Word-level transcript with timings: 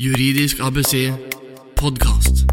Juridisk 0.00 0.62
ABC 0.64 1.10
podkast. 1.76 2.46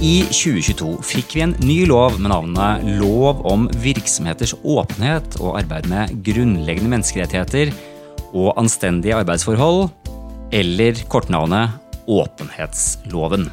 I 0.00 0.22
2022 0.32 0.94
fikk 1.04 1.34
vi 1.36 1.42
en 1.44 1.52
ny 1.60 1.76
lov 1.90 2.16
med 2.16 2.32
navnet 2.32 2.86
Lov 3.02 3.42
om 3.50 3.66
virksomheters 3.84 4.54
åpenhet 4.62 5.36
og 5.36 5.58
arbeid 5.60 5.90
med 5.92 6.16
grunnleggende 6.24 6.94
menneskerettigheter 6.94 7.74
og 8.30 8.54
anstendige 8.56 9.20
arbeidsforhold, 9.20 9.90
eller 10.56 11.04
kortnavnet 11.12 11.76
Åpenhetsloven. 12.08 13.50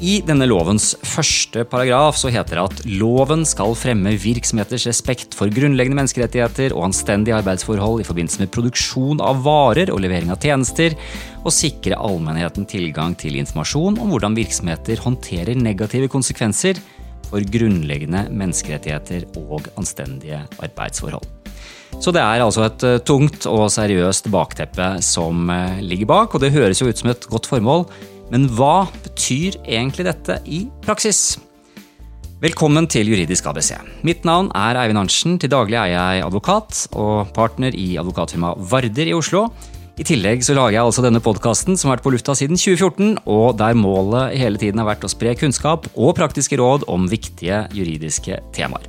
I 0.00 0.14
denne 0.24 0.46
lovens 0.48 0.94
første 1.04 1.60
paragraf 1.68 2.16
så 2.16 2.30
heter 2.32 2.56
det 2.56 2.62
at 2.62 2.78
loven 2.88 3.42
skal 3.44 3.74
fremme 3.76 4.14
virksomheters 4.16 4.86
respekt 4.88 5.34
for 5.36 5.52
grunnleggende 5.52 5.98
menneskerettigheter 5.98 6.72
og 6.72 6.86
anstendige 6.86 7.36
arbeidsforhold 7.36 8.00
i 8.00 8.06
forbindelse 8.08 8.40
med 8.40 8.52
produksjon 8.54 9.20
av 9.20 9.42
varer 9.44 9.92
og 9.92 10.00
levering 10.00 10.32
av 10.32 10.40
tjenester, 10.40 10.96
og 11.44 11.52
sikre 11.52 11.98
allmennheten 12.00 12.64
tilgang 12.70 13.12
til 13.20 13.36
informasjon 13.42 13.98
om 14.00 14.14
hvordan 14.14 14.38
virksomheter 14.38 15.02
håndterer 15.04 15.60
negative 15.60 16.08
konsekvenser 16.08 16.80
for 17.28 17.44
grunnleggende 17.44 18.24
menneskerettigheter 18.32 19.26
og 19.36 19.68
anstendige 19.76 20.40
arbeidsforhold. 20.64 21.28
Så 22.00 22.14
det 22.16 22.22
er 22.22 22.40
altså 22.40 22.64
et 22.64 22.86
eh, 22.88 23.02
tungt 23.04 23.44
og 23.50 23.66
seriøst 23.74 24.30
bakteppe 24.32 24.94
som 25.04 25.52
eh, 25.52 25.82
ligger 25.84 26.08
bak, 26.08 26.32
og 26.32 26.40
det 26.40 26.54
høres 26.54 26.80
jo 26.80 26.88
ut 26.88 27.04
som 27.04 27.12
et 27.12 27.28
godt 27.28 27.50
formål, 27.50 27.84
men 28.30 28.46
hva 28.56 28.88
betyr 29.04 29.58
egentlig 29.66 30.06
dette 30.06 30.38
i 30.46 30.64
praksis? 30.84 31.38
Velkommen 32.40 32.86
til 32.88 33.10
Juridisk 33.10 33.50
ABC. 33.50 33.74
Mitt 34.06 34.24
navn 34.24 34.48
er 34.56 34.78
Eivind 34.80 35.02
Arntzen. 35.02 35.36
Til 35.42 35.50
daglig 35.52 35.76
er 35.76 35.90
jeg 35.92 36.22
advokat 36.24 36.86
og 36.96 37.34
partner 37.36 37.74
i 37.76 37.98
advokatfirmaet 38.00 38.62
Varder 38.70 39.10
i 39.10 39.16
Oslo. 39.16 39.48
I 40.00 40.06
tillegg 40.08 40.40
så 40.46 40.54
lager 40.56 40.78
jeg 40.78 40.86
altså 40.86 41.04
denne 41.04 41.20
podkasten 41.20 41.76
som 41.76 41.90
har 41.90 41.98
vært 41.98 42.06
på 42.06 42.14
lufta 42.14 42.32
siden 42.38 42.56
2014, 42.56 43.18
og 43.28 43.58
der 43.60 43.76
målet 43.76 44.38
hele 44.40 44.56
tiden 44.56 44.80
har 44.80 44.88
vært 44.88 45.04
å 45.04 45.12
spre 45.12 45.34
kunnskap 45.36 45.90
og 45.92 46.14
praktiske 46.16 46.56
råd 46.56 46.88
om 46.88 47.04
viktige 47.10 47.66
juridiske 47.76 48.40
temaer. 48.56 48.88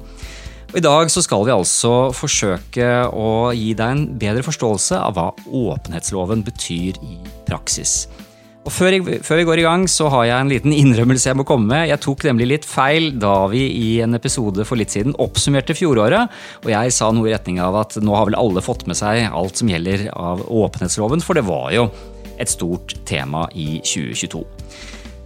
Og 0.71 0.79
I 0.79 0.85
dag 0.85 1.11
så 1.11 1.19
skal 1.25 1.43
vi 1.43 1.51
altså 1.51 1.93
forsøke 2.15 2.87
å 3.11 3.51
gi 3.51 3.73
deg 3.75 3.97
en 3.97 4.05
bedre 4.21 4.45
forståelse 4.47 4.95
av 5.03 5.17
hva 5.17 5.27
åpenhetsloven 5.43 6.45
betyr 6.47 7.01
i 7.03 7.17
praksis. 7.49 8.05
Og 8.61 8.69
før, 8.69 8.93
jeg, 8.93 9.21
før, 9.25 9.39
vi 9.39 9.45
går 9.47 9.59
i 9.63 9.65
gang, 9.65 9.87
så 9.89 10.05
har 10.13 10.27
jeg 10.27 10.37
en 10.43 10.51
liten 10.51 10.73
innrømmelse 10.75 11.31
jeg 11.31 11.37
må 11.39 11.45
komme 11.49 11.65
med. 11.71 11.87
Jeg 11.89 12.01
tok 12.03 12.27
nemlig 12.27 12.49
litt 12.51 12.67
feil 12.69 13.09
da 13.17 13.47
vi 13.49 13.63
i 13.73 13.87
en 14.05 14.13
episode 14.13 14.65
for 14.69 14.77
litt 14.77 14.93
siden 14.93 15.17
oppsummerte 15.21 15.73
fjoråret. 15.77 16.29
Og 16.61 16.69
jeg 16.69 16.93
sa 16.93 17.09
noe 17.09 17.31
i 17.31 17.33
retning 17.33 17.57
av 17.63 17.79
at 17.81 17.97
nå 17.97 18.13
har 18.13 18.29
vel 18.29 18.37
alle 18.37 18.61
fått 18.61 18.85
med 18.89 18.99
seg 18.99 19.25
alt 19.31 19.57
som 19.57 19.71
gjelder 19.71 20.11
av 20.13 20.45
åpenhetsloven, 20.45 21.25
for 21.25 21.39
det 21.39 21.47
var 21.49 21.73
jo 21.73 21.87
et 22.37 22.53
stort 22.53 22.93
tema 23.09 23.47
i 23.57 23.79
2022. 23.81 24.45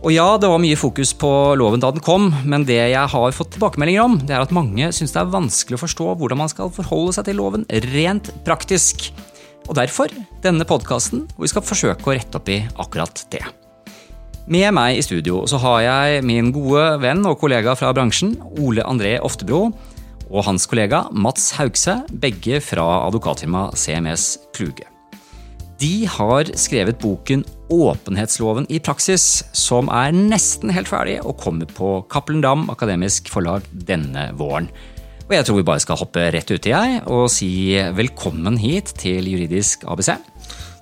Og 0.05 0.13
ja, 0.13 0.25
det 0.37 0.47
var 0.47 0.61
mye 0.61 0.77
fokus 0.77 1.15
på 1.17 1.29
loven 1.57 1.81
da 1.81 1.89
den 1.91 2.03
kom, 2.05 2.29
men 2.45 2.63
det 2.67 2.77
jeg 2.77 3.11
har 3.11 3.35
fått 3.35 3.55
tilbakemeldinger 3.55 4.03
om, 4.05 4.19
det 4.21 4.35
er 4.37 4.43
at 4.45 4.53
mange 4.55 4.91
syns 4.93 5.15
det 5.15 5.23
er 5.23 5.31
vanskelig 5.33 5.79
å 5.79 5.81
forstå 5.81 6.11
hvordan 6.21 6.45
man 6.45 6.51
skal 6.51 6.69
forholde 6.71 7.15
seg 7.17 7.27
til 7.27 7.41
loven 7.41 7.65
rent 7.89 8.29
praktisk. 8.45 9.09
Og 9.65 9.75
derfor 9.77 10.11
denne 10.43 10.65
podkasten, 10.67 11.25
hvor 11.33 11.45
vi 11.45 11.51
skal 11.51 11.65
forsøke 11.65 12.09
å 12.09 12.15
rette 12.15 12.37
opp 12.37 12.49
i 12.53 12.61
akkurat 12.81 13.25
det. 13.33 13.43
Med 14.45 14.69
meg 14.77 14.99
i 14.99 15.03
studio 15.05 15.41
så 15.49 15.57
har 15.63 15.79
jeg 15.81 16.25
min 16.27 16.51
gode 16.53 16.83
venn 17.01 17.25
og 17.25 17.39
kollega 17.41 17.73
fra 17.77 17.89
bransjen, 17.97 18.35
Ole 18.61 18.85
André 18.85 19.15
Oftebro, 19.25 19.71
og 20.29 20.45
hans 20.45 20.65
kollega 20.69 21.05
Mats 21.13 21.51
Haugse, 21.57 21.99
begge 22.13 22.59
fra 22.61 22.85
advokatfirmaet 23.07 23.77
CMS 23.77 24.35
Kluge. 24.53 24.85
De 25.81 26.05
har 26.07 26.47
skrevet 26.55 27.01
boken 27.01 27.41
Åpenhetsloven 27.73 28.67
i 28.71 28.77
praksis, 28.79 29.43
som 29.51 29.89
er 29.91 30.13
nesten 30.15 30.71
helt 30.71 30.87
ferdig 30.87 31.17
og 31.25 31.39
kommer 31.41 31.67
på 31.67 31.97
Cappelen 32.13 32.45
Dam 32.45 32.69
Akademisk 32.71 33.27
Forlag 33.33 33.65
denne 33.89 34.29
våren. 34.37 34.69
Og 35.25 35.33
jeg 35.33 35.45
tror 35.47 35.57
vi 35.57 35.65
bare 35.65 35.81
skal 35.81 35.97
hoppe 35.97 36.21
rett 36.35 36.51
uti, 36.53 36.69
jeg, 36.69 36.99
og 37.09 37.25
si 37.33 37.49
velkommen 37.97 38.59
hit 38.61 38.91
til 39.01 39.25
Juridisk 39.25 39.81
ABC. 39.89 40.11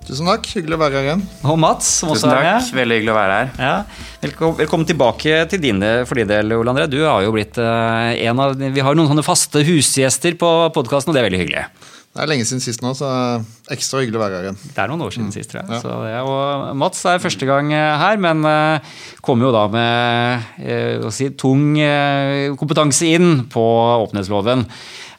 Tusen 0.04 0.28
takk. 0.28 0.44
Hyggelig 0.58 0.76
å 0.76 0.80
være 0.82 0.98
her 0.98 1.06
igjen. 1.08 1.22
Og 1.48 1.56
Mats, 1.62 1.88
som 2.02 2.10
også 2.12 2.26
Tusen 2.26 2.34
er 2.34 2.44
takk. 2.50 2.74
Veldig 2.76 2.98
hyggelig 2.98 3.12
å 3.14 3.16
være 3.16 3.38
her. 3.38 3.54
Ja. 3.56 4.10
Velkommen, 4.20 4.58
velkommen 4.58 4.90
tilbake 4.90 5.38
til 5.48 5.62
din 5.62 5.80
for 6.04 6.20
din 6.20 6.28
del, 6.28 6.52
Ole 6.58 6.74
André. 6.74 6.84
Du 6.92 6.98
har 7.06 7.24
jo 7.24 7.32
blitt 7.32 7.56
eh, 7.56 8.10
en 8.26 8.42
av 8.44 8.52
Vi 8.60 8.84
har 8.84 8.92
jo 8.92 9.00
noen 9.00 9.14
sånne 9.14 9.24
faste 9.24 9.64
husgjester 9.64 10.36
på 10.36 10.50
podkasten, 10.76 11.08
og 11.08 11.16
det 11.16 11.24
er 11.24 11.28
veldig 11.30 11.40
hyggelig. 11.40 11.64
Det 12.12 12.20
er 12.20 12.30
lenge 12.34 12.44
siden 12.44 12.60
sist 12.66 12.84
nå, 12.84 12.92
så 13.00 13.08
ekstra 13.72 14.02
hyggelig 14.02 14.18
å 14.18 14.22
være 14.24 14.38
her 14.38 14.48
igjen. 14.48 14.58
Det 14.74 14.82
er 14.82 14.90
noen 14.90 15.04
år 15.06 15.14
siden 15.14 15.30
sist, 15.34 15.52
tror 15.52 15.62
jeg. 15.64 15.80
Ja. 16.12 16.24
Og 16.28 16.74
Mats 16.80 17.00
er 17.08 17.22
første 17.22 17.48
gang 17.48 17.72
eh, 17.72 17.94
her, 18.00 18.20
men 18.20 18.44
uh, 18.44 18.98
kommer 19.24 19.48
jo 19.48 19.54
da 19.54 19.64
med 19.72 20.60
eh, 20.60 21.00
å 21.00 21.12
si, 21.14 21.30
tung 21.40 21.72
eh, 21.80 22.52
kompetanse 22.60 23.08
inn 23.16 23.46
på 23.52 23.64
åpenhetsloven. 24.04 24.66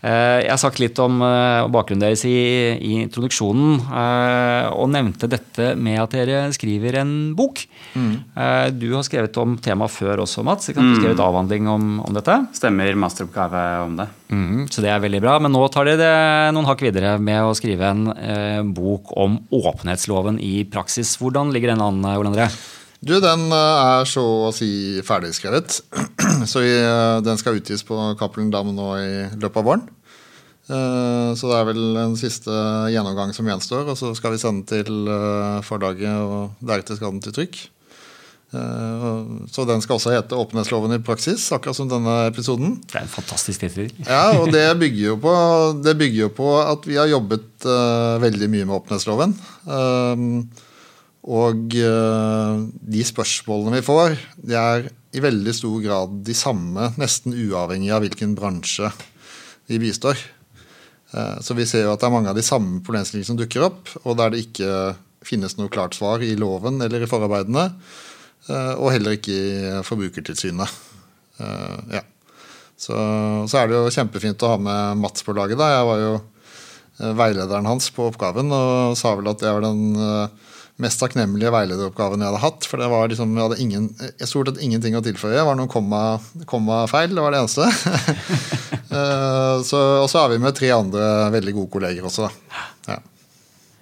Eh, 0.06 0.39
jeg 0.44 0.51
har 0.51 0.59
sagt 0.61 0.79
litt 0.81 1.00
om 1.01 1.17
eh, 1.25 1.66
bakgrunnen 1.73 2.03
deres 2.03 2.25
i, 2.29 2.35
i 2.78 2.97
introduksjonen, 3.01 3.79
eh, 3.89 4.67
og 4.75 4.91
nevnte 4.94 5.29
dette 5.31 5.72
med 5.79 5.97
at 6.03 6.13
dere 6.13 6.44
skriver 6.53 7.00
en 7.01 7.16
bok. 7.38 7.63
Mm. 7.95 8.16
du 8.75 8.89
har 8.91 9.06
skrevet 9.07 9.38
om 9.39 9.53
temaet 9.63 9.94
før 9.94 10.25
også, 10.25 10.44
Mats. 10.44 10.67
Kan 10.75 10.89
du 10.91 10.97
skrevet 11.00 11.22
avhandling 11.23 11.69
om, 11.72 11.85
om 12.03 12.16
dette? 12.16 12.35
Stemmer 12.57 12.97
masteroppgave 13.00 13.62
om 13.85 13.95
det. 14.01 14.09
Mm, 14.35 14.66
så 14.67 14.83
det 14.83 14.91
er 14.91 15.00
veldig 15.00 15.22
bra. 15.23 15.38
Men 15.39 15.53
nå 15.56 15.62
tar 15.72 15.88
dere 15.88 16.01
det 16.01 16.56
noen 16.57 16.67
hakk 16.67 16.83
videre 16.83 17.16
med 17.23 17.47
å 17.47 17.56
skrive 17.56 17.88
en 17.88 18.09
eh, 18.12 18.34
bok 18.75 19.12
om 19.18 19.40
åpenhetsloven 19.53 20.40
i 20.44 20.63
praksis. 20.69 21.16
Hvordan 21.22 21.53
ligger 21.56 21.73
den 21.73 21.84
an, 21.84 22.01
Ole 22.16 22.31
André? 22.31 22.50
Du, 23.06 23.13
den 23.22 23.50
eh, 23.53 23.81
er 24.00 24.07
så 24.09 24.23
å 24.47 24.53
si 24.56 25.01
ferdigskrevet. 25.06 25.81
Så 26.51 26.63
eh, 26.66 27.19
den 27.25 27.38
skal 27.38 27.59
utgis 27.59 27.84
på 27.85 27.97
Cappelen 28.19 28.50
Dam 28.53 28.72
nå 28.74 28.88
i 28.97 29.12
løpet 29.35 29.59
av 29.62 29.68
våren. 29.68 29.84
Eh, 30.66 31.29
Så 31.38 31.51
det 31.51 31.59
er 31.59 31.68
vel 31.69 32.00
en 32.01 32.16
siste 32.18 32.50
gjennomgang 32.94 33.34
som 33.35 33.45
gjenstår, 33.45 33.85
og 33.91 34.00
så 34.00 34.13
skal 34.18 34.34
vi 34.34 34.41
sende 34.41 34.66
til 34.72 35.06
eh, 35.12 35.62
forlaget, 35.68 36.18
og 36.18 36.66
deretter 36.66 36.97
skal 36.97 37.13
den 37.13 37.22
til 37.25 37.35
trykk. 37.38 37.62
Eh, 38.55 39.47
Så 39.51 39.66
den 39.67 39.81
skal 39.83 39.97
også 39.97 40.13
hete 40.13 40.35
'Åpenhetsloven 40.35 40.95
i 40.95 41.03
praksis', 41.03 41.51
akkurat 41.53 41.75
som 41.75 41.89
denne 41.89 42.27
episoden. 42.29 42.79
Det 42.88 42.95
er 42.95 43.05
en 43.05 43.07
fantastisk 43.07 43.59
tittel. 43.59 43.91
Ja, 44.07 44.39
og 44.39 44.51
det 44.51 44.79
bygger 44.79 45.03
jo 45.11 45.16
på, 45.17 45.33
det 45.83 45.97
bygger 45.97 46.21
jo 46.25 46.29
på 46.29 46.49
at 46.61 46.88
vi 46.88 46.95
har 46.95 47.07
jobbet 47.07 47.65
uh, 47.65 48.21
veldig 48.21 48.49
mye 48.49 48.65
med 48.65 48.75
åpenhetsloven. 48.75 49.35
Um, 49.65 50.49
og 51.25 51.73
uh, 51.73 52.67
de 52.69 53.03
spørsmålene 53.03 53.79
vi 53.79 53.85
får, 53.85 54.17
de 54.38 54.53
er 54.53 54.89
i 55.15 55.23
veldig 55.23 55.53
stor 55.55 55.81
grad 55.81 56.23
de 56.25 56.33
samme, 56.33 56.94
nesten 56.97 57.33
uavhengig 57.33 57.91
av 57.91 58.01
hvilken 58.05 58.35
bransje 58.35 58.91
vi 59.67 59.79
bistår. 59.79 60.17
Uh, 61.13 61.41
så 61.41 61.55
vi 61.55 61.65
ser 61.65 61.85
jo 61.85 61.94
at 61.94 61.99
det 61.99 62.07
er 62.07 62.17
mange 62.17 62.29
av 62.29 62.35
de 62.35 62.45
samme 62.45 62.81
problemstillingene 62.83 63.31
som 63.31 63.39
dukker 63.39 63.65
opp, 63.65 63.89
og 64.03 64.17
der 64.17 64.29
det 64.29 64.45
ikke 64.47 64.95
finnes 65.25 65.57
noe 65.57 65.71
klart 65.73 65.95
svar 65.97 66.21
i 66.21 66.35
loven 66.38 66.81
eller 66.81 67.01
i 67.01 67.09
forarbeidene, 67.09 67.71
og 68.53 68.91
heller 68.94 69.16
ikke 69.17 69.33
i 69.33 69.79
Forbrukertilsynet. 69.88 70.75
Eh, 71.39 71.79
ja. 71.97 72.03
Så, 72.78 72.95
så 73.47 73.59
er 73.59 73.69
det 73.69 73.78
jo 73.78 73.94
kjempefint 73.94 74.44
å 74.44 74.56
ha 74.56 74.57
med 74.61 75.03
Mats 75.03 75.23
på 75.23 75.35
laget. 75.35 75.59
da. 75.59 75.72
Jeg 75.72 75.88
var 75.89 76.01
jo 76.01 76.11
eh, 76.17 77.13
veilederen 77.16 77.69
hans 77.69 77.88
på 77.95 78.09
oppgaven 78.09 78.51
og 78.56 78.97
sa 79.00 79.16
vel 79.16 79.31
at 79.31 79.44
det 79.44 79.53
var 79.56 79.63
den 79.63 79.95
eh, 79.95 80.51
mest 80.83 81.00
takknemlige 81.00 81.53
veilederoppgaven 81.56 82.23
jeg 82.23 82.33
hadde 82.33 82.44
hatt. 82.44 82.67
For 82.67 82.83
det 82.83 82.91
var 82.91 83.11
liksom, 83.11 83.35
jeg 83.38 83.47
hadde 83.47 83.61
ingen, 83.63 83.89
jeg 84.09 84.31
stort 84.31 84.51
sett 84.51 84.63
ingenting 84.66 84.97
å 85.00 85.03
tilføye. 85.06 85.35
Det 85.38 85.47
var 85.47 85.59
noen 85.59 85.72
komma, 85.72 86.03
kommafeil, 86.50 87.16
det 87.16 87.25
var 87.25 87.35
det 87.35 87.44
eneste. 87.44 87.72
Eh, 88.95 89.56
så, 89.67 89.79
og 90.00 90.06
så 90.07 90.22
er 90.22 90.29
vi 90.31 90.38
med 90.39 90.56
tre 90.56 90.69
andre 90.72 91.01
veldig 91.33 91.51
gode 91.57 91.67
kolleger 91.73 92.06
også, 92.07 92.29
da. 92.29 92.62
Ja. 92.94 92.95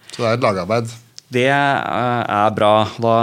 Så 0.07 0.23
det 0.23 0.25
er 0.25 0.37
et 0.39 0.45
lagarbeid. 0.47 0.89
Det 1.33 1.49
eh, 1.49 2.23
er 2.29 2.53
bra. 2.53 2.71
Da 3.01 3.15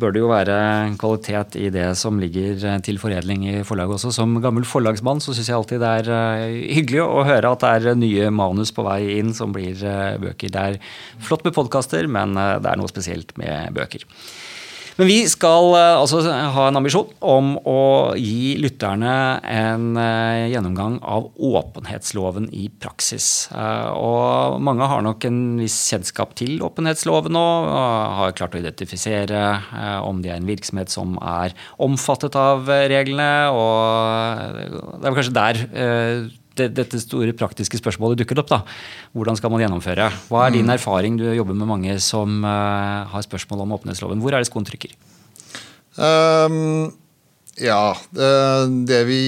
bør 0.00 0.14
det 0.14 0.22
jo 0.22 0.30
være 0.30 0.56
kvalitet 1.00 1.56
i 1.60 1.68
det 1.74 1.92
som 2.00 2.18
ligger 2.20 2.58
eh, 2.68 2.78
til 2.84 2.98
foredling 2.98 3.44
i 3.48 3.54
forlaget 3.66 3.98
også. 3.98 4.12
Som 4.16 4.38
gammel 4.42 4.66
forlagsmann 4.68 5.22
så 5.22 5.34
syns 5.36 5.50
jeg 5.50 5.58
alltid 5.58 5.82
det 5.82 5.92
er 6.00 6.12
eh, 6.16 6.56
hyggelig 6.78 7.04
å 7.04 7.26
høre 7.28 7.52
at 7.54 7.62
det 7.62 7.92
er 7.92 8.00
nye 8.00 8.30
manus 8.34 8.74
på 8.74 8.86
vei 8.86 9.18
inn 9.18 9.34
som 9.36 9.54
blir 9.54 9.78
bøker. 10.22 10.52
Det 10.52 10.64
er 10.72 10.80
flott 11.22 11.46
med 11.46 11.54
podkaster, 11.56 12.08
men 12.10 12.34
det 12.34 12.68
er 12.68 12.80
noe 12.80 12.90
spesielt 12.90 13.36
med 13.40 13.76
bøker. 13.76 14.08
Men 14.98 15.08
vi 15.08 15.22
skal 15.30 15.72
eh, 15.78 15.94
altså 15.96 16.20
ha 16.26 16.66
en 16.68 16.78
ambisjon 16.78 17.08
om 17.24 17.54
å 17.68 17.78
gi 18.18 18.56
lytterne 18.60 19.14
en 19.48 19.96
eh, 20.00 20.50
gjennomgang 20.52 20.98
av 21.00 21.30
åpenhetsloven 21.36 22.50
i 22.52 22.66
praksis. 22.82 23.48
Eh, 23.56 23.88
Og 23.96 24.60
mange 24.64 24.88
har 24.90 25.04
nok 25.04 25.24
en 25.28 25.40
viss 25.62 25.78
kjennskap 25.92 26.36
til 26.38 26.60
åpenhetsloven 26.64 27.38
og 27.38 27.72
har 28.18 28.36
klart 28.36 28.56
å 28.56 28.60
identifisere 28.60 29.42
om 30.04 30.20
de 30.22 30.32
er 30.32 30.40
en 30.40 30.48
virksomhet 30.48 30.92
som 30.92 31.16
er 31.18 31.56
omfattet 31.82 32.36
av 32.38 32.68
reglene. 32.92 33.30
Og 33.54 35.00
det 35.00 35.08
er 35.08 35.16
kanskje 35.16 35.36
der 35.38 35.62
det, 36.58 36.68
dette 36.76 37.00
store 37.00 37.32
praktiske 37.36 37.78
spørsmålet 37.80 38.20
dukker 38.22 38.40
opp, 38.42 38.50
da. 38.50 38.60
Hvordan 39.16 39.38
skal 39.38 39.52
man 39.52 39.62
gjennomføre? 39.64 40.10
Hva 40.28 40.46
er 40.46 40.54
din 40.56 40.66
Mm. 40.68 40.74
erfaring? 40.76 41.16
Du 41.16 41.24
jobber 41.24 41.54
med 41.56 41.68
mange 41.68 41.98
som 42.00 42.44
uh, 42.44 43.08
har 43.08 43.22
spørsmål 43.24 43.64
om 43.64 43.74
åpenhetsloven. 43.78 44.20
Hvor 44.20 44.34
er 44.34 44.42
det 44.42 44.50
skoen 44.50 44.66
trykker? 44.68 44.92
Um, 45.96 46.92
ja, 47.60 47.94
det, 48.12 48.86
det 48.88 49.02
vi 49.08 49.22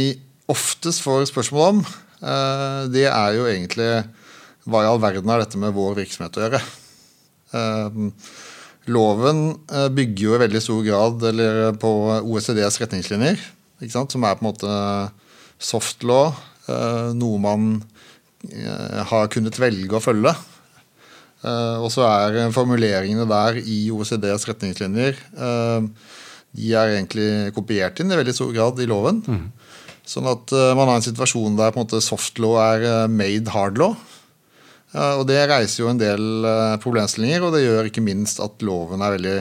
oftest 0.48 1.02
får 1.04 1.28
spørsmål 1.32 1.68
om, 1.74 1.84
uh, 2.24 2.86
det 2.92 3.08
er 3.08 3.36
jo 3.36 3.48
egentlig 3.48 3.90
hva 4.64 4.80
i 4.80 4.88
all 4.88 5.00
verden 5.00 5.28
har 5.28 5.42
dette 5.42 5.60
med 5.60 5.74
vår 5.76 5.98
virksomhet 6.00 6.38
å 6.40 6.44
gjøre? 6.46 6.62
Um, 7.54 8.08
loven 8.88 9.42
bygger 9.94 10.24
jo 10.24 10.32
i 10.36 10.40
veldig 10.42 10.60
stor 10.60 10.80
grad 10.84 11.22
eller, 11.30 11.76
på 11.80 11.90
OECDs 12.20 12.80
retningslinjer, 12.82 13.40
ikke 13.80 13.92
sant? 13.92 14.12
som 14.12 14.24
er 14.24 14.36
på 14.36 14.44
en 14.44 14.48
måte 14.50 14.72
soft 15.60 16.04
law, 16.04 16.32
noe 17.14 17.40
man 17.42 17.70
uh, 17.78 19.00
har 19.10 19.30
kunnet 19.32 19.58
velge 19.60 19.98
å 19.98 20.02
følge. 20.02 20.34
Uh, 21.44 21.84
og 21.84 21.90
så 21.92 22.06
er 22.08 22.54
formuleringene 22.54 23.26
der 23.28 23.60
i 23.60 23.84
OECDs 23.92 24.48
retningslinjer 24.48 25.18
de 26.54 26.68
er 26.70 26.92
egentlig 26.94 27.50
kopiert 27.56 27.98
inn 27.98 28.12
i 28.14 28.16
veldig 28.16 28.32
stor 28.36 28.52
grad 28.54 28.78
i 28.78 28.86
loven. 28.86 29.24
Sånn 30.06 30.28
at 30.30 30.52
man 30.78 30.86
har 30.86 31.00
en 31.00 31.02
situasjon 31.02 31.56
der 31.58 31.72
på 31.74 31.80
en 31.80 31.88
måte 31.88 31.98
soft 32.04 32.38
law 32.38 32.60
er 32.62 33.08
made 33.10 33.50
hard 33.50 33.80
law. 33.80 33.96
Og 35.18 35.24
det 35.26 35.40
reiser 35.50 35.82
jo 35.82 35.88
en 35.90 35.98
del 35.98 36.46
problemstillinger, 36.84 37.42
og 37.42 37.56
det 37.56 37.64
gjør 37.64 37.90
ikke 37.90 38.04
minst 38.06 38.38
at 38.44 38.62
loven 38.62 39.02
er 39.02 39.16
veldig 39.16 39.34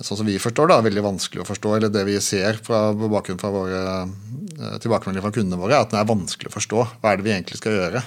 sånn 0.00 0.20
som 0.20 0.28
vi 0.28 0.36
forstår 0.42 0.68
da, 0.72 0.82
veldig 0.84 1.04
vanskelig 1.06 1.44
å 1.44 1.48
forstå. 1.48 1.76
Eller 1.78 1.92
det 1.92 2.04
vi 2.08 2.18
ser 2.24 2.60
fra, 2.62 2.90
på 2.96 3.08
bakgrunn 3.12 3.40
fra 3.40 3.52
våre 3.54 3.80
uh, 4.04 4.76
tilbakemeldinger 4.82 5.24
fra 5.24 5.34
kundene 5.38 5.60
våre, 5.60 5.78
er 5.78 5.86
at 5.86 5.94
den 5.94 6.02
er 6.02 6.10
vanskelig 6.10 6.52
å 6.52 6.56
forstå. 6.58 6.86
Hva 7.00 7.12
er 7.12 7.20
det 7.20 7.28
vi 7.28 7.34
egentlig 7.36 7.60
skal 7.62 7.78
gjøre? 7.78 8.04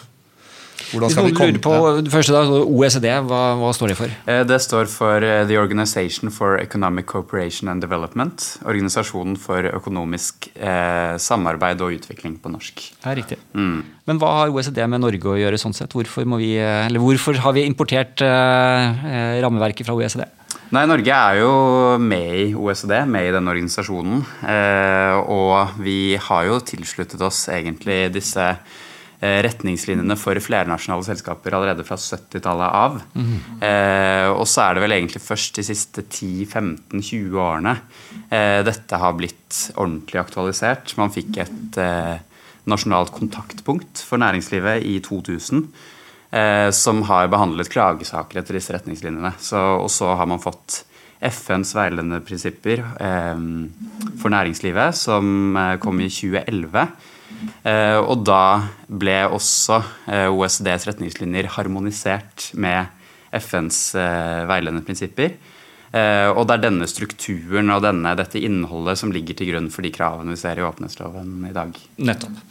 Hvordan 0.89 1.11
skal 1.11 1.27
vi 1.27 1.33
komme 1.35 1.53
lurer 1.53 1.61
på 1.61 1.73
det 2.05 2.11
første 2.13 2.33
da, 2.33 2.61
OECD, 2.63 3.07
hva, 3.27 3.41
hva 3.59 3.71
står 3.75 3.91
det 3.91 3.97
for? 3.99 4.13
Eh, 4.31 4.41
Det 4.47 4.57
står 4.63 4.89
for 4.91 5.25
eh, 5.25 5.43
The 5.49 5.59
Organization 5.59 6.31
for 6.33 6.57
Economic 6.61 7.09
Cooperation 7.11 7.69
and 7.71 7.83
Development. 7.83 8.45
Organisasjonen 8.65 9.37
for 9.41 9.67
økonomisk 9.69 10.49
eh, 10.55 11.17
samarbeid 11.21 11.83
og 11.85 11.99
utvikling 11.99 12.39
på 12.41 12.51
norsk. 12.53 12.81
Ja, 13.03 13.13
riktig. 13.17 13.37
Mm. 13.53 13.83
Men 14.09 14.21
hva 14.21 14.31
har 14.39 14.55
OECD 14.55 14.81
med 14.89 15.03
Norge 15.03 15.29
å 15.29 15.37
gjøre 15.37 15.61
sånn 15.61 15.75
sett? 15.77 15.93
Hvorfor, 15.93 16.25
må 16.25 16.39
vi, 16.41 16.55
eh, 16.57 16.87
eller 16.87 17.03
hvorfor 17.03 17.37
har 17.43 17.57
vi 17.57 17.67
importert 17.69 18.23
eh, 18.25 19.05
eh, 19.13 19.37
rammeverket 19.43 19.85
fra 19.89 19.97
OECD? 19.99 20.25
Nei, 20.69 20.83
Norge 20.85 21.09
er 21.09 21.39
jo 21.39 21.53
med 21.97 22.35
i 22.37 22.49
OECD, 22.53 22.93
med 23.09 23.25
i 23.25 23.31
denne 23.33 23.49
organisasjonen. 23.49 24.19
Eh, 24.45 25.15
og 25.33 25.79
vi 25.81 26.13
har 26.21 26.45
jo 26.45 26.59
tilsluttet 26.61 27.23
oss 27.25 27.47
egentlig 27.49 28.11
disse 28.13 28.45
eh, 28.45 29.39
retningslinjene 29.47 30.13
for 30.19 30.37
flernasjonale 30.45 31.07
selskaper 31.07 31.57
allerede 31.57 31.87
fra 31.87 31.97
70-tallet 31.97 32.77
av. 32.83 33.01
Eh, 33.65 34.29
og 34.29 34.45
så 34.45 34.67
er 34.67 34.77
det 34.77 34.85
vel 34.85 34.97
egentlig 34.99 35.25
først 35.25 35.57
de 35.57 35.65
siste 35.71 36.05
10-15-20 36.05 37.41
årene 37.49 37.73
eh, 38.29 38.61
dette 38.69 39.01
har 39.01 39.17
blitt 39.17 39.63
ordentlig 39.73 40.21
aktualisert. 40.21 40.93
Man 41.01 41.09
fikk 41.17 41.41
et 41.47 41.81
eh, 41.81 42.19
nasjonalt 42.69 43.09
kontaktpunkt 43.17 44.05
for 44.05 44.21
næringslivet 44.21 44.85
i 44.85 44.99
2000 45.01 45.65
eh, 45.65 45.87
som 46.75 46.99
har 47.09 47.25
behandlet 47.31 47.71
klagesaker 47.73 48.37
etter 48.37 48.53
disse 48.53 48.73
retningslinjene. 48.75 49.31
Så, 49.41 49.57
og 49.57 49.87
så 49.89 50.11
har 50.13 50.27
man 50.29 50.41
fått 50.43 50.83
FNs 51.19 51.73
veiledende 51.75 52.21
prinsipper 52.23 52.79
eh, 52.79 53.39
for 54.21 54.31
næringslivet, 54.31 54.95
som 54.95 55.57
eh, 55.57 55.75
kom 55.83 55.99
i 55.99 56.07
2011. 56.11 56.85
Eh, 57.67 57.99
og 57.99 58.23
da 58.27 58.43
ble 58.87 59.19
også 59.27 59.81
eh, 60.07 60.27
OECDs 60.31 60.87
retningslinjer 60.89 61.51
harmonisert 61.57 62.51
med 62.55 62.87
FNs 63.35 63.81
eh, 63.99 64.45
veiledende 64.49 64.85
prinsipper. 64.87 65.35
Eh, 65.89 66.29
og 66.29 66.45
det 66.47 66.55
er 66.55 66.65
denne 66.69 66.87
strukturen 66.87 67.73
og 67.73 67.83
denne, 67.83 68.15
dette 68.17 68.39
innholdet 68.45 68.99
som 69.01 69.11
ligger 69.11 69.37
til 69.37 69.51
grunn 69.51 69.69
for 69.73 69.83
de 69.85 69.91
kravene 69.93 70.35
vi 70.35 70.39
ser 70.39 70.61
i 70.61 70.65
åpenhetsloven 70.65 71.49
i 71.49 71.55
dag. 71.55 71.75
Nettopp. 71.99 72.43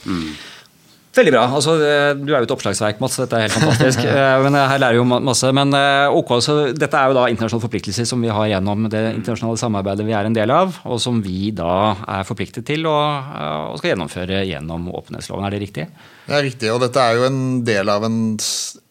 Veldig 1.16 1.32
bra. 1.32 1.44
Altså, 1.56 1.74
eh, 1.82 2.10
du 2.18 2.30
er 2.30 2.42
jo 2.42 2.46
et 2.46 2.52
oppslagsverk, 2.52 3.00
Mats. 3.02 3.16
Dette 3.18 3.38
er 3.38 3.46
helt 3.46 3.56
fantastisk. 3.56 4.04
Eh, 4.18 4.42
men 4.44 4.54
Her 4.56 4.80
lærer 4.80 4.98
jo 4.98 5.06
masse. 5.08 5.50
Men 5.56 5.72
eh, 5.76 6.14
ok, 6.14 6.34
så 6.44 6.56
dette 6.76 6.98
er 6.98 7.10
jo 7.10 7.16
da 7.16 7.26
internasjonale 7.30 7.64
forpliktelser 7.64 8.06
som 8.08 8.22
vi 8.22 8.30
har 8.32 8.50
gjennom 8.50 8.86
det 8.92 9.02
internasjonale 9.16 9.60
samarbeidet 9.60 10.06
vi 10.06 10.14
er 10.16 10.28
en 10.28 10.36
del 10.36 10.52
av, 10.54 10.78
og 10.88 11.00
som 11.02 11.20
vi 11.24 11.50
da 11.56 11.96
er 12.18 12.28
forpliktet 12.28 12.66
til 12.68 12.86
å, 12.88 12.96
eh, 13.18 13.64
og 13.72 13.80
skal 13.80 13.92
gjennomføre 13.94 14.44
gjennom 14.48 14.88
åpenhetsloven. 15.00 15.48
Er 15.48 15.56
det 15.56 15.62
riktig? 15.64 15.88
Det 16.28 16.38
er 16.38 16.46
riktig, 16.46 16.72
og 16.74 16.80
dette 16.84 17.02
er 17.02 17.18
jo 17.18 17.26
en 17.28 17.42
del 17.66 17.92
av 17.92 18.06
en, 18.08 18.22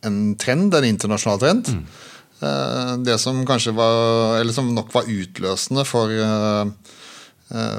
en 0.09 0.19
trend, 0.41 0.77
en 0.77 0.91
internasjonal 0.91 1.41
trend. 1.43 1.73
Mm. 1.73 2.05
Det 2.37 3.15
som 3.17 3.39
kanskje 3.49 3.73
var, 3.73 4.37
eller 4.39 4.53
som 4.53 4.69
nok 4.75 4.91
var 4.93 5.09
utløsende 5.09 5.85
for, 5.85 6.11
eh, 6.13 6.61
eh, 6.61 6.96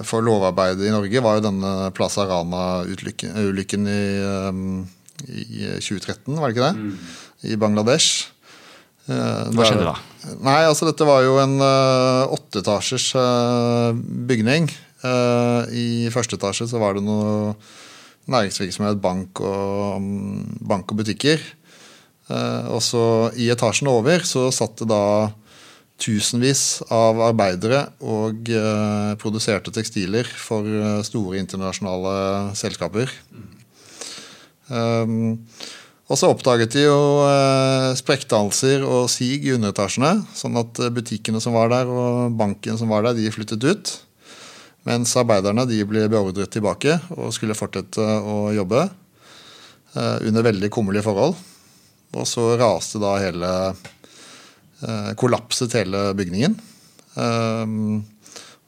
for 0.09 0.25
lovarbeidet 0.25 0.87
i 0.89 0.93
Norge, 0.95 1.21
var 1.21 1.39
jo 1.39 1.45
denne 1.45 1.73
Plaza 1.97 2.25
Rana-ulykken 2.25 3.89
i, 3.93 4.03
eh, 4.25 4.63
i 5.29 5.69
2013, 5.77 6.39
var 6.39 6.49
det 6.49 6.57
ikke 6.57 6.71
det? 6.71 6.99
I 7.53 7.59
Bangladesh. 7.61 8.31
Eh, 9.09 9.49
Hva 9.53 9.65
skjedde 9.69 9.87
da? 9.89 9.97
Nei, 10.45 10.61
altså 10.69 10.89
dette 10.89 11.07
var 11.09 11.23
jo 11.25 11.39
en 11.41 11.57
uh, 11.63 12.29
åtteetasjers 12.35 13.11
eh, 13.17 14.01
bygning. 14.29 14.69
Eh, 14.99 15.61
I 15.71 15.87
første 16.13 16.37
etasje 16.39 16.67
så 16.69 16.81
var 16.83 16.97
det 16.97 17.05
noe 17.07 17.55
næringsvirksomhet, 18.29 18.99
bank 19.01 19.41
og, 19.41 20.03
mm, 20.03 20.59
bank 20.69 20.93
og 20.93 21.01
butikker. 21.01 21.41
Eh, 22.29 22.67
og 22.69 22.83
så 22.85 23.03
i 23.39 23.49
etasjen 23.53 23.89
over 23.89 24.27
så 24.29 24.49
satt 24.53 24.83
det 24.83 24.91
da 24.91 25.03
tusenvis 25.99 26.85
av 26.95 27.19
arbeidere 27.27 27.89
og 28.01 28.49
eh, 28.55 29.15
produserte 29.21 29.73
tekstiler 29.75 30.29
for 30.29 30.67
eh, 30.67 31.01
store 31.07 31.41
internasjonale 31.43 32.15
selskaper. 32.59 33.11
Um, 34.69 35.39
og 36.09 36.17
så 36.17 36.31
oppdaget 36.33 36.73
de 36.73 36.87
jo 36.87 37.01
eh, 37.27 37.91
sprekkdannelser 37.99 38.85
og 38.87 39.11
sig 39.13 39.43
i 39.45 39.53
underetasjene. 39.53 40.15
Sånn 40.37 40.57
at 40.57 40.81
eh, 40.81 40.93
butikkene 40.95 41.41
som 41.45 41.57
var 41.57 41.69
der 41.73 41.91
og 41.93 42.39
banken 42.39 42.81
som 42.81 42.89
var 42.93 43.05
der, 43.05 43.19
de 43.19 43.33
flyttet 43.33 43.67
ut. 43.69 43.93
Mens 44.89 45.13
arbeiderne 45.21 45.67
de 45.69 45.83
ble 45.85 46.07
beordret 46.09 46.53
tilbake 46.55 46.97
og 47.13 47.35
skulle 47.37 47.57
fortsette 47.59 48.01
å 48.01 48.55
jobbe 48.57 48.87
eh, 48.87 50.17
under 50.31 50.49
veldig 50.49 50.73
kummerlige 50.73 51.05
forhold. 51.11 51.37
Og 52.17 52.25
så 52.25 52.55
raste 52.57 53.03
da 53.03 53.19
hele 53.21 53.53
Kollapset 55.19 55.75
hele 55.75 56.01
bygningen. 56.15 56.55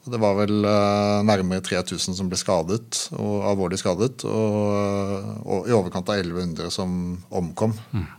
Og 0.01 0.09
det 0.09 0.19
var 0.21 0.37
vel 0.39 0.65
eh, 0.65 1.19
nærmere 1.27 1.61
3000 1.61 2.17
som 2.17 2.29
ble 2.29 2.39
skadet, 2.39 3.03
og 3.13 3.43
alvorlig 3.51 3.77
skadet. 3.81 4.23
Og, 4.25 5.27
og 5.45 5.69
i 5.69 5.75
overkant 5.77 6.09
av 6.09 6.23
1100 6.23 6.73
som 6.73 6.95
omkom. 7.29 7.75
Mm. 7.93 8.09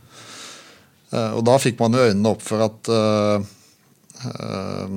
og 1.36 1.42
da 1.44 1.58
fikk 1.60 1.76
man 1.82 1.92
jo 1.92 2.06
øynene 2.06 2.30
opp 2.30 2.44
for 2.46 2.62
at 2.64 2.88
eh, 2.88 3.50
eh, 4.30 4.94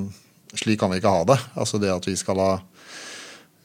slik 0.55 0.79
kan 0.79 0.93
vi 0.93 1.01
ikke 1.01 1.15
ha 1.17 1.25
det. 1.33 1.39
Altså 1.57 1.81
det 1.81 1.91
at 1.91 2.05
vi 2.07 2.15
skal 2.19 2.41
ha 2.43 2.53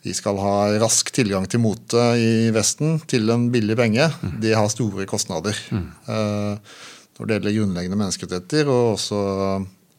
vi 0.01 0.15
skal 0.17 0.39
ha 0.41 0.55
rask 0.81 1.11
tilgang 1.13 1.45
til 1.45 1.61
mote 1.61 2.01
i 2.17 2.49
Vesten 2.57 3.03
til 3.05 3.29
en 3.29 3.51
billig 3.53 3.77
penge. 3.77 4.07
Det 4.41 4.55
har 4.57 4.71
store 4.73 5.05
kostnader. 5.05 5.59
Eh, 5.77 6.79
når 7.21 7.29
det 7.29 7.37
gjelder 7.37 7.57
grunnleggende 7.59 7.99
menneskerettigheter 8.01 8.71
og 8.73 8.95
også 8.95 9.19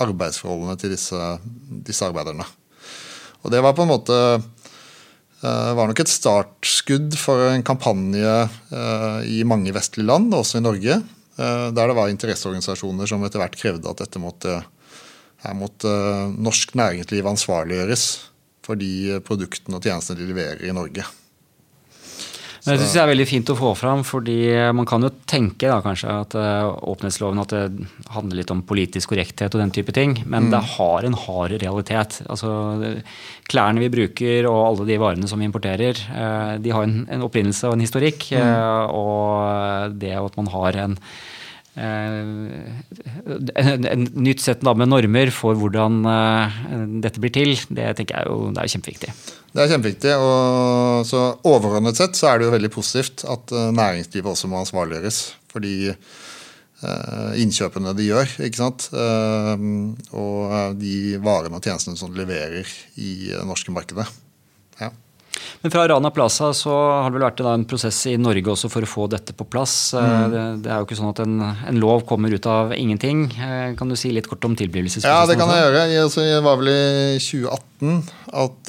arbeidsforholdene 0.02 0.74
til 0.82 0.96
disse, 0.96 1.20
disse 1.86 2.08
arbeiderne. 2.08 2.48
Og 3.46 3.54
det 3.54 3.62
var 3.62 3.76
på 3.78 3.86
en 3.86 3.92
måte 3.92 4.18
eh, 4.42 5.72
var 5.78 5.90
nok 5.90 6.02
et 6.02 6.10
startskudd 6.10 7.14
for 7.22 7.52
en 7.52 7.66
kampanje 7.66 8.34
eh, 8.74 9.20
i 9.38 9.44
mange 9.46 9.74
vestlige 9.76 10.10
land, 10.10 10.34
også 10.34 10.58
i 10.58 10.66
Norge, 10.66 10.98
eh, 11.38 11.68
der 11.70 11.94
det 11.94 11.98
var 11.98 12.10
interesseorganisasjoner 12.10 13.10
som 13.10 13.22
etter 13.26 13.44
hvert 13.44 13.58
krevde 13.62 13.94
at 13.94 14.02
dette 14.02 14.22
måtte, 14.22 14.58
her 15.46 15.58
måtte 15.58 15.94
norsk 16.42 16.74
næringsliv 16.78 17.34
ansvarliggjøres 17.36 18.10
for 18.66 18.82
de 18.82 19.22
produktene 19.26 19.78
og 19.78 19.86
tjenestene 19.86 20.22
de 20.22 20.30
leverer 20.34 20.66
i 20.66 20.74
Norge. 20.74 21.06
Men 22.62 22.76
det 22.76 22.84
synes 22.84 22.94
jeg 22.94 23.02
er 23.02 23.10
veldig 23.10 23.26
fint 23.26 23.50
å 23.50 23.56
få 23.58 23.72
fram, 23.74 24.04
fordi 24.06 24.36
man 24.78 24.86
kan 24.90 25.02
jo 25.02 25.10
tenke 25.30 25.66
da 25.66 25.80
kanskje 25.82 26.12
at 26.14 26.36
uh, 26.38 26.70
åpenhetsloven 26.92 27.42
at 27.42 27.56
det 27.56 27.88
handler 28.14 28.38
litt 28.38 28.54
om 28.54 28.62
politisk 28.70 29.14
korrekthet 29.14 29.58
og 29.58 29.64
den 29.64 29.74
type 29.74 29.96
ting, 29.98 30.14
men 30.30 30.52
det 30.54 30.60
har 30.76 31.08
en 31.08 31.18
hard 31.24 31.56
realitet. 31.64 32.20
Altså, 32.30 32.52
klærne 33.50 33.82
vi 33.82 33.90
bruker 33.94 34.46
og 34.52 34.60
alle 34.68 34.88
de 34.92 35.00
varene 35.02 35.32
som 35.32 35.42
vi 35.42 35.50
importerer, 35.50 36.04
uh, 36.14 36.54
de 36.62 36.76
har 36.76 36.86
en, 36.86 37.02
en 37.10 37.26
opprinnelse 37.26 37.66
og 37.66 37.80
en 37.80 37.86
historikk. 37.88 38.30
Mm. 38.32 38.94
og 38.94 39.98
det 39.98 40.14
at 40.18 40.38
man 40.38 40.54
har 40.54 40.82
en 40.86 41.00
en 41.72 44.02
nytt 44.20 44.42
sett 44.44 44.60
med 44.68 44.90
normer 44.92 45.32
for 45.32 45.56
hvordan 45.56 46.04
dette 47.00 47.24
blir 47.24 47.32
til, 47.32 47.56
det 47.72 47.96
tenker 47.96 48.20
jeg 48.20 48.28
jo 48.28 48.52
det 48.52 48.66
er 48.66 48.74
kjempeviktig. 48.76 49.14
Det 49.52 49.64
er 49.64 49.72
kjempeviktig. 49.74 50.14
og 50.16 51.06
så 51.08 51.24
Overordnet 51.48 52.00
sett 52.00 52.16
så 52.16 52.32
er 52.32 52.40
det 52.40 52.48
jo 52.48 52.56
veldig 52.56 52.72
positivt 52.72 53.26
at 53.28 53.52
eh, 53.52 53.72
næringslivet 53.76 54.32
også 54.32 54.50
må 54.52 54.62
ansvarliggjøres 54.62 55.20
for 55.52 55.64
de 55.66 55.92
eh, 55.92 57.32
innkjøpene 57.44 57.92
de 57.98 58.08
gjør. 58.08 58.36
ikke 58.48 58.62
sant? 58.62 58.88
Eh, 58.96 59.66
og 60.16 60.80
de 60.80 60.96
varene 61.24 61.60
og 61.60 61.68
tjenestene 61.68 62.00
som 62.00 62.14
de 62.14 62.24
leverer 62.24 62.68
i 62.96 63.32
det 63.34 63.44
norske 63.48 63.76
markedet. 63.76 64.08
Ja. 64.80 64.94
Men 65.62 65.72
fra 65.74 65.88
Rana 65.88 66.12
Plaza 66.14 66.54
så 66.58 66.74
har 66.74 67.10
det 67.10 67.16
vel 67.18 67.26
vært 67.28 67.42
en 67.46 67.66
prosess 67.70 68.00
i 68.10 68.18
Norge 68.22 68.52
også 68.54 68.68
for 68.72 68.82
å 68.86 68.88
få 68.90 69.04
dette 69.12 69.32
på 69.38 69.44
plass. 69.50 69.74
Mm. 69.94 70.32
Det, 70.34 70.44
det, 70.66 70.72
er 70.72 70.78
jo 70.80 70.86
ikke 70.88 71.00
sånn 71.00 71.14
at 71.14 71.22
en, 71.24 71.36
en, 71.44 71.82
lov 71.82 72.00
kommer 72.10 72.30
ut 72.34 72.46
av 72.50 72.66
ingenting. 72.76 73.18
Kan 73.78 73.90
du 73.92 73.96
si 74.00 74.10
litt 74.14 74.30
kort 74.32 74.46
om 74.48 74.56
tilblivelsesprosessen? 74.60 75.14
Ja, 75.14 75.20
det 75.30 75.36
kan 75.40 75.50
jeg 75.54 75.62
gjøre. 75.66 75.82
Jeg, 75.92 76.00
altså, 76.08 76.22
jeg 76.26 76.42
var 76.48 76.56
vel 76.62 76.70
i 76.74 76.76
2018 77.22 77.92
at, 78.42 78.62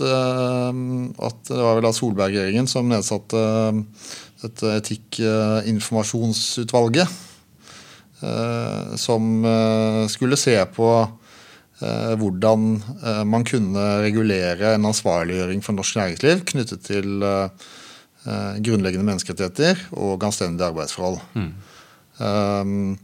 at 1.31 1.39
det 1.49 1.63
var 1.63 1.75
vel 1.79 1.87
da 1.89 1.93
Solberg-regjeringen 1.97 2.67
som 2.71 2.85
nedsatte 2.91 3.41
dette 4.43 4.67
etikkinformasjonsutvalget. 4.83 7.09
Som 9.03 9.23
skulle 10.13 10.37
se 10.39 10.57
på 10.77 10.87
Eh, 11.03 11.22
hvordan 12.19 12.77
eh, 13.03 13.23
man 13.27 13.45
kunne 13.49 13.85
regulere 14.05 14.75
en 14.77 14.89
ansvarliggjøring 14.91 15.63
for 15.65 15.77
norsk 15.77 15.99
næringsliv 15.99 16.45
knyttet 16.53 16.85
til 16.87 17.25
eh, 17.27 17.49
grunnleggende 18.63 19.07
menneskerettigheter 19.09 19.81
og 19.93 20.23
anstendige 20.29 20.69
arbeidsforhold. 20.71 21.19
Mm. 21.35 21.53
Um, 22.23 22.99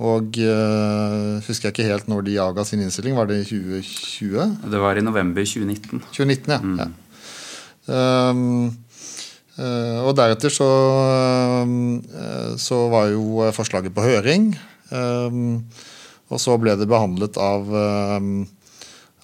og 0.00 0.36
uh, 0.38 1.40
husker 1.44 1.66
jeg 1.66 1.72
ikke 1.74 1.88
helt 1.88 2.06
når 2.08 2.22
de 2.24 2.36
avga 2.40 2.62
sin 2.64 2.80
innstilling. 2.80 3.16
Var 3.18 3.26
det 3.26 3.40
i 3.40 3.48
2020? 3.48 4.44
Det 4.70 4.80
var 4.80 4.96
i 4.96 5.02
november 5.04 5.44
2019. 5.44 6.04
2019, 6.14 6.52
ja. 6.52 6.60
Mm. 6.62 6.78
ja. 6.78 8.30
Um, 8.30 8.70
og 10.06 10.14
deretter 10.16 10.48
så, 10.48 10.68
så 12.56 12.78
var 12.88 13.10
jo 13.12 13.50
forslaget 13.52 13.92
på 13.92 14.06
høring. 14.06 14.54
Um, 14.88 15.66
og 16.30 16.38
så 16.38 16.54
ble 16.62 16.76
det 16.78 16.88
behandlet 16.90 17.38
av, 17.40 17.66
eh, 17.74 18.30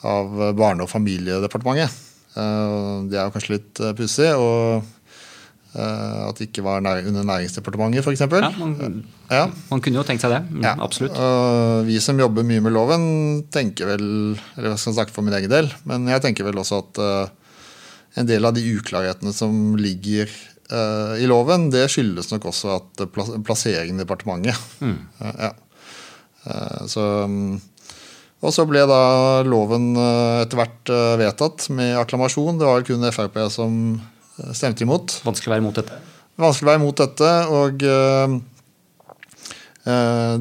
av 0.06 0.34
Barne- 0.58 0.84
og 0.84 0.90
familiedepartementet. 0.90 2.02
Eh, 2.36 3.06
det 3.08 3.16
er 3.16 3.24
jo 3.26 3.34
kanskje 3.34 3.56
litt 3.56 3.80
eh, 3.80 3.96
pussig. 3.96 4.34
og 4.34 4.92
at 5.76 6.38
det 6.38 6.46
ikke 6.46 6.62
var 6.64 6.78
under 6.80 7.24
Næringsdepartementet, 7.28 8.00
f.eks. 8.00 8.22
Ja, 8.32 8.48
man, 8.56 9.02
ja. 9.28 9.42
man 9.68 9.82
kunne 9.84 9.98
jo 9.98 10.04
tenkt 10.08 10.22
seg 10.24 10.32
det. 10.32 10.38
Mm, 10.48 10.62
ja. 10.64 10.70
Absolutt. 10.80 11.18
Vi 11.84 11.98
som 12.00 12.16
jobber 12.16 12.46
mye 12.48 12.62
med 12.64 12.72
loven, 12.72 13.04
tenker 13.52 13.90
vel 13.90 14.06
Eller 14.56 14.70
jeg 14.70 14.80
skal 14.80 14.96
snakke 14.96 15.12
for 15.12 15.26
min 15.26 15.36
egen 15.36 15.52
del, 15.52 15.68
men 15.84 16.08
jeg 16.08 16.22
tenker 16.24 16.48
vel 16.48 16.62
også 16.62 16.78
at 16.80 17.02
en 18.16 18.30
del 18.30 18.48
av 18.48 18.56
de 18.56 18.64
uklarhetene 18.78 19.34
som 19.36 19.76
ligger 19.76 20.32
i 21.20 21.28
loven, 21.28 21.68
det 21.68 21.90
skyldes 21.92 22.32
nok 22.32 22.48
også 22.54 22.78
at 22.78 23.04
plasseringen 23.44 24.00
i 24.00 24.06
departementet. 24.06 24.56
Mm. 24.80 24.96
Ja. 25.20 25.52
Eh, 26.46 26.86
så, 26.86 27.04
mm, 27.26 27.60
og 28.44 28.52
så 28.54 28.66
ble 28.68 28.84
da 28.88 29.00
loven 29.46 29.94
eh, 29.98 30.42
etter 30.44 30.60
hvert 30.60 30.92
eh, 30.92 31.14
vedtatt 31.22 31.68
med 31.74 31.96
akklamasjon. 32.00 32.60
Det 32.60 32.68
var 32.68 32.86
kun 32.86 33.08
Frp 33.12 33.40
som 33.52 33.72
stemte 34.52 34.84
imot. 34.84 35.20
Vanskelig 35.26 35.50
å 35.50 35.54
være 35.54 35.64
imot 35.64 35.80
dette? 35.80 36.02
Vanskelig 36.36 36.68
å 36.68 36.72
være 36.72 36.82
imot 36.82 37.00
dette. 37.00 37.30
Og 37.56 37.86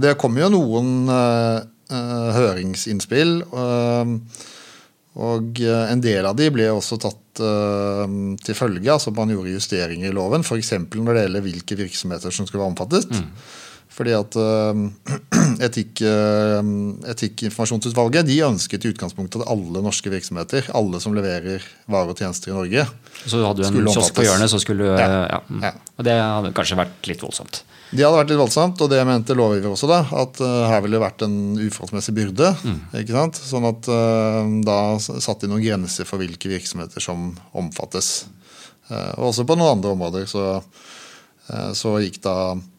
det 0.03 0.11
kom 0.19 0.35
jo 0.35 0.49
noen 0.51 0.89
høringsinnspill. 2.35 3.31
Og 5.15 5.61
en 5.63 6.03
del 6.03 6.27
av 6.27 6.35
de 6.35 6.49
ble 6.51 6.67
også 6.73 6.99
tatt 6.99 7.39
til 7.39 8.57
følge. 8.59 8.91
altså 8.91 9.15
Man 9.15 9.31
gjorde 9.31 9.55
justeringer 9.55 10.11
i 10.11 10.17
loven, 10.17 10.43
f.eks. 10.43 10.73
når 10.81 11.13
det 11.13 11.23
gjelder 11.29 11.47
hvilke 11.47 11.79
virksomheter 11.85 12.35
som 12.35 12.49
skulle 12.49 12.65
være 12.65 12.73
omfattet. 12.73 13.15
Mm. 13.15 13.31
Fordi 13.95 14.11
at 14.11 14.35
uh, 14.35 14.75
etikk, 15.67 16.01
uh, 16.03 16.59
Etikkinformasjonsutvalget 17.13 18.27
de 18.27 18.41
ønsket 18.43 18.83
i 18.83 18.91
utgangspunktet 18.91 19.43
at 19.43 19.51
alle 19.53 19.83
norske 19.85 20.11
virksomheter, 20.11 20.67
alle 20.75 20.99
som 21.03 21.15
leverer 21.15 21.63
varer 21.91 22.11
og 22.11 22.19
tjenester 22.19 22.51
i 22.51 22.57
Norge, 22.57 22.83
Så 23.23 23.39
hadde 23.45 23.63
du 23.63 23.69
en 23.69 23.87
kiosk 23.87 24.17
på 24.17 24.25
hjørnet, 24.27 24.51
så 24.51 24.59
skulle 24.59 24.91
ja. 24.99 25.07
ja. 25.31 25.39
ja. 25.63 25.71
Og 25.95 26.07
det 26.07 26.17
hadde 26.19 26.51
kanskje 26.57 26.79
vært 26.81 27.07
litt 27.07 27.23
voldsomt? 27.23 27.61
Det 27.95 28.03
hadde 28.03 28.19
vært 28.19 28.33
litt 28.33 28.41
voldsomt, 28.41 28.83
og 28.83 28.91
det 28.91 28.99
mente 29.07 29.37
lovgiver 29.37 29.71
også. 29.71 29.87
da, 29.87 30.01
At 30.25 30.43
uh, 30.43 30.65
her 30.73 30.83
ville 30.83 30.99
det 30.99 31.05
vært 31.05 31.25
en 31.29 31.39
uforholdsmessig 31.61 32.17
byrde. 32.19 32.51
Mm. 32.67 32.77
ikke 32.99 33.15
sant? 33.15 33.39
Sånn 33.39 33.71
at 33.71 33.91
da 34.65 34.79
satte 34.99 35.45
de 35.45 35.53
noen 35.53 35.63
grenser 35.63 36.07
for 36.09 36.19
hvilke 36.19 36.51
virksomheter 36.51 37.03
som 37.03 37.29
omfattes. 37.55 38.25
og 38.91 39.29
også 39.31 39.47
på 39.47 39.55
noen 39.55 39.77
andre 39.77 39.95
områder 39.95 40.27
så, 40.29 40.59
så 41.77 41.95
gikk 42.03 42.19
da 42.25 42.35
Eh, 42.53 42.74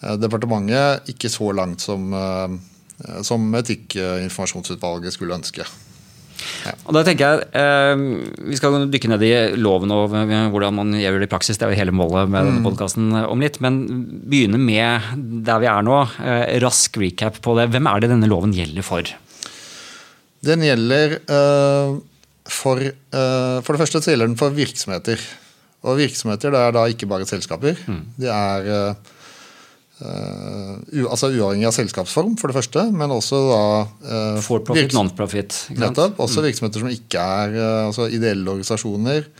departementet 0.00 1.08
ikke 1.12 1.30
så 1.32 1.52
langt 1.56 1.80
som, 1.80 2.12
eh, 2.12 3.20
som 3.24 3.48
Etikkinformasjonsutvalget 3.56 5.14
skulle 5.14 5.36
ønske. 5.38 5.66
Ja. 6.66 6.74
Og 6.84 6.96
da 6.96 7.02
tenker 7.06 7.24
jeg, 7.24 7.46
eh, 7.56 7.94
Vi 8.50 8.56
skal 8.58 8.88
dykke 8.92 9.08
ned 9.08 9.22
i 9.24 9.32
loven 9.56 9.90
og 9.94 10.12
hvordan 10.12 10.74
man 10.74 10.92
gjør 10.92 11.20
det 11.20 11.28
i 11.30 11.32
praksis. 11.32 11.56
Det 11.56 11.66
er 11.66 11.72
jo 11.72 11.80
hele 11.80 11.96
målet 11.96 12.28
med 12.28 12.44
denne 12.44 12.60
mm. 12.60 12.66
podkasten 12.66 13.14
om 13.24 13.40
litt. 13.40 13.60
Men 13.60 13.80
begynne 14.28 14.60
med 14.60 15.00
der 15.46 15.62
vi 15.62 15.70
er 15.70 15.86
nå. 15.86 16.02
Eh, 16.20 16.58
rask 16.60 16.96
recap 17.00 17.40
på 17.40 17.56
det. 17.58 17.70
Hvem 17.72 17.88
er 17.88 18.00
det 18.00 18.12
denne 18.12 18.28
loven 18.28 18.52
gjelder 18.52 18.84
for? 18.86 19.08
Den 20.44 20.62
gjelder 20.62 21.18
eh, 21.24 21.96
for 22.46 22.78
eh, 22.84 23.58
For 23.64 23.72
det 23.72 23.82
første 23.82 24.02
så 24.02 24.12
gjelder 24.12 24.30
den 24.30 24.38
for 24.38 24.54
virksomheter. 24.54 25.20
Og 25.86 25.98
virksomheter 25.98 26.52
det 26.52 26.60
er 26.60 26.72
da 26.76 26.86
ikke 26.90 27.08
bare 27.08 27.26
selskaper. 27.28 27.78
Mm. 27.86 28.02
Det 28.18 28.30
er 28.32 28.96
Uh, 29.96 30.76
altså 31.08 31.30
Uavhengig 31.32 31.64
av 31.70 31.72
selskapsform, 31.72 32.34
for 32.36 32.52
det 32.52 32.58
første, 32.58 32.82
men 32.92 33.12
også 33.14 33.38
da 33.48 33.60
uh, 33.86 34.40
For 34.44 34.60
profit, 34.66 34.92
non-profit. 34.92 35.56
Nettopp. 35.72 36.20
Også 36.20 36.42
mm. 36.42 36.48
virksomheter 36.50 36.82
som 36.82 36.90
ikke 36.92 37.22
er 37.22 37.56
uh, 37.56 37.86
altså 37.86 38.10
ideelle 38.12 38.52
organisasjoner. 38.52 39.30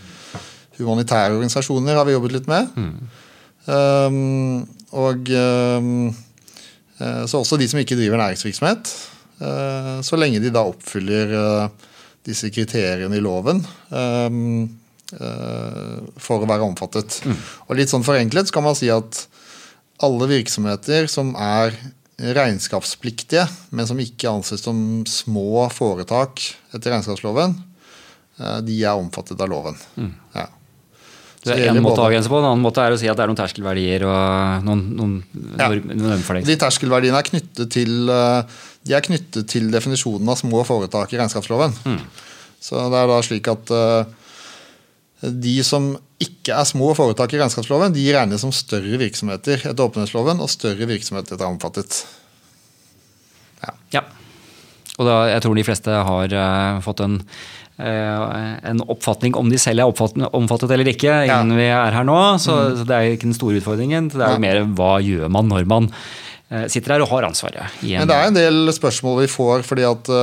Humanitære 0.78 1.34
organisasjoner 1.36 2.00
har 2.00 2.08
vi 2.08 2.16
jobbet 2.16 2.38
litt 2.38 2.48
med. 2.48 2.72
Mm. 2.72 2.96
Um, 3.66 4.64
og 4.96 5.28
um, 5.34 5.92
så 6.96 7.42
også 7.42 7.58
de 7.60 7.66
som 7.68 7.80
ikke 7.82 7.96
driver 7.98 8.16
næringsvirksomhet. 8.20 8.88
så 10.06 10.16
lenge 10.16 10.38
de 10.40 10.52
da 10.54 10.62
oppfyller 10.64 11.34
disse 12.24 12.48
kriteriene 12.48 13.18
i 13.18 13.20
loven 13.20 13.60
um, 13.90 14.62
for 16.16 16.40
å 16.40 16.48
være 16.48 16.64
omfattet. 16.64 17.18
Mm. 17.26 17.42
Og 17.66 17.76
litt 17.76 17.92
sånn 17.92 18.06
forenklet 18.06 18.48
så 18.48 18.56
kan 18.56 18.64
man 18.64 18.78
si 18.78 18.88
at 18.92 19.26
alle 20.04 20.28
virksomheter 20.30 21.08
som 21.10 21.32
er 21.38 21.76
regnskapspliktige, 22.16 23.44
men 23.76 23.88
som 23.88 23.98
ikke 24.00 24.30
anses 24.30 24.62
som 24.64 24.78
små 25.08 25.66
foretak 25.72 26.40
etter 26.74 26.94
regnskapsloven, 26.94 27.56
eh, 28.40 28.60
de 28.64 28.78
er 28.82 28.96
omfattet 28.96 29.40
av 29.40 29.50
loven. 29.52 29.76
Mm. 29.96 30.12
Ja. 30.36 30.46
Så 31.36 31.52
det 31.52 31.62
er 31.62 31.76
en 31.76 31.84
måte 31.84 32.02
å 32.02 32.06
avgrense 32.08 32.30
på, 32.32 32.38
en 32.40 32.48
annen 32.48 32.64
måte 32.64 32.82
er 32.82 32.94
å 32.94 32.98
si 32.98 33.06
at 33.06 33.18
det 33.18 33.22
er 33.22 33.30
noen 33.30 33.38
terskelverdier 33.38 34.02
og 34.08 34.64
noen, 34.66 34.80
noen 34.98 35.12
ja. 35.60 35.68
De 36.42 36.56
terskelverdiene 36.58 37.20
er 37.20 37.28
knyttet 37.28 37.70
til, 37.76 38.08
eh, 38.10 38.62
de 38.88 38.96
er 38.96 39.04
knyttet 39.04 39.46
til 39.52 39.68
definisjonen 39.70 40.32
av 40.32 40.40
små 40.40 40.64
foretak 40.66 41.12
i 41.14 41.20
regnskapsloven. 41.20 41.76
Mm. 41.86 42.00
Så 42.66 42.80
det 42.90 42.98
er 42.98 43.12
da 43.12 43.18
slik 43.22 43.46
at 43.52 43.70
uh, 43.70 44.08
de 45.32 45.56
som 45.66 45.90
ikke 46.22 46.54
er 46.56 46.68
små 46.68 46.92
foretak 46.96 47.34
i 47.34 47.40
regnskapsloven, 47.40 47.94
de 47.94 48.04
regnes 48.14 48.42
som 48.44 48.54
større 48.54 49.00
virksomheter 49.00 49.60
etter 49.60 49.84
åpenhetsloven, 49.84 50.40
og 50.40 50.52
større 50.52 50.88
virksomheter 50.88 51.38
er 51.38 51.48
omfattet. 51.48 52.04
Ja. 53.62 53.74
ja. 53.98 54.02
Og 54.96 55.08
da, 55.08 55.16
jeg 55.32 55.44
tror 55.44 55.58
de 55.58 55.66
fleste 55.66 55.96
har 56.08 56.34
uh, 56.36 56.82
fått 56.84 57.02
en, 57.04 57.18
uh, 57.80 58.36
en, 58.64 58.84
oppfatning 58.88 59.36
om 59.36 59.50
de 59.52 59.60
selv 59.60 59.84
er 59.84 60.28
omfattet 60.32 60.72
eller 60.72 60.92
ikke, 60.92 61.18
innen 61.28 61.56
ja. 61.56 61.58
vi 61.60 61.66
er 61.68 61.98
her 61.98 62.06
nå. 62.08 62.20
Så, 62.42 62.54
mm. 62.54 62.78
så, 62.80 62.86
det 62.88 62.96
er 62.96 63.16
ikke 63.16 63.28
den 63.28 63.36
store 63.36 63.60
utfordringen. 63.60 64.12
Det 64.14 64.22
er 64.22 64.38
jo 64.38 64.44
mer 64.46 64.62
hva 64.78 64.94
gjør 65.04 65.32
man 65.32 65.52
når 65.52 65.68
man 65.68 65.90
uh, 65.90 66.64
sitter 66.72 66.96
her 66.96 67.04
og 67.04 67.12
har 67.12 67.28
ansvaret. 67.28 67.82
Men 67.84 68.08
det 68.08 68.16
er 68.16 68.30
en 68.30 68.40
del 68.40 68.72
spørsmål 68.76 69.26
vi 69.26 69.32
får 69.34 69.66
fordi 69.68 69.84
at 69.88 70.14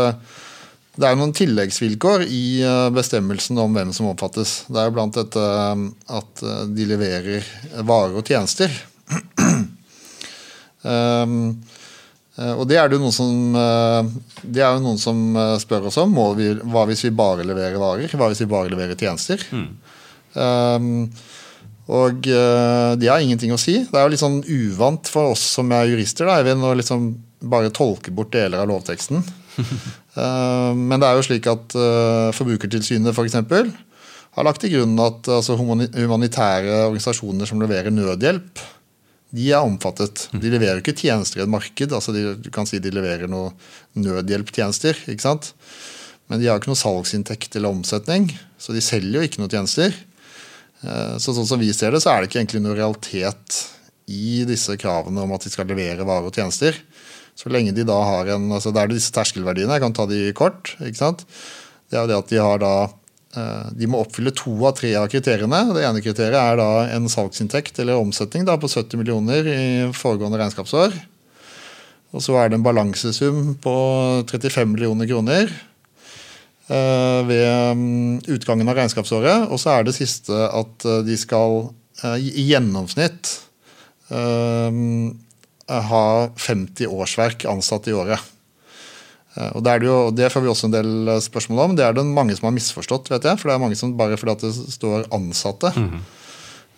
det 0.94 1.08
er 1.10 1.18
noen 1.18 1.34
tilleggsvilkår 1.34 2.28
i 2.30 2.62
eh, 2.62 2.88
bestemmelsen 2.94 3.58
om 3.62 3.74
hvem 3.74 3.94
som 3.96 4.12
omfattes. 4.12 4.60
Det 4.70 4.78
er 4.78 4.92
blant 4.94 5.16
dette 5.18 5.42
eh, 5.42 5.86
at 6.20 6.44
eh, 6.46 6.66
de 6.70 6.86
leverer 6.92 7.48
varer 7.82 8.20
og 8.20 8.30
tjenester. 8.30 8.76
Um, 10.84 11.64
og 12.60 12.64
det 12.70 12.78
er 12.78 12.92
det 12.92 13.00
jo 13.00 13.02
noen 13.08 13.16
som, 13.16 13.34
det 14.44 14.62
er 14.62 14.76
jo 14.76 14.84
noen 14.84 15.02
som 15.02 15.20
spør 15.62 15.90
oss 15.90 15.98
om. 16.02 16.14
Vi, 16.38 16.52
hva 16.62 16.86
hvis 16.90 17.04
vi 17.08 17.14
bare 17.14 17.46
leverer 17.46 17.82
varer? 17.82 18.14
Hva 18.14 18.30
hvis 18.30 18.42
vi 18.46 18.50
bare 18.54 18.70
leverer 18.74 18.98
tjenester? 18.98 19.42
Mm. 19.54 19.68
Um, 20.34 20.88
og 21.94 22.26
de 22.26 23.10
har 23.10 23.22
ingenting 23.22 23.54
å 23.54 23.60
si. 23.62 23.80
Det 23.86 23.98
er 24.00 24.06
jo 24.06 24.14
litt 24.14 24.22
sånn 24.22 24.40
uvant 24.46 25.10
for 25.14 25.34
oss 25.34 25.44
som 25.58 25.74
er 25.76 25.90
jurister 25.90 26.30
da, 26.30 26.40
Eivind, 26.40 26.66
å 26.66 26.74
liksom 26.78 27.12
bare 27.54 27.74
tolke 27.76 28.14
bort 28.16 28.34
deler 28.34 28.62
av 28.64 28.70
lovteksten. 28.72 29.26
Eh, 30.20 30.72
men 30.78 31.02
det 31.02 31.10
er 31.10 31.18
jo 31.18 31.26
slik 31.26 31.50
at 31.50 31.76
uh, 31.78 32.30
Forbrukertilsynet 32.36 33.14
f.eks. 33.14 33.40
For 34.34 34.40
har 34.40 34.48
lagt 34.48 34.64
til 34.64 34.74
grunn 34.74 34.96
at 35.02 35.28
altså, 35.30 35.58
humanitære 35.60 36.88
organisasjoner 36.88 37.50
som 37.50 37.62
leverer 37.62 37.94
nødhjelp, 37.94 38.62
de 39.34 39.50
er 39.50 39.66
omfattet. 39.66 40.28
De 40.34 40.50
leverer 40.54 40.82
ikke 40.82 40.96
tjenester 40.98 41.42
i 41.42 41.44
et 41.46 41.50
marked. 41.50 41.94
altså 41.94 42.14
de, 42.14 42.36
Du 42.38 42.50
kan 42.54 42.70
si 42.70 42.82
de 42.82 42.94
leverer 42.94 43.30
noen 43.30 43.54
nødhjelptjenester. 43.98 45.06
ikke 45.10 45.26
sant? 45.26 45.54
Men 46.30 46.42
de 46.42 46.50
har 46.50 46.62
ikke 46.62 46.72
noe 46.72 46.80
salgsinntekt 46.80 47.58
eller 47.58 47.74
omsetning, 47.74 48.30
så 48.62 48.74
de 48.74 48.82
selger 48.82 49.20
jo 49.20 49.26
ikke 49.28 49.42
noen 49.42 49.52
tjenester. 49.54 49.96
Eh, 50.82 51.16
så 51.22 51.34
sånn 51.34 51.50
som 51.50 51.62
vi 51.62 51.72
ser 51.76 51.94
det, 51.94 52.04
så 52.04 52.14
er 52.14 52.22
det 52.22 52.30
ikke 52.30 52.42
egentlig 52.44 52.64
noe 52.64 52.78
realitet 52.78 53.60
i 54.10 54.44
disse 54.48 54.78
kravene 54.80 55.24
om 55.24 55.34
at 55.36 55.46
de 55.46 55.52
skal 55.54 55.68
levere 55.70 56.06
varer 56.08 56.30
og 56.30 56.38
tjenester. 56.38 56.78
Så 57.38 57.52
lenge 57.54 57.74
de 57.76 57.86
da 57.88 57.98
har 58.06 58.30
en, 58.36 58.52
altså 58.54 58.72
Det 58.74 58.82
er 58.82 58.92
disse 58.92 59.14
terskelverdiene, 59.16 59.74
jeg 59.76 59.84
kan 59.84 59.96
ta 59.96 60.06
de 60.10 60.28
kort. 60.38 60.76
ikke 60.80 61.00
sant? 61.00 61.26
Det 61.90 61.98
er 61.98 62.06
jo 62.06 62.12
det 62.12 62.20
at 62.20 62.30
de 62.30 62.42
har 62.42 62.62
da 62.62 62.74
eh, 62.86 63.72
de 63.80 63.90
må 63.90 64.04
oppfylle 64.04 64.36
to 64.38 64.54
av 64.68 64.78
tre 64.78 64.94
av 65.00 65.10
kriteriene. 65.12 65.64
Det 65.74 65.84
ene 65.88 66.04
kriteriet 66.06 66.40
er 66.40 66.62
da 66.62 66.70
en 66.94 67.10
salgsinntekt 67.10 67.82
eller 67.82 68.02
omsetning 68.02 68.46
da 68.46 68.58
på 68.58 68.70
70 68.70 69.02
millioner 69.02 69.50
i 69.50 69.64
foregående 69.98 70.42
regnskapsår. 70.42 70.96
Og 72.14 72.22
så 72.22 72.38
er 72.38 72.50
det 72.50 72.60
en 72.60 72.66
balansesum 72.66 73.56
på 73.62 73.76
35 74.30 74.76
millioner 74.76 75.10
kroner 75.10 75.50
Eh, 76.68 77.26
ved 77.28 77.76
mm, 77.76 78.22
utgangen 78.32 78.70
av 78.72 78.78
regnskapsåret. 78.78 79.50
Og 79.52 79.60
så 79.60 79.74
er 79.76 79.88
det 79.88 79.96
siste 79.98 80.32
at 80.32 80.88
eh, 80.88 81.02
de 81.08 81.18
skal 81.20 81.72
i 82.04 82.48
gjennomsnitt 82.50 83.30
ha 85.70 86.06
50 86.36 86.88
årsverk 86.92 87.46
ansatt 87.50 87.88
i 87.88 87.96
året. 87.96 88.32
Og 89.34 89.64
det, 89.66 89.72
er 89.72 89.80
det, 89.82 89.88
jo, 89.88 90.00
det 90.14 90.28
får 90.30 90.44
vi 90.46 90.50
også 90.52 90.68
en 90.70 90.76
del 90.76 91.14
spørsmål 91.26 91.64
om. 91.64 91.78
Det 91.78 91.86
er 91.86 91.96
det 91.98 92.04
mange 92.06 92.36
som 92.38 92.52
har 92.52 92.54
misforstått. 92.54 93.10
vet 93.10 93.24
jeg, 93.26 93.40
for 93.42 93.50
det 93.50 93.56
er 93.56 93.64
mange 93.64 93.78
som 93.80 93.96
Bare 93.98 94.20
fordi 94.20 94.36
at 94.36 94.44
det 94.46 94.76
står 94.76 95.08
ansatte. 95.16 95.74
Mm 95.76 95.90
-hmm. 95.90 96.04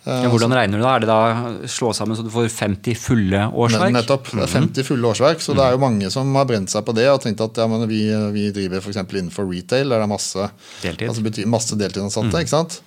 Ja, 0.06 0.28
hvordan 0.30 0.52
regner 0.54 0.78
du 0.78 0.84
da? 0.84 0.90
Er 0.94 1.02
det 1.02 1.08
da 1.10 1.66
slå 1.66 1.88
sammen 1.92 2.14
så 2.14 2.22
du 2.22 2.30
får 2.30 2.46
50 2.48 2.94
fulle 2.94 3.40
årsverk? 3.50 3.90
Nettopp. 3.90 4.28
Det 4.30 4.44
er 4.44 4.52
50 4.52 4.68
mhm. 4.70 4.86
fulle 4.86 5.08
årsverk. 5.08 5.40
Så 5.42 5.54
det 5.58 5.64
er 5.64 5.74
jo 5.74 5.78
mange 5.82 6.10
som 6.14 6.30
har 6.38 6.46
brent 6.46 6.70
seg 6.70 6.84
på 6.86 6.94
det 6.94 7.08
og 7.10 7.18
tenkt 7.24 7.42
at 7.42 7.58
ja, 7.58 7.66
vi, 7.66 8.02
vi, 8.36 8.44
driver 8.54 8.78
f.eks. 8.78 9.00
innenfor 9.02 9.50
retail, 9.50 9.88
der 9.88 9.98
det 9.98 10.06
er 10.06 10.12
masse, 10.12 10.50
Deltid. 10.84 11.08
altså 11.08 11.48
masse 11.50 11.78
deltidsansatte. 11.80 12.30
Mm. 12.30 12.38
ikke 12.38 12.54
sant? 12.54 12.78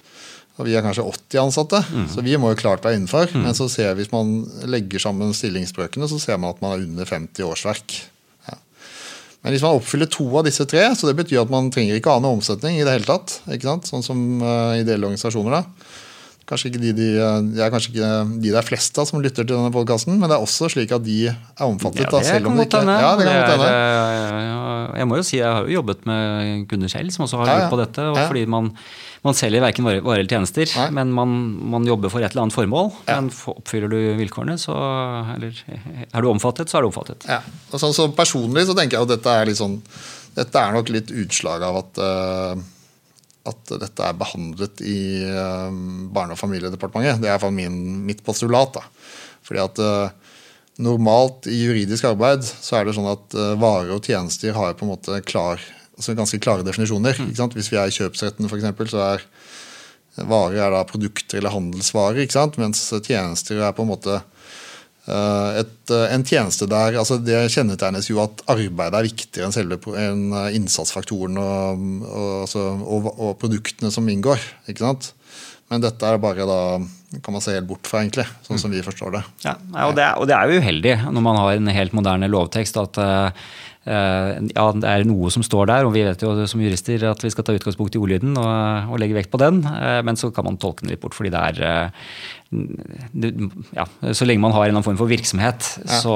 Og 0.59 0.67
vi 0.67 0.75
er 0.75 0.83
kanskje 0.83 1.05
80 1.07 1.39
ansatte, 1.39 1.79
mm. 1.87 2.07
så 2.11 2.23
vi 2.25 2.35
må 2.39 2.51
jo 2.51 2.59
klart 2.59 2.83
være 2.83 2.99
innenfor. 2.99 3.31
Mm. 3.31 3.45
Men 3.47 3.55
så 3.55 3.69
ser 3.71 3.93
vi, 3.93 4.03
hvis 4.03 4.11
man 4.11 4.41
legger 4.67 5.01
sammen 5.05 5.31
stillingsbrøkene, 5.35 6.09
så 6.11 6.19
ser 6.19 6.39
man 6.41 6.51
at 6.51 6.59
man 6.63 6.75
er 6.75 6.83
under 6.83 7.07
50 7.07 7.47
årsverk. 7.47 7.95
Ja. 8.49 8.57
Men 9.39 9.55
hvis 9.55 9.63
man 9.63 9.79
oppfyller 9.79 10.11
to 10.11 10.27
av 10.35 10.43
disse 10.49 10.67
tre, 10.67 10.83
så 10.99 11.07
det 11.07 11.15
betyr 11.21 11.45
at 11.45 11.53
man 11.53 11.71
trenger 11.71 11.95
ikke 11.95 12.11
annen 12.11 12.41
omsetning 12.41 12.75
i 12.75 12.83
det 12.83 12.97
hele 12.97 13.07
tatt. 13.07 13.39
Sånn 13.87 14.03
som 14.03 14.19
uh, 14.43 14.75
ideelle 14.75 15.07
organisasjoner. 15.07 15.61
da. 15.61 16.07
Kanskje 16.49 16.71
ikke 16.71 16.79
de, 16.81 16.91
de, 16.97 17.07
de, 17.53 17.59
er 17.61 17.69
kanskje 17.69 17.91
ikke 17.91 18.07
de 18.41 18.49
det 18.49 18.57
er 18.57 18.65
flest 18.65 18.95
av 18.97 19.05
som 19.05 19.21
lytter 19.21 19.45
til 19.45 19.51
denne 19.51 19.69
podkasten, 19.73 20.15
men 20.17 20.31
det 20.31 20.33
er 20.33 20.45
også 20.45 20.69
slik 20.73 20.93
at 20.95 21.03
de 21.05 21.17
er 21.29 21.65
omfattet. 21.65 22.01
Ja, 22.01 22.09
det 22.09 22.15
da, 22.15 22.21
selv 22.25 22.49
om 22.49 22.57
de 22.57 22.65
ikke 22.65 22.81
ja, 22.81 23.11
det 23.19 23.27
kan 23.27 23.37
godt 23.37 23.53
hende. 23.53 24.47
Jeg 24.97 25.09
må 25.09 25.19
jo 25.19 25.25
si 25.27 25.37
jeg 25.37 25.45
har 25.45 25.67
jo 25.67 25.75
jobbet 25.77 26.07
med 26.09 26.65
kunder 26.71 26.89
selv 26.91 27.13
som 27.13 27.27
også 27.27 27.43
har 27.43 27.51
ja, 27.51 27.59
ja. 27.65 27.67
på 27.69 27.77
dette. 27.77 28.07
fordi 28.17 28.47
man, 28.49 28.71
man 29.27 29.37
selger 29.37 29.61
verken 29.61 29.85
varer 29.85 30.01
eller 30.23 30.31
tjenester, 30.31 30.73
Nei. 30.79 30.87
men 30.97 31.13
man, 31.13 31.37
man, 31.75 31.85
jobber 31.89 32.13
for 32.13 32.25
et 32.25 32.33
eller 32.33 32.47
annet 32.47 32.57
formål. 32.57 32.89
Men 33.05 33.29
oppfyller 33.53 33.93
du 33.93 33.99
vilkårene, 34.17 34.57
så 34.61 34.73
eller, 35.35 35.61
er 36.09 36.25
du 36.25 36.31
omfattet, 36.31 36.71
så 36.71 36.79
er 36.79 36.87
du 36.87 36.89
omfattet. 36.89 37.29
Ja, 37.29 37.43
og 37.69 37.77
sånn, 37.83 37.93
så 37.93 38.09
Personlig 38.19 38.65
så 38.67 38.73
tenker 38.75 38.97
jeg 38.97 39.05
at 39.05 39.13
dette 39.13 39.37
er 39.37 39.47
litt 39.47 39.59
sånn 39.61 39.77
Dette 40.35 40.61
er 40.61 40.73
nok 40.73 40.89
litt 40.93 41.09
utslag 41.13 41.63
av 41.65 41.77
at 41.79 41.99
uh, 42.01 42.67
at 43.49 43.73
dette 43.81 44.05
er 44.05 44.17
behandlet 44.17 44.81
i 44.85 44.99
eh, 45.25 45.79
Barne- 46.13 46.35
og 46.35 46.41
familiedepartementet. 46.41 47.21
Det 47.21 47.29
er 47.29 47.35
iallfall 47.35 47.55
mitt 47.55 48.23
postulat. 48.25 48.79
Da. 48.79 48.85
Fordi 49.45 49.63
at 49.63 49.83
uh, 49.83 50.35
Normalt 50.79 51.49
i 51.51 51.57
juridisk 51.59 52.05
arbeid 52.07 52.45
så 52.47 52.77
er 52.77 52.85
det 52.87 52.93
sånn 52.95 53.09
at 53.11 53.35
uh, 53.35 53.57
varer 53.59 53.91
og 53.97 54.05
tjenester 54.05 54.53
har 54.55 54.77
på 54.79 54.85
en 54.85 54.93
måte 54.93 55.17
klar, 55.27 55.59
altså 55.97 56.15
ganske 56.15 56.39
klare 56.39 56.63
definisjoner. 56.63 57.19
Mm. 57.19 57.33
Hvis 57.57 57.71
vi 57.73 57.79
er 57.81 57.91
i 57.91 57.95
kjøpsretten, 57.97 58.47
eksempel, 58.61 58.87
så 58.87 59.01
er 59.09 59.25
varer 60.29 60.61
er 60.69 60.87
produkter 60.87 61.41
eller 61.41 61.51
handelsvarer. 61.51 62.23
mens 62.61 62.85
tjenester 63.03 63.59
er 63.59 63.75
på 63.75 63.83
en 63.83 63.91
måte 63.91 64.21
Eh, 64.21 64.38
et, 65.61 65.91
eh, 65.93 66.05
en 66.13 66.25
tjeneste 66.27 66.67
der 66.69 66.97
altså 67.01 67.17
Det 67.21 67.45
kjennetegnes 67.53 68.09
jo 68.09 68.21
at 68.23 68.43
arbeid 68.51 68.95
er 68.95 69.07
viktigere 69.07 69.47
enn 69.47 69.55
selve 69.55 69.79
en 69.97 70.25
eh, 70.33 70.55
innsatsfaktoren 70.59 71.39
og, 71.41 71.85
og, 72.09 72.33
altså, 72.43 72.65
og, 72.79 73.09
og, 73.15 73.33
produktene 73.41 73.91
som 73.93 74.09
inngår. 74.09 74.41
ikke 74.69 74.85
sant? 74.85 75.13
Men 75.69 75.83
dette 75.83 76.05
er 76.05 76.21
bare 76.21 76.47
da 76.49 76.61
kan 77.21 77.33
man 77.33 77.41
se 77.41 77.53
helt 77.53 77.67
bort 77.69 77.87
fra, 77.89 78.01
egentlig, 78.03 78.25
sånn 78.45 78.61
som 78.61 78.73
vi 78.73 78.81
forstår 78.85 79.13
det. 79.17 79.21
Ja, 79.45 79.55
og 79.85 79.95
det, 79.97 80.05
er, 80.05 80.17
og 80.17 80.29
det 80.29 80.35
er 80.37 80.49
jo 80.49 80.61
uheldig 80.61 80.95
når 81.09 81.25
man 81.25 81.37
har 81.41 81.57
en 81.57 81.71
helt 81.73 81.93
moderne 81.97 82.29
lovtekst 82.29 82.77
at 82.81 82.97
uh, 83.01 83.45
ja, 83.89 84.65
det 84.77 84.89
er 84.89 85.05
noe 85.09 85.31
som 85.33 85.43
står 85.45 85.69
der, 85.71 85.87
og 85.87 85.95
vi 85.95 86.03
vet 86.05 86.21
jo 86.21 86.33
som 86.49 86.61
jurister 86.61 87.07
at 87.09 87.23
vi 87.25 87.31
skal 87.33 87.47
ta 87.47 87.55
utgangspunkt 87.57 87.95
i 87.97 88.01
ordlyden 88.01 88.37
og, 88.37 88.91
og 88.93 89.01
legge 89.01 89.17
vekt 89.17 89.31
på 89.33 89.39
den, 89.41 89.63
uh, 89.65 90.01
men 90.05 90.19
så 90.19 90.29
kan 90.35 90.45
man 90.45 90.59
tolke 90.61 90.85
den 90.85 90.93
litt 90.93 91.01
bort 91.01 91.17
fordi 91.17 91.31
det 91.33 91.41
er 91.41 91.89
uh, 91.89 92.29
ja, 92.49 93.85
Så 94.13 94.25
lenge 94.25 94.41
man 94.41 94.53
har 94.55 94.63
en 94.63 94.71
eller 94.71 94.79
annen 94.79 94.85
form 94.87 94.97
for 94.97 95.09
virksomhet, 95.09 95.67
ja. 95.83 95.99
så 96.01 96.15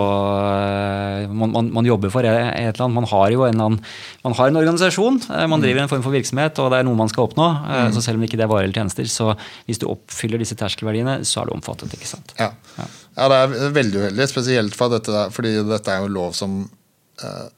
eh, 0.49 1.27
man, 1.29 1.51
man, 1.53 1.69
man, 1.75 1.86
jobber 1.86 2.09
for 2.09 2.25
et 2.25 2.31
eller 2.33 2.81
annet. 2.81 2.95
Man 2.95 3.09
har 3.12 3.27
jo 3.36 3.43
en, 3.45 3.62
annen, 3.62 3.77
man 4.25 4.36
har 4.39 4.49
en 4.49 4.57
organisasjon, 4.63 5.21
eh, 5.27 5.45
man 5.45 5.62
mm. 5.62 5.65
driver 5.67 5.83
en 5.83 5.91
form 5.91 6.05
for 6.05 6.15
virksomhet, 6.15 6.57
og 6.63 6.71
det 6.73 6.81
er 6.81 6.88
noe 6.89 6.97
man 6.97 7.12
skal 7.12 7.27
oppnå. 7.27 7.49
Eh, 7.62 7.83
mm. 7.86 7.93
så 7.93 8.05
Selv 8.07 8.17
om 8.17 8.25
ikke 8.25 8.39
det 8.41 8.47
er 8.47 8.53
varer 8.53 8.65
eller 8.65 8.81
tjenester, 8.81 9.09
så 9.13 9.36
hvis 9.69 9.81
du 9.83 9.86
oppfyller 9.91 10.41
disse 10.41 10.57
terskelverdiene, 10.57 11.19
så 11.21 11.43
er 11.43 11.51
du 11.51 11.57
omfattet. 11.59 11.93
ikke 11.93 12.09
sant? 12.09 12.33
Ja, 12.41 12.49
ja. 12.79 12.89
ja 13.19 13.29
det 13.29 13.41
er 13.43 13.75
veldig 13.77 14.05
uheldig, 14.07 14.29
spesielt 14.33 14.79
for 14.79 14.95
dette, 14.95 15.27
fordi 15.36 15.59
dette 15.69 15.93
er 15.93 16.01
jo 16.01 16.15
lov 16.17 16.33
som 16.38 16.63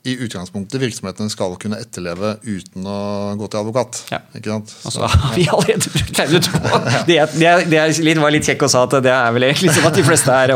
i 0.05 0.15
utgangspunktet 0.25 0.81
virksomheten 0.81 1.29
skal 1.31 1.55
kunne 1.61 1.79
etterleve 1.81 2.35
uten 2.43 2.85
å 2.87 2.99
gå 3.39 3.49
til 3.49 3.61
advokat. 3.61 4.01
Ja. 4.13 4.19
Ikke 4.37 4.51
sant? 4.53 4.73
Så, 4.73 5.03
altså, 5.03 5.31
vi 5.35 5.45
har 5.49 5.57
allerede 5.57 5.91
brukt 5.93 6.19
ut 6.35 6.49
på 6.53 6.81
det, 7.09 7.19
det, 7.35 7.53
det 7.71 7.85
litt, 8.05 8.21
var 8.21 8.33
litt 8.35 8.47
kjekk 8.47 8.65
å 8.67 8.71
sa 8.71 8.85
at 8.87 8.97
det 9.05 9.13
er 9.13 9.35
vel 9.35 9.47
egentlig 9.49 9.73
sånn 9.75 9.87
at 9.89 9.97
de 9.97 10.05
fleste 10.05 10.35
her 10.35 10.53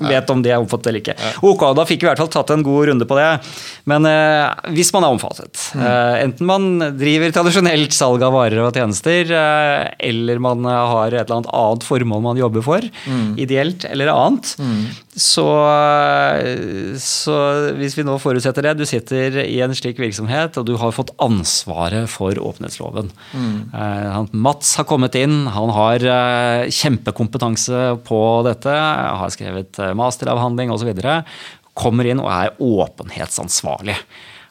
vet 0.00 0.32
om 0.34 0.42
det 0.44 0.54
er 0.54 0.62
omfattet 0.62 0.90
eller 0.90 1.04
ikke. 1.04 1.16
Ok, 1.46 1.64
da 1.78 1.86
fikk 1.88 2.02
vi 2.02 2.08
i 2.08 2.10
hvert 2.10 2.22
fall 2.22 2.32
tatt 2.32 2.54
en 2.54 2.64
god 2.66 2.90
runde 2.90 3.08
på 3.08 3.18
det. 3.18 3.28
Men 3.88 4.08
eh, 4.08 4.72
hvis 4.76 4.92
man 4.96 5.06
er 5.06 5.14
omfattet, 5.14 5.62
mm. 5.76 5.84
eh, 5.84 6.14
enten 6.24 6.48
man 6.48 6.68
driver 6.98 7.34
tradisjonelt 7.36 7.94
salg 7.96 8.24
av 8.26 8.34
varer 8.36 8.62
og 8.64 8.76
tjenester, 8.76 9.32
eh, 9.32 9.88
eller 10.10 10.42
man 10.42 10.66
har 10.68 11.12
et 11.12 11.22
eller 11.22 11.38
annet 11.40 11.52
annet 11.58 11.86
formål 11.86 12.24
man 12.24 12.40
jobber 12.40 12.64
for, 12.64 12.88
mm. 13.06 13.30
ideelt 13.40 13.86
eller 13.88 14.12
annet, 14.12 14.54
mm. 14.58 14.82
så, 15.14 15.48
eh, 16.34 16.96
så 17.02 17.38
hvis 17.78 17.96
vi 17.98 18.06
nå 18.06 18.18
forutsetter 18.22 18.47
forutsetter 18.48 18.62
det. 18.62 18.78
Du 18.78 18.86
sitter 18.86 19.44
i 19.44 19.60
en 19.60 19.74
slik 19.74 19.98
virksomhet, 19.98 20.56
og 20.56 20.66
du 20.66 20.76
har 20.76 20.92
fått 20.92 21.12
ansvaret 21.18 22.08
for 22.08 22.32
åpenhetsloven. 22.32 23.10
Mm. 23.32 24.28
Mats 24.32 24.76
har 24.76 24.84
kommet 24.84 25.14
inn, 25.14 25.46
han 25.46 25.70
har 25.70 26.00
uh, 26.04 26.68
kjempekompetanse 26.68 28.02
på 28.04 28.20
dette, 28.46 28.72
har 28.72 29.30
skrevet 29.30 29.78
uh, 29.78 29.94
masteravhandling 29.94 30.70
osv. 30.70 30.92
Kommer 31.74 32.08
inn 32.08 32.20
og 32.20 32.30
er 32.32 32.56
åpenhetsansvarlig. 32.58 33.96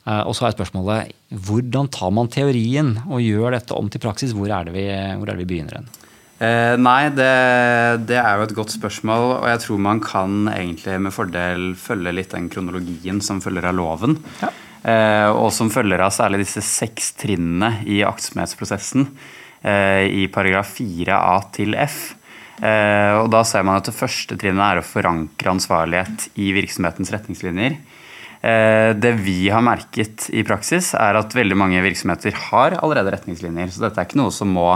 Og 0.07 0.31
så 0.31 0.45
er 0.47 0.53
spørsmålet 0.55 1.09
hvordan 1.43 1.89
tar 1.91 2.13
man 2.15 2.29
teorien 2.31 2.93
og 3.09 3.19
gjør 3.19 3.51
dette 3.57 3.75
om 3.75 3.89
til 3.91 3.99
praksis? 3.99 4.31
Hvor 4.31 4.47
er 4.47 4.69
det 4.69 4.71
vi, 4.77 4.85
hvor 4.87 5.27
er 5.27 5.35
det 5.35 5.41
vi 5.41 5.47
begynner 5.49 5.81
hen? 5.81 5.89
Eh, 6.37 6.75
nei, 6.77 7.09
det, 7.17 7.31
det, 8.05 8.17
er 8.21 8.37
jo 8.37 8.45
et 8.45 8.53
godt 8.57 8.75
spørsmål, 8.75 9.39
og 9.39 9.47
jeg 9.49 9.63
tror 9.63 9.81
man 9.81 10.01
kan 10.03 10.51
egentlig 10.51 10.99
med 11.01 11.15
fordel 11.15 11.71
følge 11.79 12.13
litt 12.13 12.35
den 12.35 12.45
kronologien 12.53 13.23
som 13.25 13.41
følger 13.41 13.65
av 13.71 13.77
loven. 13.79 14.19
Ja. 14.43 14.51
Eh, 14.87 15.29
og 15.33 15.49
som 15.55 15.71
følger 15.73 16.03
av 16.05 16.13
særlig 16.13 16.43
disse 16.43 16.61
seks 16.63 17.15
trinnene 17.17 17.81
i 17.89 18.03
aktsomhetsprosessen 18.05 19.07
eh, 19.65 20.05
i 20.13 20.27
paragraf 20.31 20.77
4a 20.77 21.39
til 21.57 21.73
f. 21.81 22.13
Eh, 22.61 23.13
og 23.17 23.31
da 23.33 23.43
ser 23.45 23.65
man 23.65 23.81
at 23.81 23.89
det 23.89 23.97
første 23.97 24.37
trinnet 24.37 24.63
er 24.63 24.81
å 24.81 24.85
forankre 24.85 25.57
ansvarlighet 25.57 26.29
i 26.41 26.51
virksomhetens 26.55 27.13
retningslinjer. 27.13 27.81
Eh, 28.45 28.93
det 28.93 29.15
vi 29.25 29.49
har 29.49 29.65
merket 29.65 30.29
i 30.29 30.45
praksis, 30.45 30.93
er 30.97 31.17
at 31.17 31.33
veldig 31.33 31.57
mange 31.57 31.81
virksomheter 31.85 32.37
har 32.47 32.77
allerede 32.77 33.17
retningslinjer. 33.17 33.73
Så 33.73 33.83
dette 33.83 34.01
er 34.01 34.09
ikke 34.09 34.21
noe 34.21 34.33
som 34.33 34.53
må 34.53 34.69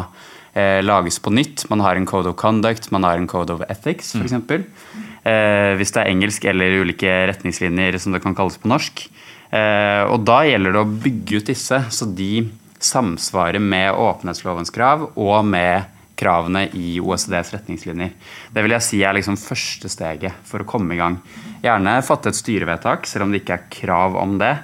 eh, 0.54 0.80
lages 0.84 1.20
på 1.24 1.34
nytt. 1.34 1.66
Man 1.72 1.84
har 1.84 1.96
en 1.96 2.08
code 2.10 2.32
of 2.32 2.38
conduct, 2.40 2.92
man 2.92 3.08
har 3.08 3.20
en 3.20 3.30
code 3.30 3.54
of 3.54 3.64
ethics 3.70 4.16
f.eks. 4.16 4.38
Mm. 4.38 4.66
Eh, 5.22 5.74
hvis 5.78 5.94
det 5.94 6.02
er 6.02 6.12
engelsk 6.12 6.48
eller 6.50 6.82
ulike 6.82 7.12
retningslinjer 7.30 8.00
som 8.02 8.16
det 8.16 8.24
kan 8.24 8.38
kalles 8.38 8.58
på 8.62 8.72
norsk. 8.72 9.06
Eh, 9.52 10.04
og 10.08 10.24
da 10.26 10.42
gjelder 10.48 10.76
det 10.76 10.82
å 10.82 10.92
bygge 11.06 11.42
ut 11.42 11.52
disse 11.52 11.82
så 11.92 12.08
de 12.08 12.48
samsvarer 12.82 13.62
med 13.62 13.94
åpenhetslovens 13.94 14.74
krav 14.74 15.12
og 15.12 15.42
med 15.46 15.90
kravene 16.22 16.68
i 16.78 17.00
OECDs 17.02 17.54
retningslinjer. 17.56 18.14
Det 18.54 18.64
vil 18.64 18.76
jeg 18.76 18.86
si 18.86 19.02
er 19.06 19.16
liksom 19.18 19.40
første 19.42 19.90
steget 19.90 20.38
for 20.48 20.62
å 20.62 20.70
komme 20.70 20.96
i 20.96 21.00
gang. 21.02 21.18
Gjerne 21.64 21.98
fatte 22.06 22.32
et 22.32 22.38
styrevedtak, 22.38 23.10
selv 23.10 23.26
om 23.26 23.34
det 23.34 23.42
ikke 23.42 23.58
er 23.58 23.72
krav 23.74 24.18
om 24.22 24.38
det. 24.42 24.56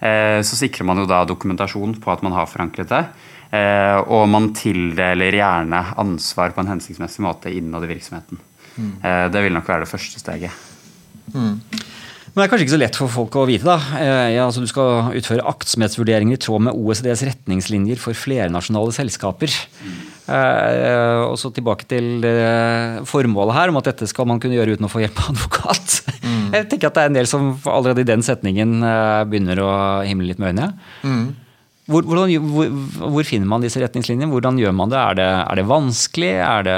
eh, 0.00 0.40
så 0.42 0.58
sikrer 0.58 0.84
man 0.84 0.98
jo 0.98 1.06
da 1.06 1.24
dokumentasjon 1.24 2.00
på 2.02 2.12
at 2.12 2.22
man 2.22 2.32
har 2.32 2.50
forankret 2.50 2.90
det. 2.90 3.04
Eh, 3.54 4.00
og 4.10 4.26
man 4.32 4.50
tildeler 4.56 5.38
gjerne 5.38 5.82
ansvar 6.00 6.54
på 6.54 6.64
en 6.64 6.72
hensiktsmessig 6.74 7.22
måte 7.24 7.52
innad 7.54 7.86
i 7.86 7.92
virksomheten. 7.92 8.40
Eh, 8.78 9.26
det 9.30 9.42
vil 9.44 9.54
nok 9.54 9.68
være 9.68 9.84
det 9.84 9.90
første 9.92 10.22
steget. 10.22 10.62
Men 11.34 12.42
det 12.42 12.46
er 12.48 12.50
kanskje 12.50 12.64
ikke 12.66 12.74
så 12.74 12.80
lett 12.80 12.96
for 12.98 13.12
folk 13.12 13.36
å 13.38 13.44
vite. 13.46 13.66
da. 13.68 13.76
Eh, 14.00 14.30
ja, 14.34 14.46
altså 14.48 14.64
Du 14.64 14.66
skal 14.66 15.12
utføre 15.14 15.46
aktsomhetsvurderinger 15.46 16.34
i 16.34 16.42
tråd 16.42 16.66
med 16.66 16.74
OECDs 16.74 17.22
retningslinjer 17.28 18.00
for 18.02 18.16
flernasjonale 18.18 18.94
selskaper. 18.96 19.54
Eh, 20.24 21.20
og 21.28 21.36
så 21.38 21.52
tilbake 21.54 21.86
til 21.86 22.26
formålet 23.06 23.54
her, 23.54 23.70
om 23.70 23.78
at 23.78 23.92
dette 23.92 24.08
skal 24.10 24.26
man 24.26 24.42
kunne 24.42 24.58
gjøre 24.58 24.74
uten 24.74 24.88
å 24.88 24.90
få 24.90 25.04
hjelp 25.04 25.22
av 25.22 25.30
advokat. 25.36 26.00
Jeg 26.54 26.68
tenker 26.70 26.90
at 26.90 26.98
det 26.98 27.04
er 27.04 27.12
en 27.12 27.16
del 27.20 27.30
som 27.30 27.54
allerede 27.70 28.02
i 28.02 28.08
den 28.08 28.22
setningen 28.22 28.82
begynner 29.30 29.62
å 29.62 29.72
himle 30.06 30.32
litt 30.32 30.42
med 30.42 30.54
øynene. 30.54 31.34
Hvor, 31.84 32.00
hvordan, 32.08 32.30
hvor, 32.48 32.70
hvor 33.12 33.26
finner 33.28 33.48
man 33.50 33.60
disse 33.60 33.76
retningslinjene? 33.82 34.30
Hvordan 34.32 34.56
gjør 34.56 34.72
man 34.72 34.88
det? 34.88 34.96
Er 34.96 35.18
det, 35.18 35.26
er 35.42 35.58
det 35.58 35.64
vanskelig? 35.68 36.30
Er 36.40 36.64
det, 36.64 36.76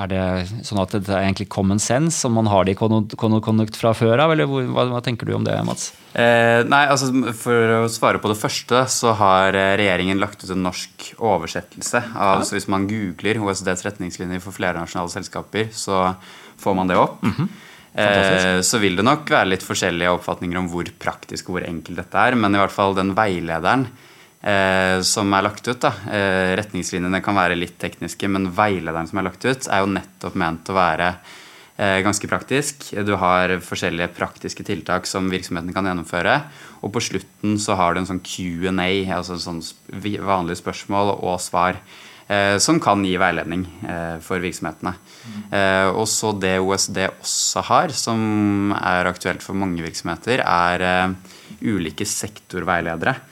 er 0.00 0.10
det 0.10 0.24
sånn 0.66 0.80
at 0.82 0.96
det 0.96 1.12
er 1.14 1.28
egentlig 1.28 1.46
common 1.54 1.78
sense, 1.82 2.24
om 2.26 2.34
man 2.40 2.50
har 2.50 2.66
det 2.66 2.74
i 2.74 2.78
Conduct 2.80 3.78
fra 3.78 3.92
før 3.94 4.24
av? 4.24 4.34
Eller 4.34 4.50
hva, 4.50 4.88
hva 4.90 5.02
tenker 5.06 5.30
du 5.30 5.36
om 5.38 5.46
det, 5.46 5.54
Mats? 5.68 5.92
Eh, 6.18 6.66
nei, 6.66 6.82
altså 6.90 7.12
For 7.38 7.76
å 7.78 7.88
svare 7.92 8.18
på 8.18 8.34
det 8.34 8.40
første, 8.40 8.82
så 8.90 9.14
har 9.22 9.54
eh, 9.54 9.76
regjeringen 9.78 10.18
lagt 10.18 10.42
ut 10.42 10.50
en 10.50 10.66
norsk 10.66 11.12
oversettelse. 11.22 12.02
Av, 12.10 12.42
Så 12.42 12.58
hvis 12.58 12.66
man 12.72 12.90
googler 12.90 13.38
OECDs 13.46 13.86
retningslinjer 13.86 14.42
for 14.42 14.58
flernasjonale 14.58 15.20
selskaper, 15.20 15.70
så 15.70 16.16
får 16.58 16.80
man 16.82 16.90
det 16.90 16.98
opp. 16.98 17.22
eh, 17.94 18.58
så 18.66 18.82
vil 18.82 18.98
det 18.98 19.06
nok 19.06 19.30
være 19.30 19.54
litt 19.54 19.70
forskjellige 19.70 20.18
oppfatninger 20.18 20.58
om 20.58 20.66
hvor 20.74 20.90
praktisk 20.98 21.46
og 21.52 21.60
hvor 21.60 21.70
enkelt 21.70 22.02
dette 22.02 22.26
er, 22.26 22.34
men 22.34 22.58
i 22.58 22.66
hvert 22.66 22.74
fall 22.74 22.98
den 22.98 23.14
veilederen 23.14 23.86
som 24.42 25.34
er 25.36 25.44
lagt 25.46 25.68
ut, 25.68 25.78
da, 25.78 25.92
eh, 26.10 26.56
retningslinjene 26.58 27.20
kan 27.22 27.36
være 27.38 27.54
litt 27.54 27.76
tekniske, 27.78 28.26
men 28.26 28.48
veilederen 28.50 29.06
som 29.06 29.20
er 29.20 29.28
lagt 29.28 29.44
ut, 29.44 29.68
er 29.70 29.84
jo 29.84 29.92
nettopp 29.92 30.34
ment 30.34 30.66
å 30.66 30.74
være 30.74 31.12
eh, 31.78 32.00
ganske 32.02 32.26
praktisk. 32.26 32.88
Du 33.06 33.14
har 33.20 33.54
forskjellige 33.62 34.12
praktiske 34.16 34.66
tiltak 34.66 35.06
som 35.06 35.30
virksomheten 35.30 35.72
kan 35.74 35.86
gjennomføre. 35.86 36.40
Og 36.82 36.92
på 36.94 37.02
slutten 37.06 37.58
så 37.62 37.76
har 37.78 37.94
du 37.94 38.02
en 38.02 38.08
sånn 38.08 38.22
Q&A, 38.24 38.90
altså 39.14 39.38
sånn 39.38 39.62
vanlige 40.26 40.60
spørsmål 40.60 41.14
og 41.14 41.38
svar, 41.42 41.78
eh, 42.26 42.58
som 42.58 42.80
kan 42.82 43.04
gi 43.06 43.14
veiledning 43.20 43.66
eh, 43.86 44.16
for 44.24 44.42
virksomhetene. 44.42 44.96
Mm. 45.22 45.94
og 45.94 46.06
så 46.10 46.32
det 46.34 46.56
OSD 46.58 46.96
også 47.06 47.62
har, 47.68 47.92
som 47.94 48.72
er 48.74 49.06
aktuelt 49.06 49.44
for 49.44 49.54
mange 49.54 49.84
virksomheter, 49.84 50.42
er 50.42 50.82
eh, 50.82 51.36
ulike 51.62 52.06
sektorveiledere 52.08 53.14
eh, 53.14 53.31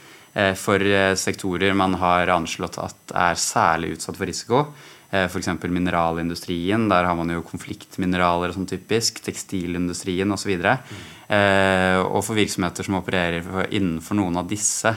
for 0.54 0.82
eh, 0.82 1.16
sektorer 1.18 1.74
man 1.74 1.96
har 1.98 2.30
anslått 2.30 2.78
at 2.78 3.14
er 3.16 3.38
særlig 3.40 3.96
utsatt 3.96 4.18
for 4.18 4.30
risiko. 4.30 4.64
Eh, 5.10 5.26
F.eks. 5.26 5.48
mineralindustrien. 5.62 6.88
Der 6.88 7.04
har 7.04 7.16
man 7.18 7.30
jo 7.34 7.42
konfliktmineraler 7.46 8.54
sånn 8.54 8.68
typisk. 8.70 9.18
Tekstilindustrien 9.26 10.30
osv. 10.30 10.52
Eh, 10.54 11.98
og 12.04 12.22
for 12.26 12.38
virksomheter 12.38 12.86
som 12.86 13.00
opererer 13.00 13.66
innenfor 13.74 14.18
noen 14.18 14.38
av 14.38 14.48
disse, 14.50 14.94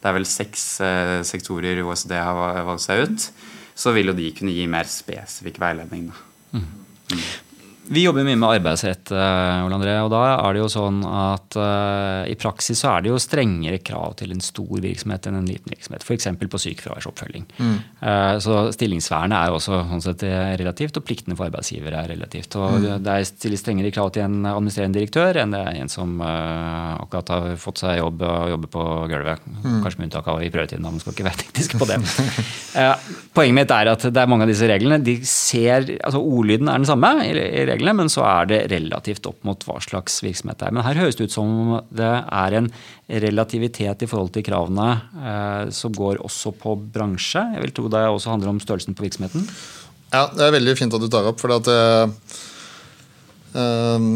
det 0.00 0.08
er 0.08 0.16
vel 0.16 0.28
seks 0.28 0.64
eh, 0.84 1.18
sektorer 1.28 1.82
OECD 1.84 2.16
har 2.16 2.64
valgt 2.64 2.86
seg 2.86 3.04
ut, 3.04 3.28
så 3.76 3.92
vil 3.96 4.12
jo 4.12 4.16
de 4.16 4.32
kunne 4.36 4.56
gi 4.56 4.64
mer 4.70 4.88
spesifikk 4.88 5.60
veiledning. 5.60 6.08
Da. 6.08 6.66
Vi 7.90 8.04
jobber 8.04 8.22
mye 8.22 8.38
med 8.38 8.52
arbeidsrett, 8.54 9.10
eh, 9.10 9.64
Ole 9.64 9.74
André, 9.74 9.96
og 10.04 10.12
da 10.12 10.20
er 10.36 10.54
det 10.54 10.60
jo 10.60 10.68
sånn 10.70 11.00
at 11.02 11.56
uh, 11.58 12.22
i 12.30 12.36
praksis 12.38 12.78
så 12.84 12.92
er 12.92 13.02
det 13.02 13.10
jo 13.10 13.18
strengere 13.18 13.80
krav 13.82 14.14
til 14.20 14.30
en 14.30 14.42
stor 14.44 14.78
virksomhet 14.84 15.26
enn 15.26 15.40
en 15.40 15.48
liten 15.48 15.74
virksomhet. 15.74 16.04
F.eks. 16.06 16.28
på 16.38 16.60
sykefraværsoppfølging. 16.62 17.48
Eh, 17.58 18.36
så 18.44 18.60
stillingsvernet 18.76 19.34
er 19.34 19.50
jo 19.50 19.56
også 19.58 19.80
sånn 19.90 20.04
sett 20.04 20.22
relativt, 20.60 21.00
og 21.00 21.06
pliktene 21.08 21.34
for 21.34 21.48
arbeidsgivere 21.48 22.04
er 22.04 22.12
relativt. 22.14 22.54
Og 22.60 22.86
Det 23.02 23.10
er 23.10 23.26
stilles 23.26 23.64
strengere 23.64 23.90
krav 23.94 24.12
til 24.14 24.26
en 24.28 24.38
administrerende 24.46 25.00
direktør 25.00 25.40
enn 25.42 25.56
det 25.56 25.64
er 25.64 25.80
en 25.82 25.90
som 25.90 26.14
uh, 26.22 26.94
akkurat 26.94 27.34
har 27.34 27.58
fått 27.58 27.82
seg 27.82 27.98
jobb 27.98 28.22
og 28.22 28.54
jobber 28.54 28.72
på 28.76 28.86
gulvet. 29.10 29.50
Kanskje 29.66 29.98
med 29.98 30.10
unntak 30.10 30.30
av 30.30 30.44
i 30.46 30.52
prøvetiden, 30.54 30.86
man 30.86 31.02
skal 31.02 31.16
ikke 31.16 31.26
være 31.26 31.42
teknisk 31.44 31.76
på 31.82 31.90
det. 31.90 31.98
Poenget 33.34 33.58
mitt 33.58 33.74
er 33.74 33.92
at 33.96 34.06
det 34.06 34.22
er 34.22 34.30
mange 34.30 34.46
av 34.46 34.54
disse 34.54 34.70
reglene 34.70 35.02
de 35.02 35.18
ser, 35.26 35.90
altså 35.98 36.22
Ordlyden 36.22 36.70
er 36.70 36.78
den 36.78 36.88
samme 36.88 37.14
i 37.26 37.34
i 37.40 37.66
reglene, 37.80 37.96
men 38.04 38.12
så 38.12 38.22
er 38.28 38.48
det 38.50 38.60
relativt 38.70 39.26
opp 39.30 39.40
mot 39.48 39.64
hva 39.66 39.80
slags 39.82 40.20
virksomhet 40.22 40.60
det 40.60 40.68
er. 40.68 40.74
Men 40.76 40.84
her 40.84 41.00
høres 41.00 41.16
det 41.18 41.30
ut 41.30 41.34
som 41.34 41.48
om 41.48 41.72
det 41.88 42.12
er 42.20 42.56
en 42.60 42.68
relativitet 43.24 44.04
i 44.04 44.08
forhold 44.10 44.32
til 44.36 44.44
kravene 44.46 44.88
eh, 45.16 45.72
som 45.74 45.94
går 45.96 46.20
også 46.22 46.52
på 46.60 46.76
bransje. 46.92 47.42
Jeg 47.56 47.64
vil 47.64 47.74
tro 47.74 47.88
det 47.90 48.04
også 48.06 48.34
handler 48.36 48.52
om 48.52 48.60
størrelsen 48.62 48.94
på 48.94 49.08
virksomheten. 49.08 49.48
Ja, 50.12 50.26
det 50.34 50.42
er 50.42 50.56
veldig 50.56 50.76
fint 50.78 50.94
at 50.94 51.02
du 51.02 51.10
tar 51.10 51.28
opp, 51.30 51.40
for 51.42 51.54
at 51.54 51.68
eh, 51.70 52.38
eh, 53.56 54.08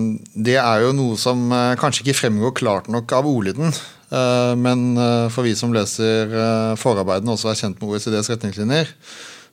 det 0.46 0.56
er 0.60 0.86
jo 0.86 0.94
noe 0.96 1.18
som 1.20 1.46
eh, 1.54 1.74
kanskje 1.80 2.04
ikke 2.04 2.20
fremgår 2.24 2.56
klart 2.58 2.90
nok 2.92 3.14
av 3.14 3.28
ordlyden. 3.30 3.70
eh, 4.10 4.54
men 4.58 4.98
for 5.30 5.46
vi 5.46 5.54
som 5.58 5.74
leser 5.74 6.34
forarbeidene 6.80 7.32
og 7.32 7.38
også 7.38 7.52
er 7.52 7.62
kjent 7.62 7.80
med 7.80 7.94
OECDs 7.94 8.32
retningslinjer, 8.34 8.90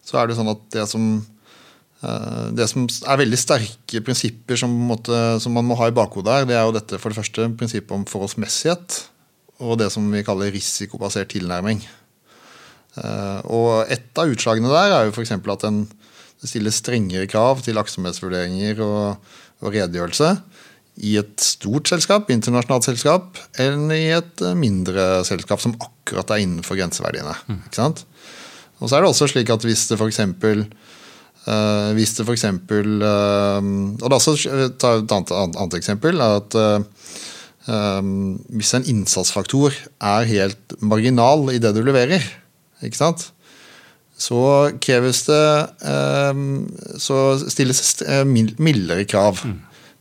så 0.02 0.18
er 0.18 0.28
det 0.28 0.38
sånn 0.40 0.50
at 0.50 0.66
det 0.74 0.88
som, 0.90 1.12
det 2.02 2.66
som 2.72 2.88
er 2.90 3.20
veldig 3.22 3.38
sterke 3.38 4.02
prinsipper 4.02 4.58
som, 4.58 4.72
måte, 4.90 5.14
som 5.44 5.54
man 5.54 5.68
må 5.70 5.76
ha 5.78 5.92
i 5.92 5.94
bakhodet 5.94 6.34
her, 6.34 6.48
det 6.50 6.56
er 6.58 6.66
jo 6.66 6.74
dette 6.74 6.98
for 6.98 7.14
det 7.14 7.20
første 7.20 7.46
prinsippet 7.60 7.94
om 7.94 8.06
forholdsmessighet 8.10 9.04
og 9.62 9.78
det 9.78 9.92
som 9.94 10.08
vi 10.10 10.24
kaller 10.26 10.50
risikobasert 10.50 11.30
tilnærming. 11.36 11.84
Eh, 12.98 13.40
Og 13.46 13.86
Et 13.94 14.18
av 14.18 14.32
utslagene 14.34 14.72
der 14.74 14.96
er 14.96 15.06
jo 15.06 15.14
f.eks. 15.14 15.36
at 15.38 15.68
en 15.70 15.84
det 16.42 16.50
stilles 16.50 16.80
strengere 16.82 17.28
krav 17.30 17.62
til 17.62 17.78
aktsomhetsvurderinger 17.78 18.80
og, 18.82 19.34
og 19.62 19.76
redegjørelse 19.76 20.32
i 21.06 21.14
et 21.22 21.40
stort 21.40 21.88
selskap, 21.88 22.32
internasjonalt 22.34 22.88
selskap, 22.90 23.38
enn 23.62 23.92
i 23.94 24.10
et 24.12 24.42
eh, 24.42 24.58
mindre 24.58 25.22
selskap 25.28 25.62
som 25.62 25.78
akkurat 25.78 26.34
er 26.34 26.42
innenfor 26.44 26.80
grenseverdiene. 26.80 27.36
Ikke 27.70 27.78
sant? 27.78 28.02
Og 28.82 28.90
så 28.90 28.98
er 28.98 29.06
det 29.06 29.12
også 29.12 29.30
slik 29.30 29.54
at 29.54 29.62
hvis 29.62 29.86
det 29.92 30.00
f.eks. 30.02 30.20
Uh, 31.42 31.90
hvis 31.98 32.14
det 32.18 32.28
f.eks. 32.28 32.46
Uh, 32.46 33.70
og 33.98 34.08
da 34.14 34.20
så 34.22 34.36
ta 34.78 34.94
et 35.00 35.14
annet, 35.16 35.34
annet, 35.34 35.78
eksempel. 35.80 36.22
at 36.22 36.58
uh, 36.58 36.84
Hvis 38.54 38.74
en 38.78 38.86
innsatsfaktor 38.90 39.74
er 40.02 40.30
helt 40.30 40.76
marginal 40.82 41.50
i 41.54 41.62
det 41.62 41.74
du 41.78 41.82
leverer, 41.86 42.26
ikke 42.86 43.00
sant? 43.00 43.32
så 44.22 44.70
kreves 44.78 45.24
det 45.26 45.46
Så 47.02 47.16
stilles 47.50 47.80
eh, 48.06 48.22
mildere 48.22 49.08
krav 49.10 49.40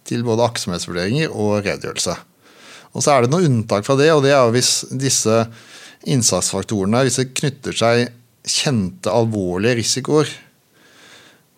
til 0.04 0.24
både 0.26 0.44
aktsomhetsvurderinger 0.44 1.32
og 1.32 1.62
redegjørelse. 1.64 2.18
Og 2.92 3.00
så 3.00 3.14
er 3.14 3.24
det 3.24 3.30
noe 3.32 3.46
unntak 3.48 3.86
fra 3.86 3.96
det, 3.96 4.10
og 4.12 4.20
det 4.26 4.34
er 4.36 4.52
hvis 4.52 4.82
disse 4.92 5.38
innsatsfaktorene 6.04 7.00
hvis 7.06 7.16
det 7.22 7.30
knytter 7.32 7.80
seg 7.80 8.10
kjente, 8.44 9.08
alvorlige 9.08 9.78
risikoer 9.80 10.28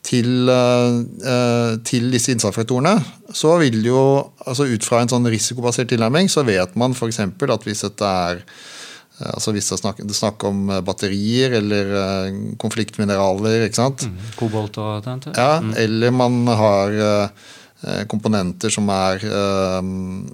til, 0.02 0.48
eh, 0.50 1.76
til 1.86 2.10
disse 2.10 2.34
innsatsfaktorene, 2.34 2.96
så 3.32 3.54
vil 3.62 3.78
jo 3.86 4.02
altså 4.42 4.66
ut 4.66 4.84
fra 4.86 5.02
en 5.02 5.10
sånn 5.12 5.28
risikobasert 5.30 5.92
tilnærming, 5.92 6.30
så 6.32 6.42
vet 6.46 6.74
man 6.78 6.96
f.eks. 6.96 7.20
at 7.22 7.66
hvis 7.68 7.84
dette 7.86 8.10
er 8.26 8.42
eh, 8.42 9.30
altså 9.30 9.54
hvis 9.54 9.70
det 9.70 9.76
er 9.76 9.82
snakk, 9.84 10.02
det 10.02 10.10
er 10.10 10.18
snakk 10.18 10.46
om 10.48 10.64
eh, 10.74 10.82
batterier 10.84 11.54
eller 11.60 11.94
eh, 12.02 12.38
konfliktmineraler, 12.62 13.68
ikke 13.68 13.78
sant? 13.78 14.08
Kobolt 14.40 14.78
og 14.82 15.06
sånt. 15.06 15.30
Ja, 15.38 15.60
eller 15.78 16.10
man 16.10 16.42
har 16.50 16.98
eh, 16.98 18.02
komponenter 18.10 18.74
som 18.74 18.90
er, 18.94 19.22
eh, 19.22 19.92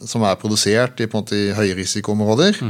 som 0.08 0.24
er 0.24 0.40
produsert 0.40 1.04
i, 1.04 1.10
på 1.10 1.20
en 1.20 1.26
måte, 1.26 1.36
i 1.36 1.52
høyrisikoområder, 1.56 2.64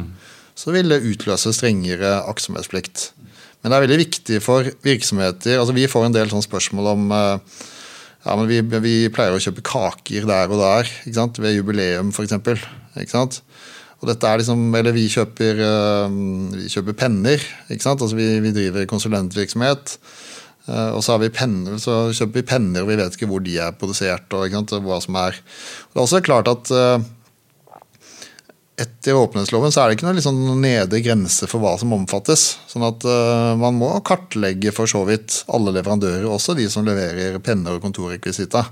så 0.58 0.74
vil 0.74 0.90
det 0.90 1.04
utløse 1.06 1.54
strengere 1.54 2.16
aktsomhetsplikt. 2.26 3.12
Men 3.59 3.73
det 3.73 3.77
er 3.77 3.85
veldig 3.87 3.99
viktig 4.05 4.38
for 4.44 4.68
virksomheter 4.85 5.59
altså 5.59 5.75
Vi 5.75 5.88
får 5.90 6.07
en 6.07 6.14
del 6.14 6.31
sånne 6.31 6.47
spørsmål 6.47 6.92
om 6.92 7.09
eh, 7.14 7.57
ja, 8.25 8.35
men 8.37 8.47
vi, 8.51 8.61
vi 8.83 8.94
pleier 9.14 9.35
å 9.35 9.40
kjøpe 9.42 9.64
kaker 9.66 10.27
der 10.29 10.51
og 10.53 10.61
der, 10.61 10.88
ikke 11.07 11.16
sant? 11.16 11.38
ved 11.42 11.55
jubileum 11.57 12.11
f.eks. 12.12 12.35
Og 13.99 14.07
dette 14.07 14.31
er 14.31 14.38
liksom, 14.42 14.66
eller 14.79 14.94
vi 14.94 15.07
kjøper, 15.11 15.62
eh, 15.64 16.16
vi 16.55 16.71
kjøper 16.71 16.97
penner. 16.99 17.42
ikke 17.71 17.87
sant? 17.87 18.03
Altså 18.05 18.18
vi, 18.18 18.27
vi 18.44 18.55
driver 18.55 18.87
konsulentvirksomhet. 18.90 19.97
eh, 20.68 20.90
Og 20.92 21.03
så, 21.03 21.16
penner, 21.35 21.79
så 21.83 21.97
kjøper 22.14 22.42
vi 22.42 22.47
penner, 22.53 22.85
og 22.85 22.92
vi 22.92 22.99
vet 23.01 23.16
ikke 23.16 23.31
hvor 23.31 23.42
de 23.42 23.57
er 23.59 23.75
produsert. 23.79 24.27
og 24.35 24.55
hva 24.87 25.01
som 25.03 25.18
er. 25.18 25.38
Og 25.88 25.94
det 25.94 26.03
er 26.03 26.05
også 26.05 26.23
klart 26.27 26.51
at 26.53 26.75
etter 28.78 29.16
åpenhetsloven 29.18 29.72
så 29.74 29.82
er 29.82 29.90
det 29.90 29.98
ikke 29.98 30.06
noen 30.06 30.18
liksom 30.20 30.38
nedre 30.62 31.00
grense 31.02 31.48
for 31.50 31.62
hva 31.62 31.74
som 31.80 31.94
omfattes. 31.96 32.44
Sånn 32.70 32.86
at 32.86 33.04
uh, 33.08 33.56
man 33.58 33.76
må 33.78 33.90
kartlegge 34.06 34.72
for 34.74 34.90
så 34.90 35.02
vidt 35.08 35.42
alle 35.50 35.74
leverandører, 35.74 36.26
også 36.30 36.54
de 36.58 36.68
som 36.70 36.86
leverer 36.86 37.40
penner 37.44 37.76
og 37.76 37.82
kontorrekvisita. 37.84 38.64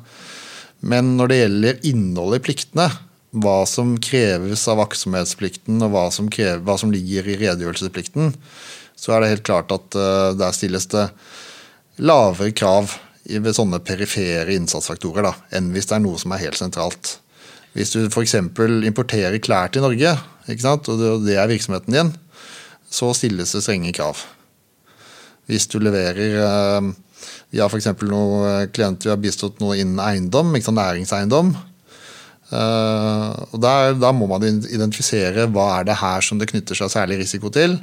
Men 0.86 1.16
når 1.18 1.32
det 1.32 1.40
gjelder 1.40 1.82
innholdet 1.90 2.40
i 2.40 2.46
pliktene, 2.46 2.88
hva 3.36 3.58
som 3.68 3.96
kreves 4.00 4.62
av 4.70 4.80
aktsomhetsplikten, 4.84 5.82
og 5.84 5.92
hva 5.92 6.06
som, 6.14 6.30
krever, 6.32 6.62
hva 6.64 6.78
som 6.80 6.94
ligger 6.94 7.26
i 7.26 7.36
redegjørelsesplikten, 7.42 8.32
så 8.96 9.12
er 9.12 9.22
det 9.22 9.34
helt 9.34 9.48
klart 9.48 9.74
at 9.74 9.98
uh, 9.98 10.30
der 10.38 10.54
stilles 10.56 10.88
det 10.94 11.08
lavere 11.98 12.54
krav 12.56 12.94
ved 13.26 13.56
sånne 13.56 13.82
perifere 13.82 14.54
innsatsfaktorer 14.54 15.26
da, 15.26 15.34
enn 15.58 15.72
hvis 15.74 15.90
det 15.90 15.98
er 15.98 16.04
noe 16.04 16.20
som 16.20 16.32
er 16.32 16.44
helt 16.46 16.58
sentralt. 16.60 17.16
Hvis 17.76 17.92
du 17.92 18.06
f.eks. 18.08 18.38
importerer 18.88 19.36
klær 19.44 19.68
til 19.68 19.84
Norge, 19.84 20.14
og 20.46 21.24
det 21.26 21.36
er 21.36 21.50
virksomheten 21.50 21.92
din, 21.92 22.12
så 22.88 23.10
stilles 23.16 23.52
det 23.52 23.64
strenge 23.64 23.92
krav. 23.96 24.22
Hvis 25.46 25.68
du 25.70 25.78
leverer 25.82 26.38
uh, 26.40 26.88
Vi 27.52 27.60
har 27.60 27.70
f.eks. 27.70 27.90
noen 28.08 28.70
klienter 28.74 29.10
vi 29.10 29.12
har 29.12 29.20
bistått 29.22 29.60
noe 29.62 29.76
innen 29.78 30.00
eiendom, 30.02 30.54
næringseiendom. 30.56 31.52
Uh, 32.46 33.30
og 33.52 33.58
der, 33.62 33.94
Da 34.00 34.12
må 34.14 34.28
man 34.30 34.46
identifisere 34.46 35.48
hva 35.50 35.68
er 35.76 35.90
det 35.90 35.98
her 36.00 36.24
som 36.24 36.40
det 36.40 36.48
knytter 36.50 36.78
seg 36.78 36.94
særlig 36.94 37.20
risiko 37.22 37.52
til. 37.52 37.76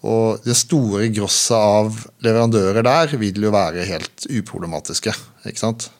Og 0.00 0.42
det 0.44 0.56
store 0.56 1.08
grosset 1.12 1.56
av 1.56 1.96
leverandører 2.24 2.82
der 2.84 3.16
vil 3.20 3.46
jo 3.46 3.54
være 3.54 3.86
helt 3.88 4.26
uproblematiske. 4.26 5.14
ikke 5.46 5.60
sant? 5.60 5.90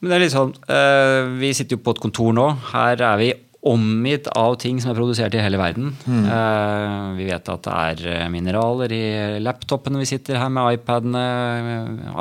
Men 0.00 0.12
det 0.12 0.16
er 0.16 0.24
litt 0.26 0.36
sånn, 0.36 0.54
uh, 0.68 1.34
Vi 1.40 1.52
sitter 1.56 1.78
jo 1.78 1.84
på 1.84 1.96
et 1.96 2.02
kontor 2.04 2.34
nå. 2.36 2.50
Her 2.72 3.00
er 3.00 3.20
vi 3.22 3.32
omgitt 3.66 4.28
av 4.38 4.54
ting 4.62 4.76
som 4.78 4.92
er 4.92 4.98
produsert 4.98 5.34
i 5.34 5.40
hele 5.42 5.58
verden. 5.58 5.88
Mm. 6.06 6.26
Uh, 6.28 7.06
vi 7.16 7.24
vet 7.26 7.48
at 7.50 7.64
det 7.64 7.72
er 7.74 8.02
eh, 8.12 8.26
mineraler 8.30 8.92
i 8.94 9.06
laptopene 9.42 9.98
vi 9.98 10.06
sitter 10.06 10.38
her 10.38 10.52
med, 10.54 10.76
iPadene, 10.76 11.24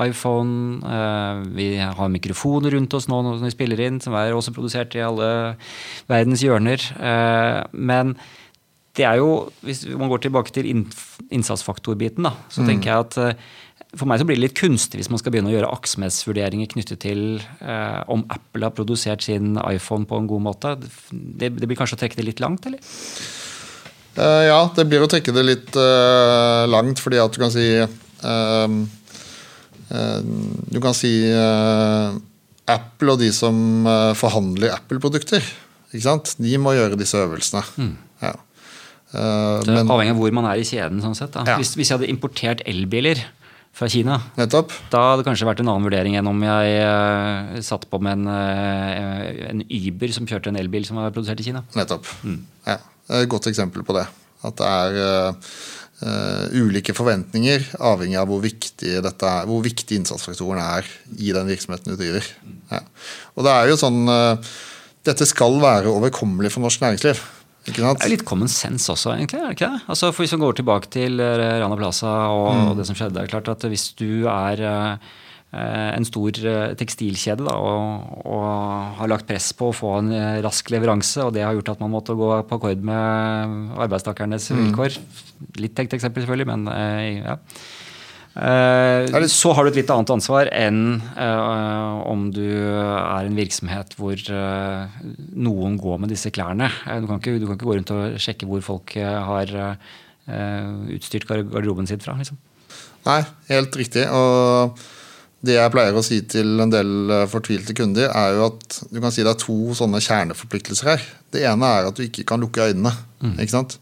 iPhone. 0.08 0.80
Uh, 0.82 1.44
vi 1.54 1.76
har 1.78 2.10
mikrofoner 2.10 2.74
rundt 2.74 2.96
oss 2.98 3.06
nå 3.12 3.20
når 3.28 3.44
vi 3.44 3.54
spiller 3.54 3.84
inn, 3.86 4.00
som 4.02 4.18
er 4.18 4.34
også 4.34 4.56
produsert 4.56 4.98
i 4.98 5.04
alle 5.06 5.30
verdens 6.10 6.42
hjørner. 6.46 6.82
Men 7.78 8.16
det 8.96 9.06
er 9.06 9.20
jo, 9.20 9.52
hvis 9.68 9.84
man 10.00 10.10
går 10.10 10.24
tilbake 10.24 10.56
til 10.56 10.72
innsatsfaktorbiten, 10.72 12.26
da, 12.26 12.34
så 12.50 12.64
mm. 12.64 12.72
tenker 12.72 12.90
jeg 12.90 13.06
at 13.06 13.46
for 14.00 14.10
meg 14.10 14.22
så 14.22 14.28
blir 14.28 14.38
det 14.38 14.46
litt 14.48 14.58
kunstig 14.58 15.00
hvis 15.00 15.10
man 15.12 15.22
skal 15.22 15.34
begynne 15.34 15.52
å 15.52 15.56
gjøre 15.56 15.72
aktsomhetsvurderinger 15.76 16.70
knyttet 16.72 17.02
til 17.06 17.40
eh, 17.62 18.02
om 18.12 18.26
Apple 18.34 18.68
har 18.68 18.76
produsert 18.76 19.26
sin 19.26 19.56
iPhone 19.62 20.08
på 20.10 20.20
en 20.20 20.30
god 20.30 20.46
måte. 20.50 20.76
Det, 21.12 21.52
det 21.56 21.70
blir 21.70 21.80
kanskje 21.80 22.00
å 22.00 22.02
trekke 22.04 22.20
det 22.20 22.28
litt 22.28 22.44
langt, 22.44 22.68
eller? 22.70 22.84
Uh, 24.16 24.44
ja, 24.48 24.60
det 24.78 24.86
blir 24.88 25.04
å 25.04 25.10
trekke 25.12 25.34
det 25.36 25.44
litt 25.44 25.76
uh, 25.76 26.64
langt, 26.72 27.02
fordi 27.04 27.20
at 27.20 27.36
du 27.36 27.42
kan 27.42 27.52
si 27.52 27.68
uh, 27.84 28.76
Du 30.72 30.80
kan 30.82 30.96
si 30.98 31.12
Apple 32.66 33.14
og 33.14 33.20
de 33.22 33.28
som 33.36 33.86
forhandler 34.18 34.74
Apple-produkter, 34.74 35.46
de 35.94 36.56
må 36.58 36.74
gjøre 36.74 36.98
disse 36.98 37.20
øvelsene. 37.22 37.62
Mm. 37.78 37.92
Ja. 38.24 38.32
det 39.14 39.76
er 39.76 39.84
avhengig 39.84 40.16
av 40.16 40.24
hvor 40.24 40.34
man 40.34 40.48
er 40.50 40.60
i 40.60 40.66
kjeden. 40.66 41.04
sånn 41.04 41.14
sett. 41.16 41.38
Ja. 41.38 41.60
Hvis, 41.62 41.76
hvis 41.78 41.92
jeg 41.92 42.00
hadde 42.00 42.10
importert 42.10 42.64
elbiler, 42.66 43.22
fra 43.76 43.90
Kina. 43.92 44.18
Nettopp. 44.40 44.74
Da 44.92 45.02
hadde 45.10 45.22
det 45.22 45.28
kanskje 45.28 45.48
vært 45.50 45.62
en 45.62 45.70
annen 45.72 45.86
vurdering 45.86 46.16
enn 46.16 46.30
om 46.32 46.44
jeg 46.46 46.76
uh, 46.80 47.56
satt 47.66 47.88
på 47.92 48.00
med 48.04 48.22
en, 48.22 48.30
uh, 48.32 49.48
en 49.52 49.64
Uber 49.68 50.14
som 50.16 50.28
kjørte 50.30 50.52
en 50.52 50.60
elbil 50.62 50.88
som 50.88 51.00
var 51.02 51.12
produsert 51.16 51.42
i 51.44 51.48
Kina. 51.50 51.66
Nettopp. 51.76 52.08
Mm. 52.24 52.44
Ja, 52.70 52.80
Et 53.20 53.30
godt 53.30 53.50
eksempel 53.52 53.84
på 53.86 53.98
det. 53.98 54.06
At 54.48 54.62
det 54.62 54.70
er 54.70 55.26
uh, 55.36 56.56
ulike 56.56 56.96
forventninger 56.96 57.68
avhengig 57.92 58.20
av 58.22 58.32
hvor 58.32 58.44
viktig, 58.44 58.96
dette 59.04 59.32
er, 59.32 59.50
hvor 59.50 59.64
viktig 59.66 60.00
innsatsfaktoren 60.00 60.62
er 60.64 60.88
i 61.20 61.36
den 61.36 61.52
virksomheten 61.52 61.92
du 61.92 62.00
driver. 62.00 62.32
Ja. 62.72 62.84
Og 63.36 63.48
det 63.48 63.54
er 63.54 63.70
jo 63.70 63.80
sånn 63.80 64.04
Dette 65.06 65.28
skal 65.30 65.60
være 65.62 65.92
overkommelig 65.92 66.50
for 66.50 66.64
norsk 66.64 66.82
næringsliv. 66.82 67.20
Det 67.66 67.82
er 67.82 68.12
litt 68.12 68.26
common 68.28 68.50
sense 68.52 68.92
også, 68.94 69.16
egentlig. 69.16 69.40
er 69.42 69.50
det 69.50 69.58
ikke 69.58 69.70
det? 69.74 69.84
Altså, 69.90 70.12
for 70.14 70.24
Hvis 70.24 70.36
vi 70.36 70.42
går 70.44 70.58
tilbake 70.60 70.90
til 70.94 71.22
eh, 71.24 71.60
Rana 71.62 71.78
Plaza 71.80 72.12
og, 72.30 72.50
mm. 72.54 72.66
og 72.70 72.80
det 72.80 72.88
som 72.90 72.98
skjedde. 72.98 73.16
det 73.18 73.24
er 73.24 73.32
klart 73.32 73.50
at 73.50 73.66
Hvis 73.72 73.88
du 73.98 74.28
er 74.30 74.62
uh, 74.66 75.16
en 75.56 76.06
stor 76.06 76.36
tekstilkjede 76.76 77.46
da, 77.48 77.56
og, 77.56 78.26
og, 78.28 78.46
har 79.00 79.08
lagt 79.08 79.28
press 79.30 79.54
på 79.56 79.70
å 79.70 79.76
få 79.76 79.94
en 80.02 80.12
rask 80.44 80.68
leveranse, 80.74 81.24
og 81.24 81.32
det 81.34 81.46
har 81.46 81.56
gjort 81.56 81.72
at 81.78 81.84
man 81.86 81.94
måtte 81.94 82.18
gå 82.18 82.28
på 82.50 82.58
akkord 82.60 82.84
med 82.84 83.80
arbeidstakernes 83.86 84.50
mm. 84.52 84.60
vilkår. 84.60 85.00
Litt 85.64 85.78
tenkt 85.78 85.96
eksempel, 85.96 86.26
selvfølgelig, 86.26 86.50
men 86.52 86.68
ja. 87.24 87.38
Uh, 88.36 89.08
så 89.32 89.54
har 89.56 89.64
du 89.64 89.70
et 89.72 89.78
litt 89.80 89.92
annet 89.94 90.10
ansvar 90.12 90.50
enn 90.52 90.98
uh, 91.16 92.02
om 92.04 92.26
du 92.36 92.44
er 92.44 93.30
en 93.30 93.38
virksomhet 93.38 93.94
hvor 93.96 94.20
uh, 94.28 94.92
noen 95.40 95.78
går 95.80 96.02
med 96.04 96.12
disse 96.12 96.34
klærne. 96.36 96.68
Du 96.84 97.08
kan, 97.08 97.22
ikke, 97.22 97.38
du, 97.40 97.48
kan 97.48 97.56
ikke, 97.56 97.70
gå 97.70 97.78
rundt 97.78 97.94
og 97.96 98.20
sjekke 98.20 98.50
hvor 98.50 98.66
folk 98.66 98.98
har 99.00 99.56
utstyrt 100.26 101.28
garderoben 101.30 101.86
sin 101.86 102.02
fra. 102.02 102.16
Liksom. 102.18 102.38
Nei, 103.06 103.20
helt 103.52 103.76
riktig. 103.78 104.08
Og 104.10 104.80
det 105.46 105.60
jeg 105.60 105.72
pleier 105.72 105.94
å 105.94 106.02
si 106.04 106.18
til 106.26 106.64
en 106.64 106.74
del 106.74 107.14
fortvilte 107.30 107.76
kunder, 107.78 108.10
er 108.10 108.34
jo 108.34 108.48
at 108.48 108.80
du 108.90 108.98
kan 109.04 109.14
si 109.14 109.22
det 109.22 109.36
er 109.36 109.44
to 109.44 109.78
sånne 109.78 110.02
kjerneforpliktelser 110.02 110.90
her. 110.96 111.06
Det 111.30 111.46
ene 111.46 111.70
er 111.78 111.92
at 111.92 112.00
du 112.00 112.08
ikke 112.08 112.26
kan 112.34 112.42
lukke 112.42 112.72
øynene. 112.72 112.96
Mm. 113.22 113.38
ikke 113.38 113.54
sant? 113.54 113.78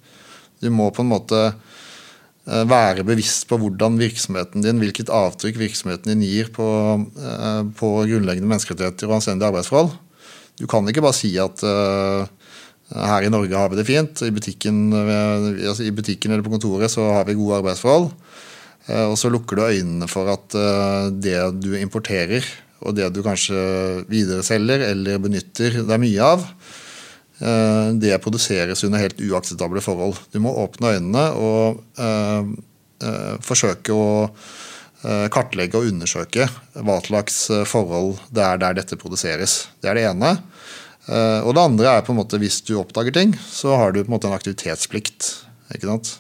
Du 0.60 0.68
må 0.76 0.92
på 0.92 1.06
en 1.06 1.14
måte 1.16 1.46
Eh, 1.48 1.72
være 2.44 3.06
bevisst 3.08 3.46
på 3.48 3.58
hvordan 3.60 3.96
virksomheten 4.02 4.64
din, 4.66 4.80
hvilket 4.82 5.12
avtrykk 5.14 5.62
virksomheten 5.62 6.12
din 6.12 6.26
gir 6.28 6.50
på, 6.52 6.66
eh, 7.16 7.62
på 7.80 7.92
grunnleggende 8.10 8.50
menneskerettigheter 8.50 9.08
og 9.08 9.20
anstendige 9.20 9.48
arbeidsforhold. 9.48 9.94
Du 10.60 10.68
kan 10.68 10.88
ikke 10.88 11.02
bare 11.02 11.18
si 11.18 11.32
at 11.42 11.64
uh, 11.66 12.28
her 12.94 13.26
i 13.26 13.32
Norge 13.32 13.58
har 13.58 13.72
vi 13.72 13.80
det 13.80 13.88
fint, 13.88 14.22
i 14.22 14.30
butikken, 14.30 14.92
altså 14.94 15.88
i 15.88 15.96
butikken, 15.96 16.30
eller 16.30 16.46
på 16.46 16.52
kontoret 16.54 16.94
så 16.94 17.08
har 17.16 17.26
vi 17.26 17.34
gode 17.40 17.58
arbeidsforhold. 17.64 18.12
Uh, 18.86 19.08
og 19.08 19.18
så 19.18 19.32
lukker 19.34 19.58
du 19.58 19.64
øynene 19.66 20.12
for 20.12 20.30
at 20.30 20.54
uh, 20.54 21.10
det 21.10 21.40
du 21.64 21.74
importerer, 21.80 22.46
og 22.84 22.94
det 23.00 23.10
du 23.16 23.24
kanskje 23.26 23.58
videreselger 24.12 24.84
eller 24.92 25.24
benytter, 25.24 25.80
er 25.88 26.04
mye 26.04 26.32
av, 26.36 26.46
Eh, 26.46 26.83
det 27.40 28.18
produseres 28.24 28.84
under 28.86 29.02
helt 29.02 29.18
uakseptable 29.20 29.82
forhold. 29.84 30.20
Du 30.32 30.38
må 30.40 30.52
åpne 30.64 30.94
øynene 30.96 31.24
og 31.34 31.82
uh, 31.98 32.46
forsøke 33.44 33.96
å 33.96 34.14
kartlegge 35.34 35.76
og 35.76 35.90
undersøke 35.90 36.46
hva 36.80 36.94
slags 37.04 37.42
forhold 37.68 38.22
det 38.32 38.46
er 38.46 38.62
der 38.62 38.78
dette 38.78 38.96
produseres. 39.02 39.58
Det 39.84 39.90
er 39.92 40.00
det 40.00 40.06
ene. 40.14 40.30
og 41.44 41.52
det 41.58 41.66
andre 41.66 41.98
er 41.98 42.06
på 42.08 42.14
en 42.14 42.22
måte 42.22 42.40
hvis 42.40 42.62
du 42.64 42.78
oppdager 42.80 43.12
ting, 43.12 43.34
så 43.36 43.76
har 43.76 43.92
du 43.92 44.00
på 44.00 44.08
en 44.08 44.16
måte 44.16 44.32
en 44.32 44.38
aktivitetsplikt. 44.38 45.28
ikke 45.76 45.90
sant? 45.90 46.14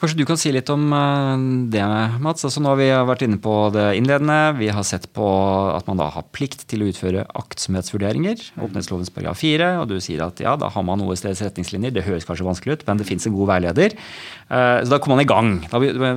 Kanskje 0.00 0.18
du 0.18 0.24
kan 0.28 0.38
si 0.40 0.50
litt 0.52 0.68
om 0.72 0.82
eh, 0.92 1.42
det, 1.72 1.82
Mats. 2.20 2.44
Altså 2.44 2.60
nå 2.60 2.72
har 2.72 2.78
Vi 2.80 2.88
vært 3.08 3.22
inne 3.24 3.38
på 3.40 3.52
det 3.72 3.86
innledende. 3.98 4.56
Vi 4.58 4.68
har 4.74 4.84
sett 4.86 5.06
på 5.16 5.24
at 5.70 5.86
man 5.88 6.00
da 6.00 6.10
har 6.12 6.26
plikt 6.34 6.66
til 6.68 6.82
å 6.84 6.88
utføre 6.90 7.24
aktsomhetsvurderinger. 7.40 8.42
Åpenhetslovens 8.58 9.12
paragraf 9.14 9.40
4. 9.40 9.70
Og 9.80 9.88
du 9.92 9.96
sier 10.04 10.24
at 10.26 10.42
ja, 10.42 10.56
da 10.60 10.68
har 10.74 10.86
man 10.86 11.04
OECDs 11.04 11.44
retningslinjer. 11.46 11.94
Det 11.94 12.04
høres 12.08 12.26
kanskje 12.28 12.48
vanskelig 12.48 12.76
ut, 12.76 12.84
men 12.88 13.00
det 13.00 13.08
fins 13.08 13.28
en 13.30 13.36
god 13.36 13.52
veileder. 13.54 13.96
Eh, 13.96 14.82
så 14.82 14.90
da 14.90 15.00
kommer 15.00 15.22
man 15.22 15.24
i 15.24 15.30
gang. 15.30 15.54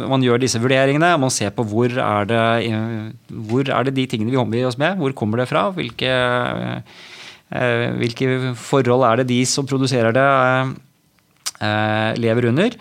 man 0.10 0.26
gjør 0.26 0.42
disse 0.42 0.62
vurderingene. 0.64 1.14
Man 1.22 1.34
ser 1.34 1.54
på 1.56 1.68
hvor 1.70 1.94
er 1.94 2.28
det, 2.34 2.44
hvor 3.30 3.72
er 3.72 3.88
det 3.88 3.98
de 4.02 4.10
tingene 4.10 4.34
vi 4.34 4.42
omgir 4.42 4.68
oss 4.68 4.82
med. 4.82 4.98
Hvor 5.00 5.16
kommer 5.16 5.44
det 5.44 5.50
fra? 5.54 5.70
Hvilke, 5.78 6.12
eh, 7.54 7.88
hvilke 8.02 8.54
forhold 8.58 9.06
er 9.06 9.22
det 9.22 9.32
de 9.32 9.44
som 9.46 9.70
produserer 9.70 10.12
det, 10.18 10.30
lever 12.20 12.52
under? 12.52 12.76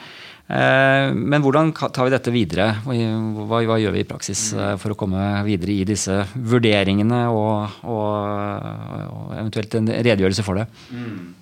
Eh, 0.47 1.11
men 1.11 1.43
hvordan 1.43 1.73
tar 1.75 2.07
vi 2.07 2.13
dette 2.15 2.31
videre? 2.31 2.69
Hva, 2.87 3.59
hva, 3.67 3.79
gjør 3.83 3.97
vi 3.97 4.05
i 4.05 4.07
praksis 4.07 4.53
eh, 4.55 4.75
for 4.79 4.95
å 4.95 4.99
komme 4.99 5.23
videre 5.47 5.75
i 5.75 5.87
disse 5.89 6.21
vurderingene 6.35 7.25
og, 7.35 7.81
og, 7.83 8.69
og 9.11 9.33
eventuelt 9.35 9.75
en 9.81 9.91
redegjørelse 9.91 10.47
for 10.47 10.63
det? 10.63 10.69
Mm. 10.95 11.35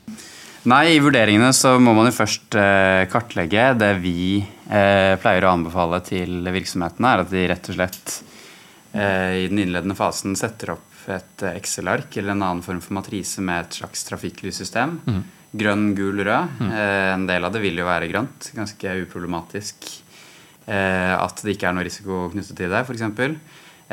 Nei, 0.72 0.94
I 0.94 1.02
vurderingene 1.04 1.50
så 1.52 1.74
må 1.76 1.92
man 1.92 2.08
jo 2.08 2.16
først 2.16 2.56
eh, 2.56 3.04
kartlegge. 3.12 3.68
Det 3.76 3.92
vi 4.00 4.40
eh, 4.40 5.12
pleier 5.20 5.44
å 5.44 5.52
anbefale 5.52 6.00
til 6.06 6.40
virksomhetene, 6.48 7.12
er 7.12 7.26
at 7.26 7.34
de 7.34 7.46
rett 7.52 7.68
og 7.68 7.76
slett 7.76 8.18
eh, 8.96 9.44
i 9.44 9.46
den 9.52 9.66
innledende 9.66 9.98
fasen 9.98 10.32
setter 10.40 10.78
opp 10.78 10.90
et 11.12 11.44
Excel-ark 11.50 12.16
eller 12.16 12.32
en 12.32 12.46
annen 12.46 12.64
form 12.64 12.80
for 12.80 12.96
matrise 12.96 13.44
med 13.44 13.66
et 13.66 13.82
slags 13.82 14.08
trafikklyssystem. 14.08 15.00
Mm 15.04 15.24
grønn, 15.54 15.92
gul, 15.96 16.22
rød. 16.26 16.56
Mm. 16.60 16.70
Eh, 16.70 17.10
en 17.14 17.26
del 17.28 17.46
av 17.46 17.54
det 17.54 17.62
vil 17.64 17.78
jo 17.80 17.88
være 17.88 18.10
grønt. 18.10 18.50
Ganske 18.56 18.96
uproblematisk 19.04 19.88
eh, 20.66 21.14
at 21.14 21.44
det 21.44 21.54
ikke 21.54 21.70
er 21.70 21.78
noe 21.78 21.86
risiko 21.86 22.26
knyttet 22.34 22.58
til 22.58 22.74
det, 22.74 22.84
f.eks. 22.84 23.06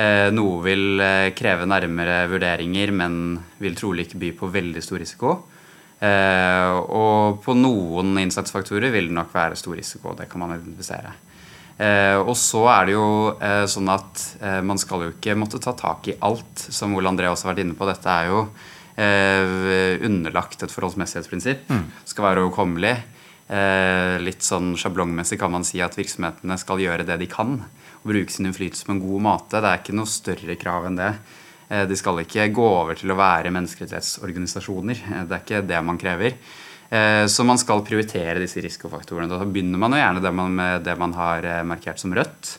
Eh, 0.02 0.28
noe 0.34 0.60
vil 0.66 1.02
eh, 1.04 1.32
kreve 1.38 1.68
nærmere 1.70 2.24
vurderinger, 2.32 2.94
men 2.96 3.16
vil 3.62 3.80
trolig 3.80 4.08
ikke 4.08 4.22
by 4.26 4.36
på 4.42 4.54
veldig 4.60 4.86
stor 4.86 5.04
risiko. 5.04 5.40
Og 6.02 7.36
på 7.44 7.54
noen 7.54 8.16
innsatsfaktorer 8.18 8.90
vil 8.90 9.12
det 9.12 9.14
nok 9.14 9.36
være 9.36 9.60
stor 9.60 9.76
risiko. 9.78 10.16
Det 10.18 10.26
kan 10.32 10.42
man 10.42 10.56
identifisere. 10.56 11.12
Eh, 11.82 12.18
og 12.20 12.36
så 12.38 12.66
er 12.70 12.90
det 12.90 12.94
jo 12.94 13.06
eh, 13.42 13.64
sånn 13.70 13.90
at 13.90 14.26
eh, 14.44 14.60
man 14.66 14.78
skal 14.82 15.08
jo 15.08 15.14
ikke 15.16 15.38
måtte 15.40 15.62
ta 15.64 15.74
tak 15.78 16.12
i 16.12 16.18
alt, 16.22 16.68
som 16.70 16.94
Ole 16.98 17.10
André 17.10 17.32
også 17.32 17.48
har 17.48 17.56
vært 17.56 17.64
inne 17.64 17.78
på. 17.78 17.88
Dette 17.90 18.12
er 18.12 18.30
jo 18.30 18.44
eh, 18.96 19.98
underlagt 20.08 20.64
et 20.64 20.72
forholdsmessighetsprinsipp. 20.74 21.70
Mm. 21.70 21.86
Skal 22.06 22.28
være 22.28 22.46
overkommelig. 22.46 22.96
Eh, 23.52 24.16
litt 24.24 24.46
sånn 24.48 24.74
sjablongmessig 24.80 25.40
kan 25.42 25.52
man 25.52 25.66
si 25.68 25.82
at 25.84 25.98
virksomhetene 26.00 26.58
skal 26.62 26.80
gjøre 26.80 27.06
det 27.08 27.20
de 27.20 27.28
kan. 27.32 27.58
Og 28.02 28.10
bruke 28.14 28.32
sin 28.34 28.48
innflytelse 28.50 28.88
på 28.88 28.96
en 28.96 29.04
god 29.04 29.22
måte. 29.28 29.60
Det 29.62 29.70
er 29.70 29.82
ikke 29.84 29.98
noe 29.98 30.10
større 30.10 30.56
krav 30.58 30.88
enn 30.88 30.98
det. 31.00 31.12
Eh, 31.70 31.86
de 31.88 31.96
skal 32.00 32.24
ikke 32.24 32.50
gå 32.56 32.68
over 32.68 32.96
til 33.00 33.12
å 33.14 33.20
være 33.20 33.52
menneskerettighetsorganisasjoner. 33.54 35.04
Eh, 35.12 35.24
det 35.28 35.38
er 35.38 35.46
ikke 35.46 35.68
det 35.68 35.84
man 35.86 36.00
krever. 36.02 36.36
Eh, 36.92 37.26
Så 37.28 37.46
man 37.48 37.58
skal 37.58 37.84
prioritere 37.88 38.40
disse 38.40 38.60
risikofaktorene. 38.64 39.30
Da 39.30 39.46
begynner 39.46 39.80
man 39.80 39.92
jo 39.96 40.02
gjerne 40.02 40.22
det 40.24 40.34
man, 40.34 40.56
med 40.56 40.84
det 40.84 40.98
man 41.00 41.14
har 41.14 41.44
eh, 41.44 41.64
markert 41.64 42.00
som 42.00 42.14
rødt. 42.14 42.58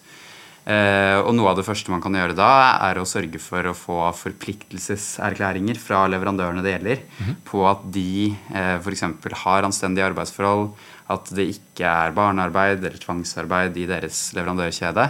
Eh, 0.64 1.18
Og 1.22 1.34
noe 1.34 1.50
av 1.50 1.56
det 1.58 1.64
første 1.66 1.90
man 1.90 2.00
kan 2.02 2.14
gjøre 2.14 2.36
da, 2.38 2.78
er 2.88 2.98
å 3.00 3.06
sørge 3.08 3.38
for 3.42 3.66
å 3.66 3.74
få 3.74 3.96
forpliktelseserklæringer 4.14 5.78
fra 5.80 6.04
leverandørene 6.10 6.62
det 6.62 6.74
gjelder, 6.76 7.02
på 7.48 7.64
at 7.68 7.82
de 7.92 8.34
f.eks. 8.82 9.02
har 9.44 9.66
anstendige 9.66 10.06
arbeidsforhold, 10.06 10.70
at 11.12 11.30
det 11.34 11.48
ikke 11.56 11.84
er 11.88 12.14
barnearbeid 12.16 12.78
eller 12.84 12.98
tvangsarbeid 13.02 13.76
i 13.82 13.86
deres 13.90 14.30
leverandørkjede. 14.36 15.08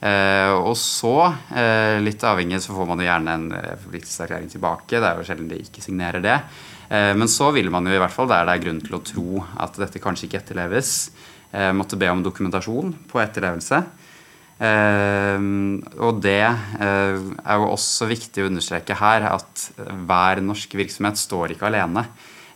Eh, 0.00 0.52
og 0.52 0.74
så, 0.76 1.32
eh, 1.56 1.98
litt 2.04 2.20
avhengig, 2.24 2.60
så 2.60 2.74
får 2.76 2.86
man 2.88 2.98
jo 3.00 3.06
gjerne 3.08 3.32
en 3.36 3.46
eh, 3.52 3.76
forpliktelseserklæring 3.84 4.50
tilbake. 4.52 4.96
Det 5.00 5.02
er 5.08 5.16
jo 5.16 5.24
sjelden 5.28 5.48
de 5.48 5.60
ikke 5.62 5.80
signerer 5.84 6.20
det. 6.24 6.40
Eh, 6.90 7.12
men 7.16 7.28
så 7.32 7.48
vil 7.52 7.70
man 7.72 7.84
jo 7.88 7.94
i 7.96 7.98
hvert 8.02 8.12
fall, 8.12 8.28
der 8.28 8.44
det 8.44 8.56
er 8.58 8.64
grunn 8.66 8.80
til 8.84 8.96
å 8.98 9.04
tro 9.04 9.44
at 9.58 9.72
dette 9.80 9.98
kanskje 10.02 10.28
ikke 10.28 10.42
etterleves, 10.42 11.10
eh, 11.52 11.72
måtte 11.72 11.96
be 11.98 12.08
om 12.12 12.22
dokumentasjon 12.22 12.92
på 13.08 13.22
etterlevelse. 13.24 13.84
Eh, 14.56 15.36
og 16.00 16.22
det 16.24 16.40
eh, 16.40 17.18
er 17.20 17.58
jo 17.60 17.68
også 17.74 18.08
viktig 18.08 18.44
å 18.44 18.48
understreke 18.48 18.96
her 18.96 19.28
at 19.28 19.66
hver 19.76 20.40
norsk 20.44 20.78
virksomhet 20.80 21.20
står 21.20 21.54
ikke 21.54 21.68
alene. 21.68 22.06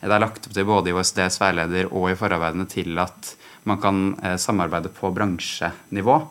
Det 0.01 0.09
er 0.09 0.23
lagt 0.23 0.47
opp 0.49 0.57
til 0.57 0.69
både 0.69 0.91
i 0.91 0.97
OSDs 0.97 1.37
veileder 1.43 1.91
og 1.91 2.09
i 2.09 2.17
forarbeidene 2.17 2.65
til 2.71 2.97
at 3.03 3.35
man 3.69 3.81
kan 3.83 4.05
eh, 4.25 4.39
samarbeide 4.41 4.93
på 4.97 5.13
bransjenivå. 5.17 6.23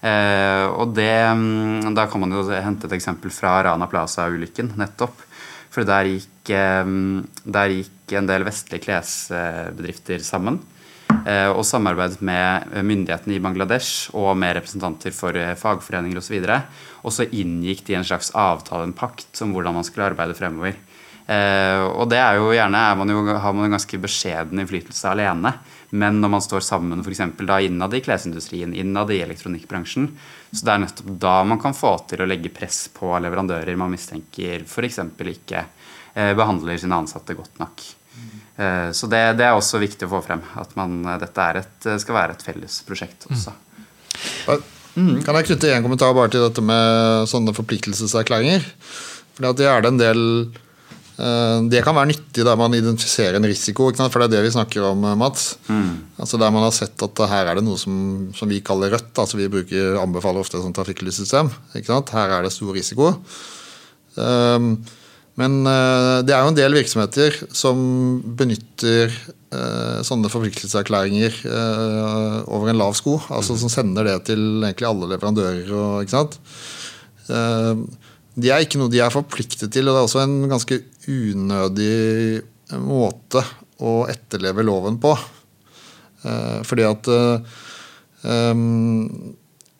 Og 0.00 0.92
det, 0.96 1.12
mm, 1.36 1.90
Da 1.92 2.06
kan 2.08 2.22
man 2.22 2.30
jo 2.32 2.46
hente 2.48 2.88
et 2.88 2.94
eksempel 2.96 3.28
fra 3.28 3.58
Rana 3.66 3.84
Plaza-ulykken, 3.84 4.70
nettopp. 4.80 5.26
For 5.68 5.84
der 5.84 6.08
gikk, 6.08 6.54
eh, 6.56 6.94
der 7.44 7.74
gikk 7.76 8.14
en 8.16 8.30
del 8.30 8.46
vestlige 8.48 8.86
klesbedrifter 8.86 10.24
sammen 10.24 10.62
og 11.54 11.64
samarbeidet 11.66 12.20
med 12.24 12.70
myndighetene 12.86 13.36
i 13.36 13.42
Bangladesh 13.42 14.14
og 14.16 14.32
med 14.38 14.56
representanter 14.58 15.14
for 15.14 15.36
eh, 15.36 15.56
fagforeninger 15.58 16.20
osv. 16.20 16.38
Og 17.04 17.14
så 17.14 17.26
inngikk 17.26 17.84
de 17.86 17.98
en 17.98 18.06
slags 18.06 18.32
avtale, 18.36 18.88
en 18.88 18.96
pakt, 18.96 19.32
om 19.44 19.54
hvordan 19.54 19.76
man 19.78 19.86
skulle 19.86 20.10
arbeide 20.10 20.36
fremover. 20.38 20.78
Eh, 21.30 21.82
og 21.86 22.08
det 22.10 22.18
er 22.18 22.40
jo 22.40 22.50
gjerne 22.50 22.78
er 22.90 22.96
man 22.98 23.12
jo, 23.12 23.20
har 23.28 23.54
man 23.54 23.68
en 23.68 23.76
ganske 23.76 24.00
beskjeden 24.02 24.62
innflytelse 24.62 25.12
alene. 25.12 25.54
Men 25.90 26.20
når 26.22 26.34
man 26.36 26.44
står 26.44 26.62
sammen 26.62 27.02
for 27.02 27.46
da 27.46 27.60
innad 27.62 27.94
i 27.94 28.02
klesindustrien, 28.04 28.74
innad 28.74 29.10
i 29.10 29.20
elektronikkbransjen, 29.24 30.10
så 30.50 30.66
det 30.66 30.74
er 30.74 30.82
nettopp 30.84 31.14
da 31.22 31.36
man 31.46 31.60
kan 31.62 31.74
få 31.74 31.96
til 32.10 32.22
å 32.22 32.28
legge 32.30 32.52
press 32.54 32.84
på 32.94 33.12
leverandører 33.22 33.78
man 33.78 33.90
mistenker 33.94 34.66
f.eks. 34.66 35.00
ikke 35.18 35.64
eh, 36.14 36.34
behandler 36.38 36.78
sine 36.78 36.98
ansatte 36.98 37.38
godt 37.38 37.58
nok. 37.62 37.82
Eh, 38.60 38.90
så 38.96 39.08
det, 39.10 39.22
det 39.40 39.46
er 39.46 39.56
også 39.56 39.80
viktig 39.80 40.08
å 40.08 40.14
få 40.16 40.22
frem. 40.26 40.42
At 40.60 40.74
man, 40.78 41.00
eh, 41.06 41.18
dette 41.22 41.46
er 41.46 41.62
et, 41.62 41.90
skal 42.02 42.16
være 42.16 42.36
et 42.36 42.44
felles 42.44 42.80
prosjekt 42.86 43.28
også. 43.30 43.54
Kan 44.46 45.36
jeg 45.38 45.46
knytte 45.48 45.70
en 45.72 45.86
kommentar 45.86 46.16
bare 46.16 46.32
til 46.32 46.42
dette 46.44 46.64
med 46.64 47.28
sånne 47.30 47.54
forpliktelseserklæringer? 47.56 48.66
Fordi 49.36 49.48
at 49.52 49.60
det 49.60 49.70
er 49.70 49.84
det 49.84 49.92
en 49.92 50.00
del 50.00 50.20
eh, 50.42 51.58
Det 51.70 51.80
kan 51.86 51.96
være 51.96 52.10
nyttig 52.10 52.44
der 52.44 52.58
man 52.58 52.74
identifiserer 52.76 53.38
en 53.38 53.48
risiko, 53.48 53.88
ikke 53.88 54.02
sant? 54.02 54.12
for 54.12 54.20
det 54.20 54.28
er 54.28 54.34
det 54.34 54.50
vi 54.50 54.54
snakker 54.58 54.90
om, 54.90 55.06
Mats. 55.22 55.54
Mats. 55.70 56.20
Altså 56.20 56.42
Der 56.42 56.52
man 56.52 56.66
har 56.66 56.74
sett 56.76 57.06
at 57.06 57.24
her 57.32 57.48
er 57.48 57.60
det 57.60 57.64
noe 57.64 57.80
som, 57.80 57.94
som 58.36 58.50
vi 58.50 58.60
kaller 58.66 58.92
rødt. 58.98 59.14
altså 59.14 59.40
Vi 59.40 59.48
bruker, 59.52 59.96
anbefaler 60.02 60.42
ofte 60.42 60.58
et 60.58 60.66
sånt 60.66 60.76
trafikklyssystem. 60.76 61.54
Her 61.78 62.36
er 62.36 62.44
det 62.44 62.52
stor 62.52 62.74
risiko. 62.76 63.14
Um, 64.18 64.74
men 65.40 65.60
eh, 65.64 66.18
det 66.26 66.34
er 66.34 66.44
jo 66.44 66.52
en 66.52 66.58
del 66.58 66.76
virksomheter 66.76 67.38
som 67.56 67.78
benytter 68.36 69.08
eh, 69.08 70.00
sånne 70.04 70.28
forpliktelseserklæringer 70.32 71.38
eh, 71.48 72.36
over 72.52 72.70
en 72.70 72.80
lav 72.80 72.92
sko. 72.98 73.16
Altså 73.32 73.56
som 73.60 73.72
sender 73.72 74.08
det 74.10 74.18
til 74.28 74.42
egentlig 74.60 74.90
alle 74.90 75.08
leverandører. 75.14 75.72
Og, 75.72 76.04
ikke 76.04 76.18
sant? 76.18 76.38
Det 77.30 78.50
er 78.50 78.64
ikke 78.64 78.80
noe 78.80 78.90
de 78.90 79.00
er 79.02 79.12
forpliktet 79.14 79.70
til, 79.72 79.86
og 79.86 79.94
det 79.94 80.00
er 80.00 80.08
også 80.08 80.22
en 80.24 80.38
ganske 80.50 80.80
unødig 81.10 82.40
måte 82.82 83.42
å 83.80 84.00
etterleve 84.10 84.64
loven 84.66 84.98
på. 85.02 85.12
Fordi 86.66 86.84
at 86.88 87.10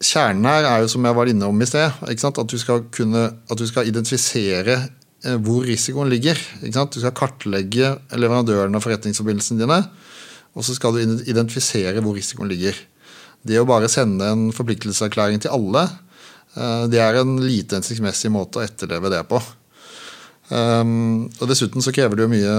Kjernen 0.01 0.47
her 0.49 0.65
er 0.65 0.85
jo 0.85 0.93
som 0.95 1.05
jeg 1.05 1.17
var 1.19 1.29
inne 1.29 1.49
om 1.51 1.59
i 1.61 1.69
sted? 1.69 1.99
At, 2.07 2.41
du 2.49 2.57
skal 2.61 2.87
kunne, 2.95 3.27
at 3.51 3.59
du 3.61 3.67
skal 3.69 3.91
identifisere 3.91 4.79
hvor 5.21 5.67
risikoen 5.69 6.09
ligger. 6.09 6.39
Du 6.63 7.01
skal 7.01 7.13
kartlegge 7.17 7.91
leverandørene 8.17 8.79
og 8.79 8.85
forretningsforbindelsene 8.85 9.61
dine. 9.61 9.83
Og 10.57 10.67
så 10.67 10.75
skal 10.77 10.97
du 10.97 11.21
identifisere 11.29 12.01
hvor 12.03 12.17
risikoen 12.17 12.51
ligger. 12.51 12.77
Det 13.47 13.61
å 13.61 13.69
bare 13.69 13.89
sende 13.91 14.27
en 14.29 14.51
forpliktelseserklæring 14.53 15.41
til 15.41 15.55
alle, 15.55 15.87
eh, 16.57 16.85
det 16.93 17.01
er 17.01 17.21
en 17.21 17.39
lite 17.41 17.79
hensiktsmessig 17.79 18.33
måte 18.33 18.61
å 18.61 18.67
etterleve 18.67 19.13
det 19.13 19.23
på. 19.31 19.41
Um, 20.51 21.29
og 21.39 21.47
Dessuten 21.47 21.79
så 21.79 21.93
krever 21.95 22.19
det 22.19 22.25
jo 22.25 22.33
mye 22.33 22.55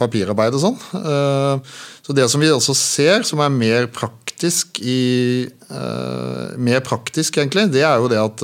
papirarbeid 0.00 0.56
og 0.58 0.64
sånn. 0.64 0.80
Uh, 0.98 1.62
så 2.02 2.16
det 2.16 2.26
som 2.32 2.42
vi 2.42 2.50
også 2.50 2.74
ser, 2.74 3.22
som 3.22 3.38
er 3.38 3.54
mer 3.54 3.86
praktisk 3.86 4.80
i 4.82 5.46
uh, 5.70 6.58
Mer 6.58 6.82
praktisk, 6.84 7.38
egentlig, 7.38 7.68
det 7.70 7.84
er 7.86 8.02
jo 8.02 8.10
det 8.10 8.18
at 8.18 8.42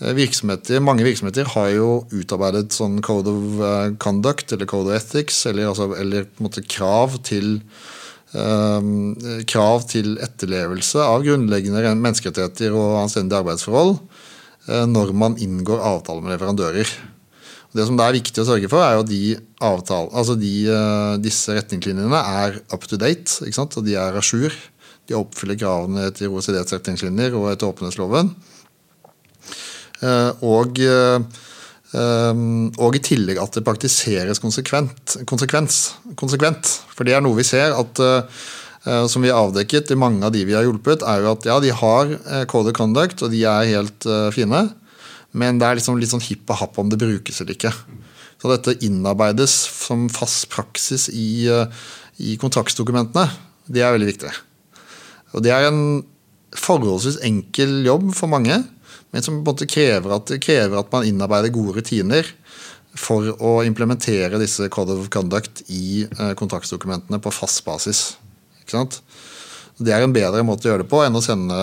virksomheter, 0.00 0.80
mange 0.80 1.04
virksomheter 1.04 1.48
har 1.54 1.70
jo 1.74 1.88
utarbeidet 2.16 2.72
sånn 2.72 3.00
code 3.04 3.32
of 3.32 3.60
uh, 3.60 3.88
conduct 4.00 4.54
eller 4.54 4.68
code 4.70 4.88
of 4.88 4.96
ethics, 4.96 5.42
eller, 5.50 5.68
altså, 5.68 5.90
eller 6.00 6.28
krav 6.72 7.18
til 7.26 7.58
um, 8.32 9.12
krav 9.50 9.84
til 9.90 10.14
etterlevelse 10.24 11.04
av 11.04 11.24
grunnleggende 11.26 11.94
menneskerettigheter 12.00 12.72
og 12.72 13.02
anstendige 13.02 13.42
arbeidsforhold 13.42 13.96
uh, 13.98 14.84
når 14.88 15.12
man 15.12 15.36
inngår 15.42 15.84
avtaler 15.92 16.24
med 16.24 16.36
leverandører. 16.36 16.96
Det 17.70 17.86
som 17.86 17.98
det 17.98 18.06
er 18.06 18.16
viktig 18.16 18.42
å 18.42 18.48
sørge 18.48 18.70
for, 18.70 18.82
er 18.82 18.96
jo 18.96 19.04
at 19.04 19.10
de 19.10 19.24
avtale, 19.62 20.10
altså 20.16 20.34
de, 20.38 20.54
uh, 20.72 21.14
disse 21.22 21.54
retningslinjene 21.54 22.22
er 22.42 22.62
up 22.72 22.88
to 22.88 22.98
date. 22.98 23.44
Og 23.44 23.84
de 23.86 23.94
er 24.00 24.16
a 24.16 24.24
jour. 24.24 24.56
De 25.06 25.18
oppfyller 25.18 25.58
kravene 25.60 26.08
etter 26.08 26.30
OECDs 26.30 26.74
retningslinjer 26.74 27.36
og 27.38 27.52
etter 27.52 27.70
åpenhetsloven. 27.70 28.32
Eh, 30.00 30.32
Og, 30.40 30.80
eh, 30.80 31.20
og 31.90 32.96
i 32.96 33.02
tillegg 33.02 33.40
at 33.42 33.56
det 33.56 33.66
praktiseres 33.66 34.38
konsekvent, 34.38 35.16
konsekvent. 35.26 36.66
For 36.94 37.04
det 37.04 37.16
er 37.16 37.24
noe 37.24 37.38
vi 37.38 37.46
ser 37.46 37.74
at 37.74 38.02
eh, 38.04 38.44
som 39.10 39.24
vi 39.24 39.28
har 39.32 39.42
avdekket 39.42 39.90
i 39.90 39.98
mange 39.98 40.22
av 40.24 40.32
de 40.32 40.44
vi 40.46 40.54
har 40.56 40.64
hjulpet, 40.64 41.02
er 41.02 41.24
jo 41.24 41.32
at 41.34 41.48
ja, 41.48 41.58
de 41.60 41.72
har 41.74 42.14
code 42.48 42.70
of 42.70 42.76
conduct, 42.78 43.20
og 43.26 43.34
de 43.34 43.42
er 43.44 43.72
helt 43.74 44.06
fine. 44.32 44.62
Men 45.36 45.58
det 45.60 45.66
er 45.66 45.76
liksom 45.76 45.98
litt 46.00 46.14
sånn 46.14 46.24
hipp 46.24 46.48
og 46.48 46.62
happ 46.62 46.78
om 46.80 46.88
det 46.88 46.98
brukes 47.02 47.42
eller 47.42 47.58
ikke. 47.58 47.74
Så 48.40 48.48
dette 48.48 48.78
innarbeides 48.86 49.52
som 49.52 50.06
fast 50.08 50.48
praksis 50.54 51.10
i, 51.12 51.44
i 52.24 52.38
kontraktsdokumentene. 52.40 53.26
Det 53.68 53.84
er 53.84 53.92
veldig 53.98 54.08
viktig. 54.14 54.32
Og 55.36 55.44
det 55.44 55.52
er 55.52 55.68
en 55.68 56.00
forholdsvis 56.56 57.20
enkel 57.28 57.82
jobb 57.84 58.14
for 58.16 58.32
mange, 58.32 58.62
men 59.10 59.24
som 59.24 59.38
på 59.38 59.42
en 59.42 59.48
måte 59.52 59.68
krever 59.70 60.16
at, 60.16 60.32
krever 60.42 60.80
at 60.80 60.92
man 60.92 61.06
innarbeider 61.08 61.52
gode 61.54 61.78
rutiner 61.78 62.28
for 62.98 63.30
å 63.38 63.60
implementere 63.66 64.40
disse 64.40 64.66
code 64.72 64.96
of 64.98 65.10
conduct 65.12 65.62
i 65.70 66.04
eh, 66.06 66.32
kontraktsdokumentene 66.38 67.20
på 67.22 67.32
fast 67.34 67.62
basis. 67.66 68.02
Det 69.80 69.94
er 69.94 70.04
en 70.04 70.14
bedre 70.14 70.44
måte 70.46 70.68
å 70.68 70.72
gjøre 70.72 70.84
det 70.84 70.90
på 70.90 71.00
enn 71.02 71.16
å 71.16 71.22
sende, 71.24 71.58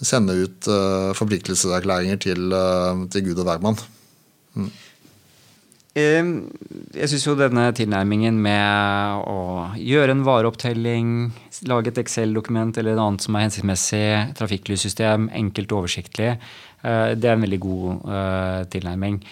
sende 0.00 0.34
ut 0.38 0.68
uh, 0.70 1.14
forpliktelseserklæringer 1.18 2.20
til, 2.22 2.48
eh, 2.54 3.02
til 3.12 3.26
Gud 3.28 3.42
og 3.42 3.48
hvermann. 3.50 3.78
Eh, 4.56 4.70
Jeg 5.98 7.10
syns 7.10 7.26
jo 7.26 7.34
denne 7.38 7.68
tilnærmingen 7.76 8.38
med 8.42 9.24
å 9.28 9.68
gjøre 9.78 10.14
en 10.14 10.24
vareopptelling, 10.26 11.12
lage 11.70 11.92
et 11.92 12.00
Excel-dokument 12.02 12.76
eller 12.78 12.96
noe 12.96 13.10
annet 13.10 13.26
som 13.26 13.36
er 13.36 13.46
hensiktsmessig, 13.46 14.08
trafikklyssystem, 14.38 15.28
enkelt 15.40 15.74
og 15.74 15.84
oversiktlig, 15.84 16.32
eh, 16.82 17.12
det 17.18 17.28
er 17.28 17.36
en 17.36 17.46
veldig 17.46 17.60
god 17.62 18.10
eh, 18.16 18.64
tilnærming. 18.74 19.22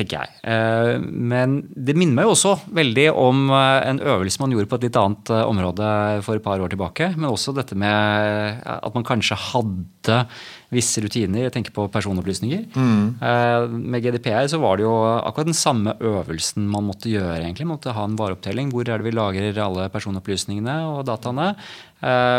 tenker 0.00 0.22
jeg. 0.22 0.30
Eh, 0.48 1.02
men 1.02 1.58
det 1.74 1.96
minner 1.98 2.14
meg 2.14 2.28
jo 2.28 2.36
også 2.36 2.54
veldig 2.72 3.08
om 3.10 3.50
en 3.52 3.98
øvelse 4.00 4.40
man 4.40 4.54
gjorde 4.54 4.70
på 4.70 4.78
et 4.78 4.86
litt 4.86 4.96
annet 4.96 5.32
område 5.42 5.90
for 6.24 6.38
et 6.38 6.44
par 6.44 6.62
år 6.62 6.72
tilbake. 6.72 7.10
Men 7.16 7.28
også 7.28 7.52
dette 7.52 7.76
med 7.76 8.62
at 8.64 8.94
man 8.94 9.04
kanskje 9.04 9.36
hadde 9.50 10.22
visse 10.70 11.02
rutiner. 11.02 11.44
Jeg 11.44 11.54
tenker 11.54 11.74
på 11.74 11.86
personopplysninger. 11.92 12.66
Mm. 12.78 13.18
Med 13.90 14.04
GDPR 14.04 14.46
så 14.50 14.60
var 14.62 14.78
det 14.78 14.86
jo 14.86 14.94
akkurat 15.18 15.50
den 15.50 15.58
samme 15.58 15.96
øvelsen 15.98 16.68
man 16.70 16.86
måtte 16.86 17.10
gjøre. 17.10 17.40
egentlig. 17.42 17.66
Man 17.66 17.76
måtte 17.76 17.94
ha 17.96 18.04
en 18.06 18.18
vareopptelling. 18.18 18.70
Hvor 18.70 18.86
er 18.86 19.02
det 19.02 19.08
vi 19.08 19.14
lagrer 19.16 19.62
alle 19.64 19.88
personopplysningene 19.90 20.76
og 20.92 21.02
dataene? 21.10 21.52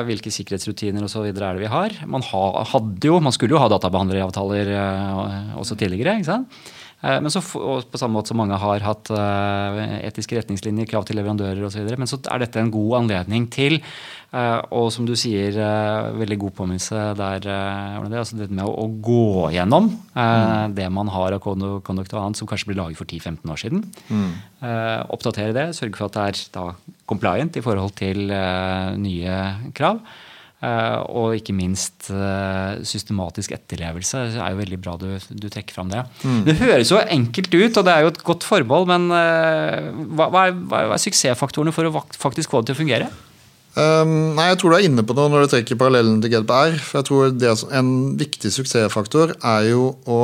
Hvilke 0.07 0.32
sikkerhetsrutiner 0.34 1.03
og 1.05 1.11
så 1.11 1.25
videre 1.25 1.51
er 1.51 1.59
det 1.59 1.65
vi 1.67 1.73
har? 1.73 1.97
Man, 2.07 2.23
hadde 2.23 3.11
jo, 3.11 3.19
man 3.19 3.36
skulle 3.36 3.57
jo 3.57 3.61
ha 3.61 3.69
databehandleravtaler 3.71 4.71
også 5.59 5.75
tidligere. 5.75 6.19
ikke 6.21 6.32
sant? 6.32 6.61
Eh, 7.02 7.18
men 7.22 7.34
så, 7.34 7.41
på 7.41 7.99
samme 7.99 8.18
måte 8.18 8.32
som 8.32 8.39
mange 8.41 8.58
har 8.62 8.86
hatt 8.86 9.12
eh, 9.16 9.82
etiske 10.06 10.38
retningslinjer, 10.38 10.89
krav 10.89 11.08
til 11.08 11.18
leverandører 11.18 11.64
osv. 11.66 11.88
Men 11.97 12.10
så 12.10 12.22
er 12.30 12.43
dette 12.43 12.62
en 12.62 12.72
god 12.74 12.99
anledning 13.02 13.47
til, 13.54 13.80
eh, 14.36 14.60
og 14.70 14.91
som 14.93 15.08
du 15.10 15.16
sier, 15.20 15.58
veldig 16.18 16.39
god 16.45 16.56
påminnelse 16.60 17.06
der, 17.20 17.47
det, 17.47 18.22
altså 18.22 18.39
det 18.39 18.52
med 18.52 18.66
å, 18.68 18.88
gå 19.02 19.49
gjennom 19.56 19.88
mm. 20.14 20.74
det 20.78 20.88
man 20.93 21.10
har 21.12 21.34
av 21.36 21.41
conduct 21.41 22.14
og 22.14 22.20
annet 22.22 22.39
som 22.39 22.49
kanskje 22.49 22.70
ble 22.70 22.78
laget 22.78 22.99
for 22.99 23.10
10-15 23.10 23.54
år 23.54 23.62
siden. 23.62 23.86
Mm. 24.12 24.34
Oppdatere 25.14 25.56
det, 25.56 25.68
sørge 25.78 25.97
for 25.97 26.10
at 26.10 26.18
det 26.18 26.26
er 26.28 26.41
da, 26.54 26.66
compliant 27.10 27.58
i 27.58 27.64
forhold 27.66 27.95
til 27.97 28.28
nye 29.02 29.39
krav. 29.78 30.04
Eh, 30.62 30.97
og 31.18 31.34
ikke 31.39 31.55
minst 31.57 32.12
eh, 32.14 32.84
systematisk 32.86 33.55
etterlevelse. 33.55 34.20
Det 34.36 34.41
er 34.45 34.53
jo 34.53 34.59
veldig 34.59 34.78
bra 34.84 34.93
du, 35.01 35.07
du 35.18 35.47
trekker 35.49 35.74
fram 35.74 35.89
det. 35.89 36.03
Mm. 36.22 36.43
Det 36.45 36.55
høres 36.59 36.91
jo 36.93 36.99
enkelt 37.01 37.49
ut, 37.55 37.80
og 37.82 37.88
det 37.88 37.95
er 37.95 38.05
jo 38.05 38.12
et 38.12 38.22
godt 38.28 38.45
formål, 38.45 38.86
men 38.91 39.07
eh, 39.18 39.89
hva, 40.14 40.30
hva, 40.30 40.45
er, 40.51 40.62
hva 40.70 40.84
er 40.86 41.01
suksessfaktorene 41.01 41.74
for 41.74 41.89
å 41.89 42.05
faktisk 42.14 42.53
få 42.53 42.62
det 42.62 42.70
til 42.70 42.78
å 42.78 42.82
fungere? 42.84 43.09
Um, 43.72 44.36
nei, 44.36 44.49
Jeg 44.51 44.59
tror 44.62 44.74
du 44.74 44.78
er 44.78 44.86
inne 44.86 45.03
på 45.07 45.16
noe 45.16 45.32
når 45.32 45.45
du 45.45 45.53
trekker 45.55 45.80
parallellen 45.80 46.22
til 46.22 46.34
GDPR. 46.34 46.78
for 46.84 46.99
jeg 46.99 47.07
tror 47.07 47.34
det, 47.39 47.53
En 47.74 47.91
viktig 48.20 48.51
suksessfaktor 48.51 49.38
er 49.39 49.70
jo 49.72 49.93
å 50.05 50.22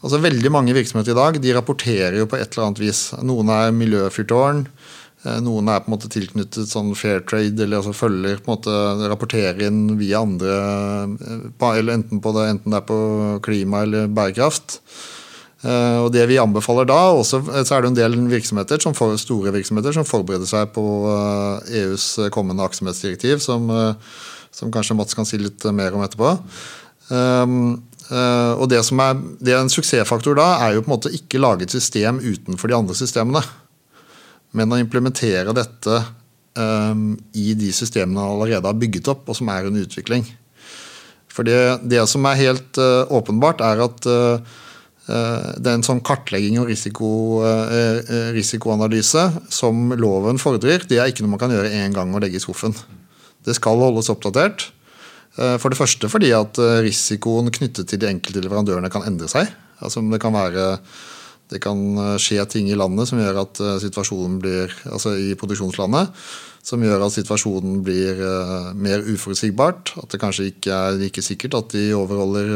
altså 0.00 0.16
Veldig 0.24 0.50
mange 0.50 0.72
virksomheter 0.72 1.12
i 1.12 1.18
dag 1.18 1.36
de 1.44 1.52
rapporterer 1.52 2.16
jo 2.16 2.26
på 2.26 2.38
et 2.40 2.48
eller 2.48 2.70
annet 2.70 2.78
vis. 2.80 3.10
Noen 3.20 3.52
er 3.52 3.74
miljøfyrtårn. 3.76 4.62
Eh, 5.20 5.36
noen 5.44 5.68
er 5.68 5.82
på 5.84 5.90
en 5.90 5.94
måte 5.98 6.08
tilknyttet 6.12 6.70
sånn 6.70 6.94
fair 6.96 7.20
trade, 7.28 7.60
eller 7.60 7.82
altså 7.82 7.92
følger 7.96 8.40
på 8.40 8.48
en 8.48 8.54
måte 8.54 9.08
rapporterer 9.12 9.66
inn 9.66 9.98
via 10.00 10.22
andre 10.24 10.54
eh, 11.12 11.72
eller 11.74 11.98
enten, 11.98 12.22
det, 12.24 12.44
enten 12.54 12.72
det 12.72 12.78
er 12.78 12.86
på 12.88 13.00
klima 13.44 13.82
eller 13.84 14.08
bærekraft. 14.08 14.78
Eh, 15.60 15.98
og 16.00 16.08
det 16.14 16.24
vi 16.30 16.40
anbefaler 16.40 16.88
da, 16.88 17.02
også, 17.12 17.42
så 17.52 17.76
er 17.76 17.84
det 17.84 17.92
en 17.92 18.00
del 18.00 18.16
virksomheter, 18.32 18.80
som 18.80 18.96
for, 18.96 19.18
store 19.20 19.52
virksomheter 19.58 19.98
som 19.98 20.08
forbereder 20.08 20.48
seg 20.48 20.72
på 20.72 20.86
EUs 21.82 22.08
kommende 22.32 22.64
aktsomhetsdirektiv, 22.64 23.44
som, 23.44 23.68
som 24.56 24.72
kanskje 24.72 24.96
Mats 24.96 25.18
kan 25.18 25.28
si 25.28 25.42
litt 25.42 25.68
mer 25.76 25.92
om 25.92 26.06
etterpå. 26.06 26.32
og 27.10 28.66
det 28.72 28.80
som 28.88 29.04
er, 29.04 29.20
det 29.36 29.52
er 29.52 29.60
en 29.60 29.72
suksessfaktor 29.72 30.40
da, 30.40 30.54
er 30.64 30.78
jo 30.78 30.86
på 30.86 30.88
en 30.88 30.96
måte 30.96 31.12
ikke 31.12 31.44
lage 31.44 31.68
et 31.68 31.76
system 31.76 32.24
utenfor 32.24 32.72
de 32.72 32.80
andre 32.80 32.96
systemene. 32.96 33.44
Men 34.56 34.72
å 34.72 34.80
implementere 34.80 35.54
dette 35.54 36.00
um, 36.58 37.12
i 37.36 37.52
de 37.58 37.70
systemene 37.74 38.22
han 38.22 38.34
allerede 38.34 38.66
har 38.66 38.78
bygget 38.78 39.10
opp, 39.12 39.28
og 39.30 39.38
som 39.38 39.50
er 39.52 39.68
under 39.68 39.86
utvikling. 39.86 40.26
For 41.30 41.46
det, 41.46 41.60
det 41.86 42.02
som 42.10 42.26
er 42.26 42.40
helt 42.40 42.80
uh, 42.80 43.06
åpenbart, 43.14 43.62
er 43.62 43.84
at 43.86 44.08
uh, 44.10 44.58
det 45.10 45.66
er 45.66 45.76
en 45.76 45.86
sånn 45.86 46.02
kartlegging 46.06 46.58
og 46.62 46.68
risiko, 46.70 47.12
uh, 47.42 48.02
risikoanalyse 48.34 49.24
som 49.50 49.94
loven 49.98 50.38
fordrer, 50.42 50.84
det 50.86 51.00
er 51.00 51.10
ikke 51.10 51.24
noe 51.24 51.34
man 51.34 51.42
kan 51.42 51.54
gjøre 51.54 51.72
én 51.82 51.94
gang 51.94 52.12
og 52.14 52.22
legge 52.22 52.38
i 52.38 52.42
skuffen. 52.42 52.74
Det 53.46 53.56
skal 53.56 53.80
holdes 53.80 54.10
oppdatert. 54.12 54.68
For 55.32 55.72
det 55.72 55.78
første 55.78 56.08
fordi 56.10 56.32
at 56.34 56.58
risikoen 56.84 57.48
knyttet 57.54 57.86
til 57.88 58.00
de 58.02 58.08
enkelte 58.10 58.42
leverandørene 58.42 58.90
kan 58.92 59.06
endre 59.08 59.28
seg. 59.30 59.48
Altså 59.80 60.02
Det 60.10 60.18
kan 60.20 60.34
være 60.34 60.64
det 61.50 61.60
kan 61.62 61.80
eh, 61.98 62.14
skje 62.22 62.44
ting 62.50 62.70
i 62.70 62.78
landet 62.78 63.10
som 63.10 63.20
gjør 63.20 63.42
at 63.42 63.60
eh, 63.62 63.78
situasjonen 63.82 64.38
blir, 64.42 64.72
altså 64.90 65.16
i 65.18 65.34
produksjonslandet 65.38 66.14
som 66.66 66.82
gjør 66.84 67.06
at 67.06 67.14
situasjonen 67.14 67.78
blir 67.80 68.18
uh, 68.20 68.66
mer 68.76 69.00
uforutsigbart. 69.08 69.94
At 69.96 70.12
det 70.12 70.18
kanskje 70.20 70.50
ikke 70.50 70.74
er 70.76 70.98
like 71.00 71.22
sikkert 71.24 71.56
at 71.56 71.72
de 71.72 71.86
overholder 71.96 72.50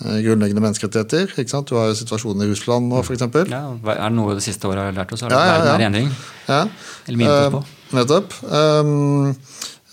grunnleggende 0.00 0.62
menneskerettigheter. 0.64 1.34
Ikke 1.36 1.52
sant? 1.52 1.68
Du 1.68 1.76
har 1.76 1.90
jo 1.90 1.98
situasjonen 2.00 2.46
i 2.46 2.48
Russland 2.54 2.88
nå, 2.88 3.02
f.eks. 3.04 3.26
Ja, 3.52 3.60
er 3.76 4.00
det 4.00 4.10
noe 4.16 4.38
det 4.40 4.46
siste 4.48 4.72
året 4.72 4.88
har 4.88 4.96
lært 4.96 5.12
oss? 5.12 5.26
Er 5.28 5.34
det 5.34 5.42
ja, 5.42 5.44
ja, 5.44 5.60
ja. 5.68 5.74
en 5.76 5.86
endring? 5.90 6.08
Ja. 6.48 6.62
Eller 7.04 7.20
minnet 7.20 7.52
på? 7.58 7.62
nettopp. 7.94 8.34
Um, 8.42 9.36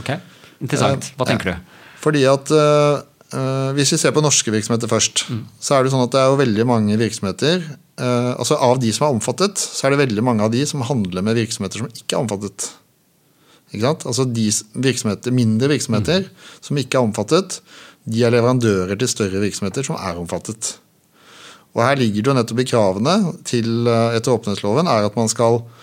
Okay. 0.00 0.20
Interessant. 0.60 1.12
Hva 1.16 1.26
tenker 1.28 1.54
du? 1.54 1.78
Fordi 2.00 2.24
at 2.28 2.50
uh, 2.52 3.00
Hvis 3.76 3.94
vi 3.94 4.00
ser 4.00 4.14
på 4.16 4.22
norske 4.24 4.52
virksomheter 4.52 4.90
først, 4.90 5.24
mm. 5.30 5.42
så 5.62 5.76
er 5.76 5.84
det 5.84 5.92
sånn 5.92 6.04
at 6.04 6.12
det 6.14 6.20
er 6.20 6.32
jo 6.32 6.40
veldig 6.40 6.66
mange 6.68 6.98
virksomheter 7.00 7.62
uh, 8.00 8.32
altså 8.36 8.58
Av 8.60 8.80
de 8.82 8.92
som 8.96 9.06
er 9.06 9.16
omfattet, 9.16 9.60
så 9.60 9.86
er 9.86 9.94
det 9.94 10.02
veldig 10.04 10.24
mange 10.26 10.46
av 10.46 10.52
de 10.54 10.64
som 10.68 10.84
handler 10.86 11.24
med 11.26 11.38
virksomheter 11.38 11.84
som 11.84 11.90
ikke 11.92 12.16
er 12.16 12.24
omfattet. 12.24 12.70
Ikke 13.70 13.84
sant? 13.86 14.06
Altså 14.10 14.26
de 14.26 14.48
virksomheter, 14.88 15.34
Mindre 15.36 15.70
virksomheter 15.72 16.26
mm. 16.26 16.46
som 16.68 16.80
ikke 16.82 17.00
er 17.00 17.08
omfattet, 17.08 17.60
de 18.10 18.24
er 18.24 18.32
leverandører 18.32 18.98
til 18.98 19.12
større 19.12 19.42
virksomheter 19.42 19.86
som 19.86 20.00
er 20.00 20.18
omfattet. 20.18 20.76
Og 21.76 21.84
Her 21.84 22.00
ligger 22.00 22.24
det 22.24 22.32
jo 22.32 22.34
nettopp 22.34 22.64
i 22.64 22.66
kravene 22.66 23.12
til 23.46 23.86
etter 23.86 24.32
åpenhetsloven 24.32 24.88
er 24.90 25.04
at 25.06 25.14
man 25.14 25.30
skal 25.30 25.60
Eh, 25.60 25.79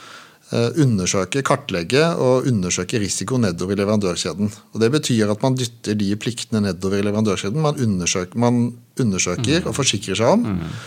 undersøke, 0.54 1.42
kartlegge 1.44 2.06
og 2.24 2.46
undersøke 2.48 3.02
risiko 3.04 3.36
nedover 3.42 3.76
i 3.76 3.80
leverandørkjeden. 3.82 4.52
Og 4.74 4.80
Det 4.80 4.92
betyr 4.94 5.34
at 5.34 5.42
man 5.44 5.58
dytter 5.60 5.98
de 6.00 6.14
pliktene 6.16 6.62
nedover 6.64 7.02
i 7.02 7.04
leverandørkjeden. 7.04 7.60
Man 7.62 7.82
undersøker, 7.84 8.40
man 8.40 8.62
undersøker 9.00 9.66
mm. 9.66 9.68
og 9.68 9.76
forsikrer 9.76 10.16
seg 10.16 10.38
om 10.38 10.46
mm. 10.48 10.78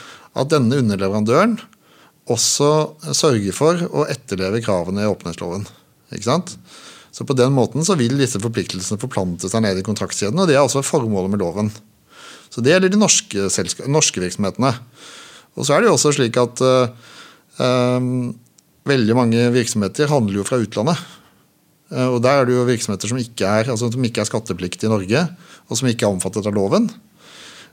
at 0.41 0.55
denne 0.55 0.81
underleverandøren 0.81 1.59
også 2.31 2.71
sørger 3.17 3.53
for 3.57 3.85
å 3.91 4.07
etterleve 4.09 4.63
kravene 4.65 5.05
i 5.05 5.11
åpenhetsloven. 5.11 5.67
Ikke 6.15 6.29
sant? 6.31 6.57
Så 7.13 7.27
På 7.27 7.35
den 7.35 7.53
måten 7.53 7.85
så 7.85 7.97
vil 7.99 8.17
disse 8.19 8.41
forpliktelsene 8.41 9.01
forplante 9.03 9.51
seg 9.51 9.65
ned 9.65 9.81
i 9.81 9.87
kontraktskjeden, 9.87 10.39
og 10.39 10.49
det 10.49 10.57
er 10.57 10.65
også 10.65 10.85
formålet 10.87 11.33
med 11.33 11.43
loven. 11.43 11.73
Så 12.51 12.63
Det 12.63 12.73
gjelder 12.73 12.93
de 12.93 13.01
norske, 13.01 13.49
norske 13.91 14.23
virksomhetene. 14.23 14.73
Og 15.59 15.67
så 15.67 15.75
er 15.75 15.83
det 15.83 15.91
jo 15.91 15.97
også 15.99 16.15
slik 16.15 16.39
at 16.41 16.63
um, 16.63 18.31
veldig 18.89 19.17
mange 19.17 19.49
virksomheter 19.55 20.11
handler 20.11 20.41
jo 20.41 20.47
fra 20.47 20.61
utlandet. 20.63 21.01
Eh, 21.93 22.07
Og 22.09 22.23
der 22.23 22.41
er 22.41 22.49
det 22.49 22.57
jo 22.57 22.67
virksomheter 22.69 23.11
som 23.11 23.21
ikke 23.21 23.47
er, 23.47 23.71
altså 23.71 23.91
ikke 23.91 24.23
er 24.23 24.31
skattepliktige 24.31 24.89
i 24.89 24.95
Norge, 24.95 25.29
og 25.69 25.79
som 25.79 25.89
ikke 25.91 26.07
er 26.07 26.15
omfattet 26.15 26.47
av 26.47 26.55
loven. 26.55 26.91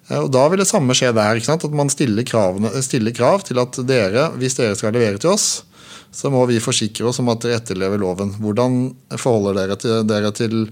Eh, 0.10 0.20
Og 0.20 0.32
Da 0.32 0.48
vil 0.50 0.60
det 0.60 0.68
samme 0.68 0.94
skje 0.94 1.14
der. 1.14 1.38
At 1.38 1.72
man 1.72 1.90
stiller, 1.90 2.24
kravene, 2.24 2.72
stiller 2.82 3.12
krav 3.12 3.44
til 3.44 3.60
at 3.60 3.72
dere, 3.86 4.32
hvis 4.38 4.56
dere 4.56 4.76
skal 4.76 4.94
levere 4.94 5.18
til 5.18 5.32
oss, 5.32 5.64
så 6.12 6.32
må 6.32 6.46
vi 6.48 6.60
forsikre 6.60 7.06
oss 7.06 7.20
om 7.20 7.30
at 7.30 7.42
dere 7.42 7.60
etterlever 7.60 8.00
loven. 8.00 8.34
Hvordan 8.40 8.96
forholder 9.18 9.54
dere 9.54 9.76
til, 9.78 10.04
dere 10.08 10.32
til 10.32 10.70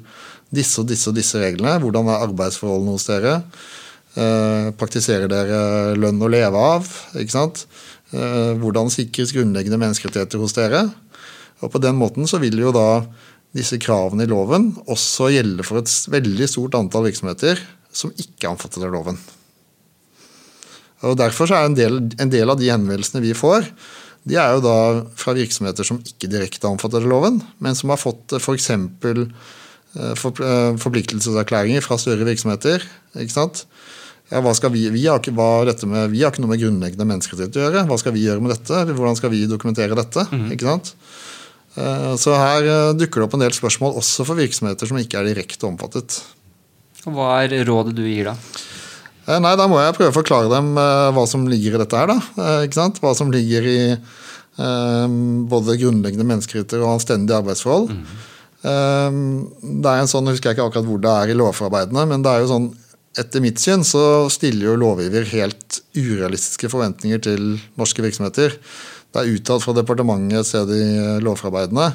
disse 0.54 0.80
og 0.82 0.88
disse 0.88 1.10
og 1.10 1.16
disse 1.16 1.38
reglene? 1.38 1.80
Hvordan 1.84 2.08
er 2.08 2.24
arbeidsforholdene 2.26 2.96
hos 2.96 3.06
dere? 3.06 3.42
Eh, 4.16 4.72
praktiserer 4.80 5.28
dere 5.28 5.96
lønn 6.00 6.22
å 6.24 6.32
leve 6.32 6.56
av? 6.56 6.88
ikke 7.20 7.36
sant? 7.36 7.66
Eh, 8.16 8.54
hvordan 8.62 8.92
sikres 8.94 9.34
grunnleggende 9.36 9.80
menneskerettigheter 9.82 10.40
hos 10.40 10.56
dere? 10.56 10.86
Og 11.64 11.72
På 11.72 11.82
den 11.84 11.98
måten 12.00 12.28
så 12.30 12.40
vil 12.40 12.58
jo 12.60 12.72
da 12.76 13.04
disse 13.56 13.80
kravene 13.80 14.26
i 14.26 14.30
loven 14.30 14.74
også 14.92 15.32
gjelde 15.32 15.64
for 15.64 15.80
et 15.80 15.92
veldig 16.12 16.48
stort 16.52 16.76
antall 16.76 17.08
virksomheter 17.08 17.60
som 17.96 18.12
ikke 18.12 18.48
er 18.48 18.52
omfattet 18.52 18.84
av 18.84 18.92
loven. 18.92 19.20
Og 21.06 21.16
Derfor 21.20 21.48
så 21.48 21.60
er 21.60 21.70
en 21.70 21.78
del, 21.78 22.02
en 22.20 22.32
del 22.32 22.52
av 22.52 22.60
de 22.60 22.72
henvendelsene 22.72 23.24
vi 23.24 23.36
får, 23.38 23.68
de 24.26 24.40
er 24.42 24.56
jo 24.56 24.64
da 24.64 24.78
fra 25.20 25.36
virksomheter 25.38 25.86
som 25.86 26.02
ikke 26.02 26.32
direkte 26.32 26.66
er 26.66 26.74
omfattet 26.74 27.04
av 27.04 27.10
loven, 27.12 27.38
men 27.62 27.78
som 27.78 27.92
har 27.94 28.02
fått 28.02 28.34
f.eks. 28.40 28.72
For, 30.20 30.42
eh, 30.44 30.72
forpliktelseserklæringer 30.82 31.84
fra 31.86 32.00
større 32.02 32.26
virksomheter. 32.28 32.84
ikke 33.16 33.32
sant? 33.32 33.66
Ja, 34.32 34.40
hva 34.42 34.56
skal 34.58 34.72
vi, 34.74 34.88
vi, 34.90 35.04
har 35.06 35.20
ikke, 35.22 35.36
med, 35.36 36.10
vi 36.10 36.24
har 36.24 36.32
ikke 36.34 36.42
noe 36.42 36.50
med 36.50 36.62
grunnleggende 36.64 37.06
menneskerettigheter 37.06 37.62
å 37.62 37.66
gjøre. 37.68 37.84
Hva 37.92 37.98
skal 38.02 38.14
vi 38.16 38.24
gjøre 38.26 38.42
med 38.42 38.56
dette? 38.56 38.80
Hvordan 38.98 39.18
skal 39.20 39.30
vi 39.34 39.44
dokumentere 39.50 39.98
dette? 39.98 40.24
ikke 40.56 40.66
sant? 40.66 40.96
Eh, 41.78 42.14
Så 42.18 42.34
her 42.34 42.66
eh, 42.66 42.94
dukker 42.98 43.22
det 43.22 43.28
opp 43.28 43.36
en 43.38 43.44
del 43.46 43.54
spørsmål 43.54 44.00
også 44.02 44.26
for 44.26 44.40
virksomheter 44.40 44.90
som 44.90 44.98
ikke 44.98 45.20
er 45.22 45.30
direkte 45.30 45.68
omfattet. 45.70 46.22
Hva 47.06 47.44
er 47.44 47.54
rådet 47.68 47.94
du 47.98 48.02
gir 48.08 48.32
da? 48.32 48.36
Eh, 49.28 49.38
Nei, 49.44 49.54
da 49.60 49.68
må 49.70 49.78
jeg 49.84 49.94
prøve 49.98 50.14
å 50.14 50.18
forklare 50.18 50.50
dem 50.50 50.74
hva 50.74 51.26
som 51.30 51.46
ligger 51.52 51.76
i 51.78 51.84
dette 51.84 52.00
her. 52.02 52.10
da. 52.16 52.56
Ikke 52.66 52.80
sant? 52.80 53.02
Hva 53.04 53.14
som 53.18 53.34
ligger 53.34 53.68
i 53.70 53.80
både 54.56 55.74
grunnleggende 55.82 56.24
menneskerettigheter 56.30 56.80
og 56.80 56.94
anstendige 56.96 57.42
arbeidsforhold. 57.42 57.90
Mm. 57.92 59.42
det 59.84 59.90
er 59.92 60.00
en 60.00 60.08
sånn, 60.08 60.30
Jeg 60.30 60.38
husker 60.38 60.54
ikke 60.56 60.70
akkurat 60.70 60.88
hvor 60.88 61.02
det 61.04 61.12
er 61.12 61.34
i 61.34 61.36
lovforarbeidene, 61.36 62.06
men 62.08 62.24
det 62.24 62.32
er 62.32 62.40
jo 62.46 62.48
sånn, 62.54 62.70
etter 63.20 63.44
mitt 63.44 63.62
syn 63.62 63.86
så 63.88 64.28
stiller 64.34 64.72
jo 64.72 64.80
lovgiver 64.80 65.28
helt 65.32 65.80
urealistiske 65.96 66.70
forventninger 66.72 67.22
til 67.24 67.56
norske 67.80 68.04
virksomheter. 68.04 68.56
Det 69.16 69.22
er 69.22 69.38
uttalt 69.38 69.64
fra 69.64 69.76
departementet 69.78 70.42
et 70.42 70.50
sted 70.50 70.72
i 70.76 70.84
eh, 71.00 71.22
lovforarbeidene 71.24 71.92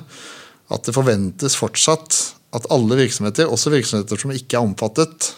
at 0.70 0.86
det 0.86 0.94
forventes 0.94 1.56
fortsatt 1.58 2.16
at 2.56 2.66
alle 2.72 2.96
virksomheter, 2.98 3.50
også 3.50 3.72
virksomheter 3.74 4.18
som 4.18 4.32
ikke 4.34 4.56
er 4.56 4.64
omfattet, 4.64 5.32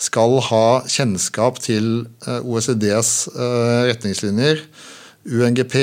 skal 0.00 0.38
ha 0.46 0.80
kjennskap 0.88 1.60
til 1.60 2.06
eh, 2.24 2.40
OECDs 2.40 3.12
eh, 3.34 3.82
retningslinjer, 3.90 4.64
UNGP, 5.20 5.74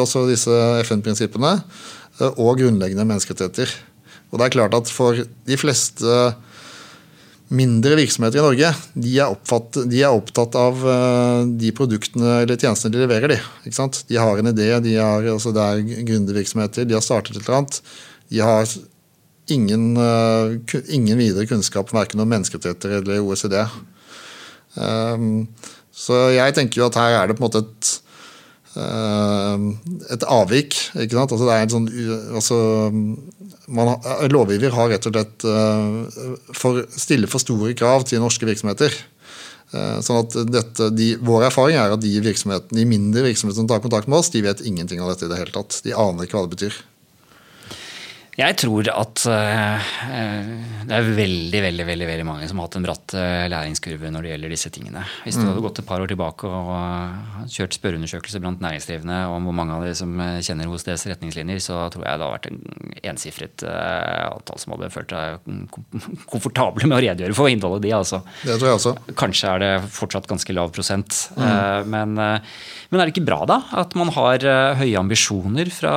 også 0.00 0.22
disse 0.24 0.54
FN-prinsippene, 0.86 1.50
og 2.40 2.56
grunnleggende 2.56 3.04
menneskerettigheter. 3.04 3.74
Og 4.32 4.40
det 4.40 4.46
er 4.46 4.54
klart 4.54 4.76
at 4.78 4.88
For 4.88 5.20
de 5.20 5.58
fleste 5.60 6.14
mindre 7.48 7.96
virksomheter 7.96 8.40
i 8.40 8.44
Norge 8.44 8.70
de 8.92 9.14
er, 9.16 9.32
oppfatt, 9.32 9.80
de 9.88 10.02
er 10.02 10.12
opptatt 10.12 10.56
av 10.58 10.82
eh, 10.84 11.40
de 11.60 11.72
produktene 11.76 12.42
eller 12.42 12.60
tjenestene 12.60 12.94
de 12.94 13.02
leverer. 13.02 13.34
De, 13.64 13.72
de 14.10 14.20
har 14.20 14.40
en 14.40 14.50
idé, 14.52 14.68
de 14.84 14.94
har, 14.98 15.28
altså 15.32 15.54
det 15.56 15.64
er 15.64 16.04
gründervirksomheter, 16.10 16.88
de 16.88 16.96
har 16.98 17.04
startet 17.04 17.36
et 17.38 17.42
eller 17.42 17.62
annet. 17.62 17.80
De 18.28 18.42
har 18.44 18.74
ingen, 19.54 19.86
eh, 19.96 20.80
ingen 20.98 21.18
videre 21.18 21.48
kunnskap 21.48 21.92
verken 21.94 22.20
om 22.20 22.28
menneskerettigheter 22.28 22.98
eller 23.00 23.24
OECD. 23.24 23.62
Um, 24.78 25.48
så 25.94 26.28
jeg 26.34 26.54
tenker 26.54 26.82
jo 26.82 26.90
at 26.90 26.98
her 27.00 27.16
er 27.16 27.30
det 27.30 27.38
på 27.38 27.42
en 27.42 27.48
måte 27.48 27.64
et 27.64 27.94
et 28.76 30.24
avvik. 30.28 30.76
ikke 30.94 31.16
sant? 31.16 31.32
Altså 31.32 31.46
det 31.48 31.54
er 31.54 31.64
en 31.64 31.72
sånn, 31.72 31.88
altså, 32.36 32.58
man, 33.68 33.94
lovgiver 34.32 34.74
har 34.76 34.90
rett 34.92 35.08
og 35.08 35.14
slett 35.14 35.46
eh, 35.48 36.26
for, 36.56 36.82
stiller 36.92 37.30
for 37.30 37.42
store 37.42 37.74
krav 37.78 38.06
til 38.08 38.22
norske 38.22 38.48
virksomheter. 38.48 38.94
Eh, 39.72 39.96
sånn 40.04 40.22
at 40.22 40.36
dette, 40.48 40.90
de, 40.96 41.10
Vår 41.20 41.48
erfaring 41.50 41.76
er 41.76 41.92
at 41.92 42.04
de, 42.04 42.14
de 42.20 42.86
mindre 42.88 43.26
virksomhetene 43.26 43.62
som 43.64 43.68
tar 43.70 43.82
kontakt 43.84 44.08
med 44.08 44.20
oss, 44.20 44.32
de 44.32 44.44
vet 44.44 44.64
ingenting 44.64 45.02
om 45.02 45.10
dette 45.10 45.26
i 45.26 45.32
det 45.32 45.40
hele 45.40 45.54
tatt. 45.54 45.80
De 45.84 45.96
aner 45.96 46.24
ikke 46.24 46.38
hva 46.38 46.46
det 46.46 46.56
betyr. 46.56 46.78
Jeg 48.38 48.54
tror 48.60 48.86
at 48.92 49.24
eh, 49.26 49.86
det 50.86 50.94
er 50.94 51.06
veldig 51.10 51.58
veldig, 51.64 51.84
veldig, 51.88 52.06
veldig 52.06 52.26
mange 52.28 52.46
som 52.46 52.60
har 52.60 52.68
hatt 52.68 52.76
en 52.78 52.84
bratt 52.86 53.14
eh, 53.18 53.46
læringskurve 53.50 54.12
når 54.14 54.22
det 54.22 54.30
gjelder 54.30 54.52
disse 54.54 54.70
tingene. 54.70 55.00
Hvis 55.24 55.40
du 55.40 55.42
hadde 55.42 55.62
gått 55.64 55.80
et 55.82 55.88
par 55.88 56.04
år 56.04 56.10
tilbake 56.12 56.46
og 56.46 56.70
eh, 56.76 57.48
kjørt 57.50 57.74
spørreundersøkelser 57.74 58.42
blant 58.44 58.62
næringsdrivende 58.62 59.16
om 59.34 59.48
hvor 59.48 59.56
mange 59.58 59.74
av 59.74 59.82
de 59.88 59.94
som 59.98 60.12
kjenner 60.46 60.70
hos 60.70 60.86
deres 60.86 61.02
retningslinjer, 61.10 61.58
så 61.64 61.80
tror 61.90 62.04
jeg 62.06 62.06
det 62.06 62.28
hadde 62.28 62.28
vært 62.36 62.46
en 62.52 63.02
ensifret 63.10 63.64
antall 63.66 64.62
som 64.62 64.76
hadde 64.76 64.92
følt 64.94 65.16
seg 65.16 65.50
kom- 65.74 66.06
komfortable 66.36 66.86
med 66.86 66.98
å 67.00 67.02
redegjøre 67.08 67.34
for 67.40 67.50
innholdet 67.50 67.88
de. 67.88 67.92
Altså. 67.98 68.22
Det 68.44 68.54
tror 68.54 68.70
jeg 68.70 68.78
også. 68.78 68.94
Kanskje 69.18 69.50
er 69.56 69.64
det 69.64 69.72
fortsatt 69.98 70.30
ganske 70.30 70.54
lav 70.54 70.70
prosent. 70.76 71.24
Mm. 71.34 71.90
Men, 71.90 72.14
men 72.14 73.00
er 73.00 73.02
det 73.08 73.16
ikke 73.16 73.26
bra 73.26 73.42
da 73.48 73.58
at 73.82 73.98
man 73.98 74.14
har 74.14 74.46
høye 74.78 74.94
ambisjoner 75.00 75.74
fra 75.74 75.92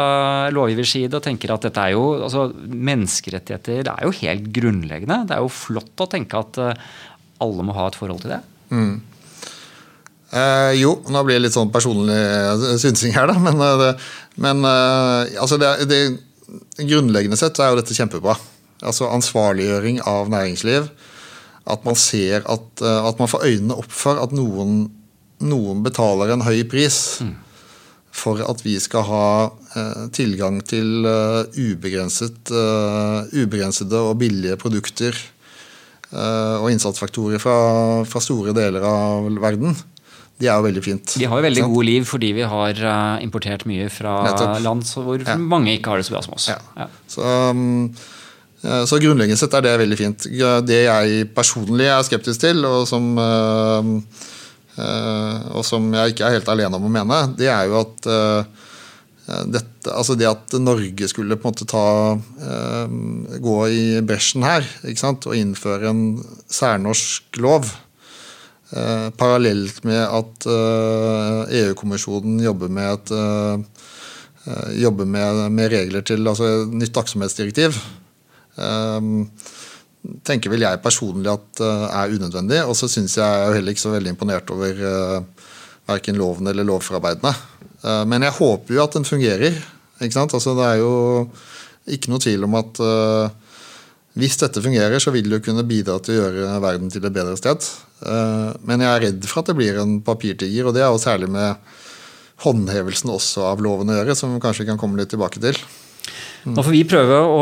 lovgivers 0.56 0.98
side 0.98 1.22
og 1.22 1.26
tenker 1.30 1.54
at 1.54 1.70
dette 1.70 1.86
er 1.86 1.94
jo 1.94 2.31
altså 2.32 2.72
Menneskerettigheter 2.72 3.86
det 3.86 3.94
er 3.94 4.08
jo 4.08 4.18
helt 4.22 4.50
grunnleggende. 4.56 5.22
Det 5.28 5.36
er 5.36 5.44
jo 5.44 5.52
flott 5.54 6.04
å 6.04 6.10
tenke 6.10 6.40
at 6.40 6.60
eh, 6.64 6.90
alle 7.44 7.66
må 7.66 7.76
ha 7.76 7.90
et 7.90 7.98
forhold 8.00 8.24
til 8.24 8.36
det. 8.36 8.42
Eh, 10.32 10.74
jo, 10.80 10.96
nå 11.12 11.24
blir 11.28 11.36
det 11.38 11.48
litt 11.48 11.58
sånn 11.58 11.74
personlig 11.74 12.16
eh, 12.16 12.78
synsing 12.80 13.16
her, 13.18 13.28
da. 13.28 13.36
Men, 13.42 13.60
eh, 13.60 13.78
det, 13.82 13.92
men 14.44 14.64
altså 14.64 15.60
det, 15.60 15.74
det, 15.92 16.02
grunnleggende 16.80 17.40
sett 17.40 17.58
så 17.58 17.66
er 17.66 17.74
jo 17.74 17.82
dette 17.82 17.98
kjempebra. 17.98 18.38
Altså 18.82 19.12
ansvarliggjøring 19.12 20.02
av 20.08 20.32
næringsliv. 20.32 20.90
At 21.72 21.84
man 21.86 21.98
ser 22.00 22.42
at, 22.50 22.82
at 22.82 23.20
man 23.22 23.30
får 23.30 23.44
øynene 23.46 23.76
opp 23.78 23.92
for 23.94 24.18
at 24.18 24.32
noen, 24.34 24.88
noen 25.46 25.84
betaler 25.86 26.34
en 26.34 26.42
høy 26.48 26.64
pris 26.68 27.20
for 28.12 28.42
at 28.44 28.60
vi 28.66 28.76
skal 28.84 29.06
ha 29.08 29.26
eh, 29.76 30.08
tilgang 30.16 30.60
til 30.68 31.06
eh, 31.08 31.44
ubegrenset, 31.56 32.52
eh, 32.52 33.30
ubegrensede 33.44 34.02
og 34.04 34.18
billige 34.20 34.58
produkter 34.60 35.16
eh, 36.12 36.58
og 36.60 36.68
innsatsfaktorer 36.74 37.40
fra, 37.42 37.56
fra 38.06 38.22
store 38.24 38.54
deler 38.58 38.84
av 38.84 39.30
verden. 39.42 39.78
De 40.42 40.50
er 40.50 40.58
jo 40.58 40.66
veldig 40.66 40.82
fint. 40.84 41.14
De 41.22 41.28
har 41.30 41.38
jo 41.40 41.46
veldig 41.46 41.64
gode 41.70 41.86
liv 41.86 42.06
fordi 42.10 42.32
vi 42.34 42.46
har 42.50 42.80
importert 43.22 43.64
mye 43.70 43.88
fra 43.94 44.16
Nettopp. 44.26 44.56
land 44.66 44.88
hvor 44.90 45.22
Ja. 45.22 45.36
mange 45.38 45.76
ikke 45.78 45.94
har 45.94 46.02
det 46.02 46.08
så 46.10 46.16
bra 46.16 46.22
som 46.26 46.34
oss. 46.34 46.48
Ja. 46.50 46.58
Ja. 46.80 46.88
Så, 47.08 47.22
um, 47.22 47.94
så 48.62 48.98
grunnleggende 49.02 49.38
sett 49.38 49.54
er 49.58 49.62
det 49.66 49.76
veldig 49.84 50.00
fint. 50.00 50.26
Det 50.66 50.80
jeg 50.88 51.30
personlig 51.38 51.86
er 51.94 52.02
skeptisk 52.10 52.42
til, 52.42 52.66
og 52.66 52.88
som, 52.90 53.12
eh, 53.22 53.92
og 55.52 55.64
som 55.68 55.88
jeg 55.96 56.14
ikke 56.14 56.28
er 56.28 56.38
helt 56.38 56.52
alene 56.52 56.78
om 56.78 56.88
å 56.88 56.92
mene, 56.92 57.22
det 57.38 57.50
er 57.52 57.70
jo 57.70 57.80
at 57.82 58.10
eh, 58.12 58.68
dette, 59.52 59.92
altså 59.92 60.16
det 60.18 60.28
at 60.30 60.56
Norge 60.60 61.08
skulle 61.10 61.38
på 61.40 61.48
en 61.48 61.54
måte 61.54 61.68
ta, 61.70 61.86
eh, 62.48 62.96
gå 63.44 63.58
i 63.70 63.86
bresjen 64.06 64.46
her 64.46 64.66
og 64.84 65.36
innføre 65.38 65.92
en 65.92 66.04
særnorsk 66.52 67.40
lov, 67.44 67.70
eh, 68.76 69.08
parallelt 69.18 69.84
med 69.88 70.02
at 70.02 70.50
eh, 70.50 71.56
EU-kommisjonen 71.62 72.42
jobber 72.44 72.74
med 72.74 72.92
et 72.96 73.16
eh, 73.16 73.88
eh, 74.48 74.70
jobber 74.84 75.06
med, 75.06 75.48
med 75.52 75.72
regler 75.74 76.06
til 76.08 76.28
altså 76.28 76.66
nytt 76.72 76.98
aktsomhetsdirektiv, 76.98 77.78
eh, 78.58 79.12
tenker 80.26 80.52
vel 80.54 80.66
jeg 80.66 80.82
personlig 80.84 81.32
at 81.32 81.62
eh, 81.64 81.88
er 82.02 82.16
unødvendig. 82.18 82.62
Og 82.66 82.76
så 82.78 82.90
syns 82.92 83.18
jeg 83.20 83.26
er 83.26 83.48
jo 83.48 83.58
heller 83.60 83.76
ikke 83.76 83.86
så 83.86 83.96
veldig 83.96 84.14
imponert 84.16 84.54
over 84.54 84.82
uh, 84.82 85.48
verken 85.90 86.20
loven 86.20 86.48
eller 86.48 86.68
lovforarbeidene. 86.68 87.34
Eh, 87.84 88.04
men 88.10 88.26
jeg 88.26 88.38
håper 88.38 88.76
jo 88.76 88.84
at 88.84 88.98
den 88.98 89.08
fungerer. 89.08 89.58
Ikke 90.02 90.18
sant? 90.18 90.34
Altså, 90.38 90.56
det 90.58 90.68
er 90.68 90.82
jo 90.82 90.94
ikke 91.92 92.12
noe 92.12 92.22
tvil 92.22 92.46
om 92.48 92.58
at 92.60 92.82
eh, 92.86 93.38
hvis 94.22 94.40
dette 94.42 94.64
fungerer, 94.64 95.00
så 95.00 95.14
vil 95.16 95.30
det 95.30 95.40
jo 95.40 95.46
kunne 95.50 95.68
bidra 95.68 95.98
til 96.04 96.18
å 96.18 96.24
gjøre 96.26 96.58
verden 96.64 96.92
til 96.92 97.06
et 97.06 97.16
bedre 97.16 97.38
sted. 97.40 97.70
Eh, 98.06 98.50
Men 98.68 98.84
jeg 98.84 98.92
er 98.92 99.06
redd 99.08 99.30
for 99.30 99.42
at 99.42 99.52
det 99.52 99.58
blir 99.60 99.80
en 99.82 100.00
papirtiger, 100.06 100.68
og 100.68 100.76
det 100.76 100.84
er 100.84 100.92
jo 100.92 101.02
særlig 101.02 101.32
med 101.32 101.72
håndhevelsen 102.42 103.12
også 103.14 103.46
av 103.52 103.62
loven 103.62 103.92
å 103.94 104.00
gjøre, 104.00 104.18
som 104.18 104.34
vi 104.34 104.42
kanskje 104.42 104.66
kan 104.70 104.80
komme 104.82 104.98
litt 104.98 105.12
tilbake 105.14 105.42
til. 105.44 105.58
Nå 106.42 106.64
får 106.66 106.74
vi 106.74 106.82
prøve 106.90 107.18
å 107.30 107.42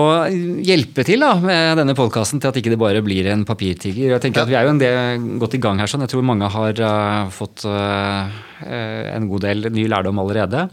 hjelpe 0.66 1.06
til 1.08 1.22
da, 1.24 1.30
med 1.39 1.80
denne 1.80 1.93
podkasten 1.95 2.41
til 2.43 2.50
at 2.52 2.58
ikke 2.60 2.74
det 2.74 2.80
bare 2.82 3.00
blir 3.06 3.30
en 3.32 3.45
papirtiger. 3.47 4.10
Jeg 4.12 4.22
tenker 4.26 4.41
Ja. 4.41 4.43
at 4.43 4.50
Vi 4.52 4.58
er 4.60 4.64
jo 4.68 4.74
en 4.74 4.82
del 4.82 5.39
godt 5.39 5.56
i 5.56 5.62
gang 5.64 5.80
her. 5.80 5.88
sånn. 5.88 6.02
Jeg 6.04 6.12
tror 6.12 6.26
mange 6.28 6.50
har 6.52 6.82
uh, 6.84 7.30
fått 7.32 7.64
uh, 7.64 8.28
en 8.68 9.30
god 9.30 9.41
del 9.47 9.70
ny 9.72 9.88
lærdom 9.88 10.20
allerede. 10.20 10.66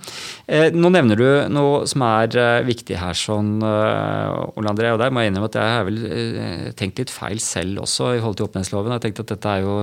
Nå 0.74 0.90
nevner 0.90 1.16
du 1.16 1.48
noe 1.54 1.86
som 1.86 2.02
er 2.02 2.34
viktig 2.66 2.98
her, 2.98 3.14
sånn, 3.14 3.62
Ole 3.62 4.72
André, 4.72 4.90
og 4.90 4.98
der 4.98 5.10
må 5.14 5.22
jeg 5.22 5.30
innrømme 5.30 5.46
at 5.52 5.58
jeg 5.60 5.76
har 5.76 5.86
vel 5.86 6.74
tenkt 6.74 6.98
litt 6.98 7.14
feil 7.14 7.38
selv 7.38 7.84
også 7.86 8.16
i 8.16 8.18
forhold 8.18 8.40
til 8.40 8.48
åpenhetsloven. 8.48 8.90
Jeg 8.90 8.98
har 8.98 9.04
tenkt 9.06 9.22
at 9.22 9.30
dette 9.36 9.54
er 9.54 9.62
jo 9.62 9.76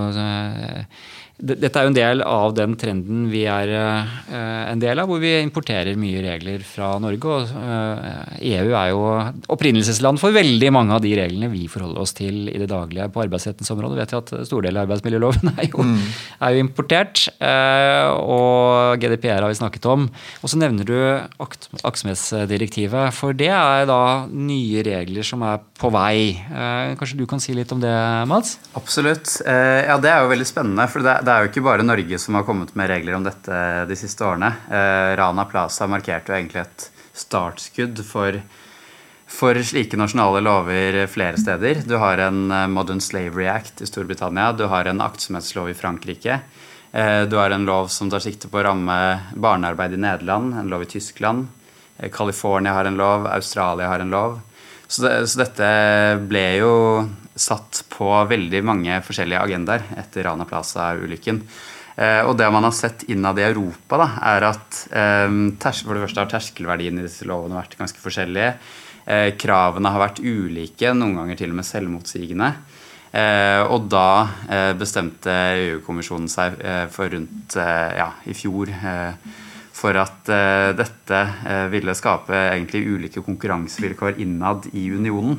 dette 1.34 1.74
er 1.74 1.82
jo 1.82 1.90
en 1.90 1.96
del 1.96 2.20
av 2.22 2.52
den 2.54 2.76
trenden 2.78 3.24
vi 3.26 3.40
er 3.50 3.70
uh, 3.74 4.10
en 4.70 4.78
del 4.78 5.00
av, 5.02 5.08
hvor 5.10 5.18
vi 5.18 5.32
importerer 5.42 5.98
mye 5.98 6.20
regler 6.22 6.62
fra 6.62 6.92
Norge. 7.02 7.26
og 7.26 7.50
EU 8.38 8.68
er 8.70 8.90
jo 8.92 9.00
opprinnelsesland 9.50 10.20
for 10.22 10.34
veldig 10.34 10.70
mange 10.74 10.94
av 10.94 11.02
de 11.02 11.10
reglene 11.18 11.50
vi 11.50 11.66
forholder 11.70 12.04
oss 12.04 12.14
til 12.14 12.46
i 12.52 12.60
det 12.60 12.68
daglige 12.70 13.08
på 13.10 13.24
arbeidsrettens 13.24 13.72
område. 13.74 13.98
vet 13.98 14.14
jo 14.14 14.20
at 14.22 14.30
Store 14.46 14.68
deler 14.68 14.82
av 14.82 14.86
arbeidsmiljøloven 14.86 15.50
er 15.58 15.66
jo, 15.72 15.82
mm. 15.82 16.04
er 16.38 16.54
jo 16.54 16.62
importert. 16.62 17.24
Uh, 17.42 18.14
og 18.22 19.02
GDPR 19.02 19.42
har 19.42 19.50
vi 19.50 19.58
snakket 19.58 19.90
om. 19.90 20.06
Og 20.38 20.54
så 20.54 20.60
nevner 20.62 20.86
du 20.86 20.94
aktsomhetsdirektivet. 21.82 23.10
For 23.16 23.34
det 23.34 23.50
er 23.50 23.88
da 23.90 24.00
nye 24.30 24.86
regler 24.86 25.26
som 25.26 25.42
er 25.42 25.58
på 25.74 25.90
vei. 25.90 26.38
kanskje 26.94 27.18
du 27.18 27.26
kan 27.26 27.42
si 27.42 27.56
litt 27.58 27.72
om 27.74 27.82
det, 27.82 27.92
Mats? 28.30 28.54
Absolutt. 28.78 29.40
ja, 29.42 29.98
det 29.98 30.12
er 30.12 30.22
jo 30.22 30.30
veldig 30.30 30.46
spennende. 30.48 30.86
for 30.88 31.02
det 31.02 31.18
det 31.24 31.33
er 31.34 31.44
jo 31.44 31.50
ikke 31.50 31.64
bare 31.66 31.86
Norge 31.86 32.18
som 32.22 32.36
har 32.38 32.44
kommet 32.46 32.74
med 32.78 32.90
regler 32.90 33.16
om 33.16 33.24
dette 33.26 33.56
de 33.88 33.96
siste 33.98 34.24
årene. 34.26 34.50
Eh, 34.70 35.14
Rana 35.18 35.46
Plaza 35.50 35.88
markerte 35.90 36.32
jo 36.32 36.38
egentlig 36.38 36.62
et 36.62 36.86
startskudd 37.14 38.02
for, 38.06 38.38
for 39.30 39.60
slike 39.66 39.98
nasjonale 40.00 40.42
lover 40.44 41.04
flere 41.10 41.40
steder. 41.40 41.82
Du 41.88 41.96
har 42.02 42.22
en 42.26 42.46
eh, 42.50 42.68
Modern 42.72 43.02
Slavery 43.04 43.48
Act 43.52 43.84
i 43.84 43.88
Storbritannia. 43.90 44.52
Du 44.56 44.66
har 44.72 44.90
en 44.90 45.02
aktsomhetslov 45.04 45.72
i 45.72 45.76
Frankrike. 45.78 46.40
Eh, 46.92 47.22
du 47.30 47.38
har 47.40 47.54
en 47.54 47.66
lov 47.68 47.90
som 47.94 48.10
tar 48.12 48.24
sikte 48.24 48.50
på 48.50 48.60
å 48.60 48.66
ramme 48.68 48.98
barnearbeid 49.34 49.96
i 49.98 50.02
Nederland, 50.04 50.54
en 50.54 50.72
lov 50.72 50.86
i 50.86 50.90
Tyskland. 50.96 51.48
California 52.12 52.72
har 52.74 52.88
en 52.90 52.98
lov, 52.98 53.28
Australia 53.30 53.86
har 53.88 54.02
en 54.02 54.10
lov. 54.10 54.40
Så, 54.86 55.02
det, 55.06 55.12
så 55.30 55.44
dette 55.44 55.68
ble 56.28 56.48
jo 56.58 56.72
satt 57.34 57.84
på 57.90 58.08
veldig 58.30 58.60
mange 58.66 58.98
forskjellige 59.04 59.42
agendaer 59.42 59.86
etter 59.98 60.28
Rana 60.28 60.46
Plaza-ulykken. 60.48 61.42
Eh, 61.94 62.22
og 62.26 62.34
det 62.38 62.46
man 62.50 62.66
har 62.66 62.74
sett 62.74 63.04
innad 63.10 63.38
i 63.38 63.46
Europa, 63.46 63.98
da, 64.00 64.08
er 64.34 64.48
at 64.48 64.80
eh, 64.90 65.36
for 65.62 65.94
det 65.94 66.02
første 66.02 66.24
har 66.24 66.32
terskelverdien 66.32 66.98
i 66.98 67.06
disse 67.06 67.26
lovene 67.28 67.58
vært 67.60 67.78
ganske 67.78 68.02
forskjellige. 68.02 68.54
Eh, 69.04 69.28
kravene 69.38 69.92
har 69.94 70.02
vært 70.02 70.22
ulike, 70.24 70.94
noen 70.96 71.20
ganger 71.20 71.38
til 71.38 71.54
og 71.54 71.60
med 71.60 71.68
selvmotsigende. 71.70 72.54
Og 73.14 73.84
da 73.86 74.26
bestemte 74.74 75.30
EU-kommisjonen 75.30 76.26
seg 76.26 76.56
for 76.90 77.12
rundt 77.12 77.54
ja, 77.54 78.08
i 78.26 78.34
fjor 78.34 78.72
for 79.70 79.94
at 80.00 80.32
dette 80.74 81.20
ville 81.70 81.94
skape 81.94 82.34
egentlig 82.34 82.82
ulike 82.82 83.22
konkurransevilkår 83.22 84.18
innad 84.24 84.66
i 84.74 84.88
unionen. 84.90 85.38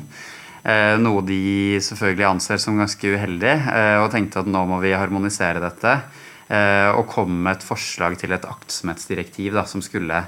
Eh, 0.66 0.96
noe 0.98 1.22
de 1.22 1.78
selvfølgelig 1.84 2.26
anser 2.26 2.62
som 2.62 2.80
ganske 2.80 3.12
uheldig, 3.14 3.54
eh, 3.70 3.98
og 4.02 4.10
tenkte 4.14 4.42
at 4.42 4.50
nå 4.50 4.64
må 4.66 4.80
vi 4.82 4.96
harmonisere 4.98 5.62
dette. 5.62 6.00
Eh, 6.46 6.90
og 6.94 7.06
kom 7.10 7.30
med 7.46 7.58
et 7.58 7.66
forslag 7.66 8.18
til 8.22 8.34
et 8.34 8.46
aktsomhetsdirektiv 8.46 9.54
da, 9.54 9.66
som 9.66 9.82
skulle 9.82 10.26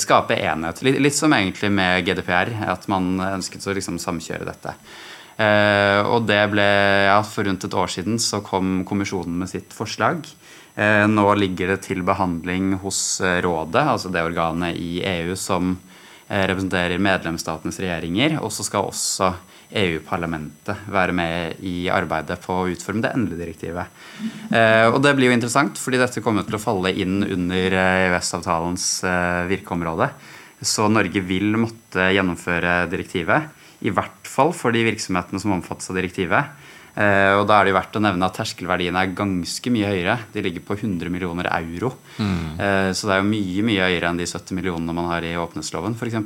skape 0.00 0.36
enhet. 0.36 0.82
Litt, 0.84 1.16
som 1.16 1.32
egentlig 1.32 1.70
med 1.72 2.04
GDPR, 2.04 2.52
at 2.68 2.84
man 2.88 3.16
ønsket 3.20 3.64
å 3.64 3.76
liksom 3.76 4.00
samkjøre 4.00 4.48
dette. 4.48 4.74
og 5.38 6.26
det 6.26 6.50
ble, 6.50 6.66
ja, 7.06 7.22
For 7.22 7.44
rundt 7.44 7.64
et 7.64 7.74
år 7.74 7.86
siden 7.86 8.18
så 8.18 8.42
kom 8.42 8.84
kommisjonen 8.84 9.38
med 9.38 9.48
sitt 9.48 9.72
forslag. 9.72 10.26
nå 10.76 11.34
ligger 11.34 11.68
det 11.68 11.82
til 11.82 12.02
behandling 12.02 12.78
hos 12.82 13.20
rådet, 13.22 13.86
altså 13.86 14.10
det 14.10 14.22
organet 14.22 14.76
i 14.76 15.00
EU 15.02 15.36
som 15.36 15.78
representerer 16.28 16.98
medlemsstatenes 16.98 17.78
regjeringer. 17.78 18.42
Og 18.42 18.52
så 18.52 18.64
skal 18.64 18.84
også 18.90 19.32
EU-parlamentet 19.68 20.86
være 20.88 21.14
med 21.16 21.60
i 21.66 21.88
arbeidet 21.92 22.38
på 22.44 22.54
å 22.56 22.68
utforme 22.72 23.02
det 23.04 23.12
endelige 23.14 23.42
direktivet. 23.42 24.00
Eh, 24.48 24.86
og 24.88 25.00
det 25.04 25.12
blir 25.18 25.28
jo 25.28 25.36
interessant, 25.36 25.80
fordi 25.80 26.00
dette 26.00 26.22
kommer 26.24 26.46
til 26.46 26.56
å 26.56 26.62
falle 26.62 26.94
inn 26.96 27.20
under 27.26 27.76
EØS-avtalens 27.82 28.88
eh, 29.04 29.42
virkeområde. 29.52 30.08
Så 30.64 30.88
Norge 30.90 31.22
vil 31.22 31.52
måtte 31.60 32.08
gjennomføre 32.14 32.80
direktivet. 32.90 33.52
I 33.86 33.92
hvert 33.94 34.26
fall 34.26 34.50
for 34.56 34.74
de 34.74 34.82
virksomhetene 34.88 35.38
som 35.42 35.54
omfattes 35.54 35.92
av 35.92 36.00
direktivet. 36.00 36.56
Eh, 36.98 37.32
og 37.38 37.44
da 37.46 37.58
er 37.60 37.66
det 37.66 37.72
jo 37.72 37.78
verdt 37.78 37.98
å 38.00 38.02
nevne 38.02 38.26
at 38.26 38.34
terskelverdiene 38.40 39.02
er 39.04 39.12
ganske 39.16 39.70
mye 39.70 39.90
høyere. 39.92 40.16
De 40.34 40.42
ligger 40.42 40.64
på 40.66 40.74
100 40.80 41.12
millioner 41.14 41.46
euro. 41.52 41.92
Mm. 42.18 42.56
Eh, 42.58 42.88
så 42.96 43.06
det 43.06 43.14
er 43.14 43.22
jo 43.22 43.28
mye 43.28 43.66
mye 43.68 43.90
høyere 43.90 44.10
enn 44.10 44.18
de 44.18 44.26
70 44.26 44.58
millionene 44.58 44.96
man 44.96 45.10
har 45.12 45.26
i 45.26 45.36
åpenhetsloven 45.38 45.94
f.eks. 45.94 46.18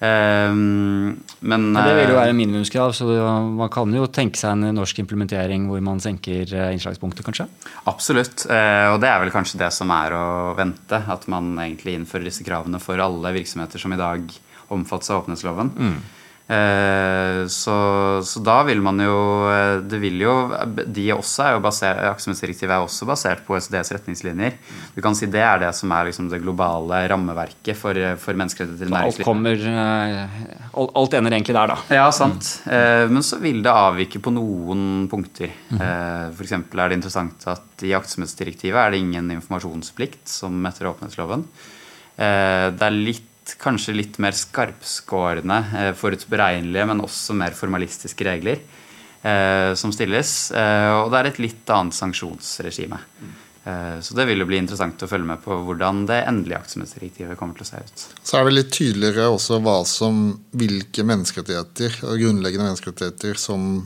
Um, 0.00 1.18
men, 1.44 1.64
men, 1.74 1.76
Det 1.76 1.96
vil 1.98 2.14
jo 2.14 2.16
være 2.16 2.36
minimumskrav, 2.36 2.94
så 2.96 3.04
man 3.52 3.68
kan 3.72 3.92
jo 3.92 4.06
tenke 4.08 4.40
seg 4.40 4.54
en 4.56 4.78
norsk 4.78 5.02
implementering 5.02 5.66
hvor 5.68 5.82
man 5.84 6.00
senker 6.00 6.48
eh, 6.56 6.70
innslagspunktet, 6.72 7.20
kanskje? 7.26 7.44
Absolutt, 7.90 8.46
uh, 8.48 8.94
og 8.94 9.00
det 9.02 9.10
er 9.10 9.20
vel 9.20 9.34
kanskje 9.34 9.60
det 9.60 9.68
som 9.76 9.92
er 9.92 10.16
å 10.16 10.24
vente. 10.56 11.02
At 11.12 11.28
man 11.32 11.52
egentlig 11.60 11.98
innfører 11.98 12.30
disse 12.30 12.46
kravene 12.46 12.80
for 12.80 13.02
alle 13.02 13.34
virksomheter 13.36 13.82
som 13.82 13.92
i 13.92 14.00
dag 14.00 14.24
omfattes 14.72 15.12
av 15.12 15.20
åpenhetsloven. 15.24 15.74
Mm. 15.76 16.00
Eh, 16.50 17.46
så, 17.46 17.74
så, 18.26 18.40
da 18.42 18.56
vil 18.66 18.80
man 18.82 18.98
jo 18.98 19.18
eh, 19.46 19.76
Det 19.86 20.00
vil 20.02 20.16
jo 20.24 20.32
de 20.82 21.04
også 21.14 21.44
er 21.44 21.52
jo 21.54 21.60
basert, 21.62 22.00
Aktsomhetsdirektivet 22.08 22.74
er 22.74 22.82
også 22.82 23.06
basert 23.06 23.44
på 23.46 23.54
OECDs 23.54 23.92
retningslinjer. 23.94 24.56
Du 24.96 24.98
kan 25.04 25.14
si 25.14 25.28
Det 25.30 25.44
er 25.46 25.62
det 25.62 25.70
som 25.78 25.94
er 25.94 26.08
liksom 26.08 26.26
det 26.32 26.40
globale 26.42 27.04
rammeverket 27.12 27.78
for, 27.78 27.94
for 28.18 28.40
menneskerettigheter 28.40 28.90
i 28.90 28.96
næringslivet. 28.96 29.22
Alt 29.22 29.28
kommer 29.28 29.62
eh, 29.76 30.74
Alt 30.74 31.16
ender 31.20 31.38
egentlig 31.38 31.54
der, 31.54 31.74
da. 31.74 31.78
Ja, 32.00 32.08
sant. 32.14 32.48
Men 32.66 33.22
så 33.26 33.38
vil 33.42 33.58
det 33.62 33.70
avvike 33.70 34.20
på 34.22 34.32
noen 34.32 35.06
punkter. 35.10 35.50
Mm. 35.70 35.80
F.eks. 36.30 36.54
er 36.54 36.80
det 36.80 36.98
interessant 36.98 37.46
at 37.50 37.84
i 37.86 37.94
aktsomhetsdirektivet 37.96 38.78
er 38.78 38.94
det 38.94 39.00
ingen 39.02 39.32
informasjonsplikt, 39.34 40.22
som 40.30 40.62
etter 40.70 40.88
åpenhetsloven. 40.90 41.42
Det 42.16 42.86
er 42.86 42.96
litt 42.96 43.29
kanskje 43.60 43.96
litt 43.96 44.18
mer 44.22 44.36
skarpskårne, 44.36 45.58
eh, 45.78 45.92
forutberegnelige, 45.98 46.86
men 46.86 47.02
også 47.04 47.36
mer 47.36 47.56
formalistiske 47.56 48.26
regler 48.26 48.60
eh, 49.22 49.74
som 49.74 49.92
stilles. 49.94 50.50
Eh, 50.50 50.90
og 51.00 51.10
det 51.12 51.20
er 51.20 51.30
et 51.30 51.44
litt 51.46 51.76
annet 51.76 51.96
sanksjonsregime. 51.96 53.00
Så 54.00 54.14
det 54.16 54.24
vil 54.24 54.40
jo 54.40 54.46
bli 54.48 54.56
interessant 54.56 55.02
å 55.04 55.06
følge 55.06 55.28
med 55.28 55.42
på 55.44 55.52
hvordan 55.66 56.06
det 56.08 56.22
endelige 56.26 56.56
aktsomhetsdirektivet 56.62 57.36
kommer 57.38 57.58
til 57.58 57.66
å 57.66 57.68
se 57.68 57.82
ut. 57.84 58.04
Så 58.24 58.38
er 58.38 58.48
det 58.48 58.54
litt 58.56 58.70
tydeligere 58.72 59.26
også 59.30 59.60
som, 59.86 60.22
hvilke 60.56 61.04
menneskerettigheter 61.04 61.98
grunnleggende 62.00 62.70
menneskerettigheter 62.70 63.38
som 63.38 63.84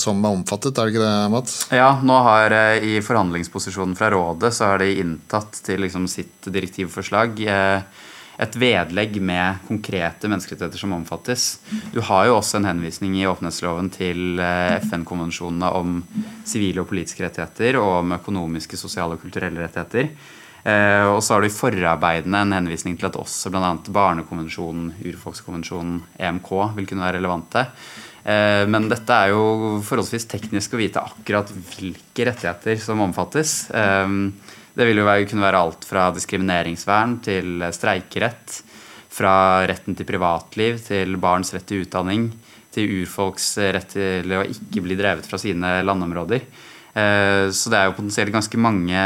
som 0.00 0.22
er 0.24 0.32
omfattet, 0.32 0.78
er 0.78 0.86
det 0.86 0.94
ikke 0.94 1.02
det, 1.02 1.30
Mats? 1.32 1.56
Ja, 1.74 1.90
nå 2.00 2.14
har 2.24 2.54
i 2.80 2.94
forhandlingsposisjonen 3.04 3.96
fra 3.98 4.08
rådet 4.14 4.54
så 4.56 4.70
har 4.70 4.80
de 4.80 4.92
inntatt 5.02 5.58
til 5.66 5.82
liksom 5.84 6.06
sitt 6.08 6.48
direktivforslag 6.48 7.42
eh, 7.44 8.03
et 8.42 8.56
vedlegg 8.58 9.20
med 9.22 9.60
konkrete 9.68 10.30
menneskerettigheter 10.30 10.80
som 10.80 10.94
omfattes. 10.96 11.58
Du 11.94 12.00
har 12.04 12.28
jo 12.28 12.38
også 12.38 12.58
en 12.58 12.68
henvisning 12.68 13.16
i 13.18 13.26
åpenhetsloven 13.30 13.90
til 13.94 14.40
eh, 14.42 14.78
FN-konvensjonene 14.82 15.70
om 15.78 16.00
sivile 16.46 16.82
og 16.82 16.90
politiske 16.90 17.26
rettigheter 17.26 17.78
og 17.80 18.00
om 18.00 18.16
økonomiske, 18.18 18.78
sosiale 18.80 19.18
og 19.18 19.22
kulturelle 19.22 19.62
rettigheter. 19.62 20.10
Eh, 20.64 21.04
og 21.12 21.20
så 21.22 21.36
har 21.36 21.44
du 21.44 21.50
i 21.50 21.52
forarbeidene 21.52 22.40
en 22.40 22.56
henvisning 22.56 22.96
til 22.98 23.10
at 23.10 23.20
også 23.20 23.52
bl.a. 23.52 23.74
Barnekonvensjonen, 23.94 24.94
Urfolkskonvensjonen, 25.04 26.00
EMK 26.16 26.50
vil 26.78 26.88
kunne 26.88 27.04
være 27.04 27.20
relevante. 27.20 27.66
Eh, 28.24 28.64
men 28.72 28.88
dette 28.88 29.14
er 29.14 29.34
jo 29.34 29.78
forholdsvis 29.84 30.26
teknisk 30.30 30.74
å 30.74 30.80
vite 30.80 31.04
akkurat 31.04 31.52
hvilke 31.52 32.30
rettigheter 32.30 32.80
som 32.80 33.04
omfattes. 33.04 33.58
Det 34.74 34.86
vil 34.88 34.98
jo 34.98 35.06
kunne 35.30 35.46
være 35.46 35.60
alt 35.62 35.84
fra 35.86 36.08
diskrimineringsvern 36.14 37.18
til 37.22 37.66
streikerett. 37.74 38.60
Fra 39.14 39.62
retten 39.70 39.94
til 39.94 40.08
privatliv 40.08 40.80
til 40.82 41.14
barns 41.22 41.54
rett 41.54 41.66
til 41.68 41.84
utdanning. 41.84 42.26
Til 42.74 43.02
urfolks 43.02 43.52
rett 43.58 43.92
til 43.94 44.34
å 44.34 44.42
ikke 44.42 44.82
bli 44.82 44.96
drevet 44.98 45.28
fra 45.30 45.38
sine 45.38 45.76
landområder. 45.86 46.42
Eh, 46.94 47.50
så 47.54 47.70
det 47.70 47.78
er 47.78 47.88
jo 47.88 47.96
potensielt 48.00 48.34
ganske 48.34 48.58
mange, 48.58 49.04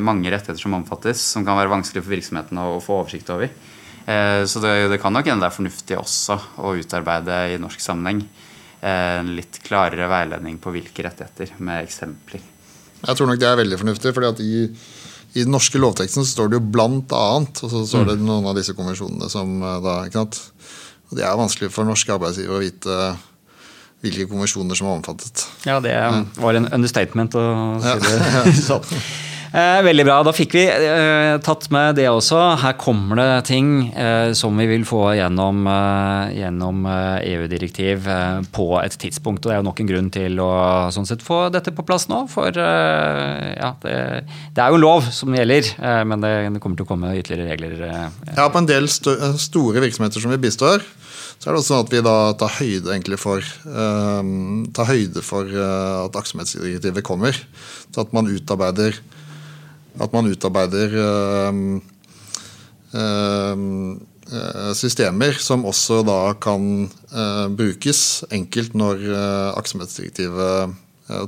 mange 0.00 0.32
rettigheter 0.32 0.60
som 0.60 0.76
omfattes, 0.76 1.20
som 1.34 1.44
kan 1.44 1.58
være 1.60 1.72
vanskelig 1.72 2.04
for 2.04 2.14
virksomhetene 2.16 2.64
å 2.64 2.80
få 2.84 3.02
oversikt 3.02 3.32
over. 3.32 3.52
Eh, 4.04 4.44
så 4.48 4.64
det, 4.64 4.74
det 4.92 5.00
kan 5.00 5.12
nok 5.12 5.28
hende 5.28 5.44
det 5.44 5.50
er 5.50 5.58
fornuftig 5.58 6.00
også 6.00 6.38
å 6.64 6.72
utarbeide 6.80 7.42
i 7.52 7.60
norsk 7.60 7.84
sammenheng 7.84 8.24
en 8.80 9.34
litt 9.36 9.58
klarere 9.66 10.06
veiledning 10.08 10.56
på 10.56 10.72
hvilke 10.72 11.04
rettigheter, 11.04 11.52
med 11.60 11.84
eksempler. 11.84 12.40
Jeg 13.00 13.16
tror 13.16 13.28
nok 13.28 13.40
det 13.40 13.48
er 13.48 13.58
veldig 13.60 13.78
fornuftig. 13.80 14.12
fordi 14.16 14.30
at 14.30 14.40
i 14.40 14.54
i 15.34 15.44
den 15.44 15.52
norske 15.54 15.78
lovteksten 15.78 16.24
så 16.24 16.32
står 16.32 16.50
det 16.50 16.58
jo 16.58 16.66
'blant 16.74 17.12
annet', 17.14 17.62
og 17.62 17.70
så 17.70 17.84
står 17.86 18.08
det 18.08 18.18
mm. 18.18 18.26
noen 18.26 18.48
av 18.50 18.56
disse 18.58 18.74
konvensjonene 18.74 19.30
som 19.30 19.62
eh, 19.62 19.80
da 19.84 19.96
ikke 20.06 20.22
sant? 20.22 20.40
Og 21.10 21.18
Det 21.18 21.26
er 21.26 21.38
vanskelig 21.38 21.72
for 21.74 21.86
norske 21.86 22.12
arbeidsgivere 22.14 22.58
å 22.58 22.62
vite 22.62 22.98
hvilke 24.00 24.28
konvensjoner 24.30 24.78
som 24.78 24.88
er 24.88 24.98
omfattet. 24.98 25.42
Ja, 25.68 25.80
det 25.82 25.92
mm. 25.92 26.22
var 26.40 26.56
en 26.56 26.70
understatement 26.72 27.34
å 27.36 27.44
si 27.82 27.96
det 28.06 28.54
sånn. 28.70 28.86
Eh, 29.50 29.80
veldig 29.82 30.04
bra. 30.06 30.16
Da 30.22 30.30
fikk 30.34 30.52
vi 30.54 30.62
eh, 30.70 31.36
tatt 31.42 31.64
med 31.74 31.96
det 31.98 32.06
også. 32.06 32.38
Her 32.62 32.76
kommer 32.78 33.18
det 33.18 33.48
ting 33.48 33.88
eh, 33.98 34.30
som 34.38 34.54
vi 34.60 34.68
vil 34.70 34.84
få 34.86 35.08
gjennom, 35.18 35.66
gjennom 36.36 36.86
EU-direktiv 36.86 38.06
eh, 38.06 38.38
på 38.54 38.68
et 38.78 38.94
tidspunkt. 39.02 39.42
Og 39.42 39.50
det 39.50 39.56
er 39.56 39.60
jo 39.60 39.66
nok 39.66 39.82
en 39.82 39.90
grunn 39.90 40.12
til 40.14 40.38
å 40.44 40.52
sånn 40.94 41.08
sett, 41.10 41.26
få 41.26 41.48
dette 41.50 41.74
på 41.74 41.86
plass 41.86 42.06
nå. 42.12 42.22
For 42.30 42.54
ja, 42.54 43.74
det, 43.82 43.98
det, 44.54 44.62
er 44.62 44.70
jo 44.70 44.80
lov 44.84 45.10
som 45.14 45.34
gjelder, 45.34 45.74
men 46.06 46.22
det, 46.22 46.32
det, 46.54 46.62
kommer 46.62 46.78
til 46.78 46.86
å 46.86 46.90
komme 46.92 47.14
ytterligere 47.18 47.50
regler. 47.50 47.84
Ja, 48.36 48.46
på 48.46 48.62
en 48.62 48.70
del 48.70 48.86
st 48.90 49.16
store 49.40 49.82
virksomheter 49.82 50.22
som 50.22 50.30
vi 50.30 50.38
bistår, 50.40 50.84
så 51.40 51.48
er 51.48 51.54
det 51.56 51.58
også 51.58 51.72
sånn 51.72 51.86
at 51.88 51.94
vi 51.94 52.02
da 52.06 52.16
tar 52.38 52.58
høyde 52.60 53.18
for, 53.18 53.46
tar 54.76 54.90
høyde 54.92 55.24
for 55.26 55.50
at 55.50 56.18
aktsomhetsdirektivet 56.20 57.06
kommer. 57.06 57.34
Så 57.90 58.04
at 58.04 58.14
man 58.14 58.30
utarbeider 58.30 59.00
at 60.00 60.14
man 60.16 60.30
utarbeider 60.30 60.94
øh, 61.04 61.54
øh, 62.96 64.74
systemer 64.78 65.38
som 65.42 65.64
også 65.66 66.02
da 66.06 66.18
kan 66.38 66.88
brukes 67.58 68.24
enkelt 68.30 68.76
når 68.78 69.02
aktsomhetsdirektivet 69.58 70.76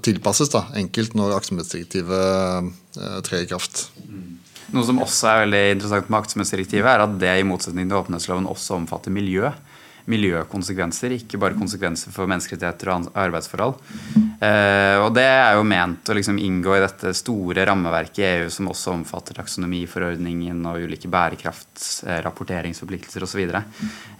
tilpasses 0.07 0.53
da, 0.53 0.63
enkelt 0.79 1.17
når 1.19 1.35
aktsomhetsdirektivet 1.35 2.71
trer 3.27 3.43
i 3.43 3.49
kraft. 3.51 3.89
Noe 4.73 4.87
som 4.87 5.03
også 5.03 5.29
er 5.29 5.43
veldig 5.43 5.63
interessant 5.75 6.07
med 6.09 6.21
aktsomhetsdirektivet, 6.23 6.87
er 6.87 7.03
at 7.05 7.19
det 7.21 7.33
i 7.41 7.45
motsetning 7.45 7.91
til 7.91 7.99
åpenhetsloven 7.99 8.47
også 8.49 8.79
omfatter 8.79 9.13
miljø 9.13 9.51
miljøkonsekvenser, 10.11 11.11
ikke 11.17 11.41
bare 11.43 11.59
konsekvenser 11.59 12.11
for 12.15 12.31
menneskerettigheter 12.31 12.87
og 12.93 12.99
arbeidsforhold. 13.19 13.75
Eh, 14.43 14.99
og 14.99 15.13
det 15.15 15.29
er 15.29 15.53
jo 15.55 15.63
ment 15.69 16.09
å 16.11 16.15
liksom 16.19 16.39
inngå 16.43 16.75
i 16.77 16.81
dette 16.83 17.13
store 17.15 17.65
rammeverket 17.69 18.19
i 18.19 18.25
EU 18.41 18.49
som 18.51 18.69
også 18.73 18.93
omfatter 18.97 19.35
taksonomiforordningen 19.39 20.67
og 20.67 20.81
ulike 20.87 21.09
bærekraftsrapporteringsforpliktelser 21.13 23.23
osv. 23.27 23.41
Så, 23.47 23.53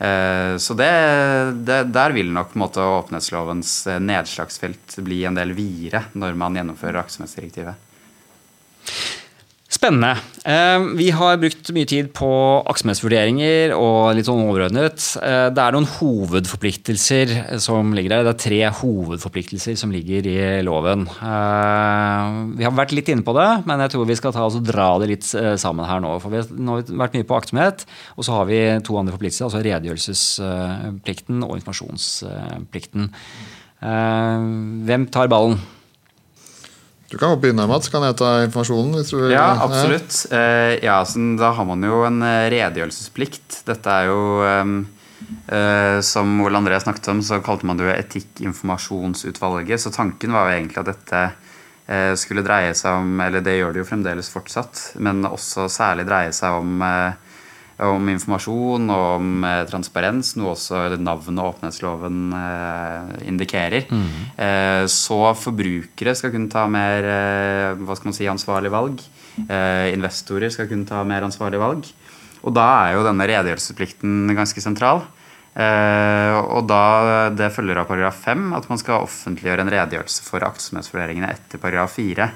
eh, 0.07 0.55
så 0.63 0.73
det, 0.79 0.95
det, 1.67 1.81
der 1.95 2.11
vil 2.15 2.29
nok 2.35 2.51
måte, 2.61 2.81
åpenhetslovens 3.03 3.71
eh, 3.91 4.03
nedslagsfelt 4.03 4.89
bli 5.03 5.19
en 5.27 5.39
del 5.39 5.51
videre 5.59 6.01
når 6.15 6.33
man 6.39 6.57
gjennomfører 6.61 7.03
aktsomhetsdirektivet. 7.03 7.75
Spennende. 9.73 10.19
Eh, 10.45 10.83
vi 10.99 11.07
har 11.17 11.39
brukt 11.41 11.71
mye 11.73 11.89
tid 11.89 12.11
på 12.13 12.29
aktsomhetsvurderinger 12.69 13.73
og 13.73 14.13
litt 14.19 14.29
sånn 14.29 14.43
overordnet. 14.45 15.01
Eh, 15.17 15.47
det 15.55 15.63
er 15.63 15.73
noen 15.73 15.89
hovedforpliktelser 15.95 17.33
som 17.63 17.95
ligger 17.97 18.13
der. 18.13 18.27
Det 18.27 18.35
er 18.35 18.43
tre 18.43 18.61
hovedforpliktelser 18.83 19.79
som 19.81 19.95
ligger 19.95 20.29
i 20.29 20.37
loven. 20.67 21.07
Eh, 21.09 22.37
vi 22.61 22.69
har 22.69 22.77
vært 22.77 22.93
litt 22.93 23.09
inne 23.15 23.25
på 23.25 23.33
det, 23.39 23.49
men 23.65 23.81
jeg 23.87 23.95
tror 23.97 24.13
vi 24.13 24.21
skal 24.21 24.37
ta 24.37 24.45
og 24.45 24.61
dra 24.69 24.91
det 25.01 25.13
litt 25.15 25.33
sammen 25.33 25.89
her 25.89 26.05
nå. 26.05 26.15
For 26.21 26.35
vi 26.35 26.43
har 26.45 26.97
vært 27.07 27.17
mye 27.17 27.31
på 27.33 27.41
aktsomhet, 27.41 27.89
og 28.19 28.29
så 28.29 28.37
har 28.37 28.53
vi 28.53 28.63
to 28.85 29.01
andre 29.01 29.17
forpliktelser, 29.17 29.49
altså 29.49 29.65
redegjørelsesplikten 29.65 31.47
og 31.49 31.57
informasjonsplikten. 31.63 33.09
Hvem 33.81 35.09
tar 35.15 35.33
ballen? 35.33 35.63
Du 37.13 37.19
kan 37.19 37.41
begynne, 37.41 37.67
Mats. 37.69 37.91
Kan 37.93 38.07
jeg 38.07 38.17
ta 38.17 38.29
informasjonen? 38.47 38.95
hvis 38.97 39.11
du 39.13 39.19
vil? 39.19 39.35
Ja, 39.35 39.51
absolutt. 39.61 40.15
Eh, 40.33 40.79
ja, 40.81 40.97
da 41.37 41.51
har 41.59 41.67
man 41.69 41.85
jo 41.85 41.99
en 42.09 42.23
eh, 42.25 42.49
redegjørelsesplikt. 42.55 43.59
Dette 43.69 43.97
er 43.99 44.09
jo 44.09 44.23
eh, 44.49 46.01
Som 46.09 46.41
Ole 46.41 46.57
André 46.57 46.79
snakket 46.81 47.11
om, 47.13 47.21
så 47.21 47.43
kalte 47.45 47.69
man 47.69 47.77
det 47.77 47.85
jo 47.85 47.93
Etikkinformasjonsutvalget. 47.99 49.85
Så 49.85 49.93
tanken 49.93 50.33
var 50.33 50.49
jo 50.49 50.57
egentlig 50.57 50.81
at 50.81 50.95
dette 50.95 51.25
skulle 52.17 52.45
dreie 52.47 52.71
seg 52.79 52.95
om 52.95 53.19
Eller 53.21 53.43
det 53.45 53.57
gjør 53.57 53.75
det 53.75 53.81
jo 53.83 53.87
fremdeles 53.89 54.29
fortsatt, 54.33 54.79
men 55.03 55.27
også 55.29 55.67
særlig 55.69 56.07
dreie 56.09 56.31
seg 56.33 56.55
om 56.63 56.81
om 57.89 58.11
informasjon 58.13 58.91
og 58.93 59.07
om 59.17 59.47
eh, 59.49 59.63
transparens, 59.71 60.35
noe 60.39 60.53
også 60.55 60.83
navnet 60.97 61.43
og 61.43 61.55
åpenhetsloven 61.55 62.21
eh, 62.39 63.15
indikerer. 63.33 63.89
Mm. 63.91 64.07
Eh, 64.37 64.85
så 64.93 65.21
forbrukere 65.39 66.15
skal 66.19 66.35
kunne 66.35 66.53
ta 66.53 66.67
mer 66.71 67.09
eh, 67.09 67.81
hva 67.83 67.99
skal 67.99 68.13
man 68.13 68.19
si, 68.19 68.29
ansvarlige 68.31 68.75
valg. 68.75 69.03
Eh, 69.47 69.89
investorer 69.95 70.53
skal 70.53 70.71
kunne 70.71 70.89
ta 70.89 71.03
mer 71.09 71.27
ansvarlige 71.27 71.63
valg. 71.63 71.91
Og 72.43 72.55
da 72.55 72.69
er 72.87 72.97
jo 72.97 73.05
denne 73.07 73.27
redegjørelsesplikten 73.31 74.33
ganske 74.37 74.65
sentral. 74.65 75.05
Eh, 75.53 76.39
og 76.41 76.65
da 76.65 77.29
Det 77.29 77.51
følger 77.53 77.77
av 77.77 77.91
paragraf 77.91 78.23
5 78.25 78.55
at 78.57 78.69
man 78.71 78.79
skal 78.81 79.05
offentliggjøre 79.05 79.67
en 79.67 79.73
redegjørelse 79.75 80.25
for 80.25 80.45
aktsomhetsvurderingene 80.47 81.29
etter 81.29 81.61
paragraf 81.61 81.99
4. 82.01 82.31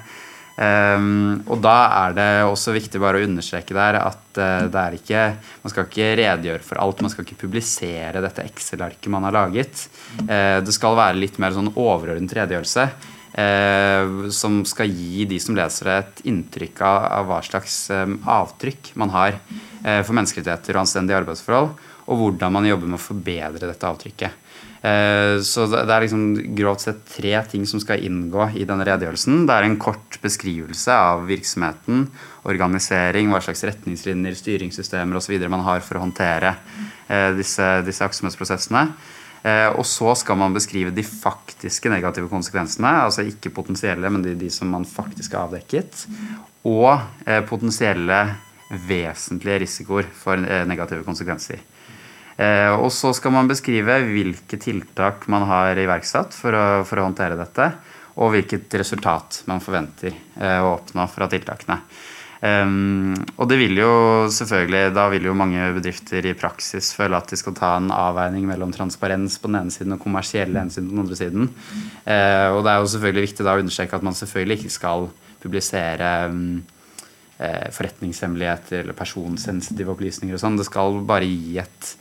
Um, 0.57 1.43
og 1.53 1.59
da 1.61 1.75
er 2.07 2.15
det 2.17 2.29
også 2.47 2.73
viktig 2.73 2.97
bare 2.97 3.19
å 3.19 3.25
understreke 3.27 3.75
der 3.77 3.99
at 3.99 4.39
uh, 4.41 4.63
det 4.65 4.79
er 4.81 4.95
ikke 4.97 5.25
Man 5.61 5.69
skal 5.69 5.85
ikke 5.85 6.07
redegjøre 6.17 6.65
for 6.65 6.81
alt. 6.81 7.03
Man 7.05 7.13
skal 7.13 7.27
ikke 7.27 7.43
publisere 7.43 8.23
dette 8.25 8.45
Excel-arket 8.47 9.11
man 9.13 9.27
har 9.27 9.35
laget. 9.35 9.83
Uh, 10.23 10.57
det 10.65 10.73
skal 10.73 10.97
være 10.97 11.21
litt 11.21 11.37
mer 11.41 11.53
sånn 11.53 11.69
overordnet 11.75 12.33
redegjørelse. 12.39 12.87
Uh, 13.37 14.25
som 14.33 14.63
skal 14.65 14.89
gi 14.89 15.27
de 15.29 15.37
som 15.43 15.57
leser 15.57 15.91
det, 15.91 15.97
et 15.99 16.25
inntrykk 16.33 16.81
av, 16.89 17.05
av 17.19 17.29
hva 17.29 17.39
slags 17.45 17.77
um, 17.93 18.17
avtrykk 18.25 18.95
man 18.97 19.13
har 19.13 19.37
for 19.77 20.11
menneskerettigheter 20.17 20.75
og 20.75 20.81
anstendige 20.81 21.19
arbeidsforhold, 21.21 21.69
og 22.09 22.17
hvordan 22.19 22.51
man 22.51 22.65
jobber 22.67 22.89
med 22.89 22.97
å 22.97 23.03
forbedre 23.05 23.69
dette 23.69 23.87
avtrykket. 23.87 24.46
Eh, 24.81 25.39
så 25.41 25.65
det 25.71 25.89
er 25.89 26.03
liksom 26.03 26.23
grovt 26.57 26.85
sett 26.85 27.01
tre 27.09 27.33
ting 27.49 27.65
som 27.69 27.81
skal 27.81 28.03
inngå 28.05 28.49
i 28.59 28.65
denne 28.67 28.85
redegjørelsen. 28.87 29.45
Det 29.49 29.55
er 29.55 29.67
en 29.67 29.77
kort 29.81 30.19
beskrivelse 30.21 30.93
av 30.93 31.25
virksomheten, 31.29 32.07
organisering, 32.47 33.31
hva 33.33 33.41
slags 33.43 33.65
retningslinjer, 33.67 34.37
styringssystemer 34.37 35.17
osv. 35.17 35.37
man 35.49 35.65
har 35.65 35.83
for 35.85 35.97
å 35.97 36.05
håndtere 36.05 36.55
eh, 37.09 37.31
disse, 37.37 37.69
disse 37.87 38.05
aktsomhetsprosessene. 38.05 38.87
Eh, 39.47 39.69
og 39.73 39.85
så 39.87 40.13
skal 40.19 40.37
man 40.39 40.55
beskrive 40.55 40.93
de 40.93 41.05
faktiske 41.05 41.89
negative 41.93 42.29
konsekvensene. 42.29 42.91
Altså 43.07 43.25
ikke 43.25 43.53
potensielle, 43.55 44.11
men 44.13 44.25
de, 44.25 44.35
de 44.37 44.51
som 44.53 44.69
man 44.69 44.85
faktisk 44.85 45.37
har 45.37 45.47
avdekket. 45.47 46.05
Og 46.67 46.99
potensielle 47.47 48.17
vesentlige 48.89 49.61
risikoer 49.63 50.09
for 50.11 50.41
negative 50.67 51.05
konsekvenser. 51.07 51.61
Eh, 52.37 52.73
og 52.77 52.91
så 52.93 53.11
skal 53.17 53.33
man 53.33 53.49
beskrive 53.49 53.97
hvilke 54.05 54.59
tiltak 54.61 55.25
man 55.31 55.47
har 55.49 55.79
iverksatt 55.81 56.35
for 56.37 56.53
å, 56.53 56.65
for 56.85 57.01
å 57.01 57.07
håndtere 57.07 57.39
dette, 57.39 57.71
og 58.17 58.35
hvilket 58.35 58.77
resultat 58.77 59.41
man 59.49 59.61
forventer 59.63 60.13
eh, 60.13 60.59
å 60.61 60.75
oppnå 60.75 61.07
fra 61.09 61.29
tiltakene. 61.31 61.81
Um, 62.37 63.15
og 63.41 63.47
det 63.49 63.55
vil 63.57 63.79
jo 63.79 63.93
selvfølgelig 64.29 64.91
Da 64.93 65.07
vil 65.09 65.23
jo 65.25 65.31
mange 65.33 65.71
bedrifter 65.73 66.21
i 66.29 66.35
praksis 66.37 66.91
føle 66.93 67.17
at 67.17 67.31
de 67.33 67.39
skal 67.39 67.55
ta 67.57 67.71
en 67.79 67.89
avveining 67.89 68.45
mellom 68.45 68.69
transparens 68.75 69.39
på 69.41 69.49
den 69.49 69.63
ene 69.63 69.73
siden 69.73 69.95
og 69.95 70.03
kommersielle 70.03 70.61
hensyn 70.61 70.85
på 70.85 70.93
den 70.93 71.01
andre 71.01 71.17
siden. 71.17 71.49
Uh, 72.05 72.53
og 72.53 72.61
det 72.61 72.75
er 72.75 72.83
jo 72.83 72.91
selvfølgelig 72.93 73.27
viktig 73.31 73.47
da 73.47 73.57
å 73.57 73.63
understreke 73.63 73.97
at 73.97 74.05
man 74.05 74.17
selvfølgelig 74.21 74.59
ikke 74.59 74.75
skal 74.77 75.09
publisere 75.41 76.11
um, 76.29 76.43
forretningshemmeligheter 77.37 78.83
eller 78.83 78.97
personsensitive 78.97 79.93
opplysninger 79.93 80.37
og 80.37 80.41
sånn. 80.41 80.55
Det 80.57 80.65
skal 80.69 81.01
bare 81.09 81.25
gi 81.25 81.57
et 81.61 81.91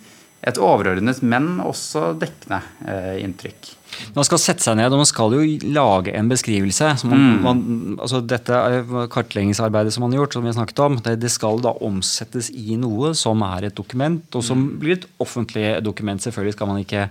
et 0.46 0.58
overordnet, 0.62 1.22
men 1.26 1.56
også 1.64 2.12
dekkende 2.20 2.60
eh, 2.86 3.16
inntrykk. 3.24 3.72
Man 4.16 4.26
skal 4.26 4.40
sette 4.42 4.64
seg 4.64 4.76
ned 4.78 4.92
og 4.92 5.00
man 5.00 5.08
skal 5.08 5.34
jo 5.34 5.44
lage 5.72 6.12
en 6.18 6.28
beskrivelse. 6.30 6.90
Man, 7.08 7.22
mm. 7.22 7.36
man, 7.44 7.62
altså 8.02 8.20
dette 8.20 8.60
kartleggingsarbeidet 9.12 9.94
som 9.94 10.04
man 10.04 10.14
har 10.14 10.24
gjort, 10.24 10.36
som 10.36 10.44
vi 10.44 10.52
har 10.52 10.58
snakket 10.58 10.82
om, 10.84 10.98
det, 11.06 11.16
det, 11.22 11.32
skal 11.32 11.62
da 11.64 11.72
omsettes 11.86 12.50
i 12.52 12.76
noe 12.80 13.14
som 13.18 13.42
er 13.46 13.68
et 13.70 13.78
dokument, 13.78 14.22
og 14.36 14.44
som 14.44 14.62
mm. 14.62 14.70
blir 14.82 14.98
et 14.98 15.08
offentlig 15.22 15.68
dokument. 15.86 16.22
Selvfølgelig 16.22 16.58
skal 16.58 16.70
man 16.70 16.82
ikke 16.82 17.06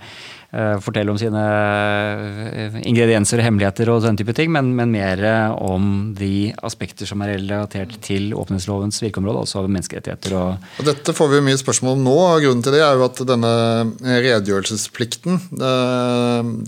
fortelle 0.84 1.12
om 1.12 1.20
sine 1.20 1.42
uh, 1.42 2.78
ingredienser 2.88 3.42
og 3.42 3.48
hemmeligheter 3.48 3.92
og 3.92 4.04
den 4.06 4.20
type 4.20 4.36
ting, 4.38 4.52
men, 4.56 4.72
men 4.78 4.94
mer 4.94 5.22
om 5.56 6.14
de 6.18 6.54
aspekter 6.66 7.10
som 7.10 7.24
er 7.26 7.36
relatert 7.36 7.98
til 8.06 8.32
åpenhetslovens 8.38 9.02
virkeområde, 9.04 9.44
altså 9.46 9.66
menneskerettigheter 9.66 10.38
og, 10.40 10.70
og 10.80 10.88
Dette 10.88 11.16
får 11.16 11.32
vi 11.34 11.44
mye 11.46 11.60
spørsmål 11.60 11.98
om 11.98 12.06
nå. 12.06 12.16
og 12.16 12.46
Grunnen 12.46 12.64
til 12.66 12.76
det 12.76 12.84
er 12.86 12.96
jo 12.98 13.06
at 13.08 13.22
denne 13.28 13.52
redegjørelsesplikten 14.04 15.42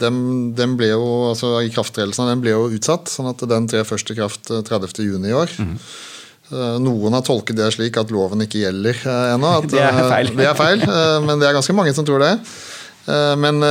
den, 0.02 0.20
den 0.58 0.76
ble 0.80 0.92
jo, 0.94 1.08
altså 1.32 1.58
Ikrafttredelsen 1.68 2.32
den 2.32 2.44
ble 2.44 2.54
jo 2.56 2.68
utsatt, 2.74 3.12
sånn 3.12 3.32
at 3.32 3.44
den 3.50 3.68
trer 3.72 3.88
først 3.88 4.12
i 4.14 4.18
kraft 4.18 4.52
30.6 4.52 5.28
i 5.28 5.36
år. 5.36 5.54
Mm. 5.62 5.76
Noen 6.84 7.16
har 7.18 7.26
tolket 7.28 7.58
det 7.60 7.68
slik 7.76 7.98
at 8.00 8.12
loven 8.14 8.46
ikke 8.46 8.62
gjelder 8.62 9.02
ennå. 9.36 9.52
ennå. 9.60 9.70
det 9.74 9.84
er 9.84 9.98
feil. 10.00 10.32
det 10.38 10.48
er 10.48 10.58
feil 10.58 10.84
men 11.26 11.42
det 11.42 11.50
er 11.50 11.58
ganske 11.58 11.76
mange 11.76 11.96
som 11.96 12.08
tror 12.08 12.24
det. 12.24 12.34
Men, 13.08 13.64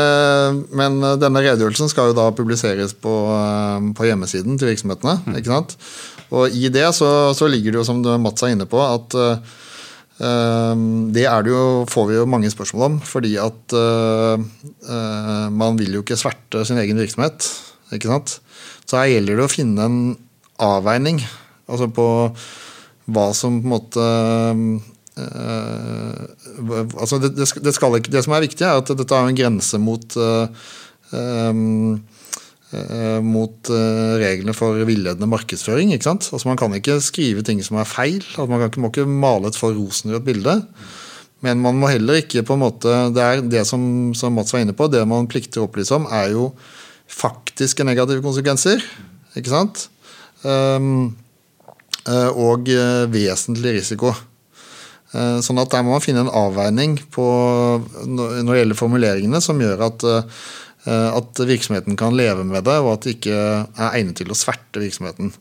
men, 0.72 0.94
denne 1.20 1.42
redegjørelsen 1.44 1.90
skal 1.92 2.08
jo 2.08 2.16
da 2.16 2.30
publiseres 2.32 2.94
på, 2.96 3.12
på 3.92 4.06
hjemmesiden 4.08 4.56
til 4.56 4.70
virksomhetene. 4.70 5.18
Mm. 5.26 5.34
ikke 5.36 5.52
sant? 5.52 5.74
Og 6.32 6.56
i 6.56 6.70
det 6.72 6.86
så, 6.96 7.10
så, 7.36 7.48
ligger 7.52 7.74
det 7.74 7.82
jo, 7.82 7.84
som 7.84 8.00
Mats 8.24 8.46
er 8.46 8.54
inne 8.54 8.64
på, 8.70 8.80
at 8.80 9.12
det, 10.16 11.26
det 11.28 11.52
jo, 11.52 11.84
får 11.92 12.08
vi 12.08 12.16
jo 12.16 12.24
mange 12.32 12.48
spørsmål 12.48 12.86
om, 12.86 12.96
fordi 13.04 13.34
at 13.36 13.76
uh, 13.76 14.40
uh, 14.88 15.46
man 15.52 15.76
vil 15.76 15.98
jo 15.98 16.00
ikke 16.00 16.16
sverte 16.16 16.64
sin 16.64 16.80
egen 16.80 16.96
virksomhet. 16.96 17.50
ikke 17.92 18.08
sant? 18.08 18.38
Så 18.88 19.02
her 19.02 19.12
gjelder 19.12 19.36
det 19.36 19.44
å 19.44 19.52
finne 19.52 19.90
en 19.90 20.00
avveining 20.62 21.20
Altså 21.66 21.88
på 21.90 22.06
hva 23.10 23.26
som 23.34 23.58
på 23.58 23.66
en 23.66 23.72
måte 23.72 24.04
altså 25.16 27.16
det, 27.22 27.30
det, 27.38 27.72
skal 27.72 27.96
ikke, 27.96 28.12
det, 28.12 28.20
som 28.26 28.34
er 28.36 28.44
viktig, 28.44 28.66
er 28.66 28.82
at 28.82 28.90
dette 28.92 29.16
har 29.16 29.30
en 29.30 29.38
grense 29.38 29.80
mot 29.80 30.16
um, 30.18 31.96
mot 33.22 33.70
reglene 34.20 34.52
for 34.52 34.76
villedende 34.84 35.28
markedsføring. 35.30 35.94
ikke 35.94 36.08
sant? 36.08 36.28
Altså 36.34 36.50
Man 36.50 36.58
kan 36.60 36.74
ikke 36.76 36.98
skrive 37.00 37.44
ting 37.46 37.62
som 37.64 37.78
er 37.80 37.88
feil. 37.88 38.20
Altså 38.34 38.50
man 38.50 38.60
kan, 38.60 38.82
må 38.82 38.90
ikke 38.90 39.06
male 39.08 39.48
et 39.48 39.56
for 39.56 39.72
rosenrødt 39.72 40.26
bilde. 40.26 40.56
Men 41.46 41.62
man 41.62 41.78
må 41.78 41.90
heller 41.92 42.22
ikke 42.22 42.44
på 42.46 42.56
en 42.56 42.64
måte 42.64 42.94
Det 43.14 43.22
er 43.22 43.44
det 43.44 43.66
som, 43.68 43.82
som 44.16 44.34
Mats 44.36 44.54
var 44.54 44.64
inne 44.64 44.76
på, 44.76 44.88
det 44.88 45.04
man 45.08 45.28
plikter 45.30 45.62
å 45.62 45.68
opplyse 45.68 45.94
om, 45.96 46.08
er 46.10 46.32
jo 46.34 46.50
faktiske 47.06 47.86
negative 47.86 48.24
konsekvenser. 48.24 48.82
Ikke 49.38 49.52
sant? 49.52 49.86
Um, 50.42 51.14
og 52.06 52.68
vesentlig 53.12 53.76
risiko. 53.80 54.12
Eh, 55.16 55.38
sånn 55.44 55.60
at 55.62 55.72
Der 55.72 55.84
må 55.86 55.94
man 55.94 56.04
finne 56.04 56.26
en 56.26 56.34
avveining 56.34 56.98
på, 57.14 57.24
når 58.04 58.44
det 58.50 58.60
gjelder 58.60 58.80
formuleringene 58.80 59.40
som 59.44 59.60
gjør 59.62 59.86
at, 59.88 60.04
eh, 60.10 61.10
at 61.16 61.42
virksomheten 61.48 61.96
kan 61.98 62.16
leve 62.16 62.44
med 62.44 62.66
det, 62.66 62.76
og 62.82 62.92
at 62.94 63.06
det 63.06 63.16
ikke 63.16 63.36
er 63.36 63.96
egnet 63.96 64.20
til 64.20 64.30
å 64.30 64.38
sverte 64.38 64.82
virksomheten. 64.82 65.32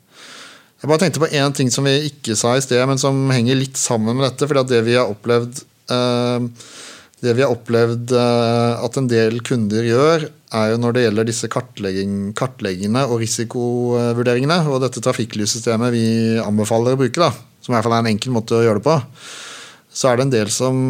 Jeg 0.81 0.89
bare 0.91 1.01
tenkte 1.01 1.23
på 1.23 1.31
én 1.33 1.53
ting 1.55 1.71
som 1.71 1.87
vi 1.87 2.11
ikke 2.11 2.35
sa 2.37 2.55
i 2.55 2.63
sted, 2.63 2.81
men 2.87 3.01
som 3.01 3.17
henger 3.33 3.57
litt 3.57 3.77
sammen 3.79 4.17
med 4.17 4.29
dette. 4.29 4.47
fordi 4.47 4.67
det 4.69 4.83
vi 4.85 4.97
har 4.99 5.09
opplevd 5.11 5.63
eh, 5.89 6.49
det 7.23 7.33
vi 7.33 7.41
har 7.41 7.49
opplevd 7.49 8.11
at 8.11 8.97
en 8.99 9.07
del 9.09 9.39
kunder 9.41 9.81
gjør, 9.81 10.27
er 10.53 10.67
jo 10.69 10.77
når 10.77 10.93
det 10.93 11.03
gjelder 11.05 11.25
disse 11.25 11.47
kartlegging, 11.49 12.33
kartleggingene 12.37 13.05
og 13.07 13.23
risikovurderingene, 13.23 14.59
og 14.69 14.83
dette 14.83 15.01
trafikklyssystemet 15.01 15.95
vi 15.95 16.05
anbefaler 16.43 16.93
å 16.93 16.99
bruke, 16.99 17.17
da, 17.17 17.31
som 17.63 17.73
i 17.73 17.75
hvert 17.77 17.87
fall 17.87 17.97
er 17.97 18.03
en 18.03 18.11
enkel 18.11 18.35
måte 18.35 18.59
å 18.59 18.61
gjøre 18.61 18.83
det 18.83 18.85
på, 18.85 18.99
så 19.95 20.09
er 20.09 20.17
det 20.17 20.25
en 20.25 20.33
del 20.33 20.49
som 20.51 20.81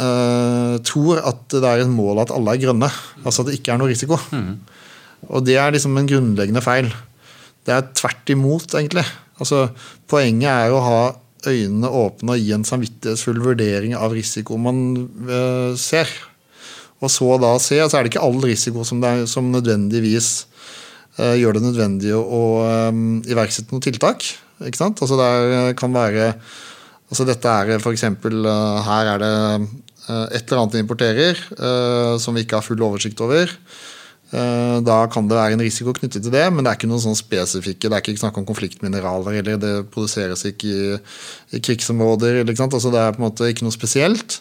uh, 0.00 0.74
tror 0.86 1.22
at 1.26 1.42
det 1.50 1.66
er 1.66 1.82
en 1.84 1.94
mål 1.94 2.22
at 2.22 2.34
alle 2.34 2.54
er 2.54 2.62
grønne. 2.62 2.90
Altså 3.24 3.42
at 3.42 3.50
det 3.50 3.58
ikke 3.58 3.74
er 3.74 3.82
noe 3.82 3.90
risiko. 3.90 4.18
Mm. 4.30 4.54
Og 5.30 5.44
det 5.46 5.58
er 5.58 5.74
liksom 5.74 5.96
en 5.98 6.08
grunnleggende 6.10 6.62
feil. 6.64 6.90
Det 7.66 7.74
er 7.74 7.90
tvert 7.94 8.32
imot, 8.34 8.74
egentlig. 8.74 9.04
Altså, 9.42 9.68
poenget 10.10 10.50
er 10.50 10.74
å 10.74 10.82
ha 10.82 11.02
øynene 11.46 11.90
åpne 11.90 12.36
og 12.36 12.42
gi 12.42 12.52
en 12.54 12.66
samvittighetsfull 12.66 13.40
vurdering 13.42 13.96
av 13.98 14.14
risiko 14.14 14.58
man 14.60 14.82
uh, 15.26 15.74
ser. 15.78 16.10
Og 17.02 17.10
så 17.10 17.34
da 17.42 17.56
se, 17.58 17.80
så 17.82 17.98
er 17.98 18.04
det 18.04 18.12
ikke 18.12 18.22
all 18.22 18.38
risiko 18.44 18.86
som, 18.86 19.02
er, 19.06 19.24
som 19.30 19.50
nødvendigvis 19.50 20.30
uh, 21.18 21.34
gjør 21.38 21.58
det 21.58 21.64
nødvendig 21.66 22.14
å 22.14 22.42
um, 22.90 23.22
iverksette 23.26 23.74
noen 23.74 23.82
tiltak. 23.82 24.26
Ikke 24.62 24.78
sant? 24.78 25.02
Altså 25.02 25.18
det 25.18 25.74
kan 25.80 25.94
være 25.94 26.34
Altså 27.12 27.26
dette 27.28 27.44
er 27.52 27.76
f.eks. 27.76 28.06
Eh, 28.08 28.76
her 28.86 29.08
er 29.12 29.20
det 29.20 29.32
eh, 29.36 30.28
et 30.38 30.46
eller 30.46 30.62
annet 30.62 30.76
vi 30.78 30.80
importerer 30.80 31.36
eh, 31.36 32.14
som 32.22 32.32
vi 32.32 32.46
ikke 32.46 32.56
har 32.56 32.64
full 32.64 32.80
oversikt 32.88 33.20
over. 33.24 33.52
Da 34.32 34.94
kan 35.12 35.26
det 35.28 35.36
være 35.36 35.58
en 35.58 35.60
risiko 35.60 35.92
knyttet 35.92 36.22
til 36.24 36.32
det, 36.32 36.46
men 36.48 36.64
det 36.64 36.70
er 36.70 36.78
ikke 36.78 36.88
noe 36.88 37.02
sånn 37.02 37.18
spesifikke. 37.18 37.84
Det 37.84 37.92
er 37.98 38.00
ikke 38.00 38.22
snakk 38.22 38.38
om 38.40 38.46
konfliktmineraler, 38.48 39.34
eller 39.42 39.58
det 39.60 39.72
produseres 39.92 40.46
ikke 40.48 40.70
i 41.52 41.60
krigsområder. 41.60 42.40
Altså 42.40 42.94
det 42.94 43.02
er 43.02 43.12
på 43.12 43.20
en 43.20 43.26
måte 43.26 43.50
ikke 43.52 43.66
noe 43.66 43.76
spesielt. 43.76 44.38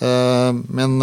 Men 0.00 0.96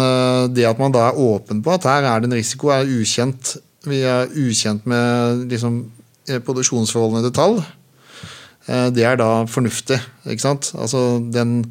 det 0.50 0.66
at 0.66 0.82
man 0.82 0.96
da 0.96 1.04
er 1.12 1.22
åpen 1.28 1.62
på 1.62 1.76
at 1.76 1.86
her 1.86 2.10
er 2.10 2.24
det 2.24 2.32
en 2.32 2.40
risiko, 2.40 2.72
er 2.74 2.90
ukjent. 2.90 3.54
Vi 3.86 4.02
er 4.02 4.34
ukjent 4.34 4.90
med 4.90 5.46
liksom, 5.54 5.84
produksjonsforholdene 6.26 7.22
i 7.22 7.28
detalj. 7.30 7.62
Eh, 8.68 8.90
det 8.94 9.06
er 9.08 9.16
da 9.20 9.30
fornuftig. 9.48 9.98
ikke 10.28 10.44
sant? 10.44 10.72
Altså 10.76 11.22
den, 11.32 11.62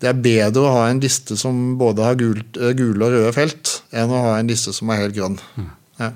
det 0.00 0.10
er 0.10 0.24
bedre 0.24 0.64
å 0.64 0.72
ha 0.78 0.88
en 0.88 1.02
liste 1.02 1.36
som 1.40 1.76
både 1.80 2.06
har 2.06 2.18
gult, 2.20 2.56
eh, 2.56 2.72
gule 2.76 3.06
og 3.06 3.14
røde 3.14 3.36
felt, 3.36 3.76
enn 3.92 4.12
å 4.12 4.24
ha 4.28 4.34
en 4.38 4.50
liste 4.50 4.74
som 4.76 4.90
er 4.90 5.04
helt 5.04 5.16
grønn. 5.16 5.38
Mm. 5.60 5.70
Ja. 6.00 6.10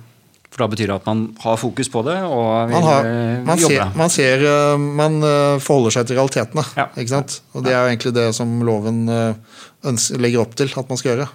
For 0.54 0.62
da 0.62 0.70
betyr 0.70 0.92
det 0.92 0.96
at 1.00 1.08
man 1.08 1.24
har 1.42 1.56
fokus 1.58 1.88
på 1.90 2.04
det 2.06 2.14
og 2.22 2.70
vil 2.70 2.76
man 2.76 2.86
har, 2.86 3.08
eh, 3.10 3.42
man 3.44 3.58
jobbe? 3.58 3.74
Ser, 3.74 3.98
man, 3.98 4.12
ser, 4.14 4.44
man 5.02 5.18
forholder 5.60 5.98
seg 5.98 6.08
til 6.08 6.20
realitetene. 6.20 6.64
Ja. 6.78 6.88
ikke 6.94 7.16
sant? 7.16 7.40
Og 7.52 7.66
det 7.66 7.74
er 7.74 7.82
jo 7.82 7.90
egentlig 7.92 8.14
det 8.16 8.28
som 8.38 8.56
loven 8.64 9.04
ønsker, 9.10 10.22
legger 10.22 10.44
opp 10.46 10.54
til 10.56 10.70
at 10.70 10.88
man 10.88 11.00
skal 11.00 11.14
gjøre. 11.14 11.28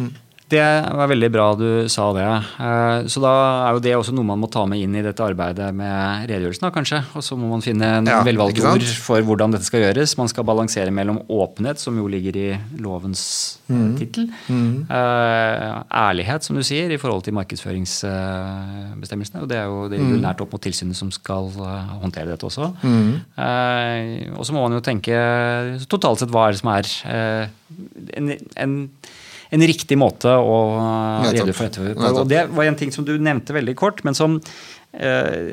Mm. 0.00 0.10
Det 0.50 0.86
var 0.96 1.06
veldig 1.06 1.28
bra 1.30 1.44
du 1.54 1.86
sa 1.92 2.08
det. 2.16 2.24
Eh, 2.26 3.06
så 3.12 3.20
da 3.22 3.32
er 3.68 3.76
jo 3.76 3.82
det 3.84 3.92
også 3.94 4.14
noe 4.16 4.26
man 4.26 4.40
må 4.42 4.48
ta 4.50 4.64
med 4.66 4.80
inn 4.82 4.96
i 4.98 5.02
dette 5.04 5.22
arbeidet 5.22 5.68
med 5.76 6.26
redegjørelsen, 6.26 6.64
da, 6.66 6.70
kanskje. 6.74 6.98
Og 7.14 7.22
så 7.22 7.38
må 7.38 7.46
man 7.52 7.62
finne 7.62 7.86
en 8.00 8.10
ja, 8.10 8.18
velvalgt 8.26 8.58
ord 8.66 8.82
for 8.98 9.22
hvordan 9.26 9.54
dette 9.54 9.68
skal 9.68 9.84
gjøres. 9.84 10.16
Man 10.18 10.30
skal 10.32 10.46
balansere 10.48 10.90
mellom 10.94 11.20
åpenhet, 11.30 11.78
som 11.82 11.98
jo 12.00 12.08
ligger 12.10 12.38
i 12.40 12.48
lovens 12.82 13.22
mm. 13.70 13.92
tittel. 14.00 14.26
Mm. 14.50 14.90
Ærlighet, 14.90 16.46
som 16.46 16.58
du 16.58 16.64
sier, 16.66 16.90
i 16.90 16.98
forhold 16.98 17.22
til 17.28 17.36
markedsføringsbestemmelsene. 17.38 19.44
Og 19.44 19.48
det 19.52 19.60
er 19.60 19.70
jo 19.70 19.86
det 19.86 20.00
er 20.00 20.02
jo 20.02 20.16
mm. 20.16 20.20
nært 20.26 20.42
opp 20.42 20.50
mot 20.56 20.66
tilsynet 20.66 20.98
som 20.98 21.14
skal 21.14 21.46
håndtere 22.02 22.32
dette 22.32 22.50
også. 22.50 22.72
Mm. 22.82 23.22
Og 24.34 24.42
så 24.42 24.50
må 24.56 24.66
man 24.66 24.80
jo 24.80 24.82
tenke 24.82 25.14
totalt 25.86 26.24
sett 26.24 26.34
hva 26.34 26.48
er 26.48 26.58
det 26.58 26.64
som 26.64 26.74
er 26.74 26.94
en, 28.18 28.34
en 28.58 28.78
en 29.50 29.64
riktig 29.66 29.98
måte 29.98 30.30
å 30.30 30.58
redegjøre 31.26 31.54
for 31.56 31.70
dette 31.70 32.12
Og 32.12 32.28
Det 32.30 32.44
var 32.54 32.68
en 32.68 32.78
ting 32.78 32.92
som 32.94 33.06
du 33.06 33.16
nevnte 33.18 33.56
veldig 33.56 33.74
kort, 33.78 34.04
men 34.06 34.16
som, 34.16 34.38
eh, 34.92 35.50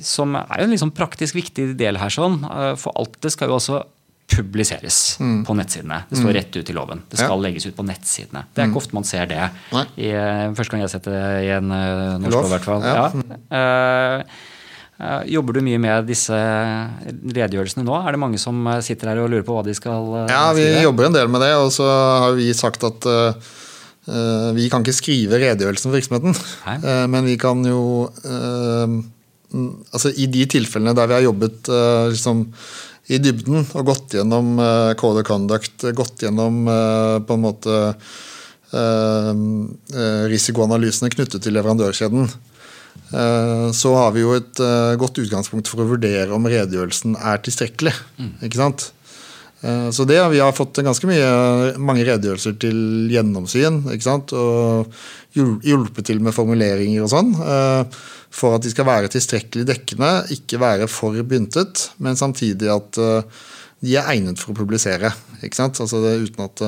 som 0.00 0.38
er 0.40 0.62
jo 0.62 0.68
en 0.68 0.74
liksom 0.74 0.94
praktisk 0.96 1.36
viktig 1.36 1.74
del 1.76 2.00
her. 2.00 2.12
sånn, 2.12 2.40
eh, 2.44 2.74
For 2.80 2.96
alt 2.96 3.20
det 3.20 3.32
skal 3.32 3.52
jo 3.52 3.60
også 3.60 3.82
publiseres 4.26 5.20
mm. 5.20 5.44
på 5.46 5.54
nettsidene. 5.54 6.00
Det 6.10 6.18
står 6.18 6.32
mm. 6.32 6.34
rett 6.34 6.56
ut 6.56 6.70
i 6.70 6.74
loven. 6.74 7.02
Det 7.08 7.20
skal 7.20 7.36
ja. 7.36 7.42
legges 7.46 7.66
ut 7.68 7.76
på 7.76 7.86
nettsidene. 7.86 8.42
Det 8.50 8.62
er 8.62 8.66
ikke 8.66 8.74
mm. 8.74 8.82
ofte 8.82 8.98
man 8.98 9.06
ser 9.06 9.30
det. 9.30 9.44
I, 9.94 10.10
eh, 10.10 10.50
første 10.56 10.72
gang 10.72 10.82
jeg 10.82 10.88
har 10.88 10.94
sett 10.96 11.06
det 11.12 11.24
i 11.46 11.54
en 11.54 11.70
norsk 11.70 12.34
lov, 12.34 12.48
i 12.48 12.54
hvert 12.56 12.66
fall. 12.66 12.82
Ja. 12.82 13.08
Ja. 13.14 13.40
Uh, 13.52 14.22
Eh, 14.26 14.36
jobber 15.28 15.58
du 15.58 15.60
mye 15.60 15.78
med 15.80 16.06
disse 16.08 16.32
redegjørelsene 16.32 17.84
nå? 17.84 17.98
Er 18.00 18.16
det 18.16 18.20
mange 18.22 18.40
som 18.40 18.62
eh, 18.70 18.80
sitter 18.84 19.12
her 19.12 19.20
og 19.20 19.28
lurer 19.32 19.44
på 19.44 19.56
hva 19.56 19.64
de 19.66 19.74
skal 19.76 20.08
eh, 20.22 20.30
Ja, 20.32 20.48
vi 20.56 20.64
skrive? 20.64 20.86
jobber 20.86 21.08
en 21.08 21.18
del 21.18 21.28
med 21.32 21.44
det. 21.44 21.52
Og 21.60 21.68
så 21.74 21.84
har 21.84 22.36
vi 22.38 22.48
sagt 22.56 22.86
at 22.88 23.08
uh, 23.10 23.34
vi 24.56 24.70
kan 24.72 24.84
ikke 24.84 24.96
skrive 24.96 25.40
redegjørelsen 25.42 25.90
for 25.90 25.98
virksomheten. 25.98 26.36
Uh, 26.64 27.04
men 27.12 27.28
vi 27.28 27.36
kan 27.40 27.60
jo 27.68 28.08
uh, 28.24 28.96
Altså 29.56 30.10
i 30.18 30.26
de 30.28 30.42
tilfellene 30.50 30.92
der 30.96 31.06
vi 31.08 31.14
har 31.14 31.22
jobbet 31.22 31.68
liksom, 32.10 32.40
i 33.14 33.20
dybden 33.22 33.62
og 33.62 33.86
gått 33.86 34.16
gjennom 34.18 34.58
code 34.98 35.22
of 35.22 35.24
conduct, 35.24 35.86
gått 35.96 36.24
gjennom 36.26 36.66
på 36.66 37.36
en 37.38 37.44
måte 37.44 37.76
risikoanalysene 40.34 41.12
knyttet 41.14 41.46
til 41.46 41.56
leverandørkjeden, 41.56 42.26
Eh, 42.26 42.55
så 43.76 43.94
har 43.94 44.12
vi 44.16 44.24
jo 44.24 44.34
et 44.36 44.60
eh, 44.62 44.96
godt 44.98 45.20
utgangspunkt 45.22 45.70
for 45.70 45.82
å 45.82 45.88
vurdere 45.92 46.34
om 46.34 46.46
redegjørelsen 46.48 47.16
er 47.16 47.42
tilstrekkelig. 47.44 47.94
Mm. 48.18 48.32
ikke 48.48 48.60
sant? 48.60 48.88
Eh, 49.62 49.88
så 49.94 50.06
det, 50.08 50.18
Vi 50.32 50.42
har 50.42 50.56
fått 50.56 50.82
ganske 50.84 51.08
mye, 51.08 51.28
mange 51.78 52.06
redegjørelser 52.08 52.58
til 52.62 52.78
gjennomsyn. 53.12 53.84
ikke 53.94 54.08
sant? 54.08 54.34
Og 54.34 54.90
hjulpet 55.36 56.08
til 56.10 56.22
med 56.24 56.34
formuleringer 56.34 57.04
og 57.04 57.12
sånn. 57.12 57.34
For 58.36 58.56
at 58.56 58.64
de 58.64 58.72
skal 58.72 58.88
være 58.88 59.10
tilstrekkelig 59.12 59.66
dekkende, 59.68 60.10
ikke 60.32 60.60
være 60.60 60.88
for 60.90 61.16
byntet, 61.28 61.90
men 62.00 62.16
samtidig 62.16 62.70
at 62.72 62.96
de 62.96 63.92
er 63.92 64.08
egnet 64.08 64.40
for 64.40 64.54
å 64.54 64.58
publisere. 64.58 65.12
ikke 65.44 65.60
sant? 65.60 65.80
Altså 65.84 66.00
det, 66.00 66.14
uten, 66.24 66.48
at, 66.48 66.64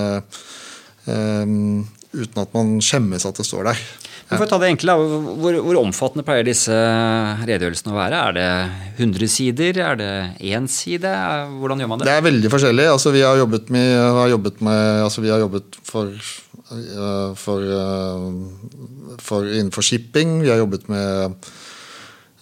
uten 1.08 2.44
at 2.44 2.52
man 2.56 2.76
skjemmes 2.84 3.24
at 3.24 3.40
det 3.40 3.48
står 3.48 3.70
der. 3.72 3.82
For 4.28 4.44
å 4.44 4.48
ta 4.48 4.58
det 4.60 4.68
enkle, 4.74 4.94
hvor, 5.40 5.56
hvor, 5.64 5.78
omfattende 5.80 6.24
pleier 6.26 6.44
disse 6.44 6.74
redegjørelsene 7.48 7.94
å 7.94 7.96
være? 7.96 8.18
Er 8.18 8.34
det 8.36 8.48
100 9.00 9.30
sider? 9.32 9.80
Er 9.80 9.96
det 9.96 10.10
én 10.44 10.68
side? 10.68 11.12
Hvordan 11.62 11.80
gjør 11.80 11.90
man 11.94 12.02
det? 12.02 12.08
Det 12.10 12.16
er 12.18 12.26
veldig 12.26 12.50
forskjellig. 12.52 12.84
Altså, 12.92 13.12
vi 13.14 13.24
har 13.24 13.40
jobbet, 13.40 13.72
med, 13.72 13.88
har 14.18 14.34
med, 14.36 14.82
altså, 15.06 15.24
vi 15.24 15.32
har 15.32 15.40
jobbet 15.40 15.80
for, 15.80 16.12
uh, 16.74 17.32
for, 17.40 17.64
uh, 17.64 19.16
for, 19.24 19.48
innenfor 19.48 19.86
shipping. 19.88 20.42
Vi 20.44 20.52
har 20.52 20.60
jobbet 20.60 20.84
med 20.92 21.48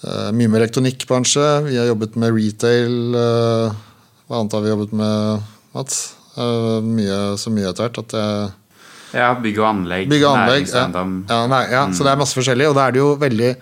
uh, 0.02 0.30
mye 0.34 0.50
med 0.50 0.58
elektronikkbransje. 0.64 1.48
Vi 1.70 1.78
har 1.78 1.86
jobbet 1.92 2.18
med 2.18 2.34
retail. 2.34 2.98
hva 3.14 4.40
annet 4.42 4.58
har 4.58 4.66
vi 4.66 4.74
jobbet 4.74 5.00
med, 5.04 5.50
Mats? 5.76 6.06
mye, 6.36 7.38
så 7.40 7.48
mye 7.48 7.70
etter 7.70 7.86
hvert 7.86 7.98
at 8.02 8.12
jeg 8.12 8.48
ja, 9.16 9.32
bygg 9.40 9.58
og 9.62 9.68
anlegg. 9.70 10.08
Bygg 10.12 10.24
og 10.28 10.36
anlegg 10.36 10.70
ja. 10.70 10.86
Ja, 10.92 11.42
nei, 11.50 11.64
ja, 11.72 11.82
mm. 11.88 11.96
Så 11.96 12.06
det 12.06 12.12
er 12.12 12.20
masse 12.20 12.36
forskjellig. 12.36 12.68
Og 12.70 12.76
da 12.78 12.86
er 12.86 12.96
det 12.96 13.02
jo 13.02 13.12
veldig 13.20 13.52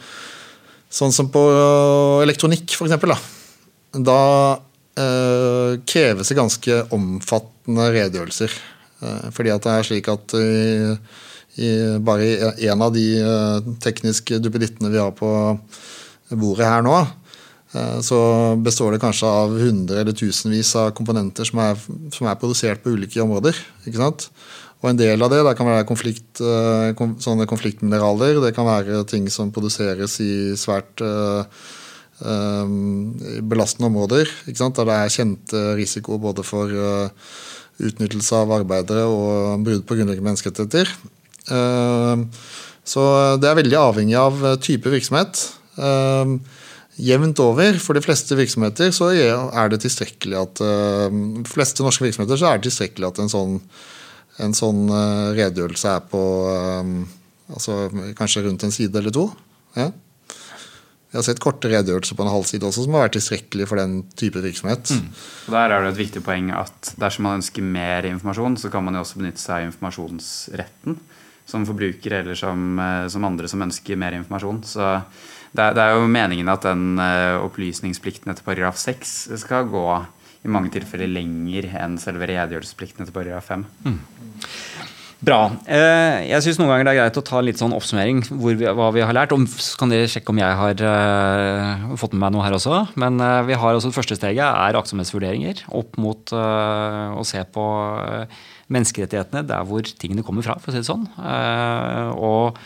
Sånn 0.94 1.10
som 1.10 1.26
på 1.32 1.40
elektronikk, 2.22 2.76
for 2.78 2.86
eksempel. 2.86 3.10
Da, 3.10 3.98
da 4.06 4.20
øh, 5.02 5.80
kreves 5.90 6.30
det 6.30 6.38
ganske 6.38 6.76
omfattende 6.94 7.88
redegjørelser. 7.96 8.54
Eh, 9.02 9.24
fordi 9.34 9.50
at 9.50 9.66
det 9.66 9.72
er 9.74 9.88
slik 9.88 10.10
at 10.12 10.36
i, 10.38 10.94
i, 11.58 11.72
bare 11.98 12.28
i 12.62 12.70
en 12.70 12.86
av 12.86 12.94
de 12.94 13.08
eh, 13.18 13.74
tekniske 13.82 14.38
duppedittene 14.44 14.92
vi 14.92 15.02
har 15.02 15.10
på 15.18 15.32
bordet 16.30 16.70
her 16.70 16.86
nå, 16.86 16.96
så 18.06 18.16
består 18.62 18.94
det 18.94 19.00
kanskje 19.02 19.26
av 19.26 19.50
hundre 19.58 19.98
eller 19.98 20.14
tusenvis 20.14 20.68
av 20.78 20.92
komponenter 20.94 21.48
som 21.48 21.58
er, 21.58 21.80
som 22.14 22.28
er, 22.30 22.36
produsert 22.38 22.84
på 22.84 22.92
ulike 22.94 23.18
områder. 23.18 23.58
ikke 23.82 23.98
sant? 23.98 24.28
Og 24.84 24.90
en 24.90 24.98
del 25.00 25.24
av 25.24 25.32
det, 25.32 25.40
det 25.46 25.54
kan 25.56 25.70
være 25.70 25.86
konflikt, 25.88 26.42
sånne 27.24 27.46
konfliktmineraler. 27.48 28.42
Det 28.44 28.52
kan 28.52 28.68
være 28.68 29.00
ting 29.08 29.30
som 29.32 29.48
produseres 29.54 30.18
i 30.20 30.52
svært 30.60 31.00
belastende 32.20 33.88
områder. 33.88 34.28
ikke 34.44 34.60
sant? 34.60 34.76
Der 34.76 34.90
det 34.90 34.98
er 34.98 35.14
kjente 35.14 35.62
risiko 35.80 36.20
både 36.20 36.44
for 36.44 36.68
utnyttelse 37.80 38.42
av 38.44 38.52
arbeidere 38.60 39.06
og 39.08 39.64
brudd 39.64 39.86
på 39.88 39.96
grunnleggende 39.96 40.28
menneskerettigheter. 40.28 40.92
Så 42.84 43.04
det 43.40 43.48
er 43.48 43.56
veldig 43.58 43.80
avhengig 43.80 44.16
av 44.20 44.44
eh, 44.44 44.58
type 44.62 44.92
virksomhet. 44.92 45.40
Jevnt 46.94 47.40
over, 47.42 47.78
for 47.82 47.96
de 47.96 48.04
fleste 48.04 48.36
virksomheter, 48.38 48.92
så 48.94 49.08
er 49.10 49.72
det 49.72 49.80
tilstrekkelig 49.82 50.36
at 50.38 50.60
de 50.62 51.42
fleste 51.50 51.82
norske 51.82 52.04
virksomheter 52.04 52.38
så 52.38 52.52
er 52.52 52.60
det 52.60 52.68
tilstrekkelig 52.68 53.08
at 53.08 53.18
en 53.18 53.32
sånn, 53.32 53.56
en 54.42 54.56
sånn 54.56 54.86
uh, 54.90 55.34
redegjørelse 55.36 55.92
er 55.98 56.06
på 56.10 56.22
altså, 57.52 57.76
kanskje 58.18 58.46
rundt 58.48 58.64
en 58.66 58.74
side 58.74 58.98
eller 58.98 59.14
to. 59.14 59.28
Ja. 59.78 59.90
Jeg 61.14 61.20
har 61.20 61.26
sett 61.28 61.42
korte 61.42 61.70
redegjørelser 61.70 62.16
på 62.18 62.24
en 62.24 62.32
halv 62.32 62.46
side 62.48 62.66
også 62.66 62.88
som 62.88 62.96
har 62.96 63.04
vært 63.04 63.14
tilstrekkelig 63.20 63.68
for 63.70 63.78
den 63.78 64.00
type 64.18 64.40
virksomhet. 64.42 64.90
Mm. 64.90 65.12
Der 65.54 65.70
er 65.70 65.84
det 65.84 65.92
et 65.92 66.00
viktig 66.00 66.24
poeng 66.26 66.48
at 66.50 66.90
dersom 66.98 67.28
man 67.28 67.38
ønsker 67.38 67.62
mer 67.62 68.08
informasjon, 68.08 68.56
så 68.58 68.70
kan 68.72 68.82
man 68.82 68.98
jo 68.98 69.04
også 69.04 69.20
benytte 69.20 69.38
seg 69.38 69.60
av 69.60 69.68
informasjonsretten 69.68 70.98
som 71.46 71.66
forbruker 71.68 72.16
eller 72.18 72.34
som, 72.34 72.78
eh, 72.82 73.06
som, 73.06 73.28
andre 73.30 73.46
som 73.46 73.62
ønsker 73.62 74.00
mer 74.00 74.16
informasjon. 74.18 74.64
Så 74.66 74.90
det 75.54 75.68
det 75.78 75.84
er 75.84 75.94
jo 75.94 76.10
meningen 76.10 76.50
at 76.50 76.66
den 76.66 76.98
eh, 76.98 77.38
opplysningsplikten 77.38 78.32
etter 78.32 78.42
paragraf 78.42 78.80
6 78.80 79.14
skal 79.38 79.70
gå 79.70 79.86
i 80.44 80.52
mange 80.52 80.72
tilfeller 80.74 81.08
lenger 81.08 81.70
enn 81.80 81.96
selve 82.00 82.28
redegjørelsesplikten 82.28 83.04
etter 83.04 83.16
paragraf 83.16 83.48
5. 83.48 83.64
Mm. 83.86 84.00
Bra. 85.24 85.38
Eh, 85.64 86.26
jeg 86.28 86.44
syns 86.44 86.58
noen 86.60 86.68
ganger 86.68 86.84
det 86.84 86.92
er 86.92 86.98
greit 86.98 87.18
å 87.20 87.24
ta 87.24 87.40
litt 87.40 87.60
sånn 87.60 87.72
oppsummering 87.72 88.20
vi, 88.28 88.66
hva 88.76 88.90
vi 88.92 89.04
har 89.04 89.16
lært. 89.16 89.32
Om, 89.32 89.46
så 89.48 89.78
kan 89.80 89.92
dere 89.92 90.10
sjekke 90.10 90.34
om 90.34 90.40
jeg 90.42 90.58
har 90.58 90.82
uh, 90.84 91.94
fått 92.00 92.12
med 92.12 92.26
meg 92.26 92.34
noe 92.34 92.44
her 92.44 92.56
også. 92.58 92.82
Men 93.00 93.16
uh, 93.22 93.40
vi 93.48 93.56
har 93.56 93.78
også 93.78 93.88
det 93.88 93.96
første 93.96 94.18
steget 94.18 94.44
er 94.44 94.76
aktsomhetsvurderinger 94.80 95.64
opp 95.72 95.96
mot 96.02 96.34
å 96.34 97.24
se 97.24 97.40
på 97.54 97.64
menneskerettighetene 98.74 99.44
der 99.48 99.64
hvor 99.68 99.86
tingene 99.86 100.24
kommer 100.26 100.44
fra, 100.44 100.58
for 100.60 100.72
å 100.72 100.74
si 100.74 100.82
det 100.82 100.88
sånn. 100.88 101.06
og 102.18 102.60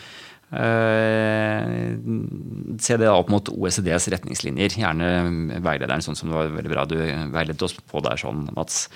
se 2.79 2.95
det 2.97 3.09
opp 3.11 3.29
mot 3.29 3.51
OECDs 3.53 4.07
retningslinjer. 4.15 4.73
Gjerne 4.81 5.09
veilederen, 5.61 6.01
sånn 6.01 6.17
som 6.17 6.31
det 6.31 6.37
var 6.37 6.49
veldig 6.55 6.71
bra 6.73 6.85
du 6.89 6.95
veiledet 7.33 7.65
oss 7.67 7.75
på 7.77 8.01
der, 8.05 8.17
sånn, 8.17 8.47
Mats. 8.55 8.87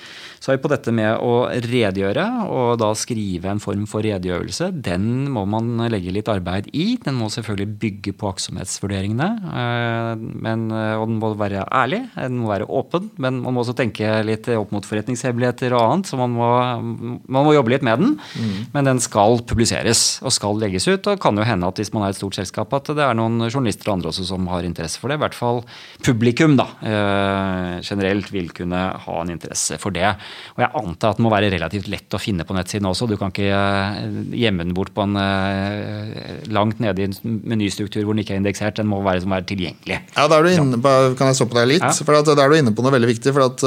Så 0.41 0.51
er 0.51 0.57
vi 0.57 0.63
på 0.65 0.71
dette 0.71 0.91
med 0.95 1.21
å 1.21 1.45
redegjøre, 1.51 2.25
og 2.49 2.79
da 2.81 2.89
skrive 2.97 3.51
en 3.53 3.61
form 3.63 3.85
for 3.89 4.01
redegjørelse. 4.05 4.71
Den 4.83 5.29
må 5.33 5.45
man 5.49 5.77
legge 5.93 6.13
litt 6.15 6.31
arbeid 6.31 6.71
i. 6.73 6.97
Den 7.03 7.15
må 7.19 7.29
selvfølgelig 7.33 7.77
bygge 7.83 8.15
på 8.17 8.31
aktsomhetsvurderingene. 8.33 9.29
Uh, 9.45 10.13
men, 10.17 10.67
uh, 10.73 10.97
og 10.97 11.07
den 11.11 11.21
må 11.21 11.33
være 11.39 11.67
ærlig, 11.69 12.01
den 12.17 12.41
må 12.41 12.51
være 12.51 12.67
åpen, 12.67 13.11
men 13.21 13.39
man 13.43 13.55
må 13.55 13.63
også 13.63 13.77
tenke 13.77 14.09
litt 14.25 14.49
opp 14.57 14.73
mot 14.75 14.85
forretningshemmeligheter 14.87 15.75
og 15.77 15.85
annet, 15.85 16.09
så 16.09 16.19
man 16.19 16.33
må, 16.35 16.49
man 16.81 17.45
må 17.45 17.53
jobbe 17.55 17.75
litt 17.75 17.85
med 17.85 18.01
den. 18.01 18.17
Mm. 18.33 18.57
Men 18.73 18.91
den 18.91 19.03
skal 19.03 19.39
publiseres 19.47 20.17
og 20.23 20.33
skal 20.35 20.59
legges 20.59 20.89
ut. 20.89 21.07
og 21.07 21.21
kan 21.23 21.37
jo 21.39 21.42
jo 21.43 21.49
hende 21.49 21.67
at 21.69 21.79
hvis 21.79 21.91
man 21.93 22.05
er 22.05 22.13
et 22.13 22.17
stort 22.17 22.37
selskap, 22.37 22.73
at 22.73 22.91
det 22.95 23.03
er 23.03 23.17
noen 23.17 23.43
journalister 23.49 23.89
og 23.91 23.97
andre 23.97 24.11
også 24.13 24.25
som 24.27 24.47
har 24.51 24.65
interesse 24.67 25.01
for 25.01 25.11
det. 25.11 25.19
I 25.19 25.23
hvert 25.23 25.37
fall 25.37 25.61
publikum 26.05 26.55
da, 26.59 26.67
eh, 26.81 27.81
generelt 27.85 28.31
vil 28.33 28.49
kunne 28.55 28.81
ha 29.05 29.17
en 29.21 29.33
interesse 29.33 29.77
for 29.81 29.95
det. 29.95 30.07
Og 30.55 30.63
jeg 30.63 30.71
antar 30.81 31.13
at 31.13 31.19
det 31.19 31.25
må 31.25 31.33
være 31.33 31.51
relativt 31.53 31.89
lett 31.91 32.15
å 32.15 32.21
finne 32.21 32.47
på 32.47 32.55
nettsiden 32.57 32.89
også. 32.89 33.09
Du 33.09 33.17
kan 33.19 33.33
ikke 33.33 33.49
eh, 33.51 34.07
gjemme 34.43 34.65
den 34.65 34.75
bort 34.77 34.93
på 34.95 35.05
en 35.05 35.19
eh, 35.19 36.47
langt 36.53 36.81
nede 36.83 37.03
i 37.03 37.09
en 37.09 37.41
menystruktur 37.43 38.03
hvor 38.03 38.15
den 38.15 38.23
ikke 38.23 38.37
er 38.37 38.41
indeksert. 38.43 38.79
Den 38.79 38.89
må 38.91 39.03
være, 39.05 39.25
være 39.27 39.49
tilgjengelig. 39.51 40.01
Ja, 40.15 40.27
da 40.27 40.39
er 40.39 40.47
du 40.47 40.53
inne, 40.53 40.81
Kan 41.17 41.29
jeg 41.29 41.39
stoppe 41.39 41.59
deg 41.59 41.75
litt? 41.75 41.85
Ja. 41.85 41.93
For 41.93 42.23
Da 42.23 42.45
er 42.45 42.49
du 42.51 42.57
inne 42.57 42.73
på 42.75 42.83
noe 42.85 42.93
veldig 42.95 43.13
viktig. 43.13 43.33
for 43.33 43.45
at 43.49 43.63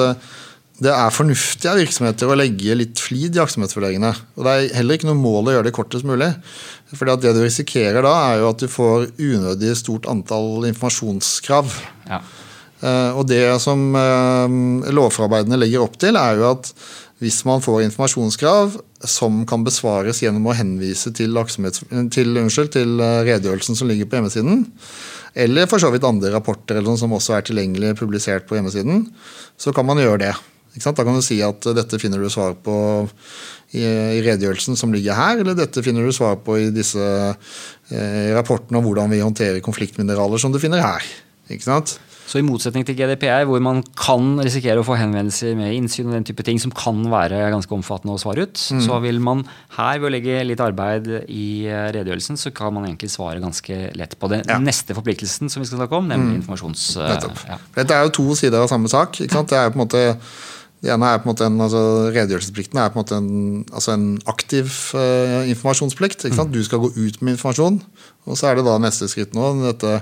det 0.76 0.92
er 0.92 1.14
fornuftig 1.14 1.70
av 1.70 1.78
virksomheter 1.80 2.28
å 2.28 2.36
legge 2.36 2.74
litt 2.76 3.00
flid 3.00 3.36
i 3.36 3.40
aktsomhetsvurderingene. 3.40 4.10
Og 4.36 4.44
det 4.44 4.52
er 4.52 4.74
heller 4.76 4.98
ikke 4.98 5.08
noe 5.08 5.16
mål 5.16 5.48
å 5.48 5.54
gjøre 5.54 5.68
det 5.70 5.76
kortest 5.76 6.04
mulig. 6.08 6.28
Fordi 6.92 7.14
at 7.14 7.22
det 7.22 7.32
du 7.32 7.40
risikerer 7.40 8.04
da, 8.04 8.12
er 8.26 8.42
jo 8.42 8.50
at 8.50 8.60
du 8.60 8.68
får 8.68 9.06
unødig 9.16 9.72
stort 9.80 10.08
antall 10.10 10.66
informasjonskrav. 10.68 11.78
Ja. 12.10 12.20
Uh, 12.82 13.16
og 13.16 13.24
det 13.30 13.40
som 13.64 13.88
uh, 13.96 14.92
lovforarbeidene 14.92 15.56
legger 15.62 15.86
opp 15.86 15.96
til, 16.02 16.18
er 16.20 16.36
jo 16.36 16.50
at 16.50 16.68
hvis 17.24 17.38
man 17.48 17.62
får 17.64 17.86
informasjonskrav 17.86 18.74
som 19.08 19.38
kan 19.48 19.62
besvares 19.64 20.20
gjennom 20.20 20.50
å 20.50 20.56
henvise 20.58 21.08
til, 21.16 21.38
til, 22.12 22.36
unnskyld, 22.36 22.68
til 22.74 23.00
uh, 23.00 23.22
redegjørelsen 23.24 23.78
som 23.80 23.88
ligger 23.88 24.10
på 24.10 24.20
hjemmesiden, 24.20 24.66
eller 25.46 25.70
for 25.72 25.80
så 25.80 25.88
vidt 25.92 26.04
andre 26.08 26.34
rapporter 26.34 26.76
eller 26.76 26.92
noe 26.92 27.00
som 27.00 27.16
også 27.16 27.38
er 27.38 27.48
tilgjengelig 27.48 27.94
publisert 27.96 28.44
på 28.48 28.60
hjemmesiden, 28.60 29.06
så 29.56 29.72
kan 29.72 29.88
man 29.88 30.00
gjøre 30.04 30.20
det. 30.26 30.34
Da 30.84 31.04
kan 31.04 31.16
du 31.16 31.24
si 31.24 31.40
at 31.44 31.68
dette 31.76 32.00
finner 32.02 32.20
du 32.20 32.28
svar 32.32 32.56
på 32.60 32.76
i, 33.74 33.82
i 33.82 34.22
redegjørelsen 34.24 34.78
som 34.78 34.92
ligger 34.94 35.16
her, 35.18 35.42
eller 35.42 35.56
dette 35.58 35.84
finner 35.84 36.06
du 36.06 36.14
svar 36.14 36.38
på 36.44 36.58
i 36.60 36.72
disse 36.74 37.02
eh, 37.02 38.34
rapportene 38.36 38.80
om 38.80 38.86
hvordan 38.86 39.12
vi 39.12 39.24
håndterer 39.24 39.64
konfliktmineraler 39.64 40.42
som 40.42 40.54
du 40.54 40.60
finner 40.62 40.84
her. 40.84 41.06
Ikke 41.50 41.66
sant? 41.66 41.96
Så 42.26 42.40
i 42.40 42.42
motsetning 42.42 42.82
til 42.82 42.96
GDPR, 42.98 43.44
hvor 43.46 43.60
man 43.62 43.84
kan 43.94 44.40
risikere 44.42 44.82
å 44.82 44.86
få 44.86 44.96
henvendelser 44.98 45.54
med 45.54 45.76
innsyn 45.76 46.08
og 46.08 46.16
den 46.16 46.24
type 46.26 46.42
ting 46.46 46.58
som 46.58 46.72
kan 46.74 47.04
være 47.06 47.38
ganske 47.54 47.70
omfattende 47.76 48.16
å 48.16 48.18
svare 48.18 48.48
ut, 48.48 48.58
mm. 48.74 48.80
så 48.82 48.98
vil 49.04 49.20
man 49.22 49.44
her 49.76 50.00
ved 50.00 50.08
å 50.08 50.10
legge 50.16 50.40
litt 50.48 50.62
arbeid 50.62 51.06
i 51.30 51.46
eh, 51.70 51.86
redegjørelsen, 51.94 52.40
så 52.40 52.50
kan 52.54 52.74
man 52.74 52.88
egentlig 52.88 53.12
svare 53.14 53.42
ganske 53.42 53.78
lett 53.94 54.18
på 54.18 54.32
det. 54.32 54.42
Ja. 54.50 54.58
Neste 54.62 54.98
forpliktelsen 54.98 55.52
som 55.52 55.62
vi 55.62 55.70
skal 55.70 55.84
snakke 55.84 56.02
om, 56.02 56.10
nemlig 56.10 56.34
mm. 56.34 56.42
informasjons... 56.42 56.88
Nettopp. 57.06 57.46
Ja. 57.46 57.60
Dette 57.78 57.94
er 57.94 58.08
jo 58.08 58.14
to 58.18 58.26
sider 58.42 58.58
av 58.64 58.70
samme 58.74 58.90
sak. 58.90 59.22
Det 59.22 59.30
er 59.30 59.70
jo 59.70 59.76
på 59.76 59.78
en 59.78 59.84
måte 59.84 60.04
det 60.84 60.92
ene 60.92 61.08
er 61.08 61.20
på 61.22 61.26
en 61.26 61.32
måte 61.32 61.46
en, 61.48 61.58
altså 61.64 61.82
Redegjørelsesplikten 62.12 62.78
er 62.78 62.90
på 62.92 62.98
en 62.98 63.04
måte 63.04 63.18
en, 63.18 63.30
altså 63.72 63.94
en 63.96 64.08
aktiv 64.28 64.68
uh, 64.94 65.42
informasjonsplikt. 65.48 66.26
Mm. 66.28 66.52
Du 66.52 66.60
skal 66.66 66.82
gå 66.84 66.92
ut 66.94 67.20
med 67.22 67.36
informasjon. 67.36 67.80
Og 68.26 68.38
så 68.38 68.50
er 68.50 68.58
det 68.58 68.66
da 68.66 68.76
neste 68.82 69.08
skritt 69.10 69.36
nå 69.36 69.54
dette 69.62 70.00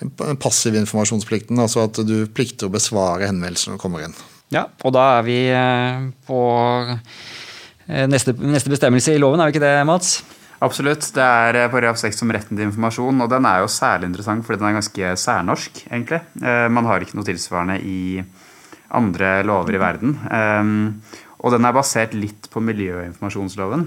den 0.00 0.38
passive 0.40 0.78
informasjonsplikten. 0.82 1.58
Altså 1.60 1.86
at 1.88 2.00
du 2.06 2.16
plikter 2.30 2.68
å 2.68 2.74
besvare 2.74 3.28
henvendelser 3.30 3.72
når 3.72 3.80
du 3.80 3.82
kommer 3.82 4.06
inn. 4.06 4.16
Ja, 4.54 4.68
og 4.86 4.94
da 4.94 5.04
er 5.16 5.26
vi 5.26 5.38
eh, 5.50 6.06
på 6.28 6.40
eh, 6.86 8.06
neste, 8.06 8.36
neste 8.38 8.70
bestemmelse 8.70 9.16
i 9.16 9.20
loven, 9.20 9.42
er 9.42 9.50
vi 9.50 9.56
ikke 9.56 9.64
det, 9.64 9.74
Mats? 9.88 10.20
Absolutt. 10.62 11.08
Det 11.16 11.24
er 11.24 11.66
paragraf 11.72 11.98
6 12.00 12.22
om 12.24 12.30
retten 12.32 12.56
til 12.56 12.68
informasjon. 12.68 13.24
Og 13.24 13.32
den 13.32 13.48
er 13.48 13.64
jo 13.64 13.72
særlig 13.72 14.12
interessant 14.12 14.46
fordi 14.46 14.62
den 14.62 14.70
er 14.70 14.78
ganske 14.78 15.14
særnorsk, 15.24 15.82
egentlig. 15.90 16.22
Man 16.72 16.88
har 16.88 17.02
ikke 17.02 17.18
noe 17.18 17.26
tilsvarende 17.26 17.80
i 17.84 18.22
andre 18.94 19.40
lover 19.46 19.76
i 19.76 19.82
verden. 19.82 20.14
Um, 20.30 21.02
og 21.42 21.54
den 21.54 21.66
er 21.66 21.74
basert 21.76 22.14
litt 22.16 22.48
på 22.52 22.62
miljøinformasjonsloven. 22.64 23.86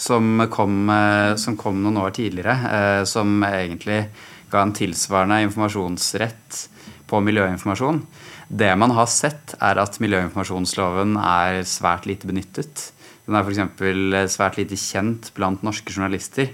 Som 0.00 0.44
kom, 0.52 0.82
uh, 0.90 1.36
som 1.40 1.58
kom 1.60 1.82
noen 1.84 2.00
år 2.02 2.14
tidligere. 2.16 2.56
Uh, 2.64 3.02
som 3.08 3.40
egentlig 3.46 4.02
ga 4.50 4.64
en 4.64 4.74
tilsvarende 4.76 5.42
informasjonsrett 5.46 6.64
på 7.10 7.20
miljøinformasjon. 7.26 8.02
Det 8.50 8.70
man 8.78 8.94
har 8.96 9.06
sett, 9.10 9.54
er 9.62 9.78
at 9.78 10.00
miljøinformasjonsloven 10.02 11.14
er 11.22 11.62
svært 11.68 12.08
lite 12.10 12.26
benyttet. 12.30 12.90
Den 13.26 13.38
er 13.38 13.46
f.eks. 13.46 14.34
svært 14.34 14.58
lite 14.58 14.78
kjent 14.78 15.30
blant 15.36 15.62
norske 15.62 15.94
journalister. 15.94 16.50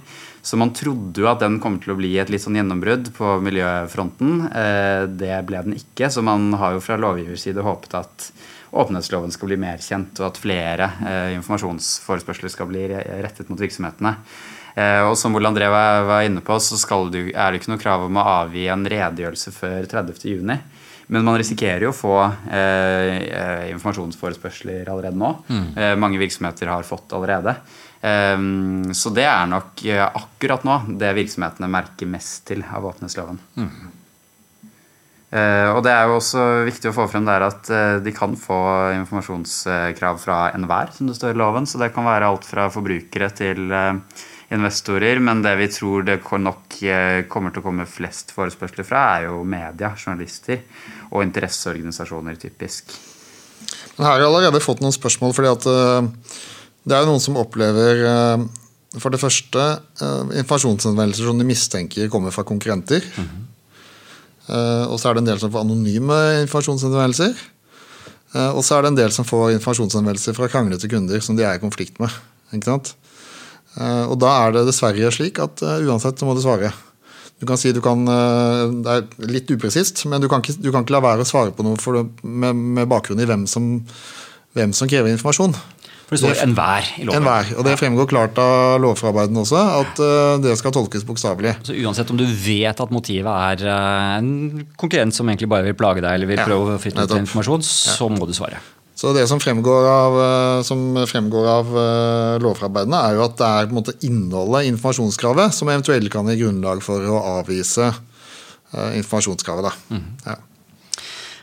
Så 0.47 0.55
man 0.61 0.71
trodde 0.77 1.19
jo 1.19 1.27
at 1.27 1.41
den 1.43 1.59
kom 1.63 1.81
til 1.83 1.97
å 1.97 1.99
bli 1.99 2.13
et 2.23 2.31
litt 2.31 2.45
sånn 2.45 2.55
gjennombrudd 2.55 3.11
på 3.17 3.33
miljøfronten. 3.43 4.45
Eh, 4.47 5.05
det 5.11 5.41
ble 5.49 5.63
den 5.67 5.75
ikke, 5.81 6.07
så 6.13 6.23
man 6.23 6.53
har 6.61 6.77
jo 6.77 6.85
fra 6.85 6.99
lovgivers 7.03 7.43
side 7.49 7.65
håpet 7.67 7.97
at 7.99 8.29
åpenhetsloven 8.77 9.35
skal 9.35 9.51
bli 9.51 9.59
mer 9.59 9.83
kjent, 9.83 10.21
og 10.21 10.29
at 10.29 10.39
flere 10.39 10.91
eh, 11.03 11.33
informasjonsforespørsler 11.41 12.53
skal 12.53 12.71
bli 12.71 12.85
rettet 12.95 13.51
mot 13.51 13.59
virksomhetene. 13.59 14.15
Eh, 14.77 15.03
og 15.09 15.17
som 15.19 15.35
Ole 15.35 15.51
André 15.51 15.67
var 15.73 16.23
inne 16.23 16.45
på, 16.45 16.61
så 16.63 16.79
du, 17.11 17.23
er 17.33 17.51
det 17.51 17.63
ikke 17.63 17.73
noe 17.73 17.83
krav 17.83 18.07
om 18.07 18.21
å 18.21 18.29
avgi 18.45 18.69
en 18.71 18.87
redegjørelse 18.87 19.55
før 19.57 19.89
30.6. 19.91 20.45
Men 21.07 21.23
man 21.27 21.39
risikerer 21.39 21.87
jo 21.87 21.93
å 21.93 21.97
få 21.97 22.15
eh, 22.51 23.71
informasjonsforespørsler 23.73 24.89
allerede 24.91 25.19
nå. 25.19 25.33
Mm. 25.47 25.67
Eh, 25.79 25.95
mange 26.03 26.19
virksomheter 26.23 26.71
har 26.71 26.87
fått 26.87 27.15
allerede. 27.15 27.55
Um, 28.07 28.95
så 28.95 29.11
det 29.11 29.25
er 29.27 29.49
nok 29.51 29.83
uh, 29.89 30.05
akkurat 30.21 30.67
nå 30.69 30.77
det 31.01 31.15
virksomhetene 31.17 31.71
merker 31.73 32.11
mest 32.11 32.45
til 32.47 32.63
av 32.63 32.87
åpenhetsloven. 32.87 33.41
Mm. 33.59 33.71
Uh, 35.35 35.73
og 35.73 35.81
det 35.83 35.91
er 35.91 36.07
jo 36.07 36.21
også 36.21 36.45
viktig 36.69 36.93
å 36.93 36.95
få 36.95 37.09
frem 37.11 37.27
der 37.27 37.49
at 37.49 37.73
uh, 37.73 37.97
de 38.05 38.15
kan 38.15 38.37
få 38.39 38.61
informasjonskrav 39.01 40.23
fra 40.23 40.39
enhver, 40.55 40.95
som 40.95 41.11
det 41.11 41.19
står 41.19 41.35
i 41.35 41.41
loven. 41.43 41.67
Så 41.67 41.83
det 41.83 41.91
kan 41.97 42.07
være 42.07 42.31
alt 42.31 42.47
fra 42.47 42.71
forbrukere 42.73 43.33
til 43.35 43.75
investorer. 44.55 45.21
Men 45.21 45.43
det 45.43 45.55
vi 45.61 45.69
tror 45.73 46.07
det 46.07 46.21
nok 46.23 46.79
eh, 46.83 47.25
kommer 47.31 47.53
til 47.53 47.63
å 47.63 47.67
komme 47.67 47.89
flest 47.91 48.33
forespørsler 48.37 48.87
fra, 48.87 49.05
er 49.17 49.29
jo 49.31 49.43
media, 49.45 49.93
journalister 49.97 50.63
og 51.11 51.25
interesseorganisasjoner, 51.27 52.39
typisk. 52.41 52.95
Men 53.97 54.07
her 54.07 54.13
har 54.13 54.21
jeg 54.21 54.31
allerede 54.31 54.65
fått 54.65 54.83
noen 54.85 54.95
spørsmål, 54.95 55.33
fordi 55.37 55.51
at 55.51 55.67
uh, 55.71 56.37
det 56.87 56.95
er 56.95 57.03
jo 57.03 57.11
noen 57.11 57.23
som 57.23 57.39
opplever 57.41 58.05
uh, 58.07 58.45
for 59.03 59.13
det 59.13 59.21
første 59.21 59.59
uh, 59.59 60.31
informasjonsanvendelser 60.39 61.27
som 61.27 61.41
de 61.41 61.49
mistenker 61.49 62.11
kommer 62.13 62.35
fra 62.35 62.47
konkurrenter. 62.47 63.03
Mm 63.17 63.27
-hmm. 63.27 63.45
og 64.87 65.01
så 65.01 65.09
er 65.09 65.15
det 65.15 65.21
en 65.21 65.27
del 65.27 65.41
som 65.41 65.51
får 65.53 65.61
anonyme 65.61 66.41
informasjonsanvendelser. 66.43 67.35
og 68.35 68.65
så 68.65 68.75
er 68.75 68.83
det 68.83 68.89
en 68.89 68.97
del 68.97 69.13
som 69.13 69.25
får 69.25 69.53
informasjonsanvendelser 69.53 70.33
fra 70.33 70.49
kranglete 70.49 70.89
kunder 70.89 71.21
som 71.21 71.37
de 71.37 71.43
er 71.43 71.55
i 71.55 71.59
konflikt 71.59 71.99
med. 72.01 72.11
Og 74.11 74.19
da 74.21 74.47
er 74.47 74.53
det 74.53 74.67
dessverre 74.67 75.11
slik 75.11 75.39
at 75.39 75.63
uansett 75.63 76.19
så 76.19 76.27
må 76.27 76.35
du 76.35 76.43
svare. 76.43 76.73
Du 77.41 77.47
kan 77.47 77.57
si 77.57 77.73
du 77.73 77.81
kan 77.81 78.05
Det 78.85 78.91
er 78.91 79.03
litt 79.27 79.51
upresist, 79.51 80.07
men 80.07 80.21
du 80.21 80.29
kan, 80.29 80.41
ikke, 80.41 80.63
du 80.63 80.71
kan 80.71 80.85
ikke, 80.85 80.93
la 80.93 81.01
være 81.01 81.21
å 81.21 81.25
svare 81.25 81.51
på 81.51 81.63
noe 81.63 81.77
det, 81.77 82.23
med, 82.23 82.55
med, 82.55 82.89
bakgrunn 82.89 83.21
i 83.21 83.27
hvem 83.27 83.47
som, 83.47 83.85
hvem 84.53 84.73
som 84.73 84.89
krever 84.89 85.11
informasjon. 85.11 85.55
For 86.07 86.15
det 86.15 86.21
står 86.23 86.45
enhver 86.45 86.87
i 87.01 87.05
loven. 87.09 87.19
Enhver, 87.19 87.49
og 87.59 87.67
Det 87.67 87.75
fremgår 87.81 88.07
klart 88.13 88.37
av 88.39 88.77
lovforarbeidene 88.85 89.43
også 89.43 89.59
at 89.59 89.99
uh, 89.99 90.37
det 90.39 90.55
skal 90.61 90.75
tolkes 90.77 91.03
bokstavelig. 91.09 91.57
Så 91.67 91.75
Uansett 91.83 92.13
om 92.15 92.21
du 92.21 92.23
vet 92.23 92.79
at 92.79 92.95
motivet 92.95 93.27
er 93.27 93.67
uh, 93.67 94.15
en 94.21 94.63
konkurrent 94.79 95.17
som 95.17 95.27
egentlig 95.27 95.51
bare 95.51 95.67
vil 95.67 95.79
plage 95.79 96.05
deg 96.05 96.21
eller 96.21 96.31
vil 96.31 96.39
ja, 96.39 96.47
prøve 96.47 96.77
å 96.77 96.81
flytte 96.83 97.09
ut 97.09 97.19
informasjon, 97.19 97.67
så 97.67 98.11
må 98.13 98.31
du 98.31 98.37
svare. 98.39 98.63
Så 98.97 99.13
Det 99.13 99.27
som 99.29 99.41
fremgår 99.41 99.87
av, 99.91 100.15
eh, 100.25 100.63
som 100.65 100.97
fremgår 101.05 101.47
av 101.53 101.73
uh, 101.77 102.39
lovforarbeidene, 102.41 102.97
er 102.97 103.19
jo 103.19 103.27
at 103.27 103.35
det 103.37 103.49
er 103.49 103.67
på 103.69 103.75
en 103.75 103.81
måte 103.83 103.95
innholdet 104.09 104.71
informasjonskravet 104.71 105.53
som 105.53 105.69
eventuelt 105.69 106.09
kan 106.13 106.31
gi 106.31 106.39
grunnlag 106.41 106.81
for 106.85 107.05
å 107.05 107.19
avvise 107.37 107.91
uh, 107.93 108.93
informasjonskravet. 108.97 109.69
Da. 109.69 109.99
Mm. 109.99 110.07
Ja. 110.25 110.39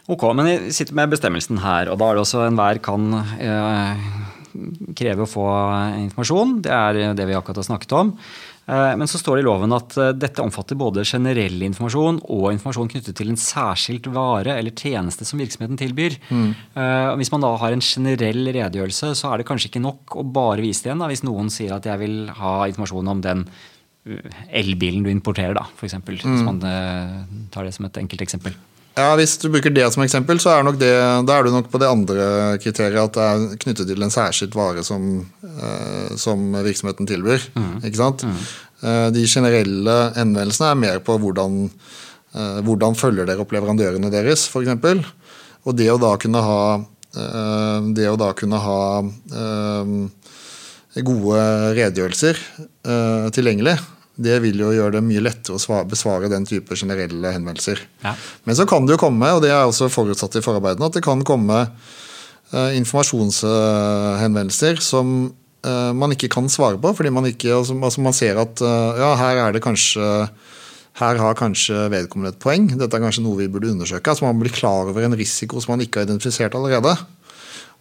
Ok, 0.09 0.25
men 0.33 0.49
vi 0.49 0.73
sitter 0.73 0.97
med 0.97 1.13
bestemmelsen 1.13 1.61
her, 1.61 1.93
og 1.93 2.01
da 2.01 2.09
er 2.09 2.17
det 2.17 2.23
også 2.25 2.41
enhver 2.47 2.81
kan 2.83 3.05
uh, 3.21 4.32
kreve 4.95 5.25
å 5.25 5.29
få 5.29 5.45
informasjon. 6.05 6.57
Det 6.65 6.73
er 6.73 7.13
det 7.17 7.29
vi 7.29 7.37
akkurat 7.37 7.61
har 7.61 7.69
snakket 7.71 7.95
om. 7.99 8.13
Eh, 8.65 8.93
men 8.95 9.09
så 9.11 9.19
står 9.19 9.37
det 9.37 9.43
i 9.43 9.47
loven 9.47 9.75
at 9.75 9.95
eh, 9.99 10.13
dette 10.15 10.43
omfatter 10.43 10.77
både 10.79 11.03
generell 11.03 11.65
informasjon 11.67 12.21
og 12.31 12.45
informasjon 12.53 12.91
knyttet 12.93 13.17
til 13.19 13.33
en 13.33 13.39
særskilt 13.39 14.07
vare 14.15 14.55
eller 14.55 14.71
tjeneste 14.71 15.27
som 15.27 15.41
virksomheten 15.41 15.79
tilbyr. 15.79 16.15
Mm. 16.31 16.49
Hvis 17.19 17.31
man 17.33 17.43
da 17.43 17.51
har 17.59 17.75
en 17.75 17.83
generell 17.83 18.47
redegjørelse, 18.47 19.13
så 19.19 19.31
er 19.31 19.41
det 19.41 19.49
kanskje 19.49 19.71
ikke 19.71 19.83
nok 19.83 20.17
å 20.19 20.23
bare 20.23 20.63
vise 20.63 20.85
det 20.85 20.91
igjen. 20.93 21.05
Hvis 21.11 21.25
noen 21.27 21.51
sier 21.53 21.75
at 21.75 21.87
jeg 21.89 21.99
vil 22.01 22.17
ha 22.39 22.55
informasjon 22.71 23.11
om 23.15 23.23
den 23.23 23.45
elbilen 24.51 25.03
du 25.05 25.11
importerer, 25.11 25.55
da, 25.55 25.63
f.eks. 25.77 25.99
Mm. 25.99 26.07
Hvis 26.11 26.47
man 26.47 26.63
tar 27.51 27.67
det 27.67 27.75
som 27.75 27.87
et 27.87 27.99
enkelt 27.99 28.23
eksempel. 28.25 28.55
Ja, 28.93 29.15
Hvis 29.17 29.39
du 29.41 29.47
bruker 29.49 29.73
det 29.73 29.87
som 29.93 30.03
eksempel, 30.03 30.37
så 30.41 30.51
er, 30.53 30.67
det, 30.77 30.91
er 30.93 31.45
du 31.45 31.49
nok 31.53 31.69
på 31.71 31.79
det 31.81 31.89
andre 31.89 32.25
kriteriet. 32.61 32.99
At 33.01 33.15
det 33.17 33.25
er 33.25 33.61
knyttet 33.63 33.89
til 33.89 34.05
en 34.05 34.13
særskilt 34.13 34.57
vare 34.57 34.83
som, 34.85 35.25
eh, 35.41 36.13
som 36.19 36.45
virksomheten 36.53 37.09
tilbyr. 37.09 37.47
Mm. 37.57 37.75
ikke 37.89 38.01
sant? 38.01 38.25
Mm. 38.27 38.41
Eh, 38.83 39.07
de 39.15 39.25
generelle 39.29 39.97
henvendelsene 40.17 40.69
er 40.69 40.81
mer 40.83 41.01
på 41.05 41.17
hvordan, 41.23 41.63
eh, 42.35 42.59
hvordan 42.67 42.97
følger 42.99 43.29
dere 43.29 43.41
opp 43.41 43.55
leverandørene 43.55 44.13
deres, 44.13 44.45
f.eks. 44.51 45.01
Og 45.63 45.77
det 45.79 45.89
å 45.89 45.97
da 46.01 46.13
kunne 46.19 46.41
ha, 46.43 46.63
det 47.93 48.07
å 48.09 48.17
da 48.19 48.31
kunne 48.35 48.57
ha 48.59 48.79
gode 51.07 51.43
redegjørelser 51.77 52.41
tilgjengelig 53.31 53.77
det 54.15 54.35
vil 54.43 54.59
jo 54.61 54.67
gjøre 54.75 54.91
det 54.97 55.01
mye 55.05 55.21
lettere 55.25 55.57
å 55.57 55.83
besvare 55.89 56.29
den 56.29 56.45
type 56.45 56.75
generelle 56.77 57.31
henvendelser. 57.33 57.79
Ja. 58.03 58.13
Men 58.45 58.55
så 58.57 58.65
kan 58.69 58.85
det 58.85 58.93
jo 58.93 59.01
komme, 59.01 59.31
og 59.33 59.41
det 59.41 59.49
er 59.49 59.65
også 59.65 59.89
forutsatt 59.93 60.35
i 60.37 60.45
forarbeidene, 60.45 60.85
at 60.85 60.93
det 60.99 61.05
kan 61.05 61.23
komme 61.25 61.57
uh, 61.65 62.71
informasjonshenvendelser 62.77 64.75
som 64.85 65.33
uh, 65.65 65.91
man 65.97 66.13
ikke 66.13 66.29
kan 66.35 66.49
svare 66.51 66.77
på, 66.81 66.93
fordi 66.99 67.09
man 67.15 67.25
ikke 67.31 67.57
altså, 67.57 67.73
altså 67.81 68.01
man 68.05 68.13
ser 68.17 68.35
at 68.43 68.53
uh, 68.61 68.93
ja, 69.01 69.11
her 69.23 69.35
er 69.47 69.51
det 69.55 69.65
kanskje 69.65 70.05
her 70.93 71.17
har 71.17 71.33
kanskje 71.33 71.89
vedkommende 71.89 72.29
et 72.35 72.43
poeng. 72.43 72.69
Dette 72.69 72.93
er 72.93 73.01
kanskje 73.01 73.25
noe 73.25 73.39
vi 73.39 73.49
burde 73.49 73.71
undersøke. 73.73 74.05
altså 74.11 74.27
Man 74.27 74.37
blir 74.37 74.53
klar 74.53 74.85
over 74.91 75.01
en 75.01 75.17
risiko 75.17 75.57
som 75.57 75.73
man 75.73 75.81
ikke 75.81 75.97
har 75.97 76.05
identifisert 76.05 76.53
allerede. 76.53 76.93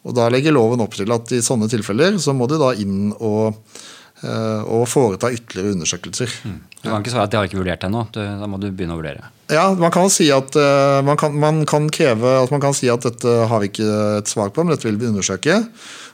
Og 0.08 0.16
Da 0.16 0.32
legger 0.32 0.56
loven 0.56 0.80
opp 0.80 0.96
til 0.96 1.12
at 1.12 1.28
i 1.36 1.44
sånne 1.44 1.68
tilfeller 1.68 2.16
så 2.16 2.32
må 2.32 2.48
du 2.48 2.56
da 2.56 2.72
inn 2.72 3.12
og 3.20 3.52
Eh, 3.62 4.01
og 4.22 4.84
foreta 4.86 5.30
ytterligere 5.34 5.74
undersøkelser. 5.74 6.30
Mm. 6.46 6.58
Du 6.82 6.88
kan 6.88 7.02
ikke 7.02 7.12
svare 7.14 7.28
at 7.28 7.32
de 7.32 7.38
har 7.38 7.46
ikke 7.46 7.58
vurdert 7.60 7.84
ennå. 7.86 8.00
Da 8.14 8.46
må 8.50 8.58
du 8.58 8.68
begynne 8.70 8.96
å 8.96 8.98
vurdere. 8.98 9.28
Ja, 9.52 9.68
man 9.78 9.92
kan 9.94 10.08
si 10.10 10.26
at 10.34 10.56
eh, 10.58 11.00
man 11.06 11.18
kan, 11.20 11.34
man 11.38 11.60
kan 11.68 11.86
kreve 11.92 12.38
at 12.40 12.50
man 12.54 12.62
kan 12.62 12.74
si 12.74 12.88
at 12.90 13.04
dette 13.06 13.34
har 13.50 13.62
vi 13.62 13.68
ikke 13.70 13.86
et 14.18 14.30
svar 14.30 14.50
på, 14.50 14.64
men 14.64 14.74
dette 14.74 14.88
vil 14.88 14.98
vi 14.98 15.10
undersøke. 15.10 15.60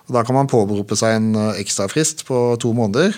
Og 0.08 0.16
Da 0.16 0.24
kan 0.26 0.36
man 0.36 0.50
påberope 0.50 0.98
seg 0.98 1.16
en 1.16 1.30
eh, 1.38 1.60
ekstrafrist 1.62 2.26
på 2.28 2.42
to 2.60 2.74
måneder. 2.76 3.16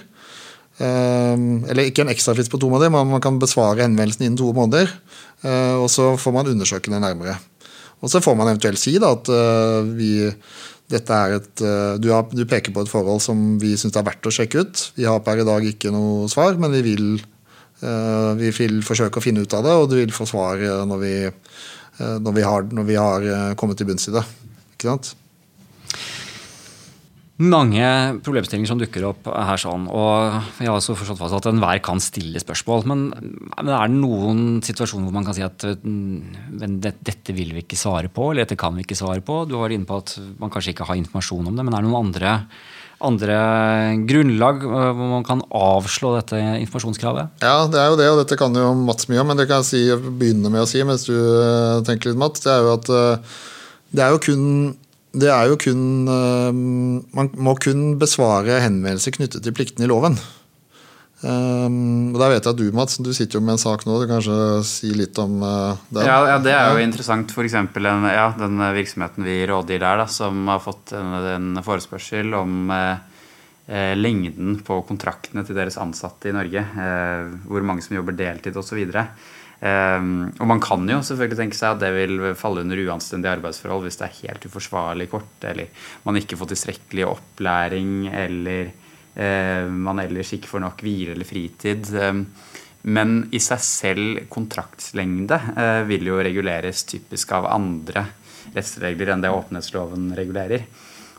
Eller 0.80 1.91
ikke 1.91 2.07
en 2.07 2.09
ekstrafrist 2.09 2.49
på 2.49 2.57
to 2.57 2.70
måneder, 2.72 2.88
men 2.95 3.11
man 3.11 3.20
kan 3.20 3.36
besvare 3.36 3.82
henvendelsen 3.82 4.24
innen 4.24 4.38
to 4.41 4.47
måneder. 4.57 4.88
Og 5.76 5.91
så 5.93 6.14
får 6.16 6.32
man 6.32 6.49
undersøke 6.49 6.88
det 6.88 7.03
nærmere. 7.03 7.34
Og 8.01 8.09
så 8.09 8.22
får 8.24 8.38
man 8.38 8.49
eventuelt 8.49 8.80
si 8.80 8.95
da, 8.97 9.11
at 9.12 9.28
vi 9.99 10.30
et, 10.97 11.62
eh, 11.62 11.95
du, 12.03 12.11
har, 12.11 12.26
du, 12.32 12.43
peker 12.49 12.74
på 12.74 12.82
et 12.82 12.91
forhold 12.91 13.22
som 13.22 13.59
vi 13.62 13.76
syns 13.78 13.97
er 13.97 14.07
verdt 14.07 14.26
å 14.26 14.32
sjekke 14.34 14.64
ut. 14.64 14.82
Vi 14.97 15.07
har 15.07 15.22
per 15.24 15.43
i 15.43 15.47
dag 15.47 15.64
ikke 15.66 15.93
noe 15.95 16.28
svar, 16.32 16.59
men 16.61 16.74
vi 16.74 16.82
vil, 16.91 17.07
uh, 17.84 18.32
vi 18.38 18.51
vil 18.57 18.80
forsøke 18.86 19.20
å 19.20 19.24
finne 19.24 19.45
ut 19.45 19.57
av 19.57 19.66
det, 19.66 19.76
og 19.76 19.88
du 19.91 19.99
vil 20.01 20.14
få 20.14 20.26
svar 20.28 20.62
eh, 20.62 20.84
når 20.88 21.03
vi, 21.05 21.14
når 22.01 22.36
vi, 22.36 22.45
har, 22.47 22.68
når 22.72 22.86
vi 22.88 22.97
har, 22.97 23.26
kommet 23.61 23.78
til 23.78 23.91
bunns 23.91 24.09
i 24.09 24.14
det. 24.16 24.24
Ikke 24.74 24.88
sant? 24.88 25.12
Mange 27.41 27.84
problemstillinger 28.24 28.68
som 28.68 28.80
dukker 28.80 29.07
opp 29.09 29.28
her. 29.32 29.61
sånn, 29.61 29.86
og 29.88 30.41
Jeg 30.61 30.68
har 30.68 30.76
også 30.76 30.97
forstått 30.99 31.20
fast 31.20 31.36
at 31.38 31.49
enhver 31.49 31.80
kan 31.82 32.01
stille 32.01 32.41
spørsmål. 32.43 32.84
Men, 32.86 33.07
men, 33.57 33.72
er 33.72 33.88
det 33.88 33.97
noen 33.97 34.61
situasjoner 34.64 35.09
hvor 35.09 35.16
man 35.16 35.24
kan 35.24 35.36
si 35.36 35.45
at 35.47 35.64
det, 35.64 36.95
dette 37.01 37.36
vil 37.36 37.55
vi 37.57 37.64
ikke 37.64 37.80
svare 37.80 38.12
på, 38.12 38.30
eller 38.30 38.45
dette 38.45 38.61
kan 38.61 38.76
vi 38.76 38.84
ikke 38.84 38.99
svare 38.99 39.24
på? 39.24 39.45
Du 39.49 39.57
var 39.57 39.72
inne 39.72 39.88
på 39.88 40.03
at 40.03 40.18
man 40.41 40.53
kanskje 40.53 40.74
ikke 40.74 40.88
har 40.91 41.01
informasjon 41.01 41.49
om 41.49 41.57
det, 41.57 41.64
men 41.64 41.74
er 41.74 41.80
det 41.80 41.88
noen 41.88 42.11
andre, 42.11 42.34
andre 43.01 43.38
grunnlag 44.11 44.61
øh, 44.66 44.91
hvor 44.93 45.12
man 45.14 45.24
kan 45.24 45.41
avslå 45.49 46.12
dette 46.18 46.36
informasjonskravet? 46.61 47.41
Ja, 47.41 47.64
det 47.72 47.80
er 47.80 47.88
jo 47.88 47.99
det, 48.03 48.11
og 48.12 48.20
dette 48.20 48.38
kan 48.41 48.55
jo 48.57 48.74
Mats 48.84 49.09
mye 49.09 49.24
om, 49.24 49.32
men 49.32 49.41
det 49.41 49.49
kan 49.49 49.64
jeg 49.64 49.70
si, 49.70 50.12
begynne 50.20 50.53
med 50.53 50.66
å 50.66 50.68
si 50.68 50.84
mens 50.84 51.09
du 51.09 51.16
øh, 51.16 51.80
tenker 51.88 52.12
litt, 52.12 52.20
Mats. 52.20 52.45
Det 52.45 52.53
er 52.53 52.68
jo 52.68 52.76
at 52.76 52.93
øh, 52.93 53.41
det 53.97 54.05
er 54.05 54.12
jo 54.12 54.22
kun 54.22 54.45
det 55.12 55.30
er 55.32 55.48
jo 55.50 55.56
kun 55.58 56.11
eh, 56.11 56.50
Man 57.16 57.32
må 57.34 57.56
kun 57.58 57.96
besvare 58.00 58.61
henvendelser 58.62 59.16
knyttet 59.16 59.42
til 59.46 59.56
pliktene 59.56 59.88
i 59.88 59.90
loven. 59.90 60.18
Um, 61.20 62.14
og 62.14 62.20
der 62.22 62.30
vet 62.32 62.46
jeg 62.46 62.54
at 62.54 62.56
du 62.56 62.70
Mats, 62.72 62.94
du 62.96 63.11
sitter 63.12 63.36
jo 63.36 63.42
med 63.44 63.58
en 63.58 63.61
sak 63.61 63.82
nå. 63.84 63.98
Du 64.00 64.06
kanskje 64.08 64.36
si 64.64 64.88
litt 64.96 65.18
om 65.20 65.42
uh, 65.44 65.76
den? 65.90 66.06
Ja, 66.08 66.16
ja, 66.30 66.38
det 66.40 66.54
er 66.56 66.72
jo 66.72 66.80
interessant. 66.80 67.34
F.eks. 67.34 67.58
Ja, 67.76 68.30
den 68.38 68.62
virksomheten 68.78 69.26
vi 69.28 69.42
rådgir 69.50 69.82
der, 69.82 70.00
da, 70.00 70.06
som 70.08 70.48
har 70.48 70.62
fått 70.64 70.94
en, 70.96 71.12
en 71.34 71.64
forespørsel 71.66 72.32
om 72.38 72.72
eh, 72.72 73.92
lengden 73.98 74.58
på 74.66 74.80
kontraktene 74.88 75.44
til 75.46 75.58
deres 75.58 75.76
ansatte 75.82 76.30
i 76.30 76.34
Norge. 76.34 76.64
Eh, 76.86 77.36
hvor 77.50 77.68
mange 77.68 77.84
som 77.84 77.98
jobber 77.98 78.16
deltid 78.16 78.56
osv. 78.56 78.80
Um, 79.61 80.30
og 80.40 80.46
man 80.48 80.61
kan 80.64 80.86
jo 80.88 81.02
selvfølgelig 81.04 81.36
tenke 81.36 81.56
seg 81.58 81.74
at 81.74 81.82
det 81.82 81.90
vil 81.92 82.30
falle 82.38 82.62
under 82.64 82.80
uanstendige 82.80 83.35
arbeidsforhold 83.36 83.82
hvis 83.85 83.98
det 84.01 84.06
er 84.06 84.20
helt 84.22 84.47
uforsvarlig 84.48 85.06
kort, 85.12 85.35
eller 85.51 85.68
man 86.06 86.16
ikke 86.16 86.39
får 86.40 86.55
tilstrekkelig 86.55 87.05
opplæring, 87.10 87.90
eller 88.09 88.70
uh, 88.70 89.66
man 89.68 90.01
ellers 90.01 90.32
ikke 90.36 90.48
får 90.48 90.64
nok 90.64 90.80
hvile 90.86 91.12
eller 91.12 91.28
fritid. 91.28 91.93
Um, 91.93 92.24
men 92.89 93.18
i 93.36 93.40
seg 93.44 93.60
selv 93.60 94.22
kontraktslengde 94.32 95.36
uh, 95.52 95.82
vil 95.90 96.09
jo 96.09 96.22
reguleres 96.24 96.86
typisk 96.89 97.36
av 97.36 97.51
andre 97.52 98.06
rettsregler 98.55 99.12
enn 99.12 99.26
det 99.26 99.35
åpenhetsloven 99.35 100.09
regulerer. 100.16 100.64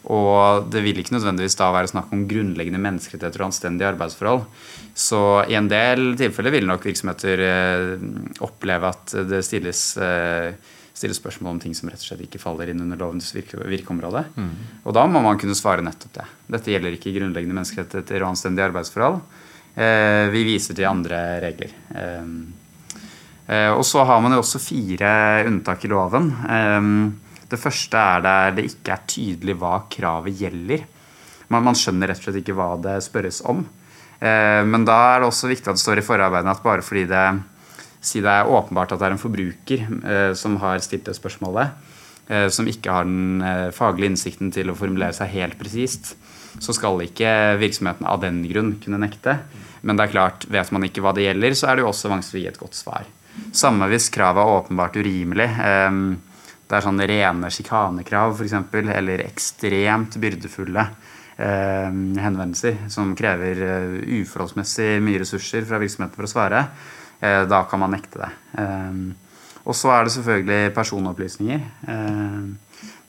Og 0.10 0.66
det 0.74 0.82
vil 0.82 0.98
ikke 0.98 1.14
nødvendigvis 1.14 1.58
da 1.60 1.68
være 1.74 1.92
snakk 1.92 2.14
om 2.16 2.24
grunnleggende 2.30 2.82
menneskerettigheter 2.82 3.44
og 3.44 3.52
anstendige 3.52 3.92
arbeidsforhold. 3.92 4.46
Så 4.98 5.22
i 5.46 5.58
en 5.60 5.70
del 5.70 6.16
tilfeller 6.18 6.56
vil 6.56 6.66
nok 6.70 6.88
virksomheter 6.90 7.44
eh, 7.46 7.94
oppleve 8.42 8.90
at 8.90 9.14
det 9.30 9.44
stilles, 9.46 9.84
eh, 10.02 10.58
stilles, 10.98 11.22
spørsmål 11.22 11.54
om 11.54 11.62
ting 11.62 11.78
som 11.78 11.92
rett 11.92 12.02
og 12.02 12.10
slett 12.10 12.26
ikke 12.26 12.42
faller 12.42 12.74
inn 12.74 12.82
under 12.82 12.98
lovens 12.98 13.30
virke, 13.36 13.62
virkeområde. 13.62 14.26
Mm. 14.34 14.52
Og 14.82 14.98
da 14.98 15.06
må 15.06 15.22
man 15.22 15.38
kunne 15.42 15.58
svare 15.58 15.86
nettopp 15.86 16.18
det. 16.18 16.28
Dette 16.58 16.74
gjelder 16.74 16.98
ikke 16.98 17.14
grunnleggende 17.20 17.60
menneskerettigheter 17.60 18.26
og 18.26 18.34
anstendige 18.34 18.72
arbeidsforhold. 18.72 19.22
Eh, 19.78 20.26
vi 20.34 20.48
viser 20.50 20.76
til 20.78 20.90
andre 20.90 21.22
regler. 21.46 21.78
Og 23.52 23.82
så 23.84 24.06
har 24.08 24.22
man 24.24 24.32
jo 24.32 24.40
også 24.40 24.62
fire 24.64 25.10
unntak 25.44 25.84
i 25.84 25.90
loven. 25.92 26.30
Det 27.52 27.60
første 27.60 28.00
er 28.00 28.24
der 28.24 28.58
det 28.58 28.68
ikke 28.70 28.96
er 28.96 29.06
tydelig 29.10 29.58
hva 29.60 29.82
kravet 29.92 30.40
gjelder. 30.40 30.86
Man, 31.52 31.66
man, 31.68 31.76
skjønner 31.76 32.12
rett 32.12 32.22
og 32.22 32.30
slett 32.30 32.42
ikke 32.42 32.56
hva 32.56 32.74
det 32.80 32.98
spørres 33.04 33.42
om. 33.52 33.66
Men 34.22 34.86
da 34.88 34.98
er 35.12 35.22
det 35.22 35.28
også 35.28 35.50
viktig 35.50 35.68
at 35.68 35.80
det 35.80 35.84
står 35.84 36.00
i 36.00 36.06
forarbeidene 36.06 36.54
at 36.54 36.62
bare 36.64 36.86
fordi 36.86 37.08
det, 37.10 37.24
si 38.06 38.22
det 38.24 38.32
er 38.32 38.48
åpenbart 38.48 38.94
at 38.94 39.02
det 39.02 39.08
er 39.10 39.16
en 39.16 39.22
forbruker 39.22 39.88
som 40.38 40.60
har 40.62 40.80
stilt 40.86 41.10
det 41.10 41.18
spørsmålet, 41.18 41.74
som 42.54 42.70
ikke 42.70 42.94
har 42.94 43.10
den 43.10 43.42
faglige 43.76 44.14
innsikten 44.14 44.54
til 44.54 44.72
å 44.72 44.78
formulere 44.78 45.18
seg 45.18 45.34
helt 45.34 45.58
presist, 45.60 46.14
så 46.62 46.76
skal 46.78 47.02
ikke 47.04 47.58
virksomheten 47.60 48.08
av 48.08 48.22
den 48.24 48.44
grunn 48.48 48.76
kunne 48.84 49.02
nekte. 49.02 49.40
Men 49.82 49.98
det 49.98 50.08
er 50.08 50.14
klart, 50.14 50.46
vet 50.52 50.72
man 50.72 50.86
ikke 50.86 51.04
hva 51.04 51.14
det 51.18 51.26
gjelder, 51.26 51.58
så 51.58 51.72
er 51.72 51.78
det 51.78 51.86
jo 51.86 51.92
også 51.92 52.12
vanskelig 52.12 52.40
å 52.40 52.44
gi 52.44 52.52
et 52.52 52.62
godt 52.62 52.78
svar. 52.78 53.08
Samme 53.56 53.88
hvis 53.92 54.12
kravet 54.14 54.44
er 54.44 54.58
åpenbart 54.60 55.00
urimelig. 55.00 55.48
Ehm, 55.66 56.04
det 56.72 56.78
er 56.78 56.86
sånne 56.86 57.08
rene 57.10 57.50
sjikanekrav 57.52 58.38
f.eks., 58.38 58.54
eller 58.96 59.26
ekstremt 59.26 60.16
byrdefulle 60.24 60.86
eh, 61.36 61.90
henvendelser 61.92 62.86
som 62.94 63.12
krever 63.20 63.60
eh, 63.66 63.98
uforholdsmessig 64.22 64.94
mye 65.04 65.20
ressurser 65.26 65.68
fra 65.68 65.82
virksomheten 65.82 66.16
for 66.16 66.30
å 66.30 66.32
svare. 66.32 66.64
Eh, 67.20 67.42
da 67.52 67.66
kan 67.68 67.84
man 67.84 67.92
nekte 67.92 68.24
det. 68.24 68.32
Ehm, 68.64 69.04
og 69.68 69.76
så 69.78 69.92
er 69.94 70.08
det 70.08 70.16
selvfølgelig 70.16 70.72
personopplysninger. 70.74 71.68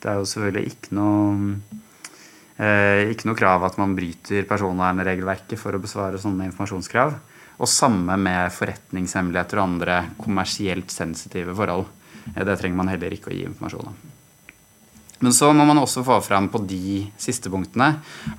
Det 0.03 0.11
er 0.11 0.19
jo 0.19 0.27
selvfølgelig 0.29 0.75
ikke 0.75 0.99
noe 0.99 1.55
eh, 2.59 3.09
ikke 3.15 3.31
noe 3.31 3.39
krav 3.39 3.65
at 3.71 3.79
man 3.81 3.95
bryter 3.97 4.45
personvernregelverket 4.51 5.61
for 5.61 5.79
å 5.79 5.81
besvare 5.81 6.21
sånne 6.21 6.51
informasjonskrav. 6.51 7.15
Og 7.63 7.71
samme 7.71 8.19
med 8.19 8.53
forretningshemmeligheter 8.53 9.63
og 9.63 9.69
andre 9.69 9.99
kommersielt 10.19 10.91
sensitive 10.93 11.55
forhold. 11.57 11.87
Eh, 12.35 12.43
det 12.45 12.59
trenger 12.61 12.83
man 12.83 12.93
heller 12.93 13.15
ikke 13.15 13.33
å 13.33 13.37
gi 13.37 13.47
informasjon 13.49 13.93
om. 13.93 14.03
Men 15.23 15.35
så 15.35 15.53
må 15.55 15.63
man 15.65 15.79
også 15.79 16.03
få 16.03 16.17
fram 16.25 16.49
på 16.51 16.59
de 16.67 17.05
siste 17.21 17.51
punktene 17.51 17.93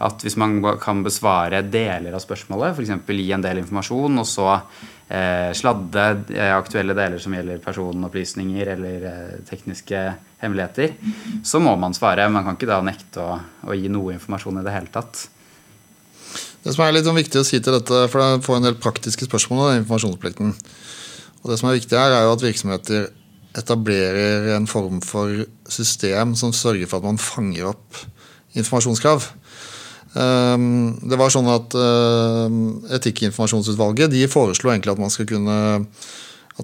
at 0.03 0.23
hvis 0.23 0.35
man 0.39 0.57
kan 0.84 0.99
besvare 1.05 1.61
deler 1.64 2.11
av 2.11 2.19
spørsmålet, 2.19 2.76
f.eks. 2.76 2.91
gi 3.07 3.30
en 3.31 3.45
del 3.45 3.61
informasjon, 3.61 4.19
og 4.19 4.27
så 4.27 4.49
eh, 5.07 5.53
sladde 5.55 6.03
eh, 6.35 6.51
aktuelle 6.51 6.95
deler 6.97 7.23
som 7.23 7.38
gjelder 7.38 7.64
personopplysninger 7.64 8.73
eller 8.76 9.07
eh, 9.14 9.31
tekniske 9.47 10.03
hemmeligheter, 10.43 10.97
så 11.47 11.64
må 11.64 11.77
man 11.80 11.95
svare. 11.95 12.27
Man 12.27 12.43
kan 12.43 12.60
ikke 12.60 12.72
da 12.73 12.81
nekte 12.84 13.23
å, 13.23 13.39
å 13.64 13.80
gi 13.80 13.88
noe 13.88 14.18
informasjon 14.18 14.60
i 14.60 14.68
det 14.68 14.76
hele 14.76 14.91
tatt. 14.91 15.30
Det 16.64 16.72
som 16.76 16.84
er 16.84 16.97
litt 16.97 17.07
sånn 17.07 17.19
viktig 17.19 17.39
å 17.39 17.47
si 17.47 17.64
til 17.64 17.80
dette, 17.80 18.05
for 18.11 18.19
det 18.19 18.43
får 18.43 18.60
en 18.60 18.68
del 18.68 18.80
praktiske 18.80 19.31
spørsmål 19.31 19.69
om 19.69 19.81
informasjonsplikten. 19.85 20.55
Og 21.43 21.51
det 21.51 21.60
som 21.60 21.72
er 21.72 21.80
viktig 21.80 21.95
her, 21.95 22.11
er 22.11 22.27
jo 22.27 22.35
at 22.35 22.43
virksomheter 22.43 23.11
etablerer 23.57 24.53
en 24.55 24.67
form 24.69 24.99
for 25.05 25.45
system 25.69 26.34
som 26.39 26.53
sørger 26.55 26.89
for 26.89 27.01
at 27.01 27.07
man 27.07 27.21
fanger 27.21 27.69
opp 27.73 28.01
informasjonskrav. 28.57 29.30
Ehm, 30.13 30.93
det 31.09 31.17
var 31.17 31.34
sånn 31.34 31.49
at 31.49 31.73
ehm, 31.77 32.59
Etikkinformasjonsutvalget 32.99 34.13
de 34.13 34.27
foreslo 34.30 34.73
egentlig 34.73 34.93
at 34.93 35.01
man 35.01 35.13
skulle 35.13 35.34
kunne 35.34 35.57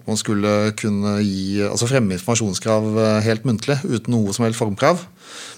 man 0.06 0.20
skulle 0.20 0.52
kunne 0.78 1.16
gi, 1.26 1.64
altså 1.66 1.88
fremme 1.90 2.14
informasjonskrav 2.14 2.90
eh, 2.94 3.16
helt 3.26 3.46
muntlig, 3.50 3.80
uten 3.90 4.14
noe 4.14 4.36
som 4.36 4.46
helst 4.46 4.62
formkrav. 4.62 5.02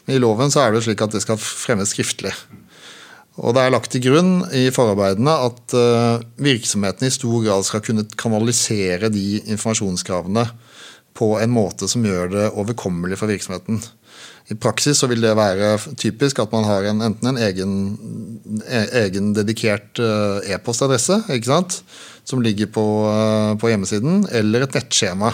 Men 0.06 0.16
i 0.16 0.22
loven 0.24 0.54
så 0.54 0.64
er 0.64 0.72
det 0.72 0.86
slik 0.86 1.04
at 1.04 1.12
det 1.12 1.20
skal 1.26 1.40
fremmes 1.40 1.92
skriftlig. 1.92 2.32
Og 3.42 3.56
Det 3.56 3.64
er 3.64 3.74
lagt 3.74 3.92
til 3.92 4.04
grunn 4.04 4.32
i 4.56 4.66
forarbeidene 4.76 5.34
at 5.48 5.76
uh, 5.76 6.24
virksomhetene 6.44 7.08
i 7.08 7.14
stor 7.16 7.38
grad 7.46 7.64
skal 7.64 7.84
kunne 7.84 8.04
kanalisere 8.20 9.08
de 9.12 9.40
informasjonskravene 9.54 10.44
på 11.18 11.34
en 11.42 11.52
måte 11.54 11.90
som 11.92 12.06
gjør 12.06 12.32
det 12.32 12.46
overkommelig 12.60 13.20
for 13.20 13.32
virksomheten. 13.32 13.82
I 14.52 14.58
praksis 14.60 15.00
så 15.00 15.08
vil 15.12 15.24
det 15.24 15.36
være 15.38 15.76
typisk 16.00 16.42
at 16.44 16.52
man 16.52 16.66
har 16.68 16.88
en, 16.90 17.04
enten 17.06 17.30
en 17.32 17.40
egen, 17.40 17.76
e, 18.66 18.82
egen 19.06 19.32
dedikert 19.38 20.02
uh, 20.02 20.42
e-postadresse 20.44 21.22
som 22.28 22.44
ligger 22.44 22.68
på, 22.74 22.84
uh, 23.08 23.54
på 23.60 23.72
hjemmesiden, 23.72 24.26
eller 24.32 24.66
et 24.66 24.76
nettskjema. 24.76 25.32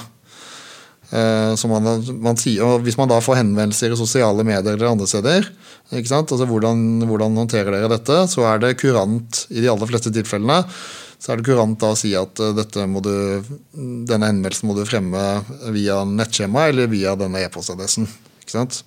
Uh, 1.08 1.56
man, 1.72 1.88
man 2.20 2.38
sier, 2.38 2.82
Hvis 2.84 2.98
man 3.00 3.08
da 3.08 3.22
får 3.24 3.40
henvendelser 3.40 3.96
i 3.96 4.00
sosiale 4.00 4.44
medier 4.44 4.76
eller 4.76 4.92
andre 4.92 5.08
steder? 5.08 5.50
Altså, 5.96 6.46
hvordan, 6.46 7.08
hvordan, 7.08 7.38
håndterer 7.40 7.72
dere 7.72 7.92
dette? 7.96 8.26
Så 8.28 8.44
er 8.44 8.60
det 8.60 8.78
kurant 8.82 9.46
i 9.50 9.64
de 9.64 9.72
aller 9.72 9.88
fleste 9.88 10.12
tilfellene 10.14 10.66
så 11.18 11.34
er 11.34 11.40
det 11.40 11.48
kurant 11.48 11.80
da 11.82 11.92
å 11.94 11.98
si 11.98 12.12
at 12.18 12.40
uh, 12.40 12.54
du, 12.54 13.14
denne 13.74 14.30
henvendelsen 14.30 14.70
må 14.70 14.76
du 14.78 14.84
fremme 14.88 15.24
via 15.74 16.04
nettskjema 16.06 16.68
eller 16.70 16.92
via 16.92 17.16
denne 17.18 17.42
e-postadressen. 17.46 18.06
ikke 18.44 18.54
sant? 18.54 18.84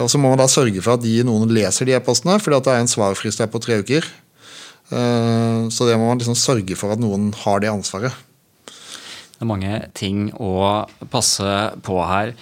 Og 0.00 0.08
Så 0.08 0.20
må 0.20 0.30
man 0.32 0.40
da 0.40 0.48
sørge 0.48 0.80
for 0.80 0.96
at 0.96 1.04
de, 1.04 1.18
noen 1.26 1.50
leser 1.52 1.88
de 1.88 1.96
e-postene, 1.96 2.38
fordi 2.40 2.58
at 2.58 2.68
det 2.68 2.74
er 2.74 2.84
en 2.84 2.92
svarfrist 2.92 3.42
her 3.44 3.50
på 3.52 3.60
tre 3.64 3.80
uker. 3.80 4.06
Uh, 4.92 5.68
så 5.72 5.88
det 5.88 5.96
må 5.96 6.10
man 6.10 6.20
liksom 6.20 6.36
sørge 6.36 6.76
for 6.76 6.92
at 6.92 7.00
noen 7.00 7.30
har 7.44 7.64
det 7.64 7.72
ansvaret. 7.72 8.12
Det 8.68 9.40
er 9.40 9.50
mange 9.50 9.78
ting 9.98 10.28
å 10.38 10.84
passe 11.10 11.56
på 11.82 11.96
her. 12.06 12.36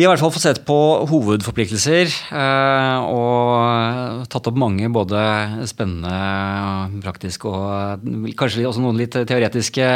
Vi 0.00 0.06
har 0.06 0.14
i 0.14 0.16
hvert 0.16 0.22
fall 0.22 0.32
fått 0.32 0.44
sett 0.46 0.58
på 0.64 0.74
hovedforpliktelser 1.10 2.08
eh, 2.08 3.08
og 3.12 4.22
tatt 4.32 4.46
opp 4.48 4.56
mange 4.56 4.88
både 4.88 5.20
spennende, 5.68 7.02
praktiske 7.04 7.50
og 7.50 8.06
kanskje 8.40 8.64
også 8.64 8.80
noen 8.80 8.96
litt 8.96 9.12
teoretiske 9.12 9.90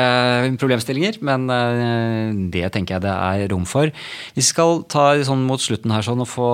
problemstillinger. 0.60 1.16
Men 1.24 1.48
eh, 1.48 2.36
det 2.52 2.66
tenker 2.74 2.98
jeg 2.98 3.06
det 3.06 3.14
er 3.14 3.46
rom 3.54 3.64
for. 3.64 3.88
Vi 4.36 4.44
skal 4.44 4.82
ta 4.92 5.06
sånn 5.24 5.48
mot 5.48 5.64
slutten 5.64 5.96
her 5.96 6.04
sånn 6.04 6.20
og 6.20 6.28
få 6.34 6.52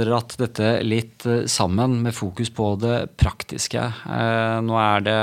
dratt 0.00 0.34
dette 0.42 0.74
litt 0.82 1.22
sammen 1.46 2.00
med 2.02 2.18
fokus 2.18 2.50
på 2.50 2.72
det 2.82 3.12
praktiske. 3.14 3.86
Eh, 4.10 4.58
nå 4.58 4.82
er 4.88 5.06
det 5.06 5.20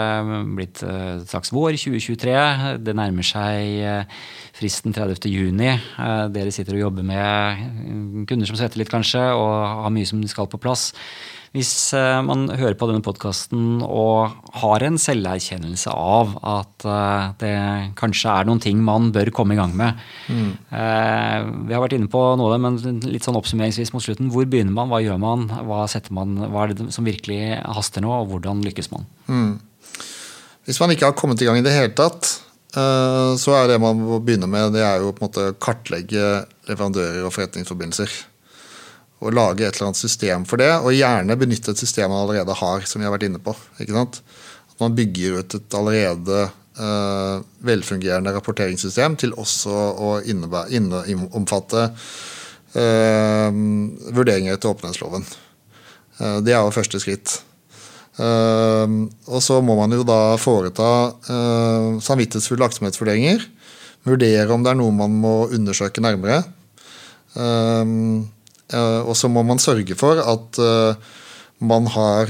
blitt 0.61 0.79
straks 1.27 1.51
vår 1.51 1.75
2023. 1.75 2.39
Det 2.87 2.95
nærmer 3.03 3.33
seg 3.35 4.15
fristen 4.59 4.95
30.6. 4.95 5.63
Eh, 5.63 6.27
dere 6.35 6.53
sitter 6.53 6.77
og 6.77 6.87
jobber 6.87 7.07
med 7.07 8.27
kunder 8.29 8.49
som 8.49 8.59
svetter 8.59 8.81
litt, 8.81 8.91
kanskje, 8.91 9.21
og 9.35 9.83
har 9.85 9.93
mye 9.95 10.07
som 10.09 10.21
skal 10.27 10.49
på 10.51 10.59
plass. 10.61 10.91
Hvis 11.55 11.71
eh, 11.97 12.19
man 12.21 12.45
hører 12.51 12.75
på 12.77 12.85
denne 12.89 13.01
podkasten 13.01 13.79
og 13.81 14.35
har 14.61 14.83
en 14.85 14.99
selverkjennelse 15.01 15.89
av 15.89 16.35
at 16.45 16.85
eh, 16.85 17.23
det 17.41 17.53
kanskje 17.97 18.35
er 18.35 18.49
noen 18.49 18.61
ting 18.61 18.83
man 18.85 19.09
bør 19.15 19.31
komme 19.33 19.55
i 19.55 19.57
gang 19.57 19.73
med 19.77 19.97
mm. 20.29 20.51
Vi 20.69 21.73
har 21.73 21.81
vært 21.81 21.95
inne 21.97 22.09
på 22.11 22.21
noe 22.37 22.51
av 22.51 22.53
det, 22.53 22.59
men 22.67 22.99
litt 23.09 23.25
sånn 23.25 23.39
oppsummeringsvis 23.39 23.93
mot 23.95 24.05
slutten. 24.05 24.29
Hvor 24.33 24.45
begynner 24.49 24.75
man, 24.75 24.91
hva 24.91 25.01
gjør 25.01 25.17
man, 25.21 25.47
hva, 25.65 25.87
man, 26.13 26.37
hva 26.51 26.67
er 26.67 26.75
det 26.75 26.91
som 26.93 27.07
virkelig 27.07 27.57
haster 27.79 28.05
nå, 28.05 28.13
og 28.13 28.29
hvordan 28.35 28.61
lykkes 28.67 28.91
man? 28.93 29.09
Mm. 29.25 29.57
Hvis 30.69 30.77
man 30.83 30.93
ikke 30.93 31.09
har 31.09 31.17
kommet 31.17 31.41
i 31.41 31.49
gang 31.49 31.57
i 31.57 31.65
det 31.65 31.73
hele 31.73 31.95
tatt, 31.97 32.29
Eh, 32.29 32.48
så 32.69 33.53
er 33.57 33.69
det 33.71 33.79
man 33.81 33.97
må 33.97 34.19
begynne 34.21 34.45
med, 34.45 34.75
det 34.75 34.83
er 34.85 35.01
jo 35.01 35.09
på 35.09 35.23
en 35.23 35.29
måte 35.29 35.45
kartlegge 35.57 36.25
leverandører 36.69 37.23
og 37.25 37.33
forretningsforbindelser. 37.33 38.13
Og 39.25 39.33
lage 39.35 39.65
et 39.65 39.73
eller 39.73 39.89
annet 39.89 39.99
system 39.99 40.45
for 40.47 40.61
det, 40.61 40.69
og 40.77 40.93
gjerne 40.95 41.37
benytte 41.39 41.73
et 41.73 41.81
system 41.81 42.13
man 42.13 42.21
allerede 42.23 42.55
har. 42.55 42.85
som 42.85 43.01
vi 43.01 43.07
har 43.07 43.15
vært 43.15 43.25
inne 43.27 43.41
på. 43.41 43.55
Ikke 43.81 43.97
sant? 43.97 44.21
At 44.71 44.83
man 44.83 44.95
bygger 44.95 45.41
ut 45.41 45.55
et 45.57 45.75
allerede 45.75 46.45
uh, 46.79 47.41
velfungerende 47.65 48.33
rapporteringssystem 48.35 49.17
til 49.19 49.35
også 49.39 49.75
å 49.75 50.13
innebære, 50.23 50.71
inne, 50.79 51.03
omfatte 51.35 51.89
uh, 52.77 53.49
vurderinger 54.15 54.55
etter 54.55 54.71
åpenhetsloven. 54.71 55.27
Uh, 56.19 56.39
det 56.45 56.55
er 56.55 56.63
jo 56.63 56.75
første 56.75 57.01
skritt. 57.01 57.39
Ehm, 58.19 59.05
og 59.31 59.43
så 59.43 59.59
må 59.63 59.77
man 59.79 59.93
jo 59.95 60.03
da 60.07 60.35
foreta 60.41 60.89
uh, 61.29 61.99
samvittighetsfulle 62.03 62.67
aktsomhetsvurderinger. 62.67 63.45
Vurdere 64.07 64.51
om 64.55 64.65
det 64.65 64.73
er 64.73 64.79
noe 64.79 64.95
man 64.95 65.15
må 65.21 65.33
undersøke 65.55 66.03
nærmere. 66.03 66.41
Uh, 67.37 68.27
og 68.69 69.15
så 69.17 69.29
må 69.31 69.41
man 69.47 69.61
sørge 69.61 69.95
for 69.97 70.19
at 70.21 70.59
uh, 70.61 71.15
man 71.59 71.87
har 71.91 72.29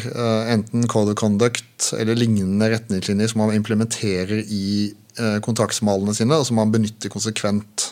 enten 0.50 0.88
code 0.90 1.12
of 1.14 1.20
conduct 1.20 1.92
eller 1.94 2.18
lignende 2.18 2.70
retningslinjer 2.72 3.30
som 3.30 3.44
man 3.44 3.54
implementerer 3.54 4.40
i 4.42 4.90
kontraktsmalene 5.46 6.16
sine, 6.18 6.34
og 6.40 6.48
som 6.48 6.58
man 6.58 6.72
benytter 6.74 7.12
konsekvent. 7.14 7.92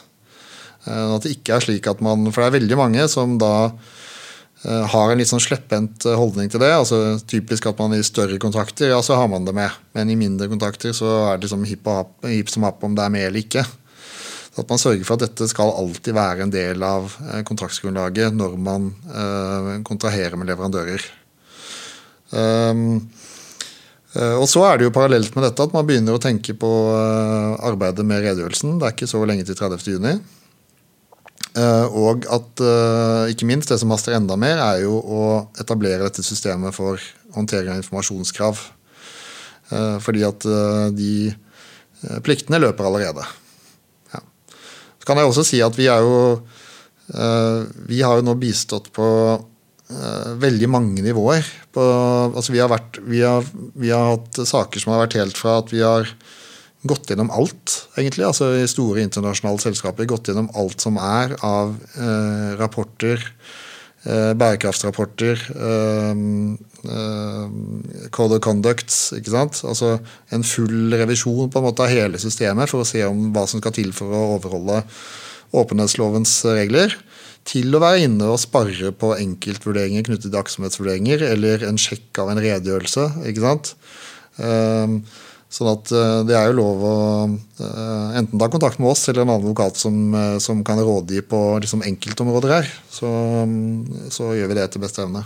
at 0.87 1.21
det 1.21 1.35
ikke 1.35 1.53
er 1.53 1.61
slik 1.61 1.87
at 1.91 2.01
man, 2.01 2.31
For 2.31 2.41
det 2.41 2.47
er 2.47 2.57
veldig 2.57 2.77
mange 2.79 3.05
som 3.11 3.37
da 3.37 3.51
Eh, 3.69 3.96
har 4.67 5.11
en 5.11 5.19
litt 5.19 5.29
sånn 5.29 5.43
slepphendt 5.43 6.05
eh, 6.07 6.17
holdning 6.19 6.49
til 6.51 6.61
det. 6.63 6.71
altså 6.75 7.17
Typisk 7.29 7.69
at 7.69 7.79
man 7.79 7.95
i 7.95 8.03
større 8.05 8.39
kontrakter 8.41 8.91
ja, 8.91 8.99
så 9.05 9.15
har 9.19 9.29
man 9.31 9.47
det 9.47 9.55
med. 9.55 9.71
Men 9.95 10.11
i 10.11 10.17
mindre 10.19 10.49
kontrakter 10.51 10.95
så 10.95 11.11
er 11.29 11.37
det 11.37 11.47
liksom 11.47 11.63
hipp, 11.69 11.87
hipp 12.27 12.51
som 12.51 12.67
happ 12.67 12.83
om 12.83 12.97
det 12.97 13.05
er 13.05 13.13
med 13.13 13.29
eller 13.29 13.45
ikke. 13.45 13.63
Så 14.51 14.65
at 14.65 14.73
man 14.73 14.81
sørger 14.81 15.07
for 15.07 15.15
at 15.15 15.27
dette 15.27 15.47
skal 15.47 15.71
alltid 15.71 16.17
være 16.17 16.43
en 16.43 16.53
del 16.53 16.83
av 16.83 17.13
eh, 17.29 17.43
kontraktsgrunnlaget 17.47 18.35
når 18.35 18.57
man 18.59 18.91
eh, 19.07 19.71
kontraherer 19.87 20.35
med 20.39 20.51
leverandører. 20.51 21.07
Um, 22.27 23.07
og 24.17 24.47
så 24.49 24.63
er 24.65 24.79
det 24.79 24.87
jo 24.87 24.91
Parallelt 24.91 25.35
med 25.35 25.45
dette 25.45 25.63
at 25.63 25.71
man 25.75 25.85
begynner 25.87 26.15
å 26.17 26.19
tenke 26.19 26.55
på 26.57 26.69
arbeidet 26.97 28.03
med 28.07 28.23
redegjørelsen. 28.23 28.79
Det 28.81 28.87
er 28.87 28.95
ikke 28.95 29.09
så 29.11 29.21
lenge 29.29 29.45
til 29.45 29.55
30. 29.55 30.17
Eh, 31.57 31.95
og 31.97 32.27
at 32.29 32.61
eh, 32.61 33.31
ikke 33.33 33.47
minst 33.49 33.71
det 33.71 33.79
som 33.81 33.91
haster 33.93 34.15
enda 34.17 34.37
mer, 34.39 34.59
er 34.61 34.83
jo 34.83 34.99
å 34.99 35.23
etablere 35.57 36.05
dette 36.05 36.25
systemet 36.25 36.75
for 36.75 37.01
håndtering 37.33 37.71
av 37.73 37.81
informasjonskrav. 37.81 38.61
Eh, 39.73 39.97
fordi 40.03 40.23
at 40.27 40.47
de 40.95 41.11
pliktene 42.25 42.61
løper 42.61 42.85
allerede. 42.87 43.25
Ja. 44.13 44.21
Så 45.01 45.09
kan 45.09 45.17
jeg 45.17 45.31
også 45.31 45.45
si 45.47 45.61
at 45.65 45.77
vi 45.77 45.89
er 45.91 46.05
jo 46.05 46.17
Vi 47.87 48.01
har 48.03 48.17
jo 48.19 48.23
nå 48.27 48.33
bistått 48.35 48.89
på 48.91 49.05
veldig 50.43 50.67
mange 50.67 50.99
nivåer. 50.99 51.47
På, 51.71 51.83
altså 52.35 52.51
vi, 52.51 52.59
har 52.59 52.67
vært, 52.67 52.99
vi, 53.07 53.21
har, 53.23 53.47
vi 53.71 53.93
har 53.95 54.09
hatt 54.11 54.41
saker 54.43 54.83
som 54.83 54.91
har 54.91 55.05
vært 55.05 55.15
helt 55.15 55.39
fra 55.39 55.53
at 55.61 55.71
vi 55.71 55.79
har 55.79 56.11
gått 56.85 57.09
gjennom 57.09 57.31
alt, 57.33 57.87
egentlig. 57.97 58.25
Altså 58.27 58.51
store 58.69 59.05
internasjonale 59.05 59.61
selskaper. 59.63 60.07
Gått 60.09 60.29
gjennom 60.29 60.49
alt 60.57 60.83
som 60.83 60.99
er 61.01 61.33
av 61.45 61.73
eh, 61.97 62.51
rapporter, 62.59 63.23
eh, 64.05 64.33
bærekraftsrapporter, 64.37 65.41
eh, 65.57 66.23
eh, 66.93 68.09
code 68.13 68.37
of 68.37 68.43
conduct, 68.45 68.93
ikke 69.17 69.33
sant. 69.33 69.63
Altså 69.65 69.97
en 70.31 70.45
full 70.45 70.93
revisjon 70.93 71.49
på 71.49 71.61
en 71.61 71.67
måte 71.69 71.85
av 71.85 71.93
hele 71.93 72.21
systemet 72.21 72.69
for 72.69 72.83
å 72.83 72.89
se 72.89 73.03
om 73.07 73.31
hva 73.33 73.47
som 73.49 73.63
skal 73.63 73.75
til 73.75 73.93
for 73.95 74.13
å 74.13 74.25
overholde 74.37 74.83
åpenhetslovens 75.57 76.39
regler. 76.57 76.93
Til 77.47 77.71
å 77.71 77.79
være 77.79 78.03
inne 78.03 78.27
og 78.27 78.41
sparre 78.43 78.91
på 78.91 79.13
enkeltvurderinger 79.15 80.03
knyttet 80.03 80.27
til 80.27 80.41
aktsomhetsvurderinger, 80.41 81.23
eller 81.31 81.63
en 81.63 81.79
sjekk 81.79 82.19
av 82.19 82.33
en 82.33 82.41
redegjørelse. 82.43 83.05
ikke 83.29 83.45
sant? 83.45 83.71
Um, 84.37 84.99
Sånn 85.47 85.69
at 85.71 85.91
eh, 85.95 86.21
det 86.27 86.35
er 86.35 86.49
jo 86.49 86.57
lov 86.57 86.81
å 86.83 86.97
eh, 87.63 88.17
enten 88.19 88.39
ta 88.39 88.49
kontakt 88.51 88.81
med 88.83 88.91
oss 88.91 89.05
eller 89.07 89.23
en 89.23 89.29
annen 89.29 89.45
advokat 89.45 89.79
som, 89.79 89.95
eh, 90.11 90.35
som 90.43 90.59
kan 90.67 90.79
rådgi 90.81 91.23
på 91.23 91.39
liksom 91.63 91.85
enkeltområder 91.87 92.51
her. 92.51 92.69
Så, 92.91 93.07
mm, 93.07 94.09
så, 94.11 94.33
gjør 94.35 94.51
vi 94.51 94.57
det 94.57 94.65
etter 94.67 94.83
beste 94.83 95.05
evne. 95.05 95.23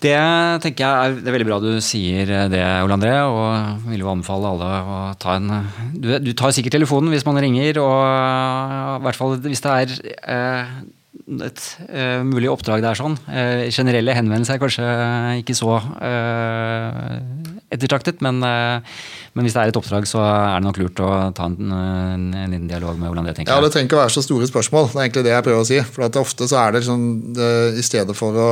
Det 0.00 0.16
tenker 0.64 0.80
jeg 0.80 0.88
er, 1.10 1.16
det 1.18 1.28
er 1.28 1.34
veldig 1.34 1.48
bra 1.50 1.58
du 1.60 1.74
sier 1.84 2.30
det, 2.48 2.62
Ole 2.80 2.96
André. 2.96 3.12
Og 3.28 3.90
vil 3.90 4.00
jo 4.00 4.08
anbefale 4.08 4.48
alle 4.54 4.70
å 4.80 5.00
ta 5.20 5.36
en 5.36 5.50
Du, 5.92 6.14
du 6.24 6.32
tar 6.32 6.54
sikkert 6.56 6.78
telefonen 6.78 7.12
hvis 7.12 7.26
man 7.28 7.36
ringer, 7.36 7.82
og 7.84 8.00
i 8.00 9.04
hvert 9.04 9.20
fall 9.20 9.36
hvis 9.44 9.60
det 9.60 9.74
er 9.76 9.92
eh, 10.24 10.72
et 11.44 11.60
uh, 11.92 12.22
mulig 12.26 12.48
oppdrag 12.50 12.80
der 12.82 12.96
sånn. 12.98 13.18
Uh, 13.28 13.68
generelle 13.68 14.16
henvendelser 14.16 14.56
er 14.56 14.62
kanskje 14.62 14.88
ikke 15.42 15.58
så 15.58 15.76
ettertraktet, 17.70 18.22
men, 18.24 18.40
men, 18.42 19.44
hvis 19.46 19.54
det 19.56 19.62
er 19.62 19.72
et 19.72 19.78
oppdrag, 19.78 20.06
så 20.10 20.22
er 20.26 20.58
det 20.58 20.66
nok 20.66 20.80
lurt 20.82 21.02
å 21.06 21.10
ta 21.36 21.48
en, 21.50 21.58
en, 21.70 22.28
en 22.34 22.54
liten 22.54 22.70
dialog 22.70 22.98
med 22.98 23.10
hvordan 23.10 23.28
det 23.30 23.36
tenker. 23.38 23.52
Ja, 23.52 23.62
det 23.62 23.72
trenger 23.74 23.90
ikke 23.90 24.00
å 24.00 24.04
være 24.04 24.14
så 24.16 24.24
store 24.26 24.48
spørsmål. 24.50 24.90
Det 24.90 24.98
er 24.98 25.06
egentlig 25.06 25.26
det 25.28 25.34
jeg 25.36 25.46
prøver 25.46 25.62
å 25.62 25.68
si. 25.68 25.82
For 25.94 26.22
ofte 26.22 26.50
så 26.50 26.62
er 26.62 26.72
det 26.74 26.82
liksom, 26.82 27.04
det, 27.38 27.50
i 27.78 27.86
stedet 27.86 28.16
for 28.18 28.40
å 28.40 28.48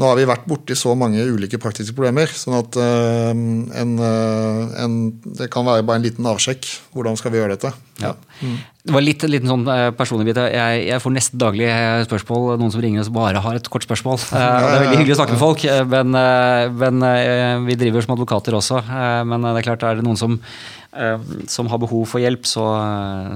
nå 0.00 0.08
har 0.08 0.16
vi 0.16 0.24
vært 0.28 0.46
borti 0.48 0.76
så 0.78 0.94
mange 0.96 1.20
ulike 1.28 1.58
praktiske 1.60 1.92
problemer, 1.92 2.30
sånn 2.32 2.56
at 2.56 2.76
uh, 2.80 3.30
en, 3.34 3.90
uh, 4.00 4.70
en, 4.80 4.94
det 5.36 5.50
kan 5.52 5.66
være 5.66 5.84
bare 5.84 6.00
en 6.00 6.06
liten 6.06 6.28
avsjekk. 6.30 6.68
Hvordan 6.96 7.20
skal 7.20 7.34
vi 7.34 7.40
gjøre 7.42 7.58
dette? 7.58 7.74
Ja. 8.00 8.14
Mm. 8.40 8.56
Det 8.80 8.94
var 8.96 9.04
litt 9.04 9.26
liten 9.28 9.50
sånn 9.52 9.66
uh, 9.68 9.90
personlig 9.92 10.30
bit. 10.30 10.40
Jeg, 10.56 10.80
jeg, 10.88 11.04
får 11.04 11.14
nesten 11.18 11.42
daglig 11.42 11.68
spørsmål. 12.08 12.48
Noen 12.62 12.72
som 12.72 12.80
ringer 12.80 13.04
og 13.04 13.12
bare 13.18 13.44
har 13.44 13.60
et 13.60 13.70
kort 13.72 13.84
spørsmål. 13.84 14.22
det 14.32 14.40
er 14.40 14.86
veldig 14.86 14.98
hyggelig 15.02 15.18
å 15.18 15.20
snakke 15.20 15.36
med 15.36 15.44
folk, 15.44 15.68
men, 15.92 16.20
men 16.80 17.08
vi 17.68 17.80
driver 17.84 18.06
som 18.06 18.16
advokater 18.16 18.56
også. 18.56 18.80
men 19.28 19.50
det 19.50 19.58
er 19.60 19.68
klart, 19.68 19.84
er 19.84 20.00
det 20.00 20.08
noen 20.08 20.20
som 20.20 20.40
Eh, 20.40 20.79
som 20.90 21.68
har 21.70 21.78
behov 21.78 22.08
for 22.10 22.22
hjelp, 22.22 22.46
så, 22.48 22.64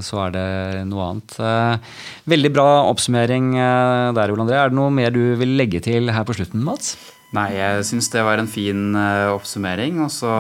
så, 0.03 0.19
er 0.27 0.33
det 0.35 0.47
noe 0.91 1.07
annet. 1.07 1.37
Eh, 1.39 1.93
veldig 2.33 2.51
bra 2.55 2.69
oppsummering 2.91 3.53
eh, 3.55 4.09
der, 4.17 4.33
Ole 4.35 4.47
André. 4.47 4.59
Er 4.59 4.73
det 4.73 4.79
noe 4.79 4.91
mer 4.95 5.15
du 5.15 5.23
vil 5.39 5.55
legge 5.61 5.83
til 5.85 6.11
her 6.11 6.27
på 6.27 6.35
slutten, 6.35 6.65
Mats? 6.67 6.97
Nei, 7.35 7.53
jeg 7.55 7.87
syns 7.87 8.11
det 8.11 8.27
var 8.27 8.43
en 8.43 8.51
fin 8.51 8.95
oppsummering. 9.35 10.03
Og 10.05 10.11
så 10.15 10.35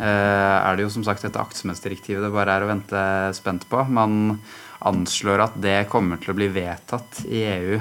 er 0.00 0.76
det 0.76 0.84
jo 0.84 0.90
som 0.92 1.04
sagt 1.04 1.24
dette 1.24 1.40
aktsomhetsdirektivet 1.40 2.24
det 2.24 2.32
bare 2.32 2.56
er 2.56 2.64
å 2.64 2.68
vente 2.68 3.04
spent 3.36 3.64
på. 3.68 3.84
Man 3.88 4.38
anslår 4.84 5.44
at 5.44 5.56
det 5.60 5.78
kommer 5.92 6.20
til 6.20 6.32
å 6.32 6.36
bli 6.36 6.48
vedtatt 6.52 7.22
i 7.28 7.40
EU 7.44 7.80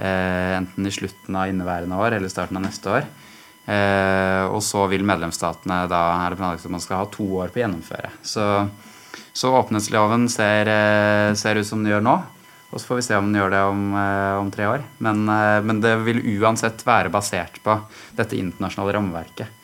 enten 0.00 0.88
i 0.88 0.92
slutten 0.92 1.36
av 1.38 1.52
inneværende 1.52 2.00
år 2.00 2.16
eller 2.16 2.32
starten 2.32 2.60
av 2.60 2.64
neste 2.64 2.92
år. 2.92 3.08
Eh, 3.64 4.44
og 4.52 4.60
så 4.64 4.84
vil 4.92 5.06
medlemsstatene 5.08 5.84
da 5.88 6.02
er 6.20 6.34
det 6.34 6.40
planlagt 6.40 6.66
at 6.66 6.74
man 6.74 6.82
skal 6.84 7.00
ha 7.00 7.08
to 7.12 7.26
år 7.40 7.52
på 7.52 7.60
å 7.60 7.64
gjennomføre. 7.64 8.12
Så, 8.20 8.46
så 9.32 9.52
åpenhetsloven 9.56 10.28
ser, 10.32 10.70
eh, 10.70 11.32
ser, 11.38 11.60
ut 11.60 11.68
som 11.68 11.84
den 11.84 11.94
gjør 11.94 12.04
nå. 12.04 12.18
Og 12.74 12.80
så 12.82 12.90
får 12.90 12.98
vi 12.98 13.06
se 13.06 13.18
om 13.18 13.28
den 13.30 13.38
gjør 13.38 13.54
det 13.54 13.64
om, 13.70 13.82
eh, 14.00 14.36
om 14.42 14.48
tre 14.52 14.68
år. 14.68 14.86
Men, 15.06 15.24
men 15.68 15.82
det 15.84 15.94
vil 16.04 16.24
uansett 16.40 16.82
være 16.86 17.12
basert 17.14 17.60
på 17.64 17.78
dette 18.18 18.36
internasjonale 18.40 18.96
rammeverket. 18.98 19.60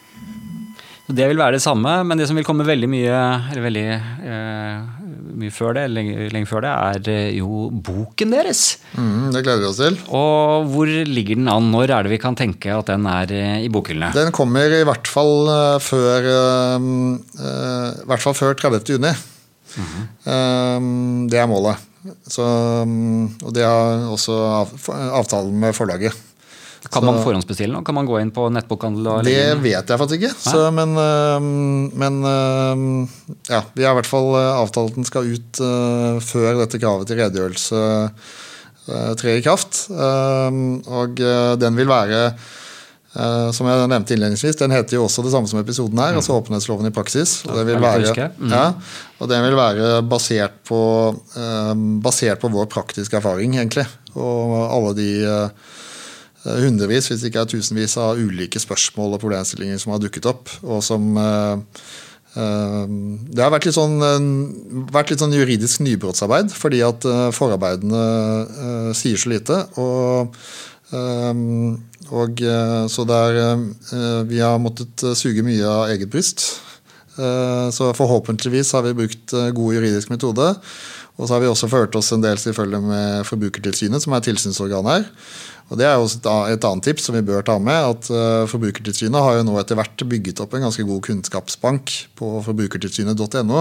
Det 1.11 1.27
vil 1.27 1.41
være 1.41 1.59
det 1.59 1.65
samme, 1.65 1.91
men 2.07 2.21
det 2.21 2.29
som 2.31 2.39
vil 2.39 2.47
komme 2.47 2.67
veldig 2.67 2.89
mye, 2.91 3.21
eller 3.51 3.65
veldig 3.65 3.87
eh, 3.91 5.00
mye 5.41 5.53
før 5.55 5.75
det, 5.77 5.85
lenge, 5.93 6.29
lenge, 6.33 6.49
før 6.49 6.65
det, 6.65 6.71
er 6.71 7.11
eh, 7.13 7.39
jo 7.39 7.69
boken 7.71 8.35
deres. 8.35 8.63
Mm, 8.95 9.31
det 9.35 9.43
gleder 9.47 9.63
vi 9.65 9.69
oss 9.71 9.81
til. 9.81 9.99
Og 10.17 10.71
hvor 10.73 10.91
ligger 10.91 11.41
den 11.41 11.51
an? 11.53 11.71
Når 11.73 11.95
er 11.97 12.07
det 12.07 12.15
vi 12.15 12.21
kan 12.23 12.39
tenke 12.39 12.73
at 12.75 12.91
den 12.93 13.09
er 13.11 13.35
eh, 13.35 13.67
i 13.67 13.71
bokhyllene? 13.73 14.13
Den 14.17 14.33
kommer 14.37 14.73
i 14.73 14.83
hvert 14.87 15.11
fall 15.11 15.51
uh, 15.51 15.77
før 15.83 16.31
uh, 16.31 18.01
hvert 18.09 18.25
fall 18.25 18.37
før 18.39 18.57
30. 18.59 18.83
juni. 18.97 19.15
Mm 19.71 19.87
-hmm. 19.87 21.29
det 21.31 21.39
er 21.39 21.47
målet. 21.47 21.77
Så, 22.27 22.43
um, 22.83 23.37
og 23.45 23.55
det 23.55 23.63
er 23.63 24.09
også 24.09 24.33
avtalen 24.91 25.59
med 25.61 25.73
forlaget. 25.77 26.17
Kan 26.91 27.07
man 27.07 27.21
forhåndsbestille 27.23 27.75
nå? 27.75 27.85
Kan 27.87 27.95
man 27.95 28.09
gå 28.09 28.19
inn 28.19 28.33
på 28.35 28.49
nettbokhandel? 28.51 29.23
det 29.27 29.63
vet 29.63 29.91
jeg 29.93 30.01
faktisk 30.01 30.25
ikke. 30.27 30.35
Så, 30.43 30.63
men, 30.75 30.97
men, 31.95 32.21
ja, 33.47 33.63
vi 33.77 33.87
har 33.87 33.95
i 33.95 34.01
hvert 34.01 34.11
fall 34.11 34.33
eh, 34.35 34.53
avtalt 34.59 34.93
at 34.93 34.99
den 34.99 35.07
skal 35.09 35.29
ut 35.31 35.61
uh, 35.63 36.19
før 36.25 36.65
dette 36.65 36.81
kravet 36.83 37.11
til 37.11 37.21
redegjørelse 37.23 37.83
uh, 38.11 39.13
trer 39.21 39.39
i 39.39 39.45
kraft. 39.45 39.85
Og 39.91 41.23
den 41.63 41.79
vil 41.79 41.91
være 41.91 42.25
som 43.11 43.67
jeg 43.67 43.87
nevnte 43.91 44.15
innledningsvis, 44.15 44.55
Den 44.61 44.71
heter 44.71 44.95
jo 44.95 45.09
også 45.09 45.25
det 45.27 45.33
samme 45.33 45.51
som 45.51 45.59
episoden 45.59 45.99
her, 45.99 46.13
mm. 46.15 46.21
altså 46.21 46.37
åpenhetsloven 46.39 46.87
i 46.87 46.93
praksis. 46.95 47.41
Og, 47.43 47.57
det 47.59 47.65
vil 47.67 47.81
være, 47.83 48.29
mm. 48.39 48.53
ja, 48.55 48.69
og 49.19 49.31
den 49.33 49.43
vil 49.49 49.57
være 49.59 49.89
basert 50.07 50.61
på, 50.67 50.79
basert 52.07 52.39
på 52.39 52.53
vår 52.55 52.71
praktiske 52.71 53.19
erfaring, 53.19 53.59
egentlig. 53.59 53.83
Og 54.15 54.55
alle 54.63 54.95
de 54.95 55.11
hundrevis, 56.45 57.11
hvis 57.11 57.25
ikke 57.29 57.45
tusenvis 57.51 57.99
av 58.01 58.21
ulike 58.21 58.61
spørsmål 58.61 59.17
og 59.17 59.23
problemstillinger 59.23 59.81
som 59.81 59.95
har 59.95 60.01
dukket 60.03 60.29
opp. 60.31 60.49
og 60.63 60.83
som 60.85 61.11
uh, 61.19 61.61
uh, 62.37 62.87
Det 62.89 63.45
har 63.45 63.53
vært 63.53 63.69
litt, 63.69 63.77
sånn, 63.77 63.99
vært 64.93 65.13
litt 65.13 65.21
sånn 65.21 65.37
juridisk 65.37 65.85
nybrottsarbeid, 65.85 66.55
fordi 66.57 66.83
at 66.87 67.07
forarbeidene 67.37 68.95
sier 68.97 69.21
så 69.21 69.35
lite. 69.37 69.63
og 69.81 70.37
og 72.11 72.41
så 72.91 73.05
der 73.07 73.37
Vi 74.27 74.41
har 74.43 74.57
måttet 74.59 75.05
suge 75.15 75.45
mye 75.47 75.63
av 75.63 75.93
eget 75.93 76.11
bryst. 76.11 76.43
Så 77.15 77.93
forhåpentligvis 77.95 78.73
har 78.75 78.83
vi 78.83 78.97
brukt 78.99 79.31
god 79.31 79.77
juridisk 79.77 80.11
metode. 80.11 80.49
Og 81.21 81.29
så 81.29 81.37
har 81.37 81.45
vi 81.45 81.51
også 81.51 81.69
ført 81.69 81.93
oss 81.99 82.09
en 82.17 82.23
del 82.25 82.39
selvfølgelig 82.41 82.81
med 82.87 83.27
Forbrukertilsynet, 83.29 84.01
som 84.01 84.15
er 84.17 84.25
tilsynsorgan 84.25 84.87
her. 84.89 85.05
Og 85.71 85.79
Det 85.79 85.87
er 85.87 85.95
jo 85.95 86.03
et 86.51 86.65
annet 86.67 86.85
tips 86.85 87.05
som 87.07 87.15
vi 87.15 87.23
bør 87.23 87.43
ta 87.47 87.59
med. 87.63 87.79
at 87.93 88.11
uh, 88.11 88.49
Forbrukertilsynet 88.51 89.23
har 89.23 89.37
jo 89.39 89.47
nå 89.47 89.55
etter 89.61 89.79
hvert 89.79 90.09
bygget 90.09 90.41
opp 90.43 90.55
en 90.55 90.67
ganske 90.67 90.83
god 90.83 91.01
kunnskapsbank 91.07 91.85
på 92.19 92.27
forbrukertilsynet.no. 92.49 93.61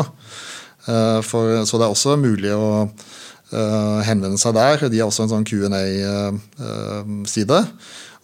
Uh, 0.87 1.21
så 1.21 1.75
det 1.77 1.85
er 1.85 1.91
også 1.91 2.17
mulig 2.17 2.51
å 2.55 2.89
uh, 2.89 3.99
henvende 4.07 4.37
seg 4.41 4.53
der. 4.57 4.89
De 4.89 4.97
har 4.97 5.05
også 5.11 5.23
en 5.27 5.33
sånn 5.35 5.45
Q&A-side. 5.45 7.59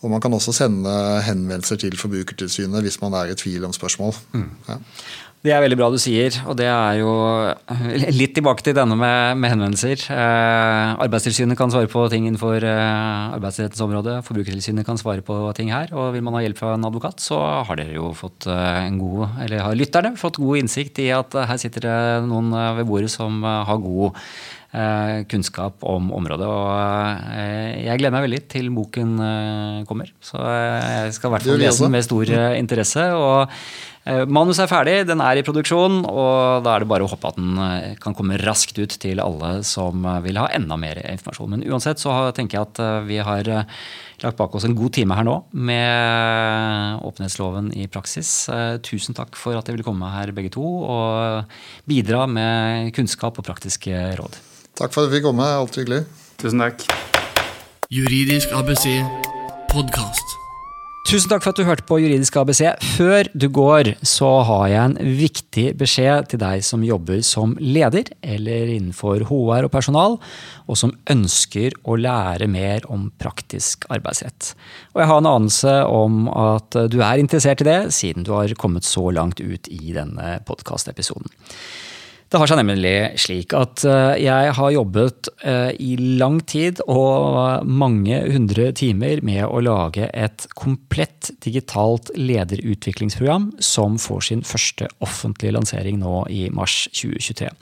Og 0.05 0.11
man 0.11 0.21
kan 0.21 0.33
også 0.37 0.53
sende 0.53 0.91
henvendelser 1.25 1.79
til 1.81 1.95
Forbrukertilsynet 1.97 2.83
hvis 2.85 2.99
man 3.01 3.15
er 3.17 3.31
i 3.31 3.37
tvil 3.37 3.65
om 3.65 3.73
spørsmål. 3.73 4.13
Mm. 4.33 4.49
Ja. 4.69 4.77
Det 5.45 5.51
er 5.53 5.61
veldig 5.61 5.77
bra 5.77 5.91
du 5.93 5.99
sier, 6.01 6.33
og 6.49 6.55
det 6.57 6.65
er 6.65 6.95
jo 7.03 7.11
litt 8.17 8.31
tilbake 8.33 8.65
til 8.65 8.73
denne 8.73 8.95
med, 8.97 9.37
med 9.37 9.51
henvendelser. 9.53 10.07
Eh, 10.09 10.93
Arbeidstilsynet 11.05 11.59
kan 11.59 11.69
svare 11.69 11.89
på 11.91 12.07
ting 12.09 12.25
innenfor 12.25 12.65
eh, 12.65 13.35
arbeidsrettens 13.35 13.83
område. 13.85 14.15
Forbrukertilsynet 14.25 14.87
kan 14.87 14.97
svare 14.97 15.21
på 15.25 15.37
ting 15.53 15.69
her. 15.69 15.93
Og 15.93 16.15
vil 16.15 16.25
man 16.25 16.39
ha 16.39 16.41
hjelp 16.41 16.57
fra 16.57 16.73
en 16.73 16.89
advokat, 16.89 17.21
så 17.21 17.37
har 17.69 17.77
dere 17.77 17.93
jo 17.93 18.09
fått 18.17 18.49
eh, 18.49 18.81
en 18.87 18.97
god, 18.97 19.37
eller 19.45 19.65
har 19.67 19.77
lytterne 19.77 20.15
fått 20.17 20.41
god 20.41 20.63
innsikt 20.63 21.03
i 21.05 21.11
at 21.13 21.37
eh, 21.37 21.45
her 21.51 21.61
sitter 21.61 21.91
det 21.91 21.95
noen 22.25 22.49
eh, 22.49 22.73
ved 22.81 22.89
bordet 22.89 23.13
som 23.13 23.37
eh, 23.45 23.63
har 23.69 23.83
god 23.85 24.25
kunnskap 25.31 25.85
om 25.87 26.09
området. 26.11 26.47
Og 26.51 27.35
jeg 27.79 27.95
gleder 27.95 28.11
meg 28.11 28.25
veldig 28.25 28.39
til 28.51 28.65
boken 28.75 29.13
kommer. 29.87 30.09
Så 30.19 30.35
jeg 30.35 31.13
skal 31.15 31.29
i 31.29 31.31
hvert 31.31 31.45
fall 31.47 31.61
lese 31.61 31.85
den 31.85 31.93
med 31.93 32.03
stor 32.03 32.31
interesse. 32.59 33.05
og 33.15 33.53
Eh, 34.05 34.21
manus 34.29 34.59
er 34.61 34.69
ferdig, 34.69 34.99
den 35.09 35.21
er 35.25 35.39
i 35.39 35.43
produksjon, 35.45 36.03
og 36.05 36.65
da 36.65 36.75
er 36.75 36.83
det 36.83 36.89
bare 36.91 37.07
å 37.07 37.09
håpe 37.09 37.31
at 37.31 37.39
den 37.39 37.57
eh, 37.57 37.95
kan 38.01 38.13
komme 38.13 38.37
raskt 38.37 38.77
ut 38.77 38.93
til 39.01 39.21
alle 39.23 39.63
som 39.65 40.05
eh, 40.05 40.19
vil 40.27 40.37
ha 40.37 40.45
enda 40.53 40.77
mer 40.77 41.01
informasjon. 41.01 41.55
Men 41.55 41.65
uansett 41.65 42.03
så 42.03 42.13
tenker 42.37 42.59
jeg 42.59 42.69
at 42.69 42.83
vi 43.07 43.17
har 43.25 43.49
lagt 44.21 44.37
bak 44.37 44.53
oss 44.55 44.67
en 44.69 44.77
god 44.77 44.93
time 44.95 45.17
her 45.17 45.25
nå 45.25 45.39
med 45.57 47.01
åpenhetsloven 47.07 47.73
i 47.73 47.89
praksis. 47.91 48.45
Tusen 48.85 49.17
takk 49.17 49.33
for 49.39 49.57
at 49.57 49.65
dere 49.65 49.79
ville 49.79 49.87
komme 49.87 50.13
her 50.13 50.33
begge 50.37 50.53
to 50.53 50.63
og 50.63 51.57
bidra 51.89 52.23
med 52.29 52.93
kunnskap 52.95 53.41
og 53.41 53.49
praktiske 53.49 54.05
råd. 54.21 54.39
Takk 54.77 54.93
for 54.93 55.05
at 55.05 55.09
du 55.09 55.17
fikk 55.17 55.29
komme. 55.31 55.49
Alt 55.57 55.81
hyggelig. 55.81 56.05
Tusen 56.41 56.61
takk. 56.61 56.85
Juridisk 57.89 58.53
ABC 58.53 58.99
podkast. 59.73 60.44
Tusen 61.05 61.29
takk 61.29 61.43
for 61.45 61.53
at 61.53 61.59
du 61.59 61.67
hørte 61.67 61.85
på 61.85 61.99
Juridisk 62.01 62.33
ABC. 62.41 62.63
Før 62.95 63.27
du 63.37 63.45
går, 63.53 63.91
så 64.01 64.25
har 64.47 64.63
jeg 64.71 64.81
en 64.81 65.17
viktig 65.19 65.65
beskjed 65.77 66.31
til 66.31 66.41
deg 66.41 66.63
som 66.65 66.81
jobber 66.81 67.21
som 67.21 67.53
leder 67.61 68.09
eller 68.25 68.71
innenfor 68.73 69.27
HR 69.29 69.67
og 69.67 69.69
personal, 69.75 70.17
og 70.65 70.79
som 70.81 70.95
ønsker 71.13 71.77
å 71.85 71.99
lære 72.01 72.49
mer 72.49 72.89
om 72.89 73.11
praktisk 73.21 73.85
arbeidsrett. 73.93 74.55
Og 74.95 75.03
jeg 75.03 75.11
har 75.11 75.21
en 75.21 75.29
anelse 75.35 75.77
om 75.85 76.25
at 76.33 76.81
du 76.89 76.97
er 76.97 77.21
interessert 77.21 77.61
i 77.61 77.69
det, 77.69 77.79
siden 77.93 78.25
du 78.25 78.33
har 78.33 78.57
kommet 78.57 78.89
så 78.89 79.05
langt 79.13 79.37
ut 79.45 79.69
i 79.69 79.93
denne 79.93 80.39
podkastepisoden. 80.49 81.29
Det 82.35 82.41
har 82.41 82.49
seg 82.51 82.57
nemlig 82.59 82.97
slik 83.23 83.53
at 83.55 83.85
eh, 83.87 84.17
jeg 84.25 84.49
har 84.57 84.71
jobbet 84.75 85.29
eh, 85.47 85.69
i 85.79 85.93
lang 86.19 86.41
tid 86.43 86.81
og 86.83 87.63
mange 87.63 88.17
hundre 88.27 88.73
timer 88.75 89.21
med 89.23 89.45
å 89.47 89.61
lage 89.63 90.09
et 90.11 90.43
komplett 90.51 91.29
digitalt 91.45 92.11
lederutviklingsprogram 92.19 93.53
som 93.63 93.95
får 93.95 94.25
sin 94.27 94.43
første 94.43 94.89
offentlige 94.99 95.55
lansering 95.55 96.01
nå 96.01 96.25
i 96.27 96.49
mars 96.51 96.89
2023. 96.91 97.53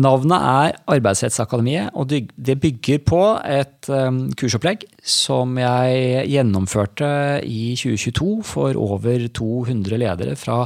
Navnet 0.00 0.48
er 0.48 0.80
Arbeidsrettsakademiet, 0.96 1.92
og 1.92 2.08
det 2.08 2.56
bygger 2.64 3.04
på 3.04 3.20
et 3.44 3.92
eh, 3.92 4.10
kursopplegg 4.40 4.88
som 5.04 5.60
jeg 5.60 6.24
gjennomførte 6.38 7.12
i 7.44 7.76
2022 7.76 8.32
for 8.48 8.80
over 8.80 9.28
200 9.28 10.00
ledere 10.06 10.40
fra 10.40 10.62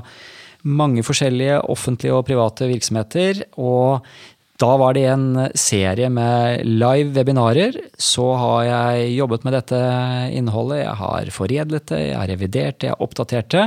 mange 0.65 1.05
forskjellige 1.05 1.61
offentlige 1.73 2.15
og 2.17 2.25
private 2.29 2.69
virksomheter. 2.71 3.45
Og 3.61 4.05
da 4.63 4.71
var 4.79 4.95
det 4.95 5.05
en 5.11 5.29
serie 5.59 6.09
med 6.15 6.63
live 6.65 7.11
webinarer. 7.17 7.77
Så 7.99 8.27
har 8.39 8.61
jeg 8.69 9.15
jobbet 9.17 9.47
med 9.47 9.57
dette 9.59 9.81
innholdet. 10.37 10.85
Jeg 10.85 10.99
har 11.01 11.31
foredlet 11.35 11.89
det, 11.91 12.03
jeg 12.07 12.19
har 12.21 12.31
revidert 12.31 12.79
det, 12.79 12.89
jeg 12.89 12.95
har 12.95 13.03
oppdatert 13.05 13.51
det. 13.55 13.65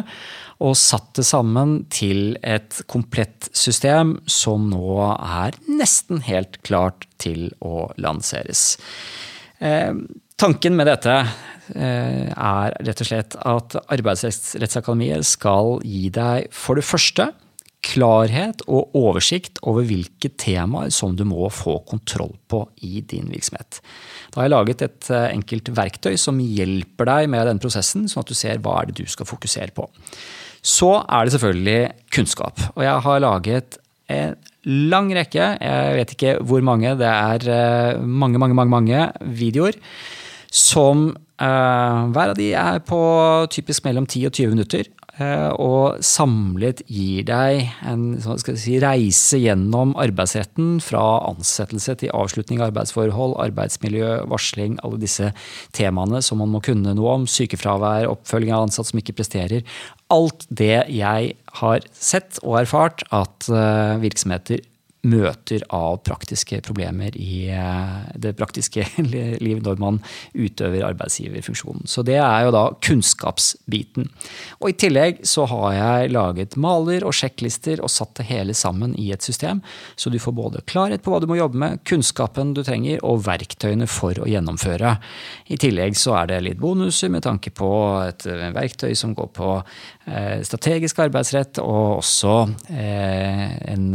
Og 0.63 0.77
satt 0.79 1.11
det 1.19 1.27
sammen 1.27 1.81
til 1.93 2.37
et 2.41 2.79
komplett 2.89 3.49
system 3.51 4.15
som 4.25 4.69
nå 4.71 4.95
er 5.11 5.59
nesten 5.67 6.23
helt 6.25 6.61
klart 6.65 7.05
til 7.21 7.51
å 7.59 7.89
lanseres. 8.01 8.77
Eh, 9.59 9.91
tanken 10.39 10.79
med 10.79 10.89
dette 10.89 11.19
er 11.75 12.75
rett 12.87 13.01
og 13.03 13.09
slett 13.09 13.35
at 13.41 13.75
Arbeidsrettsakademiet 13.91 15.25
skal 15.27 15.77
gi 15.83 16.07
deg 16.13 16.47
for 16.55 16.79
det 16.79 16.85
første 16.87 17.31
klarhet 17.85 18.63
og 18.67 18.95
oversikt 18.97 19.61
over 19.67 19.85
hvilke 19.87 20.31
temaer 20.39 20.91
som 20.93 21.15
du 21.17 21.23
må 21.27 21.47
få 21.53 21.77
kontroll 21.87 22.33
på 22.49 22.63
i 22.85 23.01
din 23.05 23.29
virksomhet. 23.31 23.79
Da 24.31 24.41
har 24.41 24.47
jeg 24.47 24.55
laget 24.55 24.83
et 24.85 25.09
eh, 25.13 25.29
enkelt 25.35 25.71
verktøy 25.77 26.17
som 26.19 26.41
hjelper 26.41 27.09
deg 27.09 27.31
med 27.31 27.47
den 27.51 27.61
prosessen, 27.63 28.07
sånn 28.09 28.25
at 28.25 28.31
du 28.31 28.37
ser 28.37 28.61
hva 28.63 28.81
er 28.81 28.89
det 28.89 29.03
du 29.03 29.11
skal 29.11 29.29
fokusere 29.29 29.73
på. 29.77 29.87
Så 30.65 30.91
er 31.05 31.25
det 31.25 31.35
selvfølgelig 31.35 31.81
kunnskap. 32.13 32.63
Og 32.75 32.83
jeg 32.83 33.05
har 33.05 33.23
laget 33.23 33.79
en 34.11 34.35
lang 34.67 35.11
rekke, 35.15 35.47
jeg 35.61 35.95
vet 35.99 36.13
ikke 36.15 36.35
hvor 36.47 36.63
mange, 36.65 36.95
det 36.99 37.07
er 37.07 37.49
eh, 37.53 38.01
mange, 38.01 38.41
mange, 38.41 38.57
mange, 38.57 38.73
mange 38.73 39.07
videoer 39.37 39.77
som 40.51 41.11
hver 41.37 42.31
av 42.31 42.37
de 42.37 42.51
er 42.57 42.79
på 42.85 42.99
typisk 43.53 43.85
mellom 43.85 44.07
10 44.09 44.29
og 44.29 44.37
20 44.39 44.55
minutter. 44.55 44.87
Uh, 45.17 45.49
og 45.57 46.03
samlet 46.05 46.83
gir 46.93 47.23
deg 47.25 47.71
en 47.89 48.19
si, 48.21 48.75
reise 48.77 49.39
gjennom 49.41 49.95
arbeidsretten 49.97 50.75
fra 50.83 51.01
ansettelse 51.31 51.95
til 52.03 52.13
avslutning 52.13 52.61
av 52.61 52.69
arbeidsforhold, 52.69 53.33
arbeidsmiljø, 53.47 54.11
varsling, 54.29 54.77
alle 54.85 55.01
disse 55.01 55.31
temaene 55.73 56.21
som 56.21 56.37
man 56.43 56.53
må 56.53 56.61
kunne 56.65 56.93
noe 56.93 57.15
om. 57.17 57.25
Sykefravær, 57.25 58.05
oppfølging 58.11 58.53
av 58.53 58.67
ansatte 58.67 58.91
som 58.91 59.01
ikke 59.01 59.17
presterer. 59.17 59.65
Alt 60.13 60.45
det 60.53 60.85
jeg 60.93 61.33
har 61.63 61.89
sett 61.97 62.37
og 62.43 62.61
erfart 62.61 63.01
at 63.09 63.49
uh, 63.49 63.97
virksomheter 64.03 64.61
møter 65.07 65.63
av 65.73 66.01
praktiske 66.05 66.59
problemer 66.65 67.15
i 67.19 67.47
eh, 67.53 68.11
det 68.19 68.33
praktiske 68.37 68.85
liv 69.45 69.61
når 69.63 69.79
man 69.81 69.99
utøver 70.33 70.85
arbeidsgiverfunksjonen. 70.89 71.87
Så 71.89 72.03
det 72.07 72.17
er 72.21 72.47
jo 72.47 72.53
da 72.55 72.63
kunnskapsbiten. 72.83 74.09
Og 74.61 74.71
i 74.71 74.77
tillegg 74.79 75.23
så 75.27 75.47
har 75.49 75.75
jeg 75.77 76.13
laget 76.15 76.57
maler 76.59 77.05
og 77.07 77.15
sjekklister 77.15 77.81
og 77.83 77.91
satt 77.93 78.15
det 78.19 78.27
hele 78.31 78.55
sammen 78.57 78.95
i 78.99 79.09
et 79.15 79.25
system, 79.25 79.61
så 79.95 80.11
du 80.11 80.19
får 80.21 80.35
både 80.37 80.63
klarhet 80.69 81.03
på 81.03 81.13
hva 81.13 81.21
du 81.23 81.29
må 81.29 81.39
jobbe 81.39 81.59
med, 81.61 81.81
kunnskapen 81.87 82.53
du 82.57 82.63
trenger 82.65 83.03
og 83.07 83.23
verktøyene 83.27 83.87
for 83.89 84.17
å 84.21 84.27
gjennomføre. 84.29 84.95
I 85.53 85.59
tillegg 85.61 85.97
så 85.99 86.17
er 86.21 86.31
det 86.31 86.41
litt 86.45 86.61
bonuser 86.61 87.11
med 87.13 87.25
tanke 87.25 87.53
på 87.55 87.69
et 88.03 88.25
verktøy 88.27 88.93
som 88.97 89.13
går 89.17 89.31
på 89.35 89.51
eh, 89.57 90.43
strategisk 90.47 90.99
arbeidsrett, 91.07 91.61
og 91.63 92.01
også 92.01 92.35
eh, 92.73 93.45
en 93.73 93.89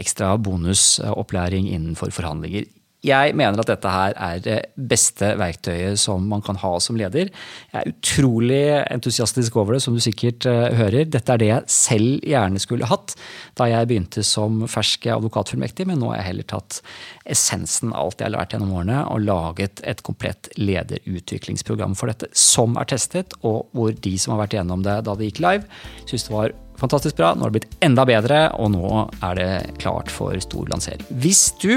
ekstra 0.00 0.29
bonusopplæring 0.38 1.70
innenfor 1.72 2.12
forhandlinger. 2.14 2.68
Jeg 3.00 3.32
mener 3.32 3.62
at 3.62 3.70
dette 3.70 3.88
her 3.88 4.12
er 4.20 4.40
det 4.44 4.56
beste 4.76 5.30
verktøyet 5.40 5.96
som 6.02 6.26
man 6.28 6.42
kan 6.44 6.58
ha 6.60 6.74
som 6.84 6.98
leder. 7.00 7.30
Jeg 7.72 7.78
er 7.80 7.88
utrolig 7.94 8.60
entusiastisk 8.92 9.56
over 9.56 9.76
det, 9.76 9.80
som 9.86 9.96
du 9.96 10.02
sikkert 10.04 10.44
uh, 10.44 10.68
hører. 10.76 11.08
Dette 11.08 11.32
er 11.32 11.40
det 11.40 11.48
jeg 11.48 11.72
selv 11.72 12.28
gjerne 12.28 12.60
skulle 12.60 12.88
hatt 12.90 13.16
da 13.56 13.70
jeg 13.70 13.88
begynte 13.88 14.24
som 14.26 14.66
fersk 14.68 15.08
advokatfullmektig, 15.16 15.88
men 15.88 16.00
nå 16.02 16.12
har 16.12 16.20
jeg 16.20 16.28
heller 16.28 16.50
tatt 16.52 16.82
essensen 17.24 17.94
av 17.94 18.10
alt 18.10 18.20
jeg 18.20 18.28
har 18.28 18.36
lært 18.36 18.56
gjennom 18.56 18.76
årene, 18.76 19.00
og 19.08 19.24
laget 19.24 19.80
et 19.88 20.04
komplett 20.04 20.52
lederutviklingsprogram 20.60 21.96
for 21.96 22.12
dette, 22.12 22.28
som 22.36 22.76
er 22.80 22.92
testet, 22.92 23.32
og 23.40 23.72
hvor 23.72 23.96
de 23.96 24.16
som 24.20 24.36
har 24.36 24.44
vært 24.44 24.60
gjennom 24.60 24.84
det 24.84 25.00
da 25.08 25.16
det 25.16 25.30
gikk 25.30 25.40
live, 25.46 25.80
syns 26.04 26.28
det 26.28 26.36
var 26.36 26.52
fantastisk 26.80 27.14
bra. 27.20 27.28
Nå 27.34 27.40
har 27.44 27.50
det 27.50 27.58
blitt 27.60 27.76
enda 27.84 28.02
bedre, 28.08 28.38
og 28.58 28.66
nå 28.74 28.88
er 29.20 29.34
det 29.38 29.50
klart 29.82 30.08
for 30.12 30.30
stor 30.42 30.64
lansering. 30.72 31.02
Hvis 31.22 31.42
du 31.62 31.72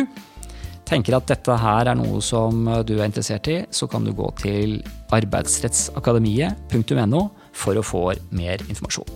tenker 0.87 1.15
at 1.17 1.27
dette 1.29 1.55
her 1.59 1.87
er 1.89 1.95
noe 1.97 2.21
som 2.23 2.65
du 2.87 2.93
er 2.97 3.05
interessert 3.07 3.47
i, 3.51 3.65
så 3.71 3.87
kan 3.89 4.03
du 4.05 4.11
gå 4.15 4.31
til 4.41 4.83
arbeidsrettsakademiet.no 5.15 7.21
for 7.53 7.77
å 7.77 7.83
få 7.85 8.13
mer 8.35 8.57
informasjon. 8.67 9.07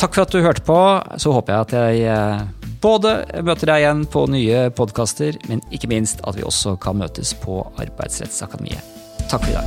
Takk 0.00 0.14
for 0.14 0.22
at 0.24 0.32
du 0.34 0.40
hørte 0.44 0.62
på. 0.66 0.78
Så 1.20 1.32
håper 1.34 1.52
jeg 1.52 1.60
at 1.66 1.72
jeg 1.76 1.94
eh, 2.12 2.40
både 2.84 3.10
møter 3.44 3.66
deg 3.72 3.78
igjen 3.84 4.02
på 4.12 4.20
nye 4.32 4.58
podkaster, 4.76 5.32
men 5.48 5.58
ikke 5.74 5.92
minst 5.92 6.18
at 6.24 6.36
vi 6.38 6.46
også 6.46 6.70
kan 6.80 6.94
møtes 7.00 7.28
på 7.44 7.54
Arbeidsrettsakademiet. 7.80 8.82
Takk 9.28 9.42
for 9.44 9.50
i 9.52 9.56
dag. 9.58 9.66